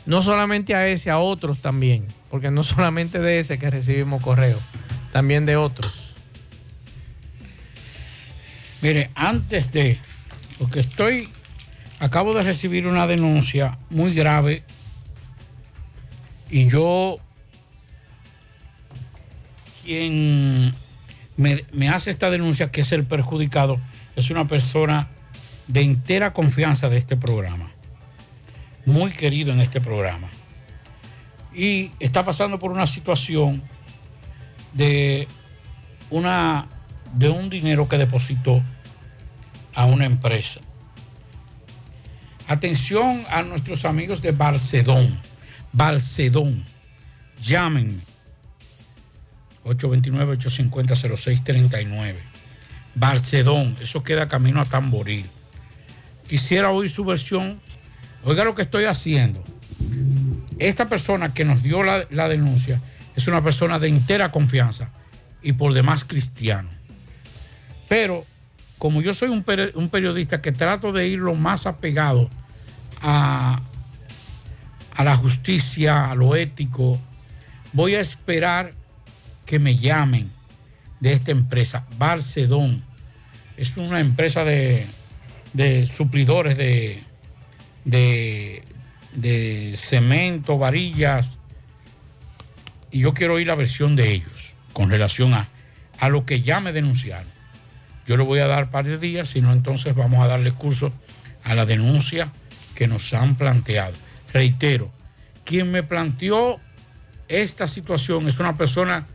No 0.04 0.20
solamente 0.20 0.74
a 0.74 0.86
ese, 0.86 1.10
a 1.10 1.18
otros 1.18 1.60
también. 1.60 2.06
Porque 2.30 2.50
no 2.50 2.62
solamente 2.62 3.18
de 3.20 3.40
ese 3.40 3.58
que 3.58 3.70
recibimos 3.70 4.22
correo, 4.22 4.58
también 5.12 5.46
de 5.46 5.56
otros. 5.56 6.14
Mire, 8.80 9.10
antes 9.14 9.72
de, 9.72 9.98
porque 10.58 10.80
estoy, 10.80 11.30
acabo 11.98 12.34
de 12.34 12.42
recibir 12.42 12.86
una 12.86 13.06
denuncia 13.06 13.78
muy 13.90 14.14
grave 14.14 14.62
y 16.50 16.68
yo, 16.68 17.18
quien 19.84 20.72
me, 21.36 21.64
me 21.72 21.88
hace 21.88 22.10
esta 22.10 22.30
denuncia, 22.30 22.70
que 22.70 22.82
es 22.82 22.92
el 22.92 23.04
perjudicado, 23.04 23.80
es 24.16 24.30
una 24.30 24.46
persona 24.46 25.08
de 25.66 25.82
entera 25.82 26.32
confianza 26.32 26.88
de 26.88 26.98
este 26.98 27.16
programa, 27.16 27.70
muy 28.86 29.10
querido 29.10 29.52
en 29.52 29.60
este 29.60 29.80
programa. 29.80 30.28
Y 31.58 31.90
está 31.98 32.24
pasando 32.24 32.58
por 32.60 32.70
una 32.70 32.86
situación 32.86 33.60
de 34.74 35.26
una 36.08 36.68
de 37.14 37.28
un 37.28 37.50
dinero 37.50 37.88
que 37.88 37.98
depositó 37.98 38.62
a 39.74 39.86
una 39.86 40.04
empresa. 40.04 40.60
Atención 42.46 43.24
a 43.28 43.42
nuestros 43.42 43.84
amigos 43.84 44.22
de 44.22 44.30
Barcedón. 44.30 45.18
Barcedón. 45.72 46.64
Llámenme. 47.42 48.02
829-850-0639. 49.64 52.14
Barcedón. 52.94 53.74
Eso 53.82 54.04
queda 54.04 54.28
camino 54.28 54.60
a 54.60 54.64
Tamboril. 54.64 55.26
Quisiera 56.28 56.70
oír 56.70 56.88
su 56.88 57.04
versión. 57.04 57.58
Oiga 58.22 58.44
lo 58.44 58.54
que 58.54 58.62
estoy 58.62 58.84
haciendo. 58.84 59.42
Esta 60.58 60.86
persona 60.86 61.32
que 61.34 61.44
nos 61.44 61.62
dio 61.62 61.82
la, 61.82 62.28
denuncia 62.28 62.80
es 63.16 63.26
una 63.28 63.42
persona 63.42 63.78
de 63.78 63.88
entera 63.88 64.30
confianza 64.30 64.90
y 65.42 65.52
por 65.52 65.72
demás 65.72 66.04
cristiano. 66.04 66.68
Pero 67.88 68.26
como 68.78 69.02
yo 69.02 69.12
soy 69.14 69.28
un, 69.28 69.44
peri- 69.44 69.72
un 69.74 69.88
periodista 69.88 70.40
que 70.40 70.52
trato 70.52 70.92
de 70.92 71.08
ir 71.08 71.18
lo 71.18 71.34
más 71.34 71.66
apegado 71.66 72.28
a, 73.00 73.60
a 74.94 75.04
la 75.04 75.16
justicia, 75.16 76.10
a 76.10 76.14
lo 76.14 76.36
ético, 76.36 77.00
voy 77.72 77.94
a 77.94 78.00
esperar 78.00 78.72
que 79.46 79.58
me 79.58 79.76
llamen 79.76 80.30
de 81.00 81.12
esta 81.12 81.30
empresa, 81.30 81.86
Barcedón. 81.96 82.84
Es 83.56 83.76
una 83.76 84.00
empresa 84.00 84.44
de, 84.44 84.86
de 85.52 85.86
suplidores 85.86 86.56
de, 86.56 87.02
de, 87.84 88.62
de 89.14 89.74
cemento, 89.76 90.58
varillas. 90.58 91.38
Y 92.90 93.00
yo 93.00 93.14
quiero 93.14 93.34
oír 93.34 93.46
la 93.46 93.54
versión 93.54 93.96
de 93.96 94.12
ellos 94.12 94.54
con 94.72 94.90
relación 94.90 95.34
a, 95.34 95.48
a 95.98 96.08
lo 96.08 96.24
que 96.24 96.40
ya 96.40 96.60
me 96.60 96.72
denunciaron. 96.72 97.28
Yo 98.06 98.16
le 98.16 98.24
voy 98.24 98.38
a 98.38 98.46
dar 98.46 98.70
par 98.70 98.86
de 98.86 98.96
días, 98.96 99.28
si 99.28 99.40
no, 99.40 99.52
entonces 99.52 99.94
vamos 99.94 100.20
a 100.24 100.26
darle 100.26 100.52
curso 100.52 100.92
a 101.44 101.54
la 101.54 101.66
denuncia 101.66 102.32
que 102.74 102.88
nos 102.88 103.12
han 103.12 103.34
planteado. 103.34 103.94
Reitero, 104.32 104.90
quien 105.44 105.70
me 105.70 105.82
planteó 105.82 106.60
esta 107.28 107.66
situación 107.66 108.26
es 108.28 108.38
una 108.38 108.56
persona 108.56 109.06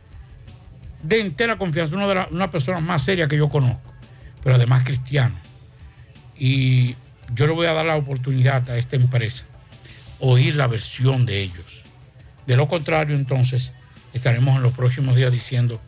de 1.02 1.20
entera 1.20 1.58
confianza, 1.58 1.96
una 1.96 2.06
de 2.06 2.14
las 2.14 2.30
una 2.30 2.50
persona 2.50 2.80
más 2.80 3.02
seria 3.02 3.28
que 3.28 3.36
yo 3.36 3.48
conozco, 3.48 3.92
pero 4.42 4.56
además 4.56 4.84
cristiano. 4.84 5.34
Y 6.38 6.94
yo 7.34 7.46
le 7.46 7.52
voy 7.52 7.66
a 7.66 7.72
dar 7.72 7.86
la 7.86 7.96
oportunidad 7.96 8.68
a 8.70 8.78
esta 8.78 8.96
empresa, 8.96 9.44
oír 10.20 10.56
la 10.56 10.66
versión 10.66 11.26
de 11.26 11.42
ellos. 11.42 11.82
De 12.46 12.56
lo 12.56 12.68
contrario, 12.68 13.16
entonces, 13.16 13.72
estaremos 14.12 14.56
en 14.56 14.62
los 14.62 14.72
próximos 14.72 15.16
días 15.16 15.32
diciendo 15.32 15.80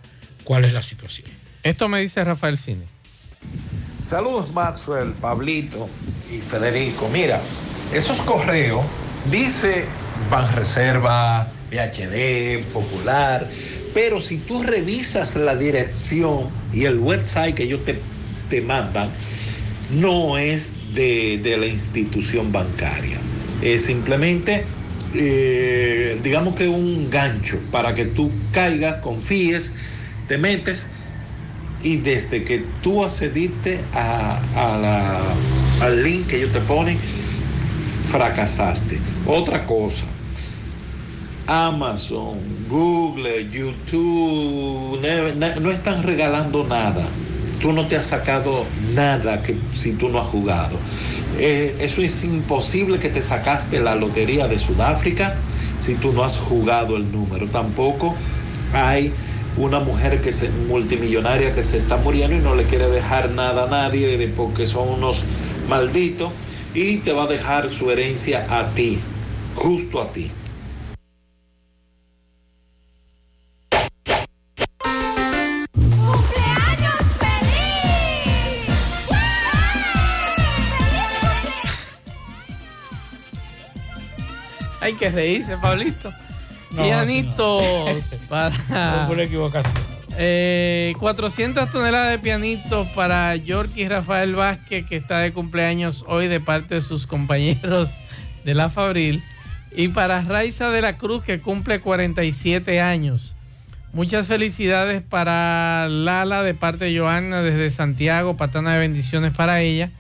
cuál 0.45 0.65
es 0.65 0.73
la 0.73 0.83
situación. 0.83 1.29
Esto 1.63 1.89
me 1.89 2.01
dice 2.01 2.23
Rafael 2.25 2.57
Cine. 2.59 2.87
Saludos 4.01 4.53
Maxwell, 4.53 5.13
Pablito 5.15 5.89
y 6.33 6.39
Federico. 6.39 7.09
Mira, 7.09 7.41
esos 7.93 8.19
correos 8.23 8.85
dice 9.31 9.87
Banreserva, 10.31 11.49
VHD, 11.71 12.65
Popular, 12.73 13.49
pero 13.93 14.21
si 14.21 14.39
tú 14.39 14.63
revisas 14.63 15.37
la 15.37 15.57
dirección 15.57 16.51
y 16.73 16.85
el 16.85 16.99
website 16.99 17.55
que 17.55 17.65
ellos 17.65 17.85
te, 17.85 18.01
te 18.49 18.61
mandan, 18.61 19.11
no 19.91 20.39
es 20.39 20.71
de, 20.95 21.39
de 21.43 21.57
la 21.57 21.67
institución 21.67 22.53
bancaria. 22.53 23.19
Es 23.63 23.87
simplemente, 23.87 24.65
eh, 25.15 26.19
digamos 26.23 26.55
que 26.55 26.69
un 26.69 27.11
gancho 27.11 27.59
para 27.71 27.95
que 27.95 28.05
tú 28.05 28.31
caigas, 28.53 28.97
confíes, 29.03 29.75
te 30.29 30.39
metes 30.39 30.89
y 31.83 31.99
desde 31.99 32.45
que 32.45 32.65
tú 32.83 33.05
accediste 33.05 33.81
a, 33.95 34.41
a 34.55 34.79
la- 34.79 35.35
al 35.81 36.03
link 36.03 36.29
que 36.29 36.37
ellos 36.37 36.53
te 36.53 36.61
ponen, 36.61 36.99
fracasaste. 38.03 38.99
Otra 39.27 39.65
cosa, 39.67 40.07
Amazon, 41.47 42.39
Google, 42.69 43.49
YouTube, 43.51 45.01
no 45.61 45.71
están 45.71 46.03
regalando 46.03 46.65
nada. 46.65 47.09
Tú 47.61 47.73
no 47.73 47.87
te 47.89 47.97
has 47.97 48.07
sacado 48.07 48.67
nada 48.95 49.43
que 49.43 49.59
si 49.73 49.93
tú 49.93 50.09
no 50.09 50.19
has 50.21 50.27
jugado. 50.29 50.79
Eh, 51.39 51.77
eso 51.81 52.03
es 52.03 52.23
imposible 52.25 52.99
que 52.99 53.09
te 53.09 53.23
sacaste 53.23 53.81
la 53.81 53.95
lotería 53.95 54.47
de 54.47 54.59
Sudáfrica 54.59 55.37
si 55.81 55.95
tú 55.95 56.13
no 56.13 56.23
has 56.25 56.37
jugado 56.37 56.97
el 56.97 57.11
número. 57.11 57.49
Tampoco 57.49 58.15
hay 58.73 59.13
una 59.57 59.81
mujer 59.81 60.21
que 60.21 60.33
se 60.33 60.51
multimillonaria 60.51 61.53
que 61.53 61.63
se 61.63 61.79
está 61.79 61.97
muriendo 61.97 62.37
y 62.37 62.41
no 62.41 62.55
le 62.55 62.65
quiere 62.65 62.89
dejar 62.89 63.31
nada 63.31 63.65
a 63.65 63.67
nadie 63.69 64.19
de- 64.19 64.29
porque 64.29 64.67
son 64.67 64.89
unos 64.89 65.25
malditos 65.69 66.33
y 66.75 66.99
te 66.99 67.13
va 67.13 67.25
a 67.25 67.27
dejar 67.27 67.71
su 67.71 67.91
herencia 67.91 68.47
a 68.51 68.75
ti, 68.75 68.99
justo 69.55 70.03
a 70.03 70.13
ti. 70.13 70.31
Hay 84.87 84.95
que 84.95 85.11
reírse, 85.11 85.57
Pablito. 85.57 86.13
No, 86.71 86.85
Pianitos 86.85 87.65
no. 87.65 88.19
para. 88.29 89.09
Por 89.09 89.19
equivocación. 89.19 89.75
Eh, 90.17 90.93
400 91.01 91.73
toneladas 91.73 92.13
de 92.13 92.21
pianitos 92.21 92.87
para 92.95 93.35
Yorky 93.35 93.89
Rafael 93.89 94.37
Vázquez, 94.37 94.87
que 94.87 94.95
está 94.95 95.19
de 95.19 95.33
cumpleaños 95.33 96.05
hoy 96.07 96.29
de 96.29 96.39
parte 96.39 96.77
de 96.77 96.81
sus 96.83 97.09
compañeros 97.09 97.89
de 98.45 98.55
la 98.55 98.71
Fabril. 98.71 99.25
Y 99.73 99.89
para 99.89 100.23
Raiza 100.23 100.71
de 100.71 100.83
la 100.83 100.97
Cruz, 100.99 101.25
que 101.25 101.41
cumple 101.41 101.81
47 101.81 102.81
años. 102.81 103.35
Muchas 103.93 104.29
felicidades 104.29 105.03
para 105.03 105.89
Lala 105.89 106.45
de 106.45 106.55
parte 106.55 106.85
de 106.85 106.97
Joana 106.97 107.43
desde 107.43 107.71
Santiago. 107.71 108.37
Patana 108.37 108.75
de 108.75 108.79
bendiciones 108.79 109.33
para 109.35 109.63
ella. 109.63 109.91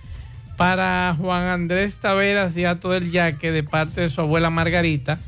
Para 0.56 1.14
Juan 1.18 1.42
Andrés 1.44 1.98
Taveras 1.98 2.56
y 2.56 2.64
Ato 2.64 2.90
del 2.90 3.10
Yaque 3.10 3.52
de 3.52 3.62
parte 3.62 4.00
de 4.00 4.08
su 4.08 4.20
abuela 4.20 4.50
Margarita. 4.50 5.18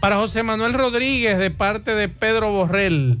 Para 0.00 0.16
José 0.16 0.42
Manuel 0.42 0.74
Rodríguez 0.74 1.38
de 1.38 1.50
parte 1.50 1.94
de 1.94 2.08
Pedro 2.08 2.50
Borrell. 2.50 3.18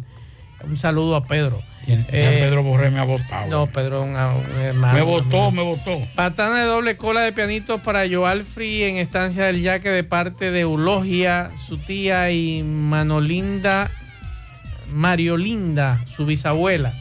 Un 0.64 0.76
saludo 0.76 1.16
a 1.16 1.24
Pedro. 1.24 1.62
Eh, 1.86 2.38
Pedro 2.40 2.62
Borré 2.62 2.90
me 2.90 3.00
ha 3.00 3.04
votado. 3.04 3.48
No, 3.48 3.66
Pedro, 3.66 4.02
un, 4.02 4.10
un 4.10 4.60
hermano. 4.60 4.94
me 4.94 5.02
votó, 5.02 5.50
me 5.50 5.62
votó. 5.62 6.00
Patana 6.14 6.60
de 6.60 6.66
doble 6.66 6.96
cola 6.96 7.22
de 7.22 7.32
pianitos 7.32 7.80
para 7.80 8.08
Joalfri 8.08 8.84
en 8.84 8.96
Estancia 8.96 9.44
del 9.44 9.62
Yaque 9.62 9.90
de 9.90 10.04
parte 10.04 10.50
de 10.50 10.60
Eulogia, 10.60 11.50
su 11.56 11.78
tía 11.78 12.30
y 12.30 12.62
Manolinda, 12.62 13.90
Mariolinda, 14.92 16.04
su 16.06 16.24
bisabuela. 16.26 16.94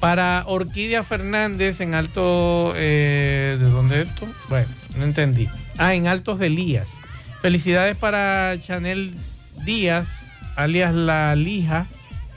Para 0.00 0.44
Orquídea 0.46 1.02
Fernández 1.04 1.80
en 1.80 1.94
Alto... 1.94 2.72
eh, 2.74 3.56
¿De 3.60 3.68
dónde 3.68 4.02
es 4.02 4.08
esto? 4.08 4.26
Bueno, 4.48 4.68
no 4.96 5.04
entendí. 5.04 5.48
Ah, 5.76 5.94
en 5.94 6.06
Altos 6.06 6.38
de 6.38 6.46
Elías. 6.46 6.88
Felicidades 7.42 7.96
para 7.96 8.56
Chanel 8.60 9.14
Díaz 9.64 10.20
alias 10.56 10.94
La 10.94 11.34
Lija, 11.36 11.86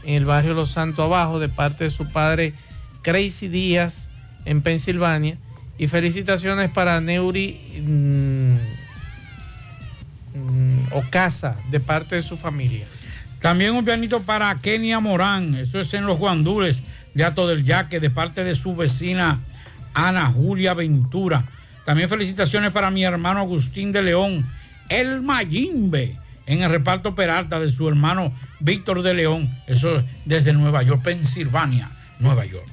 en 0.03 0.15
el 0.15 0.25
barrio 0.25 0.53
Los 0.53 0.71
Santos 0.71 1.05
Abajo, 1.05 1.39
de 1.39 1.49
parte 1.49 1.85
de 1.85 1.89
su 1.89 2.11
padre 2.11 2.53
Crazy 3.01 3.47
Díaz, 3.47 4.07
en 4.45 4.61
Pensilvania. 4.61 5.37
Y 5.77 5.87
felicitaciones 5.87 6.69
para 6.69 7.01
Neuri 7.01 7.59
mm, 7.81 8.53
mm, 10.37 10.93
Ocasa, 10.93 11.57
de 11.71 11.79
parte 11.79 12.15
de 12.15 12.21
su 12.21 12.37
familia. 12.37 12.85
También 13.41 13.71
un 13.71 13.83
pianito 13.83 14.21
para 14.21 14.53
Kenia 14.61 14.99
Morán, 14.99 15.55
eso 15.55 15.79
es 15.79 15.93
en 15.93 16.05
los 16.05 16.17
Guandules 16.17 16.83
de 17.13 17.23
Ato 17.23 17.47
del 17.47 17.63
Yaque, 17.63 17.99
de 17.99 18.09
parte 18.09 18.43
de 18.43 18.55
su 18.55 18.75
vecina 18.75 19.39
Ana 19.93 20.27
Julia 20.27 20.73
Ventura. 20.73 21.45
También 21.85 22.09
felicitaciones 22.09 22.71
para 22.71 22.91
mi 22.91 23.03
hermano 23.03 23.41
Agustín 23.41 23.91
de 23.91 24.01
León, 24.01 24.49
el 24.89 25.21
Mayimbe, 25.21 26.17
en 26.45 26.61
el 26.61 26.69
reparto 26.69 27.15
Peralta 27.15 27.59
de 27.59 27.71
su 27.71 27.87
hermano 27.87 28.33
Víctor 28.59 29.01
de 29.01 29.13
León, 29.13 29.49
eso 29.67 29.97
es 29.97 30.05
desde 30.25 30.53
Nueva 30.53 30.83
York, 30.83 31.01
Pensilvania, 31.03 31.89
Nueva 32.19 32.45
York. 32.45 32.72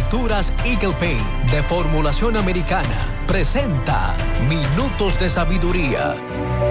Eagle 0.65 0.93
Paint 0.99 1.51
de 1.51 1.63
formulación 1.63 2.35
americana 2.35 3.23
presenta 3.27 4.13
Minutos 4.49 5.17
de 5.21 5.29
Sabiduría. 5.29 6.70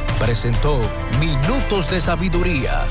presentó 0.21 0.79
Minutos 1.19 1.89
de 1.89 1.99
Sabiduría. 1.99 2.85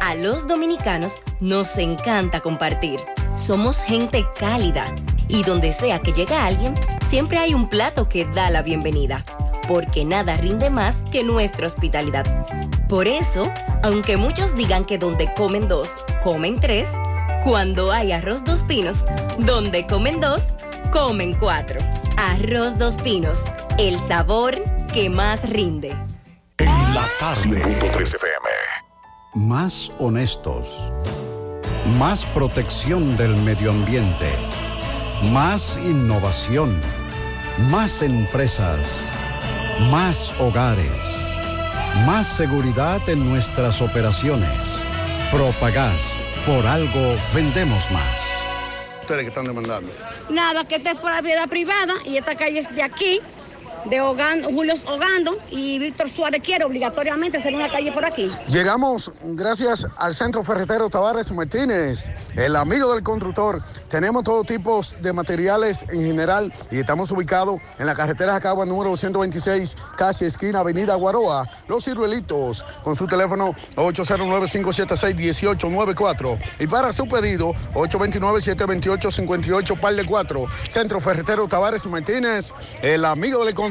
A 0.00 0.16
los 0.16 0.48
dominicanos 0.48 1.20
nos 1.38 1.78
encanta 1.78 2.40
compartir. 2.40 2.98
Somos 3.36 3.80
gente 3.84 4.26
cálida 4.36 4.92
y 5.28 5.44
donde 5.44 5.72
sea 5.72 6.00
que 6.00 6.12
llega 6.12 6.44
alguien, 6.44 6.74
siempre 7.06 7.38
hay 7.38 7.54
un 7.54 7.68
plato 7.68 8.08
que 8.08 8.24
da 8.24 8.50
la 8.50 8.62
bienvenida, 8.62 9.24
porque 9.68 10.04
nada 10.04 10.36
rinde 10.36 10.68
más 10.68 11.04
que 11.12 11.22
nuestra 11.22 11.68
hospitalidad. 11.68 12.26
Por 12.88 13.06
eso, 13.06 13.48
aunque 13.84 14.16
muchos 14.16 14.56
digan 14.56 14.84
que 14.84 14.98
donde 14.98 15.32
comen 15.34 15.68
dos, 15.68 15.94
comen 16.24 16.58
tres, 16.58 16.90
cuando 17.44 17.92
hay 17.92 18.10
arroz 18.10 18.44
dos 18.44 18.64
pinos, 18.64 19.04
donde 19.38 19.86
comen 19.86 20.20
dos, 20.20 20.54
comen 20.90 21.34
cuatro. 21.34 21.78
Arroz 22.16 22.76
dos 22.76 22.96
pinos, 22.96 23.44
el 23.78 23.96
sabor 24.00 24.56
que 24.92 25.08
más 25.08 25.48
rinde. 25.48 26.07
En 26.58 26.94
la 26.94 27.06
tarde, 27.20 27.62
100.3 27.62 28.14
FM. 28.14 28.48
Más 29.34 29.92
honestos. 29.98 30.92
Más 31.98 32.26
protección 32.26 33.16
del 33.16 33.36
medio 33.36 33.70
ambiente. 33.70 34.32
Más 35.32 35.78
innovación. 35.84 36.80
Más 37.70 38.02
empresas. 38.02 39.02
Más 39.90 40.34
hogares. 40.40 40.88
Más 42.06 42.26
seguridad 42.26 43.06
en 43.08 43.28
nuestras 43.28 43.80
operaciones. 43.80 44.50
Propagás. 45.30 46.16
Por 46.44 46.66
algo 46.66 47.16
vendemos 47.34 47.90
más. 47.90 48.22
Ustedes 49.02 49.22
que 49.22 49.28
están 49.28 49.46
demandando. 49.46 49.90
Nada, 50.28 50.64
que 50.66 50.76
esta 50.76 50.90
es 50.90 51.00
por 51.00 51.10
la 51.10 51.18
propiedad 51.18 51.48
privada 51.48 51.94
y 52.04 52.16
esta 52.16 52.34
calle 52.36 52.58
es 52.58 52.74
de 52.74 52.82
aquí, 52.82 53.20
de 53.86 54.00
Ogando, 54.00 54.48
Julio 54.48 54.74
Ogando 54.86 55.38
y 55.50 55.78
Víctor 55.78 56.10
Suárez 56.10 56.42
quiere 56.42 56.64
obligatoriamente 56.64 57.36
hacer 57.38 57.54
una 57.54 57.70
calle 57.70 57.92
por 57.92 58.04
aquí. 58.04 58.28
Llegamos 58.48 59.12
gracias 59.22 59.86
al 59.96 60.12
Centro 60.14 60.42
Ferretero 60.42 60.90
Tavares 60.90 61.30
Martínez, 61.32 62.12
el 62.36 62.56
amigo 62.56 62.92
del 62.94 63.02
constructor. 63.02 63.62
Tenemos 63.88 64.24
todo 64.24 64.44
tipo 64.44 64.82
de 65.00 65.12
materiales 65.12 65.84
en 65.90 66.04
general 66.04 66.52
y 66.70 66.78
estamos 66.78 67.10
ubicados 67.10 67.60
en 67.78 67.86
la 67.86 67.94
carretera 67.94 68.34
Jacagua 68.34 68.66
número 68.66 68.90
226, 68.90 69.76
casi 69.96 70.26
esquina 70.26 70.60
Avenida 70.60 70.94
Guaroa, 70.94 71.48
Los 71.68 71.84
Ciruelitos, 71.84 72.64
con 72.82 72.96
su 72.96 73.06
teléfono 73.06 73.54
809-576-1894. 73.76 76.38
Y 76.58 76.66
para 76.66 76.92
su 76.92 77.08
pedido, 77.08 77.52
829-728-58, 77.74 79.80
par 79.80 79.94
de 79.94 80.04
4. 80.04 80.46
Centro 80.68 81.00
Ferretero 81.00 81.48
Tavares 81.48 81.86
Martínez, 81.86 82.52
el 82.82 83.04
amigo 83.04 83.44
del 83.44 83.54
constructor. 83.54 83.67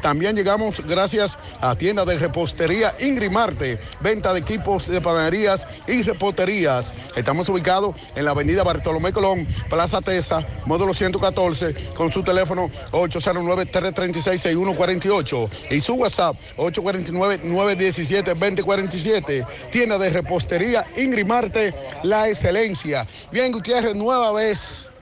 También 0.00 0.34
llegamos 0.36 0.80
gracias 0.86 1.36
a 1.60 1.74
tienda 1.74 2.04
de 2.04 2.16
repostería 2.18 2.94
Ingrimarte, 3.00 3.80
venta 4.00 4.32
de 4.32 4.38
equipos 4.40 4.86
de 4.86 5.00
panaderías 5.00 5.66
y 5.88 6.02
reposterías. 6.02 6.94
Estamos 7.16 7.48
ubicados 7.48 7.96
en 8.14 8.24
la 8.24 8.30
avenida 8.30 8.62
Bartolomé 8.62 9.12
Colón, 9.12 9.48
Plaza 9.68 10.00
Tesa, 10.00 10.46
módulo 10.64 10.94
114, 10.94 11.74
con 11.94 12.12
su 12.12 12.22
teléfono 12.22 12.70
809-336-6148 12.92 15.50
y 15.70 15.80
su 15.80 15.94
WhatsApp 15.94 16.36
849-917-2047. 16.56 19.44
Tienda 19.70 19.98
de 19.98 20.10
repostería 20.10 20.86
Ingrimarte, 20.96 21.74
la 22.04 22.28
excelencia. 22.28 23.08
Bien, 23.32 23.50
Gutiérrez, 23.50 23.96
nueva 23.96 24.30
vez 24.32 24.92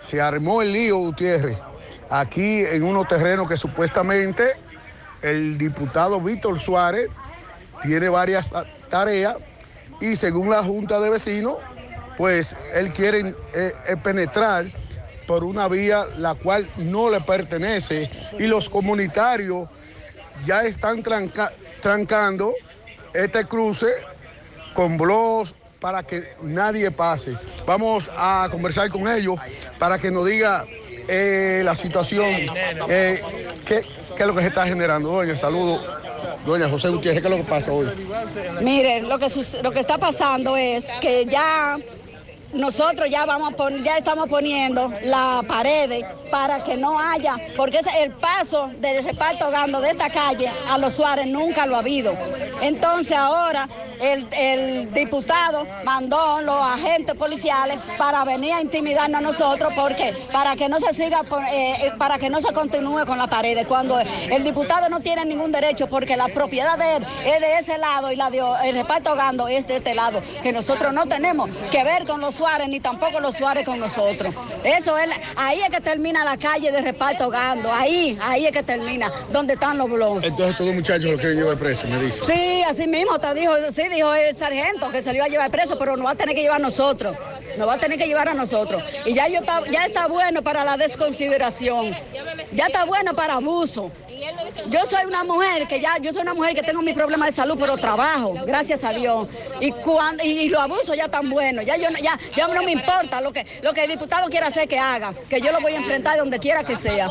se 0.00 0.20
armó 0.20 0.62
el 0.62 0.72
lío, 0.72 0.98
Gutiérrez 0.98 1.58
aquí 2.12 2.64
en 2.66 2.82
unos 2.82 3.08
terrenos 3.08 3.48
que 3.48 3.56
supuestamente 3.56 4.52
el 5.22 5.56
diputado 5.56 6.20
Víctor 6.20 6.60
Suárez 6.60 7.08
tiene 7.80 8.08
varias 8.10 8.52
tareas 8.90 9.36
y 10.00 10.16
según 10.16 10.50
la 10.50 10.62
Junta 10.62 11.00
de 11.00 11.08
Vecinos, 11.08 11.56
pues 12.18 12.54
él 12.74 12.92
quiere 12.92 13.34
eh, 13.54 13.72
eh, 13.88 13.96
penetrar 14.02 14.66
por 15.26 15.42
una 15.42 15.68
vía 15.68 16.04
la 16.18 16.34
cual 16.34 16.70
no 16.76 17.08
le 17.08 17.20
pertenece 17.22 18.10
y 18.38 18.46
los 18.46 18.68
comunitarios 18.68 19.68
ya 20.44 20.64
están 20.64 21.02
tranca 21.02 21.52
trancando 21.80 22.52
este 23.14 23.44
cruce 23.44 23.86
con 24.74 24.98
blogs 24.98 25.54
para 25.80 26.02
que 26.02 26.22
nadie 26.42 26.90
pase. 26.90 27.36
Vamos 27.66 28.10
a 28.16 28.48
conversar 28.50 28.90
con 28.90 29.08
ellos 29.08 29.36
para 29.78 29.98
que 29.98 30.10
nos 30.10 30.26
diga 30.26 30.66
eh, 31.08 31.62
la 31.64 31.74
situación, 31.74 32.26
eh, 32.88 33.22
¿qué, 33.64 33.82
¿qué, 34.16 34.22
es 34.22 34.26
lo 34.26 34.34
que 34.34 34.42
se 34.42 34.48
está 34.48 34.66
generando, 34.66 35.10
doña? 35.10 35.36
Saludo, 35.36 35.80
doña 36.46 36.68
José 36.68 36.88
Gutiérrez, 36.88 37.22
¿qué 37.22 37.28
es 37.28 37.30
lo 37.30 37.42
que 37.42 37.48
pasa 37.48 37.72
hoy? 37.72 37.88
Mire, 38.60 39.02
lo 39.02 39.18
que, 39.18 39.28
lo 39.62 39.70
que 39.72 39.80
está 39.80 39.98
pasando 39.98 40.56
es 40.56 40.84
que 41.00 41.26
ya 41.26 41.76
nosotros 42.52 43.08
ya 43.10 43.24
vamos 43.26 43.54
ya 43.82 43.98
estamos 43.98 44.28
poniendo 44.28 44.92
la 45.04 45.42
pared 45.46 46.04
para 46.30 46.62
que 46.62 46.76
no 46.76 46.98
haya, 46.98 47.36
porque 47.56 47.80
el 48.00 48.12
paso 48.12 48.70
del 48.78 49.04
reparto 49.04 49.50
gando 49.50 49.80
de 49.80 49.90
esta 49.90 50.10
calle 50.10 50.50
a 50.68 50.78
los 50.78 50.94
Suárez 50.94 51.26
nunca 51.26 51.66
lo 51.66 51.76
ha 51.76 51.80
habido. 51.80 52.14
Entonces 52.60 53.16
ahora 53.16 53.68
el, 54.00 54.26
el 54.36 54.92
diputado 54.92 55.66
mandó 55.84 56.40
los 56.40 56.56
agentes 56.56 57.14
policiales 57.14 57.78
para 57.98 58.24
venir 58.24 58.52
a 58.52 58.60
intimidarnos 58.60 59.18
a 59.18 59.22
nosotros 59.22 59.72
porque 59.76 60.14
para 60.32 60.56
que 60.56 60.68
no 60.68 60.78
se 60.80 60.92
siga, 60.94 61.22
eh, 61.52 61.74
eh, 61.82 61.92
para 61.98 62.18
que 62.18 62.30
no 62.30 62.40
se 62.40 62.52
continúe 62.52 63.04
con 63.06 63.18
la 63.18 63.26
pared. 63.26 63.66
Cuando 63.66 63.98
el 63.98 64.44
diputado 64.44 64.88
no 64.88 65.00
tiene 65.00 65.24
ningún 65.24 65.52
derecho 65.52 65.86
porque 65.88 66.16
la 66.16 66.28
propiedad 66.28 66.78
de 66.78 66.96
él 66.96 67.06
es 67.24 67.40
de 67.40 67.58
ese 67.58 67.78
lado 67.78 68.10
y 68.10 68.16
la 68.16 68.30
de 68.30 68.42
el 68.64 68.74
reparto 68.74 69.14
Gando 69.14 69.48
es 69.48 69.66
de 69.66 69.76
este 69.76 69.94
lado, 69.94 70.20
que 70.42 70.52
nosotros 70.52 70.92
no 70.92 71.06
tenemos 71.06 71.50
que 71.70 71.84
ver 71.84 72.06
con 72.06 72.20
los 72.20 72.41
Suárez 72.42 72.68
ni 72.68 72.80
tampoco 72.80 73.20
los 73.20 73.36
Suárez 73.36 73.64
con 73.64 73.78
nosotros. 73.78 74.34
Eso 74.64 74.98
es, 74.98 75.08
ahí 75.36 75.60
es 75.60 75.70
que 75.70 75.80
termina 75.80 76.24
la 76.24 76.36
calle 76.36 76.72
de 76.72 76.82
reparto 76.82 77.30
Gando, 77.30 77.72
ahí, 77.72 78.18
ahí 78.20 78.46
es 78.46 78.50
que 78.52 78.64
termina, 78.64 79.12
donde 79.30 79.54
están 79.54 79.78
los 79.78 79.88
blogs. 79.88 80.24
Entonces 80.24 80.56
todos 80.56 80.66
los 80.70 80.74
muchachos 80.74 81.04
lo 81.12 81.16
quieren 81.18 81.38
llevar 81.38 81.56
preso, 81.56 81.86
me 81.86 82.02
dice. 82.02 82.24
Sí, 82.24 82.62
así 82.68 82.88
mismo 82.88 83.16
te 83.20 83.32
dijo, 83.34 83.54
sí, 83.72 83.82
dijo 83.94 84.12
el 84.12 84.34
sargento 84.34 84.90
que 84.90 85.02
se 85.04 85.10
lo 85.10 85.18
iba 85.18 85.26
a 85.26 85.28
llevar 85.28 85.50
preso, 85.52 85.78
pero 85.78 85.96
nos 85.96 86.04
va 86.04 86.10
a 86.10 86.14
tener 86.16 86.34
que 86.34 86.42
llevar 86.42 86.56
a 86.60 86.64
nosotros. 86.64 87.16
Nos 87.56 87.68
va 87.68 87.74
a 87.74 87.78
tener 87.78 87.96
que 87.98 88.06
llevar 88.08 88.28
a 88.28 88.34
nosotros. 88.34 88.82
Y 89.04 89.14
ya 89.14 89.28
yo 89.28 89.36
está, 89.38 89.62
ya 89.70 89.84
está 89.84 90.08
bueno 90.08 90.42
para 90.42 90.64
la 90.64 90.76
desconsideración. 90.76 91.94
Ya 92.50 92.66
está 92.66 92.84
bueno 92.86 93.14
para 93.14 93.34
abuso. 93.34 93.92
Yo 94.68 94.80
soy 94.86 95.04
una 95.06 95.22
mujer 95.24 95.66
que 95.66 95.80
ya, 95.80 95.98
yo 96.00 96.12
soy 96.12 96.22
una 96.22 96.32
mujer 96.34 96.54
que 96.54 96.62
tengo 96.62 96.80
mi 96.80 96.92
problema 96.94 97.26
de 97.26 97.32
salud, 97.32 97.56
pero 97.60 97.76
trabajo, 97.76 98.34
gracias 98.46 98.84
a 98.84 98.90
Dios. 98.92 99.26
Y 99.60 99.70
cuando, 99.72 100.24
y, 100.24 100.28
y 100.42 100.48
los 100.48 100.60
abusos 100.62 100.96
ya 100.96 101.04
están 101.04 101.28
buenos. 101.28 101.64
Ya 101.66 101.76
yo 101.76 101.90
no- 101.90 101.98
ya, 101.98 102.18
ya 102.36 102.48
no 102.48 102.62
me 102.62 102.72
importa 102.72 103.20
lo 103.20 103.32
que, 103.32 103.46
lo 103.62 103.72
que 103.72 103.84
el 103.84 103.90
diputado 103.90 104.28
quiera 104.28 104.48
hacer 104.48 104.68
que 104.68 104.78
haga, 104.78 105.14
que 105.28 105.40
yo 105.40 105.52
lo 105.52 105.60
voy 105.60 105.72
a 105.72 105.76
enfrentar 105.76 106.18
donde 106.18 106.38
quiera 106.38 106.64
que 106.64 106.76
sea. 106.76 107.10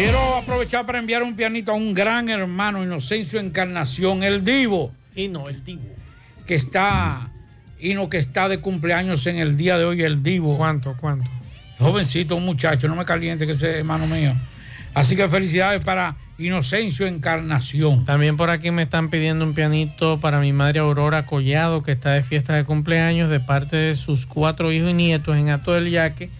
Quiero 0.00 0.36
aprovechar 0.36 0.86
para 0.86 0.98
enviar 0.98 1.22
un 1.22 1.36
pianito 1.36 1.72
a 1.72 1.74
un 1.74 1.92
gran 1.92 2.30
hermano, 2.30 2.82
Inocencio 2.82 3.38
Encarnación, 3.38 4.22
el 4.22 4.42
Divo. 4.42 4.94
Y 5.14 5.28
no, 5.28 5.46
el 5.46 5.62
Divo. 5.62 5.94
Que 6.46 6.54
está, 6.54 7.28
y 7.78 7.92
no 7.92 8.08
que 8.08 8.16
está 8.16 8.48
de 8.48 8.60
cumpleaños 8.60 9.26
en 9.26 9.36
el 9.36 9.58
día 9.58 9.76
de 9.76 9.84
hoy, 9.84 10.02
el 10.02 10.22
Divo. 10.22 10.56
¿Cuánto, 10.56 10.96
cuánto? 10.98 11.28
Jovencito, 11.78 12.34
un 12.34 12.46
muchacho, 12.46 12.88
no 12.88 12.96
me 12.96 13.04
caliente 13.04 13.44
que 13.44 13.52
ese 13.52 13.80
hermano 13.80 14.06
mío. 14.06 14.32
Así 14.94 15.16
que 15.16 15.28
felicidades 15.28 15.84
para 15.84 16.16
Inocencio 16.38 17.06
Encarnación. 17.06 18.06
También 18.06 18.38
por 18.38 18.48
aquí 18.48 18.70
me 18.70 18.84
están 18.84 19.10
pidiendo 19.10 19.44
un 19.44 19.52
pianito 19.52 20.18
para 20.18 20.40
mi 20.40 20.54
madre 20.54 20.78
Aurora 20.78 21.26
Collado, 21.26 21.82
que 21.82 21.92
está 21.92 22.12
de 22.12 22.22
fiesta 22.22 22.54
de 22.54 22.64
cumpleaños 22.64 23.28
de 23.28 23.40
parte 23.40 23.76
de 23.76 23.94
sus 23.94 24.24
cuatro 24.24 24.72
hijos 24.72 24.92
y 24.92 24.94
nietos 24.94 25.36
en 25.36 25.50
Ato 25.50 25.72
del 25.72 25.90
Yaque. 25.90 26.30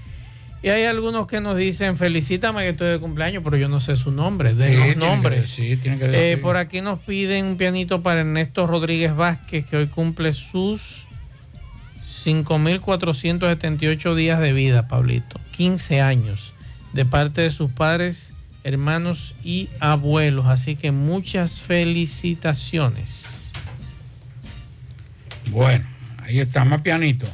Y 0.62 0.68
hay 0.68 0.84
algunos 0.84 1.26
que 1.26 1.40
nos 1.40 1.56
dicen, 1.56 1.96
felicítame 1.96 2.60
que 2.62 2.68
estoy 2.70 2.88
de 2.90 2.98
cumpleaños, 2.98 3.42
pero 3.42 3.56
yo 3.56 3.68
no 3.68 3.80
sé 3.80 3.96
su 3.96 4.10
nombre, 4.10 4.52
de 4.54 4.72
Sí, 4.72 4.76
los 4.88 4.96
nombres. 4.98 5.56
decir, 5.56 5.80
Eh, 5.84 6.38
por 6.40 6.56
aquí 6.58 6.82
nos 6.82 6.98
piden 6.98 7.46
un 7.46 7.56
pianito 7.56 8.02
para 8.02 8.20
Ernesto 8.20 8.66
Rodríguez 8.66 9.16
Vázquez, 9.16 9.64
que 9.64 9.76
hoy 9.78 9.86
cumple 9.86 10.34
sus 10.34 11.06
5.478 12.06 14.14
días 14.14 14.38
de 14.40 14.52
vida, 14.52 14.86
Pablito. 14.88 15.40
15 15.56 16.02
años, 16.02 16.52
de 16.92 17.04
parte 17.06 17.40
de 17.42 17.50
sus 17.50 17.70
padres, 17.70 18.32
hermanos 18.64 19.34
y 19.42 19.70
abuelos. 19.80 20.44
Así 20.46 20.76
que 20.76 20.90
muchas 20.92 21.60
felicitaciones. 21.62 23.52
Bueno, 25.50 25.86
ahí 26.22 26.38
está, 26.40 26.66
más 26.66 26.82
pianito. 26.82 27.26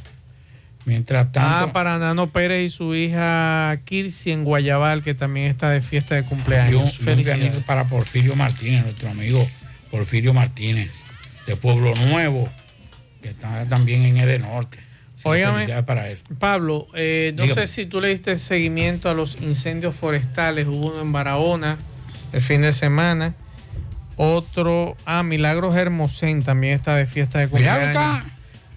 Mientras 0.87 1.33
tanto. 1.33 1.67
Ah, 1.67 1.73
para 1.73 1.99
Nano 1.99 2.31
Pérez 2.31 2.65
y 2.65 2.71
su 2.71 2.95
hija 2.95 3.77
Kirsi 3.85 4.31
en 4.31 4.45
Guayabal, 4.45 5.03
que 5.03 5.15
también 5.15 5.47
está 5.47 5.69
de 5.69 5.81
fiesta 5.83 6.15
de 6.15 6.23
cumpleaños. 6.23 6.73
y 6.73 6.77
un 6.77 6.91
Felicidades. 6.93 7.57
para 7.65 7.85
Porfirio 7.85 8.37
Martínez, 8.37 8.85
nuestro 8.85 9.11
amigo 9.11 9.47
Porfirio 9.91 10.33
Martínez, 10.33 11.03
de 11.47 11.57
Pueblo 11.57 11.93
Nuevo, 11.97 12.49
que 13.21 13.31
está 13.31 13.65
también 13.69 14.05
en 14.05 14.17
Ede 14.19 14.39
Norte. 14.39 14.79
Así 15.17 15.23
que 15.25 15.29
Óigame, 15.29 15.83
para 15.83 16.09
él. 16.09 16.21
Pablo, 16.39 16.87
eh, 16.95 17.33
no 17.35 17.43
Dígame. 17.43 17.67
sé 17.67 17.73
si 17.73 17.87
tú 17.87 18.01
le 18.01 18.09
diste 18.09 18.37
seguimiento 18.37 19.11
a 19.11 19.15
los 19.15 19.39
incendios 19.41 19.95
forestales. 19.97 20.69
Hubo 20.69 20.93
uno 20.93 21.01
en 21.01 21.11
Barahona 21.11 21.79
el 22.33 22.41
fin 22.43 22.61
de 22.63 22.73
semana. 22.73 23.35
Otro, 24.17 24.97
ah, 25.05 25.23
Milagros 25.25 25.75
Hermosén 25.75 26.43
también 26.43 26.75
está 26.75 26.95
de 26.95 27.07
fiesta 27.07 27.41
de 27.41 27.49
cumpleaños. 27.49 28.23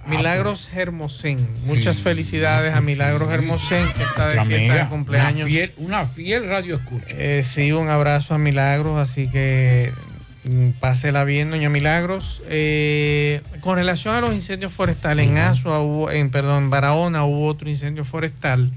Milagros 0.10 0.70
Hermosén. 0.74 1.48
Muchas 1.66 1.98
Sí, 1.98 2.04
felicidades 2.04 2.74
a 2.74 2.82
Milagros 2.82 3.32
Hermosén, 3.32 3.86
que 3.96 4.04
está 4.04 4.30
de 4.30 4.36
fiesta 4.36 4.56
amiga, 4.56 4.84
de 4.84 4.90
cumpleaños. 4.90 5.42
Una 5.42 5.50
fiel, 5.50 5.74
una 5.78 6.06
fiel 6.06 6.48
radio 6.48 6.76
escucha. 6.78 7.16
Eh, 7.18 7.44
sí, 7.44 7.72
un 7.72 7.90
abrazo 7.90 8.34
a 8.34 8.38
Milagros, 8.38 9.00
así 9.00 9.28
que 9.30 9.92
mm, 10.44 10.70
pásela 10.80 11.24
bien, 11.24 11.50
doña 11.50 11.70
Milagros. 11.70 12.42
Eh, 12.50 13.42
con 13.62 13.76
relación 13.76 14.16
a 14.16 14.22
los 14.22 14.34
incendios 14.34 14.74
forestales, 14.74 15.28
en 15.28 15.38
Asua 15.38 15.80
hubo, 15.80 16.12
en, 16.12 16.30
perdón, 16.30 16.66
en 16.66 16.70
Barahona 16.70 17.24
hubo 17.26 17.46
otro 17.48 17.70
incendio 17.70 18.06
forestal 18.06 18.72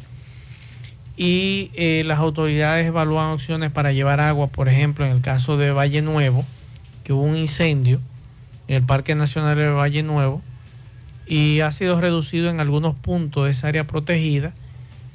y 1.17 1.71
eh, 1.75 2.03
las 2.07 2.19
autoridades 2.19 2.87
evalúan 2.87 3.31
opciones 3.33 3.71
para 3.71 3.93
llevar 3.93 4.21
agua, 4.21 4.47
por 4.49 4.69
ejemplo, 4.69 5.05
en 5.05 5.13
el 5.13 5.21
caso 5.21 5.57
de 5.57 5.71
Valle 5.71 6.03
Nuevo, 6.03 6.45
que 7.05 7.13
hubo 7.13 7.23
un 7.23 7.37
incendio 7.37 8.01
en 8.69 8.77
el 8.77 8.83
Parque 8.83 9.15
Nacional 9.15 9.57
de 9.57 9.69
Valle 9.69 10.03
Nuevo 10.03 10.43
y 11.27 11.61
ha 11.61 11.71
sido 11.73 12.01
reducido 12.01 12.51
en 12.51 12.61
algunos 12.61 12.95
puntos 12.97 13.49
esa 13.49 13.69
área 13.69 13.85
protegida. 13.85 14.53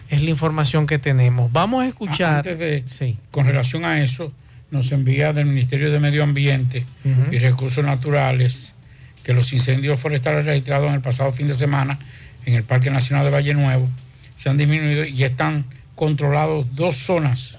Es 0.09 0.21
la 0.21 0.29
información 0.29 0.87
que 0.87 0.99
tenemos. 0.99 1.51
Vamos 1.51 1.83
a 1.83 1.87
escuchar. 1.87 2.47
Antes 2.47 2.59
de, 2.59 3.15
con 3.31 3.45
relación 3.45 3.83
a 3.83 4.01
eso, 4.01 4.31
nos 4.71 4.91
envía 4.91 5.33
del 5.33 5.45
Ministerio 5.47 5.91
de 5.91 5.99
Medio 5.99 6.23
Ambiente 6.23 6.85
y 7.31 7.37
Recursos 7.39 7.83
Naturales 7.83 8.73
que 9.23 9.33
los 9.33 9.51
incendios 9.51 9.99
forestales 9.99 10.45
registrados 10.45 10.87
en 10.87 10.93
el 10.95 11.01
pasado 11.01 11.31
fin 11.33 11.47
de 11.47 11.53
semana 11.53 11.99
en 12.45 12.53
el 12.53 12.63
Parque 12.63 12.89
Nacional 12.89 13.25
de 13.25 13.31
Valle 13.31 13.53
Nuevo 13.53 13.89
se 14.37 14.49
han 14.49 14.57
disminuido 14.57 15.03
y 15.03 15.23
están 15.23 15.65
controlados 15.95 16.65
dos 16.75 16.95
zonas 16.95 17.57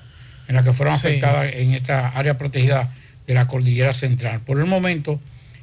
en 0.49 0.55
las 0.55 0.65
que 0.65 0.73
fueron 0.73 0.95
Sí. 0.99 1.07
afectadas 1.09 1.51
en 1.53 1.75
esta 1.75 2.09
área 2.09 2.39
protegida 2.39 2.91
de 3.27 3.35
la 3.35 3.47
Cordillera 3.47 3.93
Central. 3.93 4.41
Por 4.41 4.59
el 4.59 4.65
momento 4.65 5.21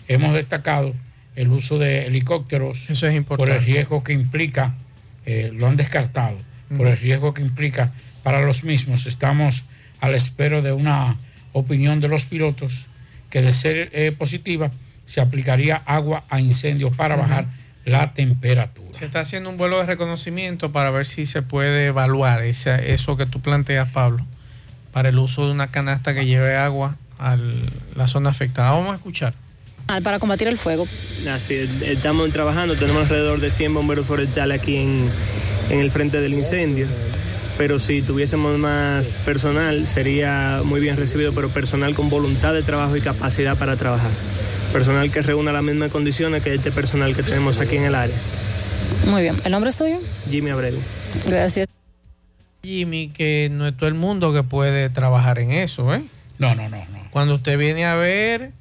hemos 0.07 0.33
destacado 0.35 0.93
el 1.35 1.49
uso 1.49 1.77
de 1.79 2.05
helicópteros 2.05 2.89
Eso 2.89 3.07
es 3.07 3.23
por 3.25 3.49
el 3.49 3.61
riesgo 3.61 4.03
que 4.03 4.13
implica, 4.13 4.73
eh, 5.25 5.51
lo 5.53 5.67
han 5.67 5.75
descartado, 5.75 6.37
por 6.77 6.87
el 6.87 6.97
riesgo 6.97 7.33
que 7.33 7.41
implica 7.41 7.91
para 8.23 8.41
los 8.41 8.63
mismos. 8.63 9.05
Estamos 9.05 9.63
a 10.01 10.09
la 10.09 10.17
espera 10.17 10.61
de 10.61 10.71
una 10.71 11.15
opinión 11.53 11.99
de 11.99 12.07
los 12.07 12.25
pilotos 12.25 12.85
que 13.29 13.41
de 13.41 13.51
ser 13.53 13.89
eh, 13.93 14.11
positiva 14.11 14.71
se 15.05 15.21
aplicaría 15.21 15.75
agua 15.85 16.23
a 16.29 16.39
incendios 16.39 16.93
para 16.95 17.15
bajar 17.15 17.45
la 17.85 18.13
temperatura. 18.13 18.89
Se 18.97 19.05
está 19.05 19.19
haciendo 19.19 19.49
un 19.49 19.57
vuelo 19.57 19.77
de 19.77 19.85
reconocimiento 19.85 20.71
para 20.71 20.89
ver 20.89 21.05
si 21.05 21.25
se 21.27 21.41
puede 21.43 21.87
evaluar 21.87 22.41
esa- 22.41 22.79
eso 22.79 23.15
que 23.17 23.25
tú 23.27 23.41
planteas, 23.41 23.89
Pablo, 23.91 24.25
para 24.91 25.09
el 25.09 25.19
uso 25.19 25.45
de 25.45 25.51
una 25.51 25.67
canasta 25.67 26.13
que 26.15 26.25
lleve 26.25 26.55
agua 26.55 26.97
a 27.19 27.37
la 27.95 28.07
zona 28.07 28.31
afectada. 28.31 28.71
Vamos 28.71 28.93
a 28.93 28.95
escuchar. 28.95 29.33
Para 29.87 30.19
combatir 30.19 30.47
el 30.47 30.57
fuego. 30.57 30.87
Así 31.29 31.53
es, 31.53 31.81
estamos 31.81 32.31
trabajando, 32.31 32.75
tenemos 32.75 33.03
alrededor 33.03 33.39
de 33.39 33.51
100 33.51 33.73
bomberos 33.73 34.05
forestales 34.05 34.61
aquí 34.61 34.77
en, 34.77 35.09
en 35.69 35.79
el 35.79 35.91
frente 35.91 36.19
del 36.19 36.33
incendio. 36.33 36.87
Pero 37.57 37.79
si 37.79 38.01
tuviésemos 38.01 38.57
más 38.57 39.05
personal, 39.23 39.87
sería 39.87 40.61
muy 40.65 40.81
bien 40.81 40.97
recibido, 40.97 41.33
pero 41.33 41.49
personal 41.49 41.95
con 41.95 42.09
voluntad 42.09 42.53
de 42.53 42.63
trabajo 42.63 42.97
y 42.97 43.01
capacidad 43.01 43.57
para 43.57 43.77
trabajar. 43.77 44.11
Personal 44.73 45.09
que 45.09 45.21
reúna 45.21 45.53
las 45.53 45.63
mismas 45.63 45.91
condiciones 45.91 46.43
que 46.43 46.53
este 46.53 46.71
personal 46.71 47.15
que 47.15 47.23
tenemos 47.23 47.59
aquí 47.59 47.77
en 47.77 47.83
el 47.83 47.95
área. 47.95 48.15
Muy 49.07 49.21
bien. 49.21 49.35
¿El 49.45 49.51
nombre 49.51 49.69
es 49.69 49.77
suyo? 49.77 49.99
Jimmy 50.29 50.49
Abreu. 50.49 50.77
Gracias. 51.25 51.69
Jimmy, 52.61 53.09
que 53.09 53.49
no 53.51 53.67
es 53.67 53.77
todo 53.77 53.87
el 53.87 53.93
mundo 53.93 54.33
que 54.33 54.43
puede 54.43 54.89
trabajar 54.89 55.39
en 55.39 55.51
eso, 55.51 55.93
¿eh? 55.93 56.03
No, 56.39 56.55
no, 56.55 56.67
no, 56.67 56.77
no. 56.77 57.07
Cuando 57.11 57.35
usted 57.35 57.57
viene 57.57 57.85
a 57.85 57.95
ver, 57.95 58.51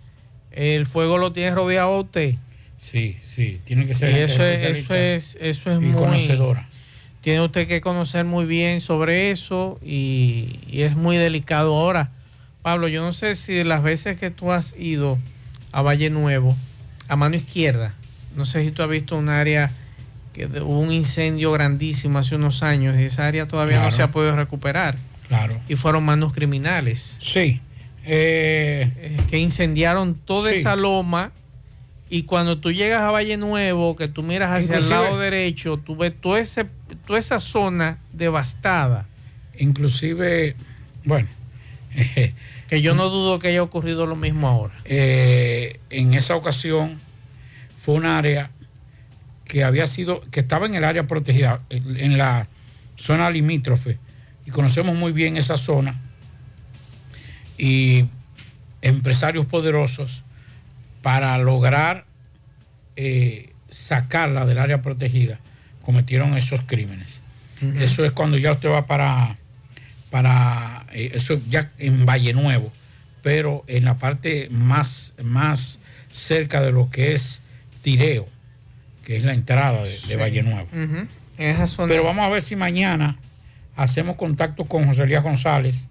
el 0.54 0.86
fuego 0.86 1.18
lo 1.18 1.32
tiene 1.32 1.54
rodeado 1.54 1.94
a 1.94 2.00
usted. 2.00 2.34
Sí, 2.76 3.16
sí, 3.24 3.60
tiene 3.64 3.86
que 3.86 3.94
ser 3.94 4.12
Y 4.12 4.20
eso 4.20 4.44
es, 4.44 4.62
eso 4.62 4.94
es, 4.94 5.36
eso 5.40 5.70
es 5.70 5.78
y 5.78 5.80
muy 5.80 5.94
conocedora. 5.94 6.68
Tiene 7.20 7.40
usted 7.40 7.66
que 7.66 7.80
conocer 7.80 8.24
muy 8.24 8.44
bien 8.44 8.80
sobre 8.80 9.30
eso 9.30 9.78
y, 9.82 10.60
y 10.68 10.82
es 10.82 10.94
muy 10.94 11.16
delicado 11.16 11.74
ahora. 11.74 12.10
Pablo, 12.62 12.88
yo 12.88 13.02
no 13.02 13.12
sé 13.12 13.34
si 13.36 13.54
de 13.54 13.64
las 13.64 13.82
veces 13.82 14.18
que 14.18 14.30
tú 14.30 14.52
has 14.52 14.74
ido 14.78 15.18
a 15.72 15.82
Valle 15.82 16.10
Nuevo, 16.10 16.56
a 17.08 17.16
mano 17.16 17.36
izquierda, 17.36 17.94
no 18.36 18.46
sé 18.46 18.64
si 18.64 18.70
tú 18.70 18.82
has 18.82 18.88
visto 18.88 19.16
un 19.16 19.28
área 19.28 19.70
que 20.32 20.46
hubo 20.46 20.80
un 20.80 20.92
incendio 20.92 21.52
grandísimo 21.52 22.18
hace 22.18 22.34
unos 22.36 22.62
años 22.62 22.98
y 22.98 23.04
esa 23.04 23.26
área 23.26 23.46
todavía 23.46 23.82
no 23.82 23.90
se 23.90 24.02
ha 24.02 24.08
podido 24.08 24.34
recuperar. 24.36 24.96
Claro. 25.28 25.58
Y 25.68 25.76
fueron 25.76 26.04
manos 26.04 26.32
criminales. 26.32 27.18
Sí. 27.22 27.60
Eh, 28.06 29.16
que 29.30 29.38
incendiaron 29.38 30.14
toda 30.14 30.50
sí. 30.50 30.56
esa 30.58 30.76
loma 30.76 31.32
y 32.10 32.24
cuando 32.24 32.58
tú 32.58 32.70
llegas 32.70 33.00
a 33.00 33.10
Valle 33.10 33.36
Nuevo, 33.36 33.96
que 33.96 34.08
tú 34.08 34.22
miras 34.22 34.50
hacia 34.52 34.76
Inclusive- 34.76 34.94
el 34.96 35.02
lado 35.04 35.18
derecho, 35.18 35.78
tú 35.78 35.96
ves 35.96 36.12
toda, 36.20 36.38
ese, 36.38 36.66
toda 37.06 37.18
esa 37.18 37.40
zona 37.40 37.98
devastada. 38.12 39.06
Inclusive, 39.58 40.54
bueno, 41.04 41.28
que 42.68 42.82
yo 42.82 42.94
no 42.94 43.08
dudo 43.08 43.38
que 43.38 43.48
haya 43.48 43.62
ocurrido 43.62 44.04
lo 44.06 44.16
mismo 44.16 44.48
ahora. 44.48 44.74
Eh, 44.84 45.80
en 45.90 46.14
esa 46.14 46.36
ocasión 46.36 46.98
fue 47.76 47.94
un 47.94 48.04
área 48.04 48.50
que 49.44 49.64
había 49.64 49.86
sido, 49.86 50.20
que 50.30 50.40
estaba 50.40 50.66
en 50.66 50.74
el 50.74 50.84
área 50.84 51.06
protegida, 51.06 51.60
en 51.70 52.18
la 52.18 52.48
zona 52.96 53.30
limítrofe, 53.30 53.98
y 54.46 54.50
conocemos 54.50 54.94
muy 54.94 55.12
bien 55.12 55.36
esa 55.36 55.56
zona, 55.56 56.00
y 57.58 58.06
empresarios 58.82 59.46
poderosos 59.46 60.22
para 61.02 61.36
lograr 61.38 62.04
eh, 62.96 63.50
sacarla 63.68 64.46
del 64.46 64.58
área 64.58 64.82
protegida 64.82 65.38
cometieron 65.82 66.36
esos 66.36 66.62
crímenes. 66.66 67.20
Eso 67.78 68.04
es 68.04 68.12
cuando 68.12 68.36
ya 68.36 68.52
usted 68.52 68.68
va 68.68 68.84
para, 68.86 69.36
para 70.10 70.84
eh, 70.92 71.12
eso 71.14 71.40
ya 71.48 71.70
en 71.78 72.04
Valle 72.04 72.34
Nuevo, 72.34 72.70
pero 73.22 73.64
en 73.68 73.84
la 73.86 73.94
parte 73.94 74.48
más, 74.50 75.14
más 75.22 75.78
cerca 76.10 76.60
de 76.60 76.72
lo 76.72 76.90
que 76.90 77.14
es 77.14 77.40
Tireo, 77.82 78.26
que 79.04 79.16
es 79.16 79.24
la 79.24 79.32
entrada 79.32 79.82
de, 79.82 79.90
de 79.90 79.96
Sí. 79.96 80.14
Valle 80.16 80.42
Nuevo. 80.42 80.68
Esa 81.38 81.66
zona. 81.66 81.88
Pero 81.88 82.04
vamos 82.04 82.26
a 82.26 82.28
ver 82.28 82.42
si 82.42 82.54
mañana 82.54 83.16
hacemos 83.76 84.16
contacto 84.16 84.66
con 84.66 84.86
José 84.86 85.04
Elías 85.04 85.22
González, 85.22 85.88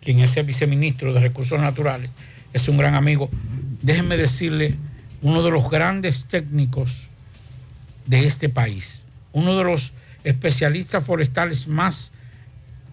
quien 0.00 0.20
es 0.20 0.36
el 0.36 0.46
viceministro 0.46 1.12
de 1.12 1.20
Recursos 1.20 1.60
Naturales, 1.60 2.10
es 2.52 2.68
un 2.68 2.76
gran 2.76 2.94
amigo. 2.94 3.30
Déjenme 3.82 4.16
decirle, 4.16 4.76
uno 5.22 5.42
de 5.42 5.50
los 5.50 5.70
grandes 5.70 6.24
técnicos 6.24 7.08
de 8.06 8.26
este 8.26 8.48
país, 8.48 9.04
uno 9.32 9.56
de 9.56 9.64
los 9.64 9.92
especialistas 10.24 11.04
forestales 11.04 11.68
más 11.68 12.12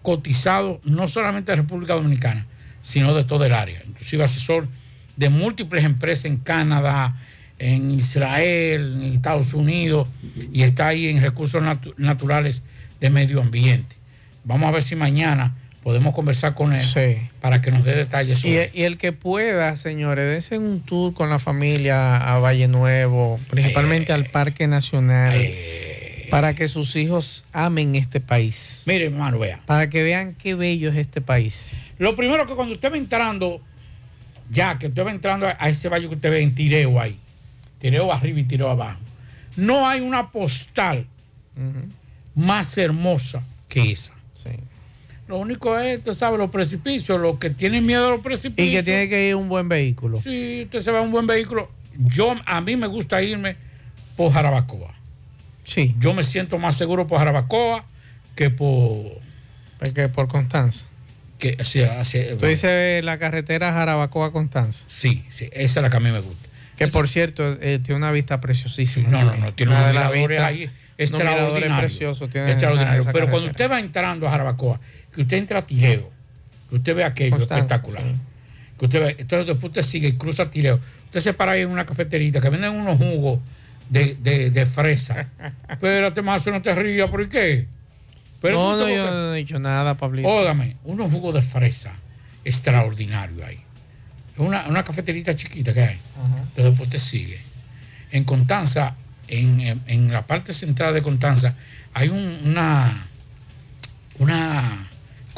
cotizados, 0.02 0.78
no 0.84 1.08
solamente 1.08 1.52
de 1.52 1.56
República 1.56 1.94
Dominicana, 1.94 2.46
sino 2.82 3.14
de 3.14 3.24
todo 3.24 3.44
el 3.44 3.52
área, 3.52 3.82
inclusive 3.86 4.24
asesor 4.24 4.68
de 5.16 5.28
múltiples 5.28 5.84
empresas 5.84 6.26
en 6.26 6.36
Canadá, 6.36 7.16
en 7.58 7.90
Israel, 7.90 9.00
en 9.02 9.12
Estados 9.14 9.52
Unidos, 9.52 10.06
y 10.52 10.62
está 10.62 10.86
ahí 10.86 11.08
en 11.08 11.20
recursos 11.20 11.60
natu- 11.60 11.94
naturales 11.96 12.62
de 13.00 13.10
medio 13.10 13.40
ambiente. 13.40 13.96
Vamos 14.44 14.68
a 14.68 14.70
ver 14.70 14.82
si 14.82 14.94
mañana 14.94 15.56
podemos 15.88 16.14
conversar 16.14 16.54
con 16.54 16.74
él 16.74 16.84
para 17.40 17.62
que 17.62 17.70
nos 17.70 17.82
dé 17.82 17.94
detalles 17.94 18.40
Y, 18.40 18.42
sobre 18.42 18.70
y 18.74 18.82
el 18.82 18.98
que 18.98 19.12
pueda, 19.12 19.74
señores, 19.74 20.30
dense 20.30 20.58
un 20.58 20.80
tour 20.82 21.14
con 21.14 21.30
la 21.30 21.38
familia 21.38 22.18
a 22.18 22.38
Valle 22.40 22.68
Nuevo, 22.68 23.40
principalmente 23.48 24.12
al 24.12 24.26
Parque 24.26 24.66
Nacional, 24.66 25.34
para 26.30 26.52
que 26.52 26.68
sus 26.68 26.94
hijos 26.94 27.42
amen 27.54 27.94
este 27.94 28.20
país. 28.20 28.82
Mire, 28.84 29.06
hermano, 29.06 29.38
vea. 29.38 29.62
Para 29.64 29.88
que 29.88 30.02
vean 30.02 30.34
qué 30.34 30.54
bello 30.54 30.90
es 30.90 30.96
este 30.98 31.22
país. 31.22 31.74
Lo 31.96 32.14
primero 32.14 32.46
que 32.46 32.54
cuando 32.54 32.74
usted 32.74 32.92
va 32.92 32.98
entrando, 32.98 33.62
ya 34.50 34.78
que 34.78 34.88
usted 34.88 35.06
va 35.06 35.10
entrando 35.10 35.46
a, 35.46 35.70
ese 35.70 35.88
valle 35.88 36.06
que 36.06 36.16
usted 36.16 36.30
ve 36.30 36.42
en 36.42 36.54
Tireo 36.54 37.00
ahí, 37.00 37.18
Tireo 37.80 38.12
arriba 38.12 38.40
y 38.40 38.44
Tireo 38.44 38.68
abajo, 38.68 39.00
no 39.56 39.88
hay 39.88 40.00
una 40.00 40.30
postal 40.30 41.06
más 42.34 42.76
hermosa 42.76 43.42
que 43.70 43.90
esa. 43.90 44.12
Lo 45.28 45.36
único 45.38 45.78
es, 45.78 45.98
usted 45.98 46.14
sabe, 46.14 46.38
los 46.38 46.50
precipicios, 46.50 47.20
los 47.20 47.38
que 47.38 47.50
tienen 47.50 47.84
miedo 47.84 48.06
a 48.06 48.10
los 48.10 48.20
precipicios. 48.20 48.72
Y 48.72 48.76
que 48.76 48.82
tiene 48.82 49.08
que 49.08 49.28
ir 49.28 49.34
un 49.34 49.48
buen 49.48 49.68
vehículo. 49.68 50.18
Sí, 50.20 50.62
usted 50.64 50.80
se 50.80 50.90
va 50.90 51.00
a 51.00 51.02
un 51.02 51.10
buen 51.12 51.26
vehículo. 51.26 51.70
Yo, 51.98 52.34
a 52.46 52.60
mí 52.60 52.76
me 52.76 52.86
gusta 52.86 53.20
irme 53.22 53.56
por 54.16 54.32
Jarabacoa. 54.32 54.94
Sí. 55.64 55.94
Yo 55.98 56.14
me 56.14 56.24
siento 56.24 56.56
más 56.58 56.76
seguro 56.76 57.06
por 57.06 57.18
Jarabacoa 57.18 57.84
que 58.34 58.48
por... 58.50 59.18
Que 59.94 60.08
por 60.08 60.28
Constanza. 60.28 60.86
Que, 61.38 61.56
sí, 61.62 61.82
así- 61.82 62.20
Tú 62.40 62.46
dices 62.46 63.04
la 63.04 63.18
carretera 63.18 63.72
Jarabacoa-Constanza. 63.72 64.84
Sí, 64.88 65.24
sí, 65.30 65.48
esa 65.52 65.80
es 65.80 65.82
la 65.82 65.90
que 65.90 65.96
a 65.98 66.00
mí 66.00 66.10
me 66.10 66.20
gusta. 66.20 66.48
Que 66.76 66.88
por 66.88 67.08
cierto, 67.08 67.56
eh, 67.60 67.78
tiene 67.82 67.96
una 67.96 68.10
vista 68.12 68.40
preciosísima. 68.40 69.08
No, 69.08 69.22
no, 69.24 69.36
no, 69.36 69.52
tiene 69.52 69.72
Una 69.72 69.86
de 69.88 69.92
las 69.92 70.04
miradores 70.12 70.28
vistas- 70.30 70.46
ahí 70.48 70.56
tiene 70.56 70.72
extraordinarios. 70.98 71.92
esa- 71.92 73.00
esa 73.00 73.12
Pero 73.12 73.28
cuando 73.28 73.50
usted 73.50 73.70
va 73.70 73.78
entrando 73.78 74.26
a 74.26 74.30
Jarabacoa, 74.30 74.80
que 75.18 75.22
usted 75.22 75.36
entra 75.38 75.58
a 75.58 75.66
Tireo, 75.66 76.12
que 76.70 76.76
usted 76.76 76.94
ve 76.94 77.02
aquello 77.02 77.36
Constanza, 77.38 77.74
espectacular, 77.74 78.04
que 78.78 78.84
usted 78.84 79.00
ve, 79.00 79.16
entonces 79.18 79.46
después 79.48 79.64
usted 79.70 79.82
sigue 79.82 80.06
y 80.06 80.12
cruza 80.12 80.48
Tireo, 80.48 80.78
usted 81.06 81.18
se 81.18 81.32
para 81.34 81.52
ahí 81.52 81.62
en 81.62 81.70
una 81.70 81.84
cafeterita 81.84 82.40
que 82.40 82.48
venden 82.48 82.70
unos 82.70 82.96
jugos 82.98 83.40
de, 83.90 84.16
de, 84.20 84.50
de 84.50 84.64
fresa. 84.66 85.26
Espérate 85.68 86.22
más, 86.22 86.46
no 86.46 86.62
te 86.62 86.72
rías, 86.72 87.10
¿por 87.10 87.28
qué? 87.28 87.66
Pero 88.40 88.58
no, 88.58 88.76
no, 88.76 88.88
yo 88.88 89.10
no 89.10 89.34
he 89.34 89.38
dicho 89.38 89.58
nada, 89.58 89.94
Pablito. 89.96 90.28
Óigame, 90.28 90.76
unos 90.84 91.10
jugos 91.10 91.34
de 91.34 91.42
fresa 91.42 91.92
extraordinarios 92.44 93.42
ahí. 93.42 93.60
Es 94.34 94.38
una, 94.38 94.68
una 94.68 94.84
cafeterita 94.84 95.34
chiquita 95.34 95.74
que 95.74 95.82
hay. 95.82 95.98
Entonces 96.36 96.64
después 96.64 96.88
te 96.90 97.00
sigue. 97.00 97.40
En 98.12 98.22
Constanza, 98.22 98.94
en, 99.26 99.60
en- 99.62 99.82
en 99.88 100.12
la 100.12 100.24
parte 100.28 100.52
central 100.52 100.94
de 100.94 101.02
Constanza, 101.02 101.54
hay 101.92 102.08
un- 102.08 102.38
una, 102.44 103.06
una, 104.18 104.87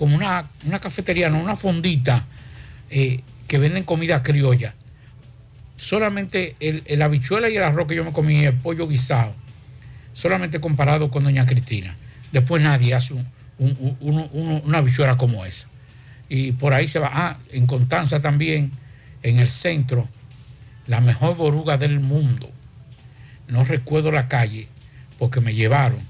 como 0.01 0.17
una, 0.17 0.47
una 0.65 0.79
cafetería, 0.81 1.29
no, 1.29 1.39
una 1.39 1.57
fondita 1.57 2.25
eh, 2.89 3.21
que 3.47 3.59
venden 3.59 3.85
comida 3.85 4.23
criolla. 4.23 4.73
Solamente 5.77 6.57
el, 6.59 6.83
el 6.87 7.03
habichuela 7.03 7.51
y 7.51 7.57
el 7.59 7.63
arroz 7.63 7.87
que 7.87 7.97
yo 7.97 8.03
me 8.03 8.11
comí, 8.11 8.47
el 8.47 8.55
pollo 8.55 8.89
guisado, 8.89 9.35
solamente 10.15 10.59
comparado 10.59 11.11
con 11.11 11.25
Doña 11.25 11.45
Cristina. 11.45 11.95
Después 12.33 12.63
nadie 12.63 12.95
hace 12.95 13.13
un- 13.13 13.29
un- 13.59 13.77
un- 13.79 13.97
un- 14.01 14.31
un- 14.33 14.63
una 14.65 14.79
habichuela 14.79 15.19
como 15.19 15.45
esa. 15.45 15.67
Y 16.31 16.53
por 16.53 16.73
ahí 16.73 16.89
se 16.89 16.99
va. 16.99 17.11
Ah, 17.13 17.37
en 17.53 17.67
Constanza 17.67 18.21
también, 18.21 18.71
en 19.23 19.39
el 19.39 19.51
centro, 19.51 20.09
la 20.87 21.03
mejor 21.03 21.37
boruga 21.37 21.77
del 21.77 22.01
mundo. 22.01 22.51
No 23.49 23.65
recuerdo 23.65 24.11
la 24.13 24.29
calle 24.29 24.67
porque 25.19 25.43
me 25.43 25.55
llevaron 25.55 26.01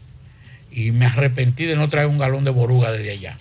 y 0.70 0.92
me 0.92 1.06
arrepentí 1.06 1.64
de 1.64 1.74
no 1.74 1.88
traer 1.88 2.06
un 2.06 2.18
galón 2.18 2.44
de 2.44 2.50
boruga 2.50 2.92
desde 2.92 3.10
allá. 3.10 3.36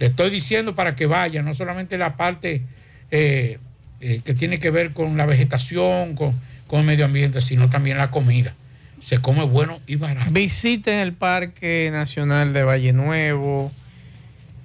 Le 0.00 0.06
estoy 0.06 0.30
diciendo 0.30 0.74
para 0.74 0.94
que 0.94 1.06
vaya, 1.06 1.42
no 1.42 1.54
solamente 1.54 1.96
la 1.98 2.16
parte 2.16 2.62
eh, 3.10 3.58
eh, 4.00 4.20
que 4.24 4.34
tiene 4.34 4.58
que 4.58 4.70
ver 4.70 4.92
con 4.92 5.16
la 5.16 5.26
vegetación, 5.26 6.14
con, 6.14 6.32
con 6.66 6.80
el 6.80 6.86
medio 6.86 7.04
ambiente, 7.04 7.40
sino 7.40 7.70
también 7.70 7.96
la 7.98 8.10
comida. 8.10 8.54
Se 9.00 9.18
come 9.18 9.44
bueno 9.44 9.80
y 9.86 9.96
barato. 9.96 10.32
Visiten 10.32 10.98
el 10.98 11.12
Parque 11.12 11.90
Nacional 11.92 12.52
de 12.52 12.64
Valle 12.64 12.92
Nuevo. 12.92 13.70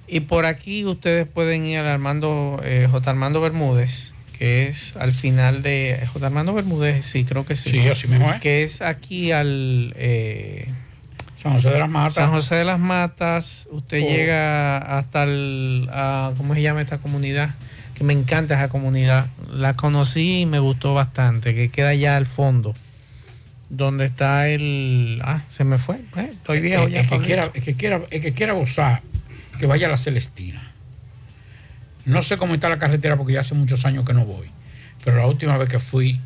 Y 0.08 0.20
por 0.20 0.44
aquí 0.46 0.84
ustedes 0.86 1.28
pueden 1.28 1.64
ir 1.64 1.78
al 1.78 1.86
Armando, 1.86 2.60
eh, 2.64 2.88
J. 2.90 3.10
Armando 3.10 3.40
Bermúdez, 3.40 4.12
que 4.36 4.66
es 4.66 4.96
al 4.96 5.12
final 5.12 5.62
de. 5.62 6.00
J. 6.12 6.26
Armando 6.26 6.52
Bermúdez, 6.52 7.06
sí, 7.06 7.24
creo 7.24 7.44
que 7.46 7.54
sí. 7.54 7.70
Sí, 7.70 7.86
así 7.86 8.08
mismo 8.08 8.32
es. 8.32 8.40
Que 8.40 8.64
es 8.64 8.80
aquí 8.82 9.30
al. 9.30 9.94
eh, 9.96 10.66
San 11.42 11.52
José 11.54 11.70
de 11.70 11.78
las 11.78 11.88
Matas. 11.88 12.14
San 12.14 12.30
José 12.30 12.54
de 12.56 12.64
las 12.64 12.78
Matas. 12.78 13.68
Usted 13.70 14.02
Oh. 14.02 14.08
llega 14.08 14.76
hasta 14.98 15.22
el. 15.24 15.88
a- 15.92 16.32
¿Cómo 16.36 16.54
se 16.54 16.62
llama 16.62 16.82
esta 16.82 16.98
comunidad? 16.98 17.50
Que 17.94 18.04
me 18.04 18.12
encanta 18.12 18.54
esa 18.54 18.68
comunidad. 18.68 19.26
La 19.52 19.74
conocí 19.74 20.40
y 20.40 20.46
me 20.46 20.58
gustó 20.58 20.94
bastante, 20.94 21.54
que 21.54 21.70
queda 21.70 21.88
allá 21.90 22.16
al 22.16 22.26
fondo. 22.26 22.74
Donde 23.68 24.06
está 24.06 24.48
el. 24.48 25.20
Ah, 25.24 25.42
se 25.48 25.64
me 25.64 25.78
fue. 25.78 25.96
Eh, 26.16 26.30
estoy 26.32 26.60
viejo 26.60 26.84
El- 26.84 26.92
ya. 26.92 27.00
el, 27.00 27.08
que 27.08 27.18
quiera, 27.20 27.50
el, 27.54 27.62
que 27.62 27.74
quiera, 27.74 28.00
el 28.10 28.20
que 28.20 28.32
quiera 28.32 28.52
gozar, 28.52 29.02
que 29.58 29.66
vaya 29.66 29.86
a 29.86 29.90
la 29.90 29.98
Celestina. 29.98 30.72
No 32.04 32.22
sé 32.22 32.36
cómo 32.38 32.54
está 32.54 32.68
la 32.68 32.78
carretera 32.78 33.16
porque 33.16 33.34
ya 33.34 33.40
hace 33.40 33.54
muchos 33.54 33.84
años 33.84 34.04
que 34.04 34.12
no 34.14 34.24
voy. 34.24 34.48
Pero 35.04 35.18
la 35.18 35.26
última 35.26 35.56
vez 35.56 35.68
que 35.68 35.78
fui, 35.78 36.20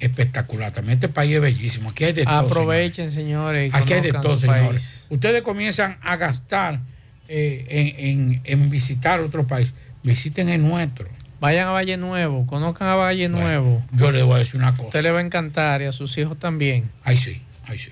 espectacular. 0.00 0.70
También 0.72 0.94
este 0.94 1.08
país 1.08 1.34
es 1.34 1.40
bellísimo. 1.40 1.90
Aquí 1.90 2.04
hay 2.04 2.12
de 2.12 2.24
todo. 2.24 2.34
Aprovechen, 2.38 3.10
señores. 3.10 3.72
Aquí 3.74 3.92
hay 3.92 4.00
de 4.02 4.12
todo, 4.12 4.36
señores. 4.36 4.62
país. 4.68 5.06
Ustedes 5.10 5.42
comienzan 5.42 5.98
a 6.02 6.16
gastar 6.16 6.80
eh, 7.28 7.64
en, 7.98 8.06
en- 8.34 8.40
en 8.44 8.70
visitar 8.70 9.20
otro 9.20 9.46
país. 9.46 9.72
Visiten 10.02 10.48
el 10.48 10.62
nuestro. 10.62 11.08
Vayan 11.40 11.68
a 11.68 11.70
Valle 11.70 11.96
Nuevo, 11.96 12.46
conozcan 12.46 12.88
a 12.88 12.94
Valle 12.96 13.28
Nuevo. 13.28 13.84
Yo 13.92 14.10
les 14.10 14.24
voy 14.24 14.36
a 14.36 14.38
decir 14.38 14.56
una 14.60 14.72
cosa. 14.72 14.86
Usted 14.86 15.02
le 15.02 15.10
va 15.12 15.20
a 15.20 15.22
encantar 15.22 15.82
y 15.82 15.84
a 15.84 15.92
sus 15.92 16.16
hijos 16.18 16.38
también. 16.38 16.90
Ahí 17.04 17.16
sí, 17.16 17.40
ahí 17.66 17.78
sí. 17.78 17.90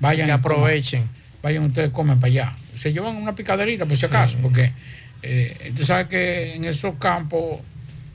Vayan 0.00 0.26
Que 0.28 0.32
coman. 0.32 0.40
aprovechen. 0.40 1.04
Vayan 1.42 1.64
ustedes, 1.64 1.90
comen 1.90 2.18
para 2.20 2.28
allá. 2.32 2.52
Se 2.74 2.92
llevan 2.92 3.16
una 3.16 3.34
picaderita 3.34 3.84
por 3.84 3.96
si 3.96 4.06
acaso, 4.06 4.36
porque 4.40 4.72
eh, 5.22 5.72
tú 5.76 5.84
sabes 5.84 6.06
que 6.06 6.54
en 6.54 6.64
esos 6.64 6.94
campos 6.96 7.58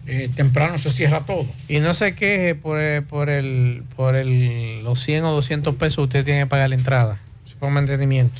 eh, 0.07 0.29
temprano 0.35 0.77
se 0.77 0.89
cierra 0.89 1.21
todo. 1.25 1.45
Y 1.67 1.79
no 1.79 1.93
se 1.93 2.15
queje 2.15 2.55
por, 2.55 2.79
el- 2.79 3.03
por, 3.03 3.29
el, 3.29 3.83
por 3.95 4.15
el, 4.15 4.83
los 4.83 4.99
100 5.03 5.25
o 5.25 5.31
200 5.33 5.75
pesos 5.75 5.99
usted 6.05 6.23
tiene 6.25 6.41
que 6.41 6.45
pagar 6.47 6.69
la 6.69 6.75
entrada. 6.75 7.19
Por 7.59 7.71
mantenimiento. 7.71 8.39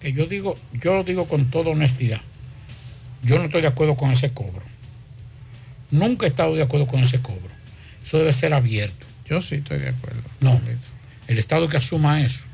Que 0.00 0.12
yo 0.12 0.26
digo, 0.26 0.56
yo 0.72 0.94
lo 0.94 1.02
digo 1.04 1.26
con 1.26 1.46
toda 1.50 1.70
honestidad. 1.70 2.20
Yo 3.22 3.38
no 3.38 3.44
estoy 3.46 3.60
de 3.62 3.68
acuerdo 3.68 3.96
con 3.96 4.10
ese 4.12 4.30
cobro. 4.32 4.62
Nunca 5.90 6.26
he 6.26 6.28
estado 6.28 6.54
de 6.54 6.62
acuerdo 6.62 6.86
con 6.86 7.00
ese 7.00 7.20
cobro. 7.20 7.50
Eso 8.04 8.18
debe 8.18 8.32
ser 8.32 8.54
abierto. 8.54 9.04
Yo 9.28 9.42
sí 9.42 9.56
estoy 9.56 9.78
de 9.80 9.88
acuerdo. 9.88 10.20
No, 10.40 10.60
el 11.26 11.38
Estado 11.38 11.68
que 11.68 11.76
asuma 11.76 12.22
eso. 12.22 12.44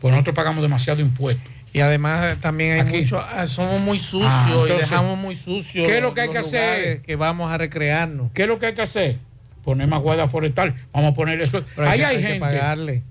Pues 0.00 0.12
nosotros 0.12 0.36
pagamos 0.36 0.62
demasiado 0.62 1.00
impuesto. 1.00 1.50
Y 1.72 1.80
además 1.80 2.34
eh, 2.34 2.36
también 2.40 2.72
hay 2.72 2.80
Aquí. 2.80 2.98
mucho, 3.02 3.18
ah, 3.18 3.46
somos 3.46 3.80
muy 3.80 3.98
sucios 3.98 4.30
Ah, 4.30 4.46
y 4.48 4.52
entonces, 4.62 4.90
dejamos 4.90 5.18
muy 5.18 5.34
sucios. 5.34 5.86
¿qué 5.86 5.96
es 5.96 6.02
lo 6.02 6.12
que 6.12 6.20
hay 6.22 6.28
que 6.28 6.38
hacer? 6.38 7.00
Que 7.02 7.16
vamos 7.16 7.50
a 7.50 7.56
recrearnos. 7.58 8.30
¿Qué 8.32 8.42
es 8.42 8.48
lo 8.48 8.58
que 8.58 8.66
hay 8.66 8.74
que 8.74 8.82
hacer? 8.82 9.16
Poner 9.64 9.86
más 9.88 10.00
guardia 10.00 10.26
forestal. 10.28 10.74
Vamos 10.92 11.12
a 11.12 11.14
poner 11.14 11.40
eso. 11.40 11.64
Pero 11.74 11.88
hay 11.88 11.92
Ahí 11.92 11.98
que- 12.00 12.04
hay, 12.04 12.16
hay 12.16 12.22
que 12.22 12.28
gente. 12.28 12.40
pagarle. 12.40 13.02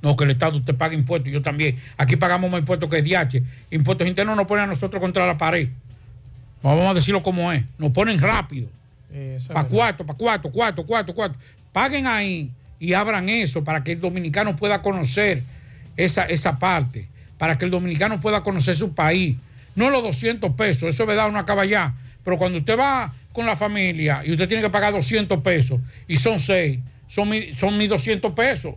No, 0.00 0.16
que 0.16 0.24
el 0.24 0.30
Estado 0.30 0.58
usted 0.58 0.74
paga 0.74 0.94
impuestos, 0.94 1.32
yo 1.32 1.42
también. 1.42 1.78
Aquí 1.96 2.16
pagamos 2.16 2.50
más 2.50 2.60
impuestos 2.60 2.88
que 2.90 3.02
DH. 3.02 3.42
Impuestos 3.70 4.06
internos 4.06 4.36
nos 4.36 4.46
ponen 4.46 4.64
a 4.64 4.66
nosotros 4.66 5.00
contra 5.00 5.26
la 5.26 5.36
pared. 5.38 5.68
Vamos 6.62 6.88
a 6.90 6.94
decirlo 6.94 7.22
como 7.22 7.50
es. 7.52 7.64
Nos 7.78 7.90
ponen 7.90 8.20
rápido. 8.20 8.68
Para 9.52 9.68
cuatro, 9.68 10.06
para 10.06 10.16
cuatro, 10.16 10.50
cuatro, 10.50 10.84
cuatro, 10.86 11.14
cuatro. 11.14 11.38
Paguen 11.72 12.06
ahí 12.06 12.50
y 12.80 12.92
abran 12.94 13.28
eso 13.28 13.62
para 13.64 13.82
que 13.84 13.92
el 13.92 14.00
dominicano 14.00 14.56
pueda 14.56 14.80
conocer 14.82 15.42
esa, 15.96 16.24
esa 16.26 16.58
parte. 16.58 17.08
Para 17.42 17.58
que 17.58 17.64
el 17.64 17.72
dominicano 17.72 18.20
pueda 18.20 18.40
conocer 18.44 18.76
su 18.76 18.94
país. 18.94 19.36
No 19.74 19.90
los 19.90 20.00
200 20.04 20.52
pesos, 20.54 20.84
eso 20.94 21.02
es 21.02 21.06
verdad, 21.08 21.28
uno 21.28 21.40
acaba 21.40 21.64
ya. 21.64 21.92
Pero 22.22 22.38
cuando 22.38 22.56
usted 22.58 22.78
va 22.78 23.12
con 23.32 23.46
la 23.46 23.56
familia 23.56 24.22
y 24.24 24.30
usted 24.30 24.46
tiene 24.46 24.62
que 24.62 24.70
pagar 24.70 24.92
200 24.92 25.40
pesos 25.42 25.80
y 26.06 26.18
son 26.18 26.38
seis, 26.38 26.78
son, 27.08 27.28
mi- 27.28 27.52
son 27.56 27.76
1.200 27.80 28.32
pesos. 28.34 28.76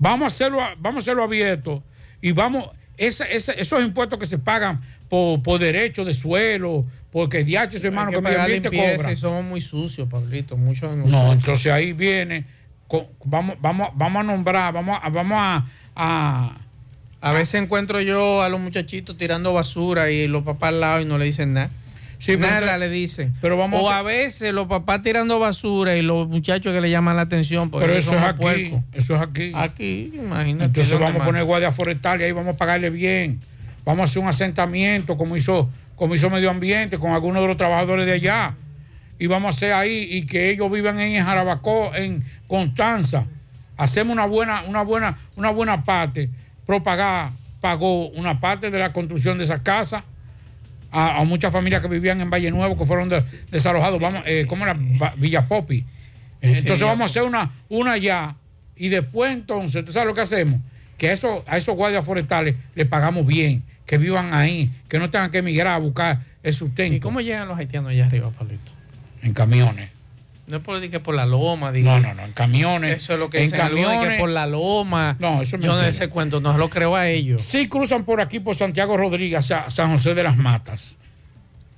Vamos 0.00 0.24
a 0.24 0.26
hacerlo, 0.34 0.58
vamos 0.80 0.96
a 0.96 0.98
hacerlo 1.02 1.22
abierto 1.22 1.84
y 2.20 2.32
vamos, 2.32 2.68
esa- 2.96 3.26
esa- 3.26 3.52
esos 3.52 3.84
impuestos 3.84 4.18
que 4.18 4.26
se 4.26 4.38
pagan 4.38 4.80
por, 5.08 5.40
por 5.44 5.60
derecho 5.60 6.04
de 6.04 6.14
suelo, 6.14 6.84
porque 7.12 7.44
DH 7.44 7.78
su 7.78 7.86
hermano 7.86 8.10
que, 8.10 8.16
que 8.16 8.22
medio 8.22 8.40
ambiente 8.42 8.68
cobra. 8.96 9.12
y 9.12 9.16
somos 9.16 9.44
muy 9.44 9.60
sucios, 9.60 10.08
Pablito. 10.08 10.56
Muchos 10.56 10.90
de 10.90 10.96
nosotros. 10.96 11.22
No, 11.24 11.32
entonces 11.32 11.70
ahí 11.70 11.92
viene, 11.92 12.46
vamos, 13.24 13.54
vamos, 13.60 13.90
vamos 13.94 14.20
a 14.20 14.24
nombrar, 14.24 14.72
vamos 14.74 14.98
vamos 15.12 15.38
a, 15.38 15.64
a- 15.94 16.56
A 17.22 17.32
veces 17.32 17.62
encuentro 17.62 18.00
yo 18.00 18.42
a 18.42 18.48
los 18.48 18.60
muchachitos 18.60 19.16
tirando 19.16 19.52
basura 19.52 20.10
y 20.10 20.26
los 20.28 20.42
papás 20.42 20.68
al 20.70 20.80
lado 20.80 21.00
y 21.00 21.04
no 21.04 21.16
le 21.18 21.24
dicen 21.24 21.52
nada. 21.54 21.70
Sí, 22.18 22.36
nada 22.36 22.78
le 22.78 22.88
dicen. 22.88 23.34
pero 23.40 23.56
vamos 23.56 23.80
o 23.82 23.90
a- 23.90 23.98
a 23.98 24.02
veces 24.02 24.52
los 24.52 24.68
papás 24.68 25.02
tirando 25.02 25.38
basura 25.40 25.96
y 25.96 26.02
los 26.02 26.28
muchachos 26.28 26.72
que 26.72 26.80
le 26.80 26.88
llaman 26.90 27.16
la 27.16 27.22
atención. 27.22 27.70
porque 27.70 27.86
pero 27.86 27.98
eso 27.98 28.16
es 28.16 28.22
aquí, 28.22 28.40
puercos. 28.40 28.80
eso 28.92 29.14
es 29.16 29.20
aquí. 29.22 29.52
Aquí, 29.54 30.12
imagínate. 30.14 30.64
Entonces 30.66 30.90
¿dónde 30.90 31.04
vamos 31.06 31.22
a 31.22 31.24
poner 31.24 31.44
guardia 31.44 31.72
forestal 31.72 32.20
y 32.20 32.24
ahí 32.24 32.32
vamos 32.32 32.54
a 32.54 32.58
pagarle 32.58 32.90
bien. 32.90 33.40
Vamos 33.84 34.02
a 34.02 34.04
hacer 34.04 34.22
un 34.22 34.28
asentamiento 34.28 35.16
como 35.16 35.36
hizo, 35.36 35.68
como 35.96 36.14
hizo 36.14 36.30
Medio 36.30 36.50
Ambiente 36.50 36.98
con 36.98 37.12
algunos 37.12 37.42
de 37.42 37.48
los 37.48 37.56
trabajadores 37.56 38.06
de 38.06 38.12
allá. 38.12 38.54
Y 39.18 39.26
vamos 39.26 39.48
a 39.48 39.56
hacer 39.56 39.72
ahí 39.72 40.06
y 40.10 40.24
que 40.26 40.50
ellos 40.50 40.70
vivan 40.70 40.98
en 41.00 41.24
Jarabacó, 41.24 41.92
en 41.94 42.24
Constanza. 42.46 43.26
Hacemos 43.76 44.12
una 44.12 44.26
buena, 44.26 44.62
una 44.68 44.82
buena, 44.82 45.18
una 45.36 45.50
buena 45.50 45.82
parte. 45.84 46.28
Propagar 46.66 47.30
pagó 47.60 48.08
una 48.08 48.40
parte 48.40 48.70
de 48.70 48.78
la 48.78 48.92
construcción 48.92 49.38
de 49.38 49.44
esas 49.44 49.60
casas 49.60 50.02
a, 50.90 51.20
a 51.20 51.24
muchas 51.24 51.52
familias 51.52 51.80
que 51.82 51.88
vivían 51.88 52.20
en 52.20 52.30
Valle 52.30 52.50
Nuevo 52.50 52.76
que 52.76 52.84
fueron 52.84 53.08
de- 53.08 53.22
desalojados. 53.50 54.00
Vamos, 54.00 54.22
eh, 54.26 54.46
¿cómo 54.48 54.64
era? 54.64 54.76
Villa 55.16 55.46
Popi. 55.46 55.84
Eh, 56.40 56.52
Sí, 56.52 56.58
Entonces 56.60 56.84
vamos 56.86 57.02
a 57.02 57.04
hacer 57.06 57.22
una, 57.22 57.50
una 57.68 57.96
ya 57.96 58.34
y 58.76 58.88
después 58.88 59.32
entonces, 59.32 59.84
¿tú 59.84 59.92
sabes 59.92 60.08
lo 60.08 60.14
que 60.14 60.22
hacemos? 60.22 60.60
Que 60.98 61.10
a 61.10 61.12
esos, 61.12 61.42
a 61.46 61.56
esos 61.56 61.74
guardias 61.76 62.04
forestales 62.04 62.56
le 62.74 62.84
pagamos 62.84 63.26
bien, 63.26 63.62
que 63.86 63.96
vivan 63.98 64.34
ahí, 64.34 64.70
que 64.88 64.98
no 64.98 65.08
tengan 65.10 65.30
que 65.30 65.38
emigrar 65.38 65.74
a 65.74 65.78
buscar 65.78 66.20
el 66.42 66.52
sustento. 66.54 66.96
¿Y 66.96 67.00
cómo 67.00 67.20
llegan 67.20 67.46
los 67.48 67.58
haitianos 67.58 67.90
allá 67.90 68.06
arriba, 68.06 68.30
Pablito? 68.30 68.72
En 69.22 69.32
camiones. 69.32 69.90
No 70.46 70.56
es 70.56 70.62
por, 70.62 70.90
que 70.90 71.00
por 71.00 71.14
la 71.14 71.24
loma, 71.24 71.70
diga. 71.70 72.00
No, 72.00 72.08
no, 72.08 72.14
no, 72.14 72.24
en 72.24 72.32
camiones. 72.32 72.96
Eso 72.96 73.12
es 73.14 73.18
lo 73.18 73.30
que 73.30 73.38
en 73.38 73.44
dicen 73.44 73.60
algunos, 73.60 73.86
de 73.86 73.92
que 73.92 73.96
camiones. 73.96 74.20
por 74.20 74.30
la 74.30 74.46
loma. 74.46 75.16
No, 75.20 75.40
eso 75.40 75.56
es 75.56 75.62
Yo 75.62 75.74
no 75.74 75.82
ese 75.82 76.08
cuento, 76.08 76.40
no 76.40 76.52
se 76.52 76.58
lo 76.58 76.68
creo 76.68 76.96
a 76.96 77.08
ellos. 77.08 77.42
Sí 77.42 77.68
cruzan 77.68 78.04
por 78.04 78.20
aquí, 78.20 78.40
por 78.40 78.56
Santiago 78.56 78.96
Rodríguez, 78.96 79.50
a 79.52 79.70
San 79.70 79.92
José 79.92 80.14
de 80.14 80.22
las 80.24 80.36
Matas. 80.36 80.96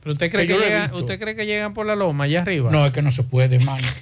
¿Pero 0.02 0.12
usted 0.12 0.30
cree 0.30 0.46
Que 0.46 0.58
llegan, 0.58 0.94
usted 0.94 1.18
cree 1.18 1.34
que 1.34 1.46
llegan 1.46 1.72
por 1.72 1.86
la 1.86 1.94
loma 1.94 2.24
allá 2.24 2.42
arriba? 2.42 2.70
No, 2.70 2.84
es 2.84 2.92
que 2.92 3.00
no 3.00 3.10
se 3.10 3.22
puede, 3.22 3.56
hermano. 3.56 3.86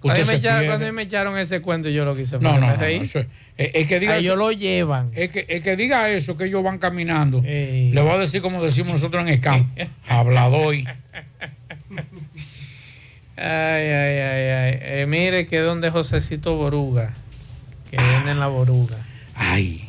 Cuando 0.00 0.26
me, 0.26 0.34
echaron, 0.34 0.66
cuando 0.66 0.92
me 0.92 1.02
echaron 1.02 1.38
ese 1.38 1.60
cuento, 1.60 1.88
yo 1.88 2.04
lo 2.04 2.16
quise 2.16 2.36
No, 2.40 2.54
no, 2.54 2.60
me 2.60 2.66
no, 2.72 2.76
no, 2.76 2.84
eso 2.84 3.20
es- 3.20 3.28
el 3.56 3.86
que 3.86 4.00
diga 4.00 4.16
ellos 4.16 4.36
lo 4.36 4.50
llevan. 4.50 5.12
El 5.14 5.30
que, 5.30 5.46
el 5.48 5.62
que 5.62 5.76
diga 5.76 6.10
eso, 6.10 6.36
que 6.36 6.46
ellos 6.46 6.60
van 6.64 6.78
caminando, 6.78 7.40
le 7.40 8.00
voy 8.00 8.10
a 8.10 8.18
decir 8.18 8.42
como 8.42 8.64
decimos 8.64 8.94
nosotros 8.94 9.22
en 9.22 9.28
el 9.28 9.40
campo, 9.40 9.72
hablador. 10.08 10.74
Ay, 13.42 13.86
ay, 13.88 14.18
ay, 14.18 14.48
ay. 14.50 14.78
Eh, 14.82 15.06
mire 15.08 15.46
que 15.46 15.58
donde 15.58 15.90
Josecito 15.90 16.56
Boruga, 16.56 17.12
que 17.90 17.96
venden 17.96 18.38
la 18.38 18.46
boruga. 18.46 18.96
Ay, 19.34 19.88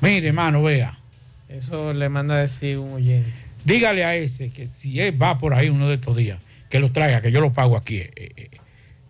mire, 0.00 0.28
hermano, 0.28 0.62
vea. 0.62 0.98
Eso 1.48 1.92
le 1.92 2.08
manda 2.08 2.34
a 2.34 2.38
decir 2.38 2.78
un 2.78 2.92
oyente. 2.94 3.30
Dígale 3.64 4.04
a 4.04 4.14
ese 4.14 4.50
que 4.50 4.66
si 4.66 5.00
él 5.00 5.20
va 5.20 5.38
por 5.38 5.54
ahí 5.54 5.68
uno 5.68 5.88
de 5.88 5.94
estos 5.94 6.16
días, 6.16 6.38
que 6.70 6.80
lo 6.80 6.90
traiga, 6.92 7.20
que 7.20 7.30
yo 7.32 7.40
lo 7.40 7.52
pago 7.52 7.76
aquí, 7.76 7.98
eh, 7.98 8.10
eh, 8.16 8.50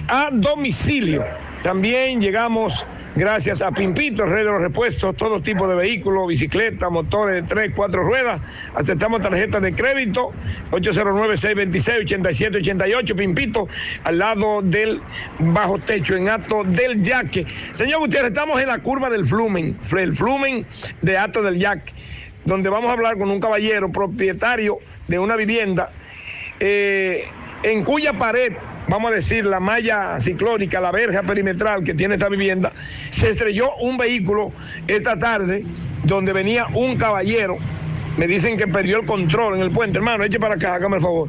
a 0.08 0.30
domicilio. 0.32 1.22
También 1.62 2.20
llegamos 2.20 2.84
gracias 3.14 3.62
a 3.62 3.70
Pimpito, 3.70 4.26
red 4.26 4.38
de 4.38 4.44
los 4.50 4.60
repuestos, 4.60 5.16
todo 5.16 5.40
tipo 5.40 5.68
de 5.68 5.76
vehículos, 5.76 6.26
bicicletas, 6.26 6.90
motores 6.90 7.36
de 7.36 7.42
tres, 7.42 7.70
cuatro 7.76 8.02
ruedas. 8.02 8.40
Aceptamos 8.74 9.20
tarjetas 9.20 9.62
de 9.62 9.72
crédito, 9.72 10.32
809-626-8788, 10.72 13.14
Pimpito, 13.14 13.68
al 14.02 14.18
lado 14.18 14.60
del 14.62 15.00
bajo 15.38 15.78
techo, 15.78 16.16
en 16.16 16.30
Ato 16.30 16.64
del 16.64 17.00
Yaque. 17.00 17.46
Señor 17.72 18.00
Gutiérrez, 18.00 18.32
estamos 18.32 18.60
en 18.60 18.66
la 18.66 18.80
curva 18.80 19.08
del 19.08 19.24
Flumen, 19.24 19.78
el 19.96 20.14
Flumen 20.14 20.66
de 21.00 21.16
Ato 21.16 21.42
del 21.42 21.58
Yaque, 21.58 21.92
donde 22.44 22.68
vamos 22.70 22.90
a 22.90 22.94
hablar 22.94 23.16
con 23.18 23.30
un 23.30 23.38
caballero 23.38 23.92
propietario 23.92 24.78
de 25.06 25.20
una 25.20 25.36
vivienda. 25.36 25.92
eh, 26.58 27.28
en 27.62 27.84
cuya 27.84 28.12
pared, 28.12 28.52
vamos 28.88 29.12
a 29.12 29.14
decir, 29.14 29.44
la 29.44 29.60
malla 29.60 30.18
ciclónica, 30.18 30.80
la 30.80 30.90
verja 30.90 31.22
perimetral 31.22 31.84
que 31.84 31.94
tiene 31.94 32.14
esta 32.14 32.28
vivienda, 32.28 32.72
se 33.10 33.30
estrelló 33.30 33.74
un 33.76 33.96
vehículo 33.96 34.52
esta 34.86 35.18
tarde 35.18 35.64
donde 36.04 36.32
venía 36.32 36.66
un 36.74 36.96
caballero. 36.96 37.56
Me 38.16 38.26
dicen 38.26 38.56
que 38.56 38.66
perdió 38.66 39.00
el 39.00 39.06
control 39.06 39.54
en 39.56 39.62
el 39.62 39.70
puente. 39.70 39.98
Hermano, 39.98 40.24
eche 40.24 40.38
para 40.38 40.54
acá, 40.54 40.74
hágame 40.74 40.96
el 40.96 41.02
favor. 41.02 41.28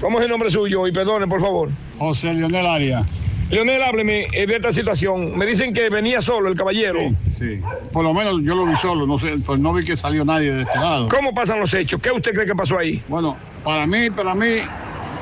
¿Cómo 0.00 0.18
es 0.18 0.24
el 0.24 0.30
nombre 0.30 0.50
suyo? 0.50 0.86
Y 0.86 0.92
perdone, 0.92 1.26
por 1.26 1.40
favor. 1.40 1.68
José 1.98 2.32
Leonel 2.32 2.66
Aria. 2.66 3.04
Leonel, 3.50 3.82
hábleme 3.82 4.28
eh, 4.32 4.46
de 4.46 4.56
esta 4.56 4.72
situación. 4.72 5.36
Me 5.36 5.44
dicen 5.44 5.74
que 5.74 5.90
venía 5.90 6.22
solo 6.22 6.48
el 6.48 6.56
caballero. 6.56 7.00
Sí, 7.30 7.60
por 7.92 8.02
lo 8.02 8.14
menos 8.14 8.40
yo 8.42 8.54
lo 8.54 8.64
vi 8.64 8.74
solo, 8.76 9.06
no 9.06 9.18
sé, 9.18 9.34
pues 9.44 9.60
no 9.60 9.74
vi 9.74 9.84
que 9.84 9.94
salió 9.94 10.24
nadie 10.24 10.52
de 10.52 10.62
este 10.62 10.78
lado. 10.78 11.06
¿Cómo 11.08 11.34
pasan 11.34 11.60
los 11.60 11.74
hechos? 11.74 12.00
¿Qué 12.00 12.10
usted 12.10 12.32
cree 12.32 12.46
que 12.46 12.54
pasó 12.54 12.78
ahí? 12.78 13.02
Bueno, 13.08 13.36
para 13.62 13.86
mí, 13.86 14.08
para 14.08 14.34
mí, 14.34 14.62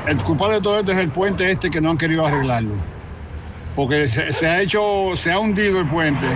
el 0.07 0.17
culpable 0.19 0.57
de 0.57 0.63
todo 0.63 0.81
esto 0.81 0.93
es 0.93 0.99
el 0.99 1.09
puente 1.09 1.51
este 1.51 1.71
que 1.71 1.81
no 1.81 1.91
han 1.91 1.99
querido 1.99 2.27
arreglarlo. 2.27 2.73
Porque 3.77 4.07
se, 4.09 4.33
se 4.33 4.47
ha 4.47 4.61
hecho, 4.61 5.13
se 5.15 5.31
ha 5.33 5.39
hundido 5.39 5.81
el 5.81 5.87
puente 5.87 6.27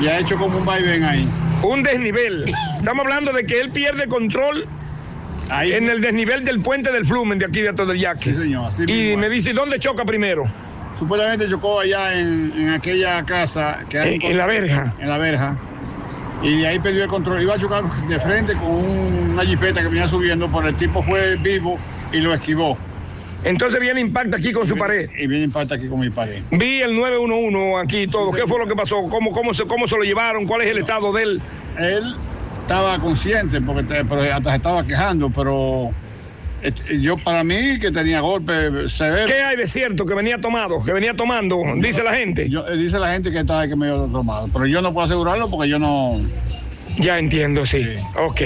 y 0.00 0.06
ha 0.06 0.18
hecho 0.18 0.36
como 0.36 0.58
un 0.58 0.64
vaivén 0.64 1.04
ahí. 1.04 1.28
Un 1.62 1.82
desnivel. 1.82 2.44
Estamos 2.78 3.04
hablando 3.04 3.32
de 3.32 3.44
que 3.46 3.60
él 3.60 3.70
pierde 3.70 4.06
control 4.06 4.66
en 5.62 5.88
el 5.88 6.00
desnivel 6.00 6.44
del 6.44 6.60
puente 6.60 6.92
del 6.92 7.06
Flumen 7.06 7.38
de 7.38 7.46
aquí 7.46 7.60
de 7.60 7.72
todo 7.72 7.92
el 7.92 7.98
Yaque. 7.98 8.20
Sí, 8.24 8.34
señor. 8.34 8.66
así 8.66 8.82
Y 8.86 9.16
me 9.16 9.28
dice, 9.28 9.52
¿dónde 9.52 9.78
choca 9.78 10.04
primero? 10.04 10.44
Supuestamente 10.98 11.48
chocó 11.48 11.80
allá 11.80 12.14
en, 12.18 12.52
en 12.56 12.70
aquella 12.70 13.24
casa 13.24 13.80
que 13.88 13.98
hay 13.98 14.14
En- 14.16 14.22
en 14.22 14.36
la 14.38 14.46
verja. 14.46 14.94
En 14.98 15.08
la 15.08 15.18
verja. 15.18 15.56
Y 16.42 16.58
de 16.58 16.66
ahí 16.68 16.78
perdió 16.78 17.02
el 17.04 17.08
control. 17.08 17.40
Iba 17.42 17.54
a 17.54 17.58
chocar 17.58 17.84
de 18.06 18.20
frente 18.20 18.52
con 18.54 18.70
un- 18.70 19.30
una 19.32 19.44
jipeta 19.44 19.80
que 19.80 19.88
venía 19.88 20.06
subiendo, 20.06 20.48
pero 20.48 20.68
el 20.68 20.74
tipo 20.76 21.02
fue 21.02 21.36
vivo 21.36 21.78
y 22.12 22.18
lo 22.18 22.32
esquivó. 22.34 22.76
Entonces 23.44 23.78
viene 23.80 24.00
impacta 24.00 24.38
aquí 24.38 24.52
con 24.52 24.66
su 24.66 24.76
pared. 24.76 25.08
Y 25.18 25.26
viene 25.26 25.44
impacta 25.44 25.74
aquí 25.74 25.86
con 25.86 26.00
mi 26.00 26.10
pared. 26.10 26.42
Vi 26.50 26.80
el 26.80 26.96
911 26.96 27.82
aquí 27.84 28.02
y 28.02 28.06
todo. 28.06 28.32
¿Qué 28.32 28.42
fue 28.46 28.58
lo 28.58 28.66
que 28.66 28.74
pasó? 28.74 29.02
¿Cómo, 29.08 29.32
cómo, 29.32 29.52
se, 29.52 29.64
¿Cómo 29.64 29.86
se 29.86 29.96
lo 29.96 30.02
llevaron? 30.02 30.46
¿Cuál 30.46 30.62
es 30.62 30.68
el 30.70 30.78
estado 30.78 31.12
de 31.12 31.22
él? 31.24 31.42
Él 31.78 32.14
estaba 32.62 32.98
consciente 32.98 33.60
porque 33.60 33.82
te- 33.82 34.04
pero 34.04 34.22
hasta 34.34 34.50
se 34.50 34.56
estaba 34.56 34.86
quejando, 34.86 35.28
pero 35.28 35.90
este, 36.62 36.98
yo 36.98 37.18
para 37.18 37.44
mí 37.44 37.78
que 37.78 37.90
tenía 37.90 38.20
golpe 38.20 38.88
severo. 38.88 39.26
¿Qué 39.26 39.42
hay 39.42 39.56
de 39.58 39.66
cierto 39.66 40.06
que 40.06 40.14
venía 40.14 40.40
tomado? 40.40 40.82
Que 40.82 40.92
venía 40.94 41.12
tomando, 41.14 41.60
dice 41.76 42.02
la 42.02 42.14
gente. 42.14 42.48
Yo- 42.48 42.66
eh, 42.66 42.78
dice 42.78 42.98
la 42.98 43.12
gente 43.12 43.30
que 43.30 43.40
estaba 43.40 43.68
que 43.68 43.76
me 43.76 43.90
había 43.90 44.06
tomado, 44.10 44.48
pero 44.50 44.64
yo 44.64 44.80
no 44.80 44.94
puedo 44.94 45.04
asegurarlo 45.04 45.50
porque 45.50 45.68
yo 45.68 45.78
no. 45.78 46.18
Ya 46.98 47.18
entiendo, 47.18 47.66
sí. 47.66 47.84
Ok. 48.16 48.40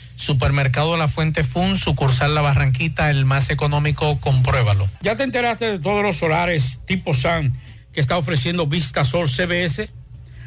Supermercado 0.21 0.97
La 0.97 1.07
Fuente 1.07 1.43
Fun, 1.43 1.75
sucursal 1.75 2.35
La 2.35 2.41
Barranquita, 2.41 3.09
el 3.09 3.25
más 3.25 3.49
económico, 3.49 4.19
compruébalo. 4.19 4.87
¿Ya 5.01 5.15
te 5.15 5.23
enteraste 5.23 5.71
de 5.71 5.79
todos 5.79 6.03
los 6.03 6.17
solares 6.17 6.79
tipo 6.85 7.13
SAN 7.15 7.53
que 7.91 8.01
está 8.01 8.17
ofreciendo 8.17 8.67
Vista 8.67 9.03
Sol 9.03 9.27
CBS? 9.27 9.89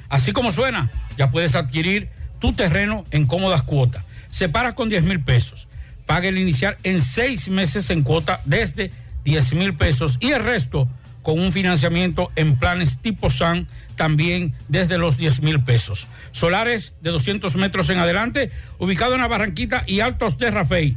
Así 0.09 0.33
como 0.33 0.53
suena, 0.53 0.91
ya 1.19 1.31
puedes 1.31 1.57
adquirir 1.57 2.09
tu 2.39 2.53
terreno 2.53 3.05
en 3.11 3.27
cómodas 3.27 3.63
cuotas. 3.65 4.05
Separa 4.31 4.77
con 4.77 4.89
10 4.89 5.03
mil 5.03 5.21
pesos. 5.21 5.67
Paga 6.07 6.29
el 6.29 6.39
inicial 6.39 6.77
en 6.85 7.01
seis 7.01 7.49
meses 7.49 7.91
en 7.91 8.03
cuota 8.03 8.43
desde 8.45 8.93
10 9.25 9.55
mil 9.55 9.75
pesos 9.75 10.19
y 10.21 10.31
el 10.31 10.45
resto 10.45 10.89
con 11.25 11.41
un 11.41 11.51
financiamiento 11.51 12.31
en 12.37 12.57
planes 12.57 12.99
tipo 12.99 13.29
SAN 13.31 13.67
también 13.97 14.55
desde 14.69 14.99
los 14.99 15.17
10 15.17 15.41
mil 15.41 15.65
pesos. 15.65 16.07
Solares 16.31 16.93
de 17.01 17.11
200 17.11 17.57
metros 17.57 17.91
en 17.91 17.99
adelante, 17.99 18.53
ubicado 18.79 19.15
en 19.15 19.23
la 19.23 19.27
Barranquita 19.27 19.83
y 19.87 19.99
Altos 20.01 20.39
de 20.39 20.53
Rafey. 20.53 20.97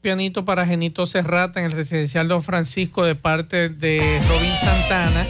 Pianito 0.00 0.46
para 0.46 0.66
Genito 0.66 1.06
Serrata 1.06 1.60
en 1.60 1.66
el 1.66 1.72
residencial 1.72 2.26
Don 2.26 2.42
Francisco 2.42 3.04
de 3.04 3.14
parte 3.14 3.68
de 3.68 3.98
Robin 4.28 4.52
Santana. 4.56 5.26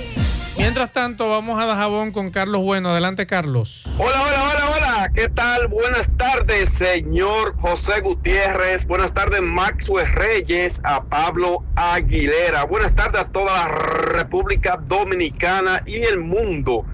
Mientras 0.59 0.93
tanto, 0.93 1.29
vamos 1.29 1.61
a 1.61 1.67
Dajabón 1.67 2.13
con 2.13 2.31
Carlos 2.31 2.63
Bueno. 2.63 2.91
Adelante, 2.91 3.27
Carlos. 3.27 3.85
Hola, 3.99 4.23
hola, 4.23 4.45
hola, 4.45 4.71
hola. 4.77 5.11
¿Qué 5.13 5.29
tal? 5.29 5.67
Buenas 5.69 6.17
tardes, 6.17 6.71
señor 6.71 7.57
José 7.57 8.01
Gutiérrez. 8.01 8.87
Buenas 8.87 9.13
tardes, 9.13 9.43
Maxwell 9.43 10.07
Reyes, 10.07 10.81
a 10.85 11.03
Pablo 11.03 11.65
Aguilera. 11.75 12.65
Buenas 12.65 12.95
tardes 12.95 13.23
a 13.23 13.25
toda 13.25 13.67
la 13.67 13.69
República 13.69 14.77
Dominicana 14.87 15.83
y 15.85 15.97
el 15.97 16.21
mundo 16.21 16.85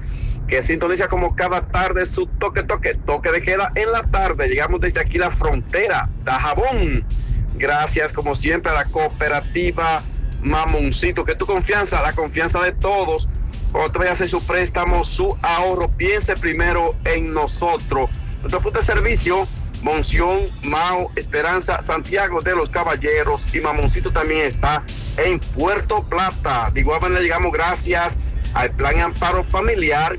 que 0.48 0.62
sintoniza 0.62 1.08
como 1.08 1.34
cada 1.34 1.62
tarde 1.66 2.06
su 2.06 2.26
toque, 2.26 2.62
toque, 2.62 2.94
toque 2.94 3.32
de 3.32 3.42
queda 3.42 3.72
en 3.74 3.92
la 3.92 4.04
tarde. 4.04 4.48
Llegamos 4.48 4.80
desde 4.80 5.00
aquí 5.00 5.18
la 5.18 5.30
frontera, 5.30 6.08
Dajabón. 6.24 7.04
Gracias, 7.58 8.12
como 8.12 8.34
siempre, 8.34 8.70
a 8.70 8.74
la 8.74 8.84
cooperativa 8.86 10.02
Mamoncito, 10.42 11.24
que 11.24 11.34
tu 11.34 11.46
confianza, 11.46 12.02
la 12.02 12.12
confianza 12.12 12.60
de 12.60 12.72
todos. 12.72 13.28
Cuando 13.72 13.92
te 13.92 13.98
vayas 13.98 14.10
a 14.10 14.14
hacer 14.14 14.28
su 14.28 14.42
préstamo, 14.46 15.04
su 15.04 15.36
ahorro, 15.42 15.88
piense 15.88 16.36
primero 16.36 16.94
en 17.04 17.32
nosotros. 17.32 18.10
Nuestro 18.40 18.60
punto 18.60 18.78
de 18.78 18.84
servicio, 18.84 19.48
Monción, 19.82 20.38
Mao, 20.62 21.10
Esperanza, 21.16 21.82
Santiago 21.82 22.40
de 22.40 22.54
los 22.54 22.70
Caballeros 22.70 23.46
y 23.54 23.60
Mamoncito 23.60 24.12
también 24.12 24.42
está 24.42 24.82
en 25.16 25.40
Puerto 25.40 26.02
Plata. 26.08 26.70
De 26.72 26.80
igual 26.80 27.00
manera 27.00 27.20
llegamos 27.20 27.52
gracias 27.52 28.20
al 28.54 28.70
Plan 28.70 29.00
Amparo 29.00 29.44
Familiar, 29.44 30.18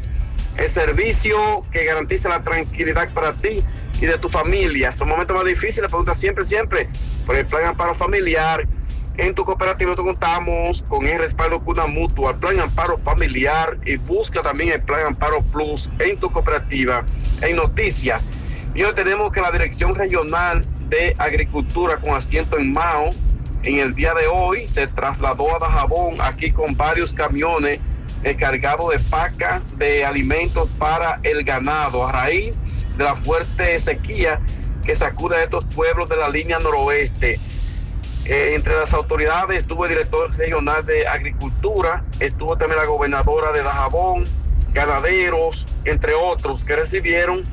el 0.57 0.69
servicio 0.69 1.63
que 1.71 1.85
garantiza 1.85 2.29
la 2.29 2.43
tranquilidad 2.43 3.09
para 3.13 3.33
ti 3.33 3.63
y 3.99 4.05
de 4.05 4.17
tu 4.17 4.29
familia. 4.29 4.91
Son 4.91 5.07
momentos 5.07 5.35
más 5.35 5.45
difíciles, 5.45 5.89
pregunta 5.89 6.13
siempre, 6.13 6.43
siempre 6.43 6.89
por 7.27 7.35
el 7.35 7.45
Plan 7.45 7.65
Amparo 7.65 7.93
Familiar. 7.93 8.65
En 9.17 9.35
tu 9.35 9.43
cooperativa 9.43 9.91
nosotros 9.91 10.15
contamos 10.15 10.83
con 10.87 11.05
el 11.05 11.19
respaldo 11.19 11.59
Cuna 11.59 11.85
Mutua, 11.85 12.37
Plan 12.37 12.59
Amparo 12.59 12.97
Familiar 12.97 13.77
y 13.85 13.97
busca 13.97 14.41
también 14.41 14.71
el 14.71 14.81
Plan 14.81 15.07
Amparo 15.07 15.41
Plus 15.41 15.91
en 15.99 16.17
tu 16.17 16.31
cooperativa. 16.31 17.03
En 17.41 17.57
noticias, 17.57 18.25
y 18.73 18.83
hoy 18.83 18.93
tenemos 18.95 19.31
que 19.31 19.41
la 19.41 19.51
Dirección 19.51 19.93
Regional 19.93 20.65
de 20.87 21.15
Agricultura 21.17 21.97
con 21.97 22.15
asiento 22.15 22.57
en 22.57 22.71
Mao, 22.71 23.09
en 23.63 23.79
el 23.79 23.93
día 23.93 24.13
de 24.13 24.27
hoy 24.27 24.67
se 24.67 24.87
trasladó 24.87 25.55
a 25.55 25.59
Dajabón 25.59 26.21
aquí 26.21 26.51
con 26.51 26.77
varios 26.77 27.13
camiones 27.13 27.79
cargados 28.37 28.91
de 28.91 28.99
pacas 28.99 29.65
de 29.77 30.05
alimentos 30.05 30.69
para 30.77 31.19
el 31.23 31.43
ganado 31.43 32.05
a 32.05 32.11
raíz 32.11 32.53
de 32.97 33.03
la 33.03 33.15
fuerte 33.15 33.79
sequía 33.79 34.39
que 34.87 34.95
sacude 34.95 35.35
a 35.35 35.43
estos 35.43 35.65
pueblos 35.65 36.07
de 36.07 36.15
la 36.15 36.29
línea 36.29 36.59
noroeste. 36.59 37.41
Eh, 38.23 38.53
entre 38.55 38.73
las 38.73 38.93
autoridades 38.93 39.59
estuvo 39.59 39.83
el 39.85 39.89
director 39.89 40.31
regional 40.37 40.85
de 40.85 41.05
Agricultura, 41.05 42.05
estuvo 42.21 42.57
también 42.57 42.79
la 42.79 42.87
gobernadora 42.87 43.51
de 43.51 43.63
Dajabón, 43.63 44.23
ganaderos, 44.71 45.67
entre 45.83 46.13
otros, 46.13 46.63
que 46.63 46.77
recibieron 46.77 47.43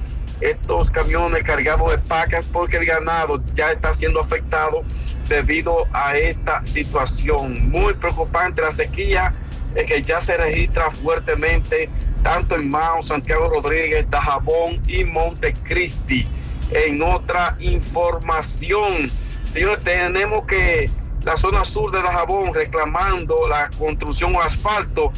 estos 0.41 0.91
camiones 0.91 1.43
cargados 1.43 1.91
de 1.91 1.99
pacas 1.99 2.45
porque 2.53 2.77
el 2.77 2.87
ganado 2.87 3.43
ya 3.55 3.73
está 3.73 3.95
siendo 3.95 4.21
afectado 4.21 4.85
debido 5.29 5.87
a 5.93 6.17
esta 6.17 6.63
situación. 6.63 7.69
Muy 7.69 7.95
preocupante 7.95 8.63
la 8.63 8.71
sequía 8.71 9.35
es 9.75 9.87
que 9.87 10.03
ya 10.03 10.21
se 10.21 10.37
registra 10.37 10.93
fuertemente 10.93 11.89
tanto 12.23 12.55
en 12.55 12.71
Mao, 12.71 13.03
Santiago 13.03 13.49
Rodríguez, 13.49 14.09
Dajabón 14.09 14.81
y 14.87 15.03
Montecristi. 15.03 16.29
En 16.71 17.03
otra 17.03 17.57
información, 17.61 19.11
señores, 19.49 19.85
tenemos 19.85 20.45
que 20.45 20.91
la 21.23 21.37
zona 21.37 21.65
sur 21.65 21.91
de 21.91 22.03
Dajabón 22.03 22.53
reclamando 22.53 23.49
la 23.49 23.71
construcción 23.79 24.35
o 24.37 24.41
asfalto 24.41 25.13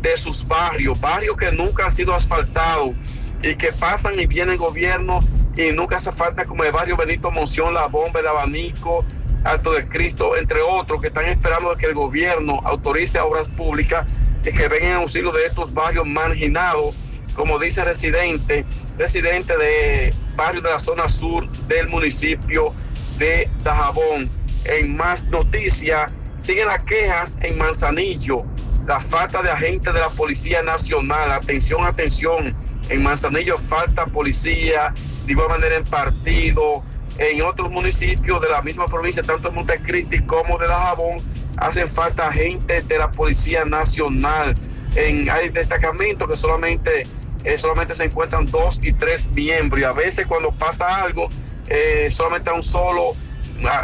de 0.00 0.16
sus 0.16 0.46
barrios, 0.46 1.00
barrios 1.00 1.36
que 1.36 1.52
nunca 1.52 1.86
han 1.86 1.92
sido 1.92 2.14
asfaltados 2.14 2.94
y 3.42 3.54
que 3.54 3.72
pasan 3.72 4.18
y 4.18 4.26
vienen 4.26 4.56
gobierno 4.56 5.20
y 5.56 5.70
nunca 5.72 5.96
hace 5.96 6.10
falta 6.10 6.44
como 6.44 6.64
el 6.64 6.72
barrio 6.72 6.96
Benito 6.96 7.30
Monción, 7.30 7.74
La 7.74 7.86
Bomba, 7.86 8.20
El 8.20 8.26
Abanico, 8.26 9.04
Alto 9.44 9.72
de 9.72 9.86
Cristo, 9.88 10.36
entre 10.36 10.60
otros, 10.62 11.00
que 11.00 11.08
están 11.08 11.26
esperando 11.26 11.74
que 11.76 11.86
el 11.86 11.94
gobierno 11.94 12.60
autorice 12.64 13.20
obras 13.20 13.48
públicas 13.48 14.06
y 14.44 14.52
que 14.52 14.68
vengan 14.68 14.90
en 14.90 14.96
auxilio 14.96 15.32
de 15.32 15.46
estos 15.46 15.72
barrios 15.72 16.06
marginados, 16.06 16.94
como 17.34 17.58
dice 17.58 17.84
residente, 17.84 18.64
residente 18.98 19.56
de 19.56 20.14
barrios 20.36 20.62
de 20.62 20.70
la 20.70 20.78
zona 20.78 21.08
sur 21.08 21.48
del 21.66 21.88
municipio 21.88 22.72
de 23.18 23.48
Dajabón. 23.62 24.30
En 24.64 24.96
más 24.96 25.24
noticias, 25.24 26.10
siguen 26.38 26.68
las 26.68 26.82
quejas 26.84 27.36
en 27.40 27.58
Manzanillo, 27.58 28.44
la 28.86 29.00
falta 29.00 29.42
de 29.42 29.50
agentes 29.50 29.92
de 29.92 30.00
la 30.00 30.10
Policía 30.10 30.62
Nacional, 30.62 31.32
atención, 31.32 31.84
atención, 31.84 32.54
en 32.88 33.02
Manzanillo 33.02 33.56
falta 33.56 34.06
policía, 34.06 34.92
de 35.24 35.32
igual 35.32 35.48
manera 35.48 35.76
en 35.76 35.84
partido, 35.84 36.82
en 37.18 37.42
otros 37.42 37.70
municipios 37.70 38.40
de 38.40 38.48
la 38.48 38.62
misma 38.62 38.86
provincia, 38.86 39.22
tanto 39.22 39.48
en 39.48 39.54
Montecristi 39.54 40.20
como 40.20 40.58
de 40.58 40.66
Dajabón, 40.66 41.18
hacen 41.56 41.88
falta 41.88 42.28
agentes 42.28 42.86
de 42.88 42.98
la 42.98 43.10
Policía 43.10 43.64
Nacional. 43.64 44.54
En, 44.96 45.30
hay 45.30 45.48
destacamentos 45.48 46.28
que 46.28 46.36
solamente, 46.36 47.06
eh, 47.44 47.58
solamente 47.58 47.94
se 47.94 48.04
encuentran 48.04 48.50
dos 48.50 48.80
y 48.82 48.92
tres 48.92 49.26
miembros 49.30 49.80
y 49.80 49.84
a 49.84 49.92
veces 49.92 50.26
cuando 50.26 50.52
pasa 50.52 51.02
algo, 51.02 51.28
eh, 51.68 52.08
solamente 52.10 52.50
a 52.50 52.54
un 52.54 52.62
solo, 52.62 53.14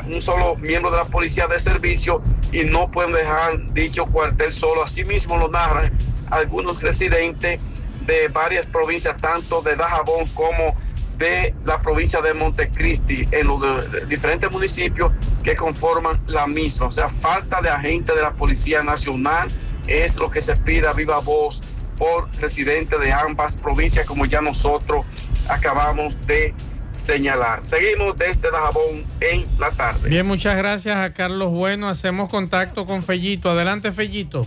un 0.09 0.20
solo 0.20 0.56
miembro 0.56 0.90
de 0.90 0.98
la 0.98 1.05
policía 1.05 1.47
de 1.47 1.59
servicio 1.59 2.22
y 2.52 2.64
no 2.64 2.90
pueden 2.90 3.12
dejar 3.12 3.72
dicho 3.72 4.06
cuartel 4.06 4.52
solo. 4.52 4.82
Asimismo 4.82 5.36
lo 5.39 5.48
narran 5.48 5.90
algunos 6.30 6.82
residentes 6.82 7.60
de 8.06 8.28
varias 8.28 8.66
provincias, 8.66 9.16
tanto 9.18 9.60
de 9.60 9.76
Dajabón 9.76 10.26
como 10.35 10.76
de 11.18 11.52
la 11.64 11.82
provincia 11.82 12.20
de 12.20 12.32
Montecristi, 12.32 13.28
en 13.32 13.48
los 13.48 13.60
diferentes 14.09 14.51
municipios 14.52 15.12
que 15.43 15.56
conforman 15.56 16.20
la 16.28 16.47
misma. 16.47 16.86
O 16.86 16.90
sea, 16.93 17.09
falta 17.09 17.60
de 17.60 17.68
agentes 17.68 18.14
de 18.14 18.22
la 18.22 18.30
Policía 18.30 18.85
Nacional 18.85 19.48
es 19.89 20.16
lo 20.16 20.30
que 20.30 20.40
se 20.40 20.55
pide 20.56 20.86
a 20.86 20.93
viva 20.93 21.18
voz 21.18 21.60
por 21.99 22.29
residentes 22.41 22.99
de 23.01 23.12
ambas 23.12 23.57
provincias, 23.57 24.07
como 24.07 24.27
ya 24.27 24.41
nosotros 24.41 25.05
acabamos 25.49 26.19
de 26.27 26.55
señalar. 26.97 27.65
Seguimos 27.65 28.16
desde 28.16 28.51
Dajabón 28.51 29.05
en 29.20 29.47
la 29.59 29.70
tarde. 29.70 30.09
Bien, 30.09 30.27
muchas 30.27 30.57
gracias 30.57 30.97
a 30.97 31.12
Carlos 31.12 31.51
Bueno. 31.51 31.89
Hacemos 31.89 32.29
contacto 32.29 32.87
con 32.87 33.03
Fellito. 33.03 33.51
Adelante, 33.51 33.93
Fellito. 33.93 34.47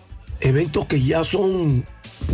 Eventos 0.41 0.87
que 0.87 1.03
ya 1.03 1.25
son 1.25 1.87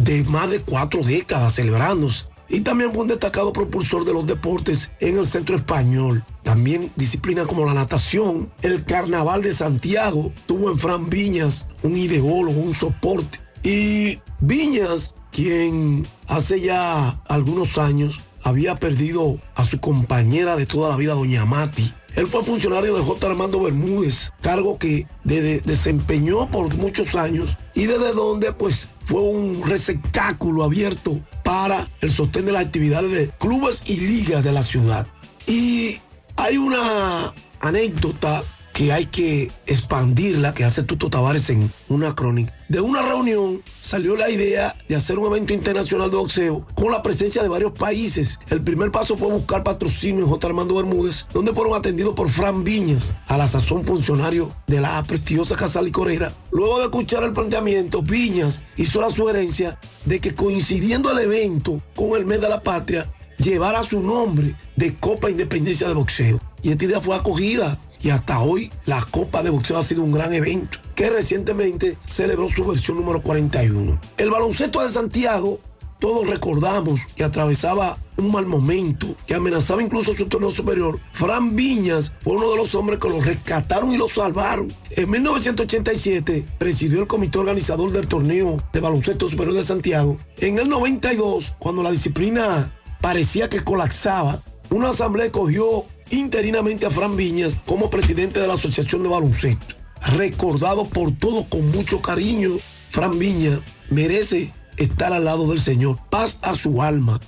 de 0.02 0.24
más 0.24 0.50
de 0.50 0.60
cuatro 0.60 1.02
décadas 1.02 1.54
celebrándose. 1.54 2.24
Y 2.50 2.60
también 2.60 2.92
fue 2.92 3.02
un 3.02 3.08
destacado 3.08 3.52
propulsor 3.52 4.06
de 4.06 4.14
los 4.14 4.26
deportes 4.26 4.90
en 5.00 5.18
el 5.18 5.26
centro 5.26 5.54
español. 5.54 6.24
También 6.42 6.90
disciplinas 6.96 7.46
como 7.46 7.66
la 7.66 7.74
natación, 7.74 8.50
el 8.62 8.84
carnaval 8.84 9.42
de 9.42 9.52
Santiago, 9.52 10.32
tuvo 10.46 10.70
en 10.70 10.78
Fran 10.78 11.10
Viñas 11.10 11.66
un 11.82 11.96
ideólogo, 11.96 12.58
un 12.58 12.72
soporte. 12.72 13.40
Y 13.68 14.18
Viñas, 14.40 15.12
quien 15.30 16.06
hace 16.26 16.58
ya 16.58 17.20
algunos 17.28 17.76
años 17.76 18.22
había 18.42 18.76
perdido 18.78 19.38
a 19.56 19.66
su 19.66 19.78
compañera 19.78 20.56
de 20.56 20.64
toda 20.64 20.88
la 20.88 20.96
vida, 20.96 21.12
doña 21.12 21.44
Mati. 21.44 21.92
Él 22.14 22.28
fue 22.28 22.42
funcionario 22.42 22.96
de 22.96 23.02
J. 23.02 23.26
Armando 23.26 23.60
Bermúdez, 23.60 24.32
cargo 24.40 24.78
que 24.78 25.06
de- 25.24 25.60
desempeñó 25.60 26.50
por 26.50 26.74
muchos 26.76 27.14
años 27.14 27.58
y 27.74 27.84
desde 27.84 28.14
donde 28.14 28.52
pues 28.54 28.88
fue 29.04 29.20
un 29.20 29.62
receptáculo 29.62 30.64
abierto 30.64 31.20
para 31.44 31.86
el 32.00 32.10
sostén 32.10 32.46
de 32.46 32.52
las 32.52 32.64
actividades 32.64 33.12
de 33.12 33.28
clubes 33.38 33.82
y 33.84 33.96
ligas 33.96 34.44
de 34.44 34.52
la 34.52 34.62
ciudad. 34.62 35.06
Y 35.46 35.98
hay 36.36 36.56
una 36.56 37.34
anécdota 37.60 38.42
que 38.78 38.92
hay 38.92 39.06
que 39.06 39.50
expandirla, 39.66 40.54
que 40.54 40.62
hace 40.62 40.84
Tuto 40.84 41.10
Tavares 41.10 41.50
en 41.50 41.72
una 41.88 42.14
crónica. 42.14 42.54
De 42.68 42.80
una 42.80 43.02
reunión 43.02 43.60
salió 43.80 44.14
la 44.14 44.30
idea 44.30 44.76
de 44.88 44.94
hacer 44.94 45.18
un 45.18 45.26
evento 45.26 45.52
internacional 45.52 46.12
de 46.12 46.16
boxeo 46.16 46.64
con 46.76 46.92
la 46.92 47.02
presencia 47.02 47.42
de 47.42 47.48
varios 47.48 47.72
países. 47.72 48.38
El 48.50 48.62
primer 48.62 48.92
paso 48.92 49.16
fue 49.16 49.32
buscar 49.32 49.64
patrocinio 49.64 50.22
en 50.22 50.30
J. 50.30 50.46
Armando 50.46 50.76
Bermúdez, 50.76 51.26
donde 51.34 51.52
fueron 51.52 51.74
atendidos 51.74 52.14
por 52.14 52.30
Fran 52.30 52.62
Viñas, 52.62 53.14
a 53.26 53.36
la 53.36 53.48
sazón 53.48 53.82
funcionario 53.82 54.52
de 54.68 54.80
la 54.80 55.02
prestigiosa 55.02 55.56
Casa 55.56 55.82
Licorera. 55.82 56.32
Luego 56.52 56.78
de 56.78 56.84
escuchar 56.84 57.24
el 57.24 57.32
planteamiento, 57.32 58.00
Viñas 58.00 58.62
hizo 58.76 59.00
la 59.00 59.10
sugerencia 59.10 59.80
de 60.04 60.20
que 60.20 60.36
coincidiendo 60.36 61.10
el 61.10 61.18
evento 61.18 61.82
con 61.96 62.16
el 62.16 62.26
mes 62.26 62.40
de 62.40 62.48
la 62.48 62.62
patria, 62.62 63.12
llevara 63.38 63.82
su 63.82 64.00
nombre 64.00 64.54
de 64.76 64.94
Copa 64.94 65.30
Independencia 65.30 65.88
de 65.88 65.94
Boxeo. 65.94 66.38
Y 66.62 66.70
esta 66.70 66.84
idea 66.84 67.00
fue 67.00 67.16
acogida 67.16 67.76
y 68.00 68.10
hasta 68.10 68.40
hoy 68.40 68.70
la 68.84 69.02
Copa 69.10 69.42
de 69.42 69.50
Boxeo 69.50 69.78
ha 69.78 69.82
sido 69.82 70.02
un 70.02 70.12
gran 70.12 70.32
evento 70.32 70.78
que 70.94 71.10
recientemente 71.10 71.96
celebró 72.06 72.48
su 72.48 72.64
versión 72.64 72.96
número 72.96 73.22
41. 73.22 74.00
El 74.16 74.30
baloncesto 74.30 74.82
de 74.82 74.88
Santiago, 74.88 75.60
todos 76.00 76.28
recordamos 76.28 77.00
que 77.16 77.24
atravesaba 77.24 77.98
un 78.16 78.32
mal 78.32 78.46
momento, 78.46 79.14
que 79.26 79.34
amenazaba 79.34 79.82
incluso 79.82 80.12
su 80.12 80.26
torneo 80.26 80.50
superior. 80.50 80.98
Fran 81.12 81.54
Viñas 81.54 82.12
fue 82.20 82.34
uno 82.34 82.50
de 82.50 82.56
los 82.56 82.74
hombres 82.74 82.98
que 82.98 83.08
lo 83.08 83.20
rescataron 83.20 83.92
y 83.92 83.96
lo 83.96 84.08
salvaron. 84.08 84.72
En 84.90 85.10
1987 85.10 86.44
presidió 86.58 87.00
el 87.00 87.06
comité 87.06 87.38
organizador 87.38 87.92
del 87.92 88.08
torneo 88.08 88.62
de 88.72 88.80
baloncesto 88.80 89.28
superior 89.28 89.54
de 89.54 89.64
Santiago. 89.64 90.18
En 90.38 90.58
el 90.58 90.68
92, 90.68 91.54
cuando 91.58 91.82
la 91.82 91.90
disciplina 91.90 92.72
parecía 93.00 93.48
que 93.48 93.62
colapsaba, 93.62 94.42
una 94.70 94.90
asamblea 94.90 95.26
escogió 95.26 95.84
interinamente 96.10 96.86
a 96.86 96.90
Fran 96.90 97.16
Viñas 97.16 97.56
como 97.66 97.90
presidente 97.90 98.40
de 98.40 98.46
la 98.46 98.54
Asociación 98.54 99.02
de 99.02 99.08
Baloncesto. 99.08 99.74
Recordado 100.14 100.84
por 100.84 101.12
todos 101.16 101.46
con 101.46 101.70
mucho 101.70 102.00
cariño, 102.00 102.58
Fran 102.90 103.18
Viñas 103.18 103.60
merece 103.90 104.52
estar 104.76 105.12
al 105.12 105.24
lado 105.24 105.48
del 105.48 105.60
Señor. 105.60 105.98
Paz 106.10 106.38
a 106.42 106.54
su 106.54 106.82
alma, 106.82 107.20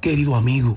querido 0.00 0.34
amigo. 0.34 0.76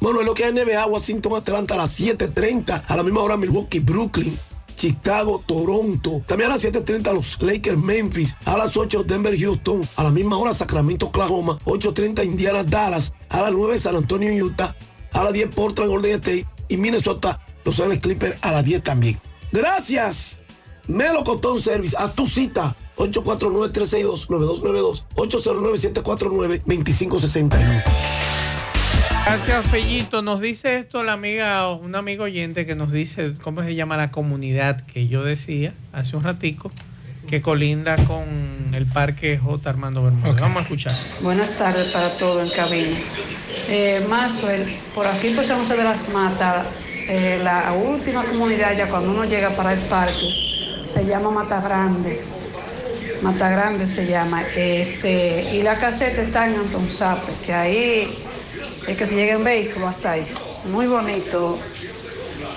Bueno, 0.00 0.20
es 0.20 0.26
lo 0.26 0.34
que 0.34 0.44
hay 0.44 0.52
NBA, 0.52 0.86
Washington, 0.86 1.36
Atlanta 1.36 1.74
a 1.74 1.78
las 1.78 2.00
7.30, 2.00 2.82
a 2.86 2.96
la 2.96 3.02
misma 3.02 3.20
hora 3.20 3.36
Milwaukee, 3.36 3.78
Brooklyn, 3.78 4.36
Chicago, 4.74 5.42
Toronto. 5.46 6.22
También 6.26 6.50
a 6.50 6.54
las 6.54 6.64
7.30 6.64 7.14
los 7.14 7.40
Lakers, 7.40 7.78
Memphis. 7.78 8.36
A 8.44 8.56
las 8.56 8.76
8 8.76 9.04
Denver, 9.04 9.38
Houston. 9.38 9.88
A 9.96 10.02
la 10.02 10.10
misma 10.10 10.38
hora 10.38 10.52
Sacramento, 10.52 11.06
Oklahoma. 11.06 11.58
8.30 11.64 12.24
Indiana, 12.24 12.64
Dallas. 12.64 13.12
A 13.28 13.42
las 13.42 13.52
9 13.52 13.78
San 13.78 13.94
Antonio, 13.94 14.44
Utah. 14.44 14.74
A 15.12 15.24
las 15.24 15.32
10 15.32 15.54
Portland, 15.54 15.90
Golden 15.90 16.12
State. 16.12 16.46
Y 16.68 16.76
Minnesota, 16.76 17.40
Los 17.64 17.80
Ángeles 17.80 18.00
Clippers 18.00 18.36
a 18.42 18.52
las 18.52 18.64
10 18.64 18.82
también. 18.82 19.18
Gracias. 19.52 20.40
Melocotón 20.88 21.60
Service. 21.60 21.94
A 21.98 22.12
tu 22.12 22.26
cita. 22.26 22.74
849-362-9292. 22.96 25.04
809-749-2561. 25.14 27.82
Gracias, 29.24 29.66
Fellito. 29.68 30.20
Nos 30.22 30.40
dice 30.40 30.78
esto 30.78 31.02
la 31.02 31.12
amiga, 31.12 31.70
un 31.72 31.94
amigo 31.94 32.24
oyente 32.24 32.66
que 32.66 32.74
nos 32.74 32.92
dice 32.92 33.32
cómo 33.40 33.62
se 33.62 33.74
llama 33.74 33.96
la 33.96 34.10
comunidad 34.10 34.84
que 34.86 35.08
yo 35.08 35.24
decía 35.24 35.72
hace 35.92 36.16
un 36.16 36.24
ratico, 36.24 36.70
que 37.32 37.40
colinda 37.40 37.96
con 38.04 38.74
el 38.74 38.84
parque 38.84 39.38
J. 39.38 39.70
Armando 39.70 40.02
Bermúdez. 40.02 40.38
Vamos 40.38 40.58
a 40.58 40.62
escuchar. 40.64 40.94
Buenas 41.22 41.56
tardes 41.56 41.90
para 41.90 42.10
todos 42.18 42.46
en 42.46 42.54
cabina. 42.54 42.98
Eh, 43.70 44.04
Maxwell, 44.06 44.66
por 44.94 45.06
aquí 45.06 45.30
por 45.30 45.42
San 45.42 45.56
José 45.56 45.78
de 45.78 45.84
las 45.84 46.10
Matas, 46.10 46.66
eh, 47.08 47.40
la 47.42 47.72
última 47.72 48.22
comunidad 48.22 48.76
ya 48.76 48.86
cuando 48.86 49.12
uno 49.12 49.24
llega 49.24 49.48
para 49.48 49.72
el 49.72 49.78
parque 49.78 50.26
se 50.84 51.06
llama 51.06 51.30
Mata 51.30 51.58
Grande. 51.62 52.20
Mata 53.22 53.48
Grande 53.48 53.86
se 53.86 54.06
llama. 54.06 54.42
Este, 54.54 55.54
y 55.54 55.62
la 55.62 55.78
caseta 55.78 56.20
está 56.20 56.46
en 56.46 56.56
Anton 56.56 56.90
Sape, 56.90 57.32
que 57.46 57.54
ahí 57.54 58.08
es 58.86 58.94
que 58.94 59.06
se 59.06 59.14
llega 59.14 59.36
en 59.36 59.44
vehículo 59.44 59.88
hasta 59.88 60.10
ahí. 60.10 60.26
Muy 60.70 60.86
bonito 60.86 61.58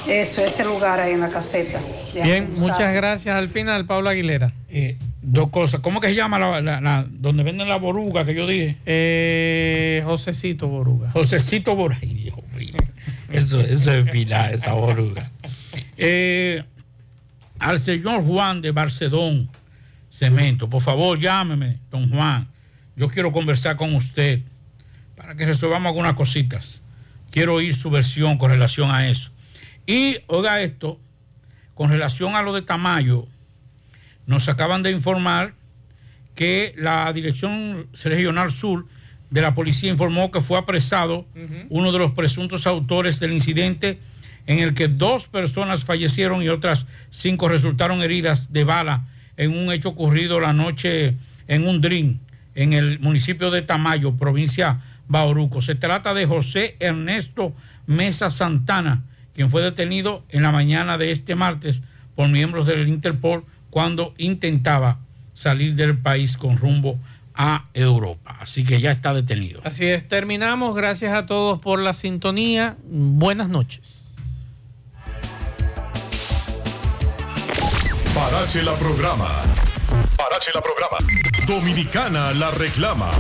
eso, 0.08 0.46
ese 0.46 0.64
lugar 0.66 1.00
ahí 1.00 1.14
en 1.14 1.22
la 1.22 1.30
caseta. 1.30 1.80
Bien, 2.14 2.50
muchas 2.58 2.78
Sape. 2.78 2.94
gracias. 2.94 3.36
Al 3.36 3.50
final, 3.50 3.86
Pablo 3.86 4.10
Aguilera. 4.10 4.52
Eh, 4.70 4.98
dos 5.22 5.50
cosas. 5.50 5.80
¿Cómo 5.82 6.00
que 6.00 6.08
se 6.10 6.16
llama 6.16 6.38
la, 6.40 6.62
la- 6.62 6.82
la- 6.82 7.06
donde 7.10 7.44
venden 7.44 7.68
la 7.70 7.78
boruga 7.78 8.26
que 8.26 8.34
yo 8.36 8.46
dije? 8.48 8.78
Eh, 8.86 10.02
Josecito 10.06 10.68
Boruga. 10.68 11.12
Josecito 11.12 11.76
Boruga. 11.76 12.00
Ay, 12.02 12.14
Dios 12.14 12.38
mío. 12.56 12.74
Eso, 13.32 13.60
eso 13.60 13.92
es 13.94 14.10
pilar, 14.12 14.54
esa 14.54 14.74
boruga. 14.74 15.32
Eh, 15.98 16.64
al 17.60 17.80
señor 17.80 18.24
Juan 18.26 18.62
de 18.62 18.72
Barcedón 18.72 19.50
Cemento, 20.10 20.70
por 20.70 20.82
favor, 20.82 21.20
llámeme, 21.20 21.80
don 21.92 22.10
Juan. 22.10 22.48
Yo 22.96 23.10
quiero 23.10 23.32
conversar 23.34 23.76
con 23.76 23.94
usted 23.96 24.42
para 25.18 25.36
que 25.36 25.46
resolvamos 25.46 25.88
algunas 25.90 26.14
cositas. 26.14 26.82
Quiero 27.32 27.56
oír 27.56 27.76
su 27.76 27.90
versión 27.90 28.38
con 28.38 28.50
relación 28.52 28.92
a 28.92 29.10
eso. 29.10 29.32
Y 29.86 30.18
oiga 30.28 30.62
esto, 30.62 31.00
con 31.74 31.90
relación 31.90 32.36
a 32.36 32.42
lo 32.42 32.54
de 32.54 32.62
Tamayo, 32.62 33.28
nos 34.26 34.50
acaban 34.50 34.84
de 34.84 34.92
informar 34.92 35.54
que 36.34 36.74
la 36.78 37.12
Dirección 37.14 37.88
Regional 38.04 38.52
Sur 38.52 38.86
de 39.30 39.42
la 39.42 39.56
Policía 39.56 39.92
informó 39.92 40.32
que 40.32 40.40
fue 40.40 40.58
apresado 40.58 41.26
uno 41.70 41.92
de 41.92 42.00
los 42.00 42.12
presuntos 42.12 42.68
autores 42.68 43.20
del 43.20 43.34
incidente 43.34 44.00
en 44.48 44.60
el 44.60 44.74
que 44.74 44.88
dos 44.88 45.28
personas 45.28 45.84
fallecieron 45.84 46.42
y 46.44 46.50
otras 46.50 46.88
cinco 47.10 47.48
resultaron 47.48 48.02
heridas 48.04 48.54
de 48.54 48.64
bala 48.64 49.06
en 49.38 49.58
un 49.58 49.72
hecho 49.72 49.90
ocurrido 49.90 50.40
la 50.40 50.54
noche 50.54 51.16
en 51.48 51.68
un 51.68 51.82
drink 51.82 52.20
en 52.54 52.74
el 52.74 53.00
municipio 53.00 53.52
de 53.52 53.62
Tamayo, 53.62 54.16
provincia 54.16 54.82
Bauruco. 55.08 55.62
Se 55.62 55.76
trata 55.76 56.14
de 56.14 56.26
José 56.26 56.76
Ernesto 56.80 57.54
Mesa 57.86 58.30
Santana, 58.30 59.04
quien 59.36 59.52
fue 59.52 59.62
detenido 59.62 60.24
en 60.30 60.42
la 60.42 60.52
mañana 60.52 60.98
de 60.98 61.12
este 61.12 61.36
martes 61.36 61.82
por 62.16 62.30
miembros 62.30 62.66
del 62.66 62.88
Interpol 62.88 63.46
cuando 63.70 64.14
intentaba 64.18 65.00
salir 65.34 65.76
del 65.76 65.98
país 65.98 66.38
con 66.38 66.58
rumbo 66.58 66.98
a 67.36 67.66
Europa. 67.74 68.38
Así 68.40 68.64
que 68.64 68.80
ya 68.80 68.92
está 68.92 69.14
detenido. 69.14 69.60
Así 69.66 69.86
es, 69.86 70.08
terminamos. 70.08 70.74
Gracias 70.74 71.14
a 71.14 71.26
todos 71.26 71.60
por 71.60 71.80
la 71.80 71.92
sintonía. 71.92 72.78
Buenas 72.86 73.50
noches. 73.50 74.14
Parache 78.16 78.64
la 78.64 78.76
programa. 78.76 79.44
Parache 80.16 80.52
la 80.54 80.62
programa. 80.62 80.98
Dominicana 81.46 82.32
la 82.32 82.52
reclama. 82.52 83.12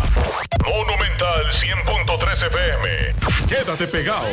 Monumental 0.65 1.45
100.13 1.59 2.47
FM. 2.47 3.47
Quédate 3.49 3.87
pegado. 3.87 4.25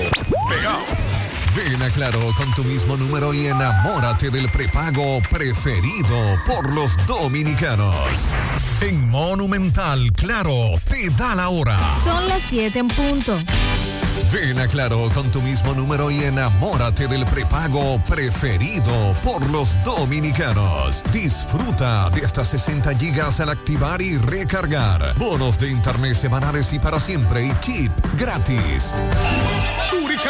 Pegado. 0.48 1.21
Ven 1.54 1.82
a 1.82 1.90
Claro 1.90 2.32
con 2.36 2.50
tu 2.54 2.64
mismo 2.64 2.96
número 2.96 3.34
y 3.34 3.46
enamórate 3.46 4.30
del 4.30 4.48
prepago 4.48 5.20
preferido 5.30 6.16
por 6.46 6.72
los 6.74 6.96
dominicanos. 7.06 7.94
En 8.80 9.10
Monumental, 9.10 10.12
Claro, 10.12 10.70
te 10.88 11.10
da 11.10 11.34
la 11.34 11.50
hora. 11.50 11.78
Son 12.04 12.26
las 12.26 12.40
7 12.48 12.78
en 12.78 12.88
punto. 12.88 13.38
Ven 14.32 14.58
a 14.58 14.66
Claro 14.66 15.10
con 15.12 15.30
tu 15.30 15.42
mismo 15.42 15.74
número 15.74 16.10
y 16.10 16.24
enamórate 16.24 17.06
del 17.06 17.26
prepago 17.26 18.02
preferido 18.08 19.14
por 19.22 19.44
los 19.50 19.76
dominicanos. 19.84 21.04
Disfruta 21.12 22.08
de 22.10 22.24
hasta 22.24 22.46
60 22.46 22.96
gigas 22.96 23.40
al 23.40 23.50
activar 23.50 24.00
y 24.00 24.16
recargar. 24.16 25.14
Bonos 25.18 25.58
de 25.58 25.70
internet 25.70 26.16
semanales 26.16 26.72
y 26.72 26.78
para 26.78 26.98
siempre 26.98 27.44
y 27.44 27.52
chip 27.60 27.92
gratis. 28.16 28.94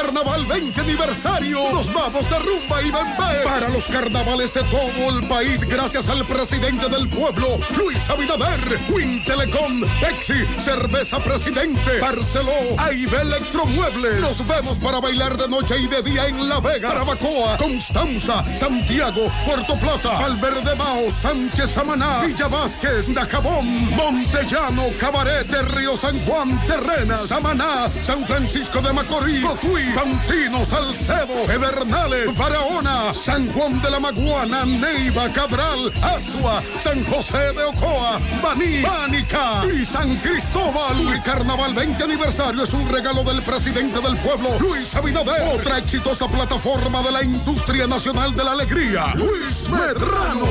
Carnaval 0.03 0.45
20 0.47 0.81
aniversario. 0.81 1.71
Nos 1.71 1.93
vamos 1.93 2.29
de 2.29 2.37
rumba 2.41 2.83
y 2.83 2.91
bembé 2.91 3.45
para 3.45 3.69
los 3.69 3.87
carnavales 3.87 4.53
de 4.53 4.63
todo 4.65 5.17
el 5.17 5.29
país 5.29 5.63
gracias 5.63 6.09
al 6.09 6.27
presidente 6.27 6.89
del 6.89 7.09
pueblo, 7.09 7.47
Luis 7.77 8.11
Abinader, 8.11 8.81
Win 8.91 9.23
Telecom, 9.23 9.81
Pepsi, 10.01 10.45
Cerveza 10.59 11.23
Presidente, 11.23 12.01
Barceló, 12.01 12.53
AIB 12.79 13.15
Electromuebles. 13.15 14.21
Nos 14.21 14.45
vemos 14.45 14.77
para 14.81 15.01
bailar 15.01 15.37
de 15.37 15.47
noche 15.49 15.79
y 15.79 15.87
de 15.87 16.03
día 16.03 16.27
en 16.27 16.49
La 16.49 16.59
Vega, 16.59 16.91
Arabacoa, 16.91 17.57
Constanza, 17.59 18.45
Santiago, 18.57 19.31
Puerto 19.47 19.79
Plata, 19.79 20.19
Valverde 20.19 20.73
Sánchez 21.13 21.71
Samaná, 21.71 22.23
Villa 22.23 22.49
Vázquez, 22.49 23.13
Dajabón, 23.15 23.91
Montellano, 23.91 24.85
Cabaret 24.99 25.49
Río 25.75 25.97
San 25.97 26.19
Juan, 26.25 26.61
Terrena, 26.67 27.17
Samaná, 27.17 27.91
San 28.03 28.27
Francisco 28.27 28.81
de 28.81 28.93
Macorís, 28.93 29.45
Cotuí, 29.45 29.92
Fantino, 29.95 30.65
Salcedo, 30.65 31.45
Pedernales, 31.47 32.37
Barahona, 32.37 33.13
San 33.13 33.51
Juan 33.53 33.81
de 33.83 33.91
la 33.91 34.01
Maguana, 34.01 34.65
Neiva, 34.65 35.31
Cabral, 35.33 35.93
Asua, 36.03 36.63
San 36.77 37.05
José 37.05 37.53
de 37.53 37.65
Ocoa, 37.65 38.19
Baní, 38.43 38.83
Bánica 38.83 39.63
y 39.67 39.85
San 39.85 40.17
Cristóbal. 40.17 40.97
Y 41.15 41.21
Carnaval 41.21 41.75
20 41.75 42.05
aniversario 42.05 42.65
es 42.65 42.73
un 42.73 42.89
regalo 42.89 43.23
del 43.23 43.43
presidente 43.43 44.01
del 44.01 44.17
pueblo, 44.19 44.59
Luis 44.61 44.95
Abinader. 44.95 45.59
Otra 45.59 45.79
exitosa 45.79 46.27
plataforma 46.29 47.03
de 47.03 47.13
la 47.13 47.23
industria 47.23 47.87
nacional 47.87 48.35
de 48.35 48.45
la 48.45 48.53
alegría, 48.53 49.15
Luis 49.15 49.69
Medrano. 49.69 50.47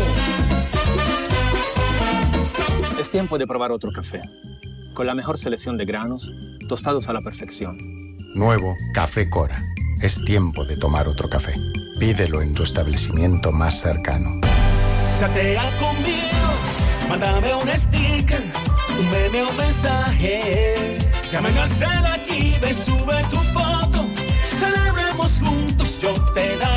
Es 3.00 3.10
tiempo 3.10 3.38
de 3.38 3.48
probar 3.48 3.72
otro 3.72 3.92
café. 3.92 4.22
Con 4.94 5.08
la 5.08 5.16
mejor 5.16 5.38
selección 5.38 5.78
de 5.78 5.86
granos, 5.86 6.32
tostados 6.68 7.10
a 7.10 7.14
la 7.14 7.22
perfección. 7.22 8.11
Nuevo 8.34 8.78
Café 8.94 9.30
Cora. 9.30 9.62
Es 10.02 10.24
tiempo 10.24 10.64
de 10.66 10.78
tomar 10.78 11.08
otro 11.08 11.30
café. 11.30 11.54
Pídelo 12.00 12.42
en 12.42 12.54
tu 12.54 12.64
establecimiento 12.64 13.52
más 13.52 13.80
cercano. 13.82 14.32
Chatea 15.18 15.64
conmigo, 15.80 17.10
mándame 17.10 17.54
un 17.54 17.70
sticker, 17.70 18.42
un 18.98 19.12
meme 19.12 19.44
o 19.44 19.54
mensaje. 19.54 20.98
Llamen 21.30 21.58
al 21.58 21.70
cel 21.70 22.06
aquí, 22.06 22.56
ve, 22.62 22.74
sube 22.74 23.24
tu 23.30 23.38
foto. 23.38 24.08
Celebremos 24.60 25.40
juntos, 25.40 26.00
yo 26.00 26.14
te 26.34 26.58
daré. 26.58 26.71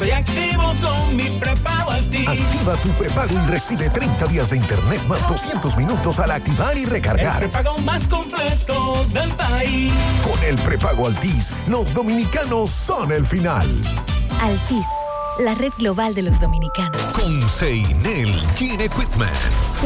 Estoy 0.00 0.12
activo 0.12 0.62
con 0.80 1.16
mi 1.16 1.24
prepago 1.40 1.90
Altis. 1.90 2.28
Activa 2.28 2.76
tu 2.80 2.88
prepago 2.90 3.32
y 3.32 3.50
recibe 3.50 3.90
30 3.90 4.26
días 4.28 4.48
de 4.50 4.58
internet 4.58 5.02
más 5.08 5.26
200 5.26 5.76
minutos 5.76 6.20
al 6.20 6.30
activar 6.30 6.76
y 6.78 6.84
El 6.84 6.90
recargar. 6.90 7.38
prepago 7.40 7.78
más 7.78 8.06
completo 8.06 9.02
del 9.12 9.28
país. 9.30 9.92
Con 10.22 10.40
el 10.44 10.54
prepago 10.58 11.08
Altis, 11.08 11.52
los 11.66 11.92
dominicanos 11.92 12.70
son 12.70 13.10
el 13.10 13.26
final. 13.26 13.66
Altis, 14.40 14.86
la 15.38 15.54
red 15.54 15.72
global 15.78 16.14
de 16.14 16.22
los 16.22 16.38
dominicanos. 16.40 17.00
Con 17.12 17.48
Seinel 17.48 18.42
Gene 18.56 18.84
Equipment 18.84 19.32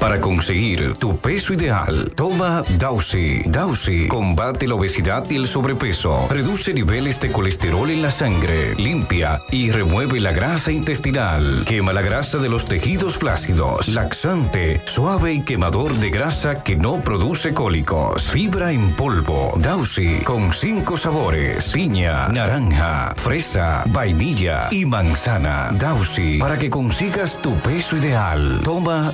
Para 0.00 0.20
conseguir 0.20 0.94
tu 0.94 1.16
peso 1.16 1.54
ideal, 1.54 2.12
toma 2.14 2.62
Dausi. 2.78 3.42
Dausi 3.46 4.06
combate 4.08 4.68
la 4.68 4.74
obesidad 4.74 5.24
y 5.30 5.36
el 5.36 5.46
sobrepeso, 5.46 6.28
reduce 6.28 6.72
niveles 6.74 7.18
de 7.20 7.32
colesterol 7.32 7.90
en 7.90 8.02
la 8.02 8.10
sangre, 8.10 8.74
limpia 8.76 9.40
y 9.50 9.70
remueve 9.70 10.20
la 10.20 10.32
grasa 10.32 10.70
intestinal, 10.70 11.64
quema 11.64 11.92
la 11.92 12.02
grasa 12.02 12.38
de 12.38 12.48
los 12.48 12.66
tejidos 12.66 13.16
flácidos, 13.16 13.88
laxante, 13.88 14.82
suave 14.84 15.32
y 15.32 15.42
quemador 15.42 15.92
de 15.94 16.10
grasa 16.10 16.62
que 16.62 16.76
no 16.76 17.00
produce 17.00 17.54
cólicos, 17.54 18.28
fibra 18.28 18.72
en 18.72 18.92
polvo. 18.92 19.54
Dausi 19.56 20.18
con 20.24 20.52
cinco 20.52 20.96
sabores: 20.96 21.70
piña, 21.72 22.28
naranja, 22.28 23.14
fresa, 23.16 23.82
vainilla 23.86 24.68
y 24.70 24.84
manzana. 24.84 25.70
Dausi 25.72 26.38
para 26.38 26.58
que 26.58 26.70
consigas 26.70 27.40
tu 27.42 27.54
peso 27.56 27.96
ideal. 27.96 28.60
Toma 28.62 29.12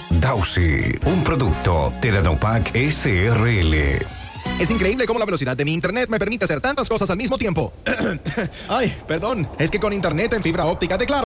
Un 1.05 1.25
producto 1.25 1.93
de 2.01 2.11
Danopac 2.11 2.75
SRL. 2.75 3.75
Es 4.61 4.71
increíble 4.71 5.07
cómo 5.07 5.19
la 5.19 5.25
velocidad 5.25 5.57
de 5.57 5.65
mi 5.65 5.75
internet 5.75 6.09
me 6.09 6.19
permite 6.19 6.45
hacer 6.45 6.61
tantas 6.61 6.89
cosas 6.89 7.11
al 7.11 7.17
mismo 7.17 7.37
tiempo. 7.37 7.73
Ay, 8.69 8.95
perdón, 9.07 9.49
es 9.59 9.71
que 9.71 9.81
con 9.81 9.93
internet 9.93 10.33
en 10.35 10.43
fibra 10.43 10.67
óptica 10.67 10.97
de 10.97 11.07
Claro 11.07 11.21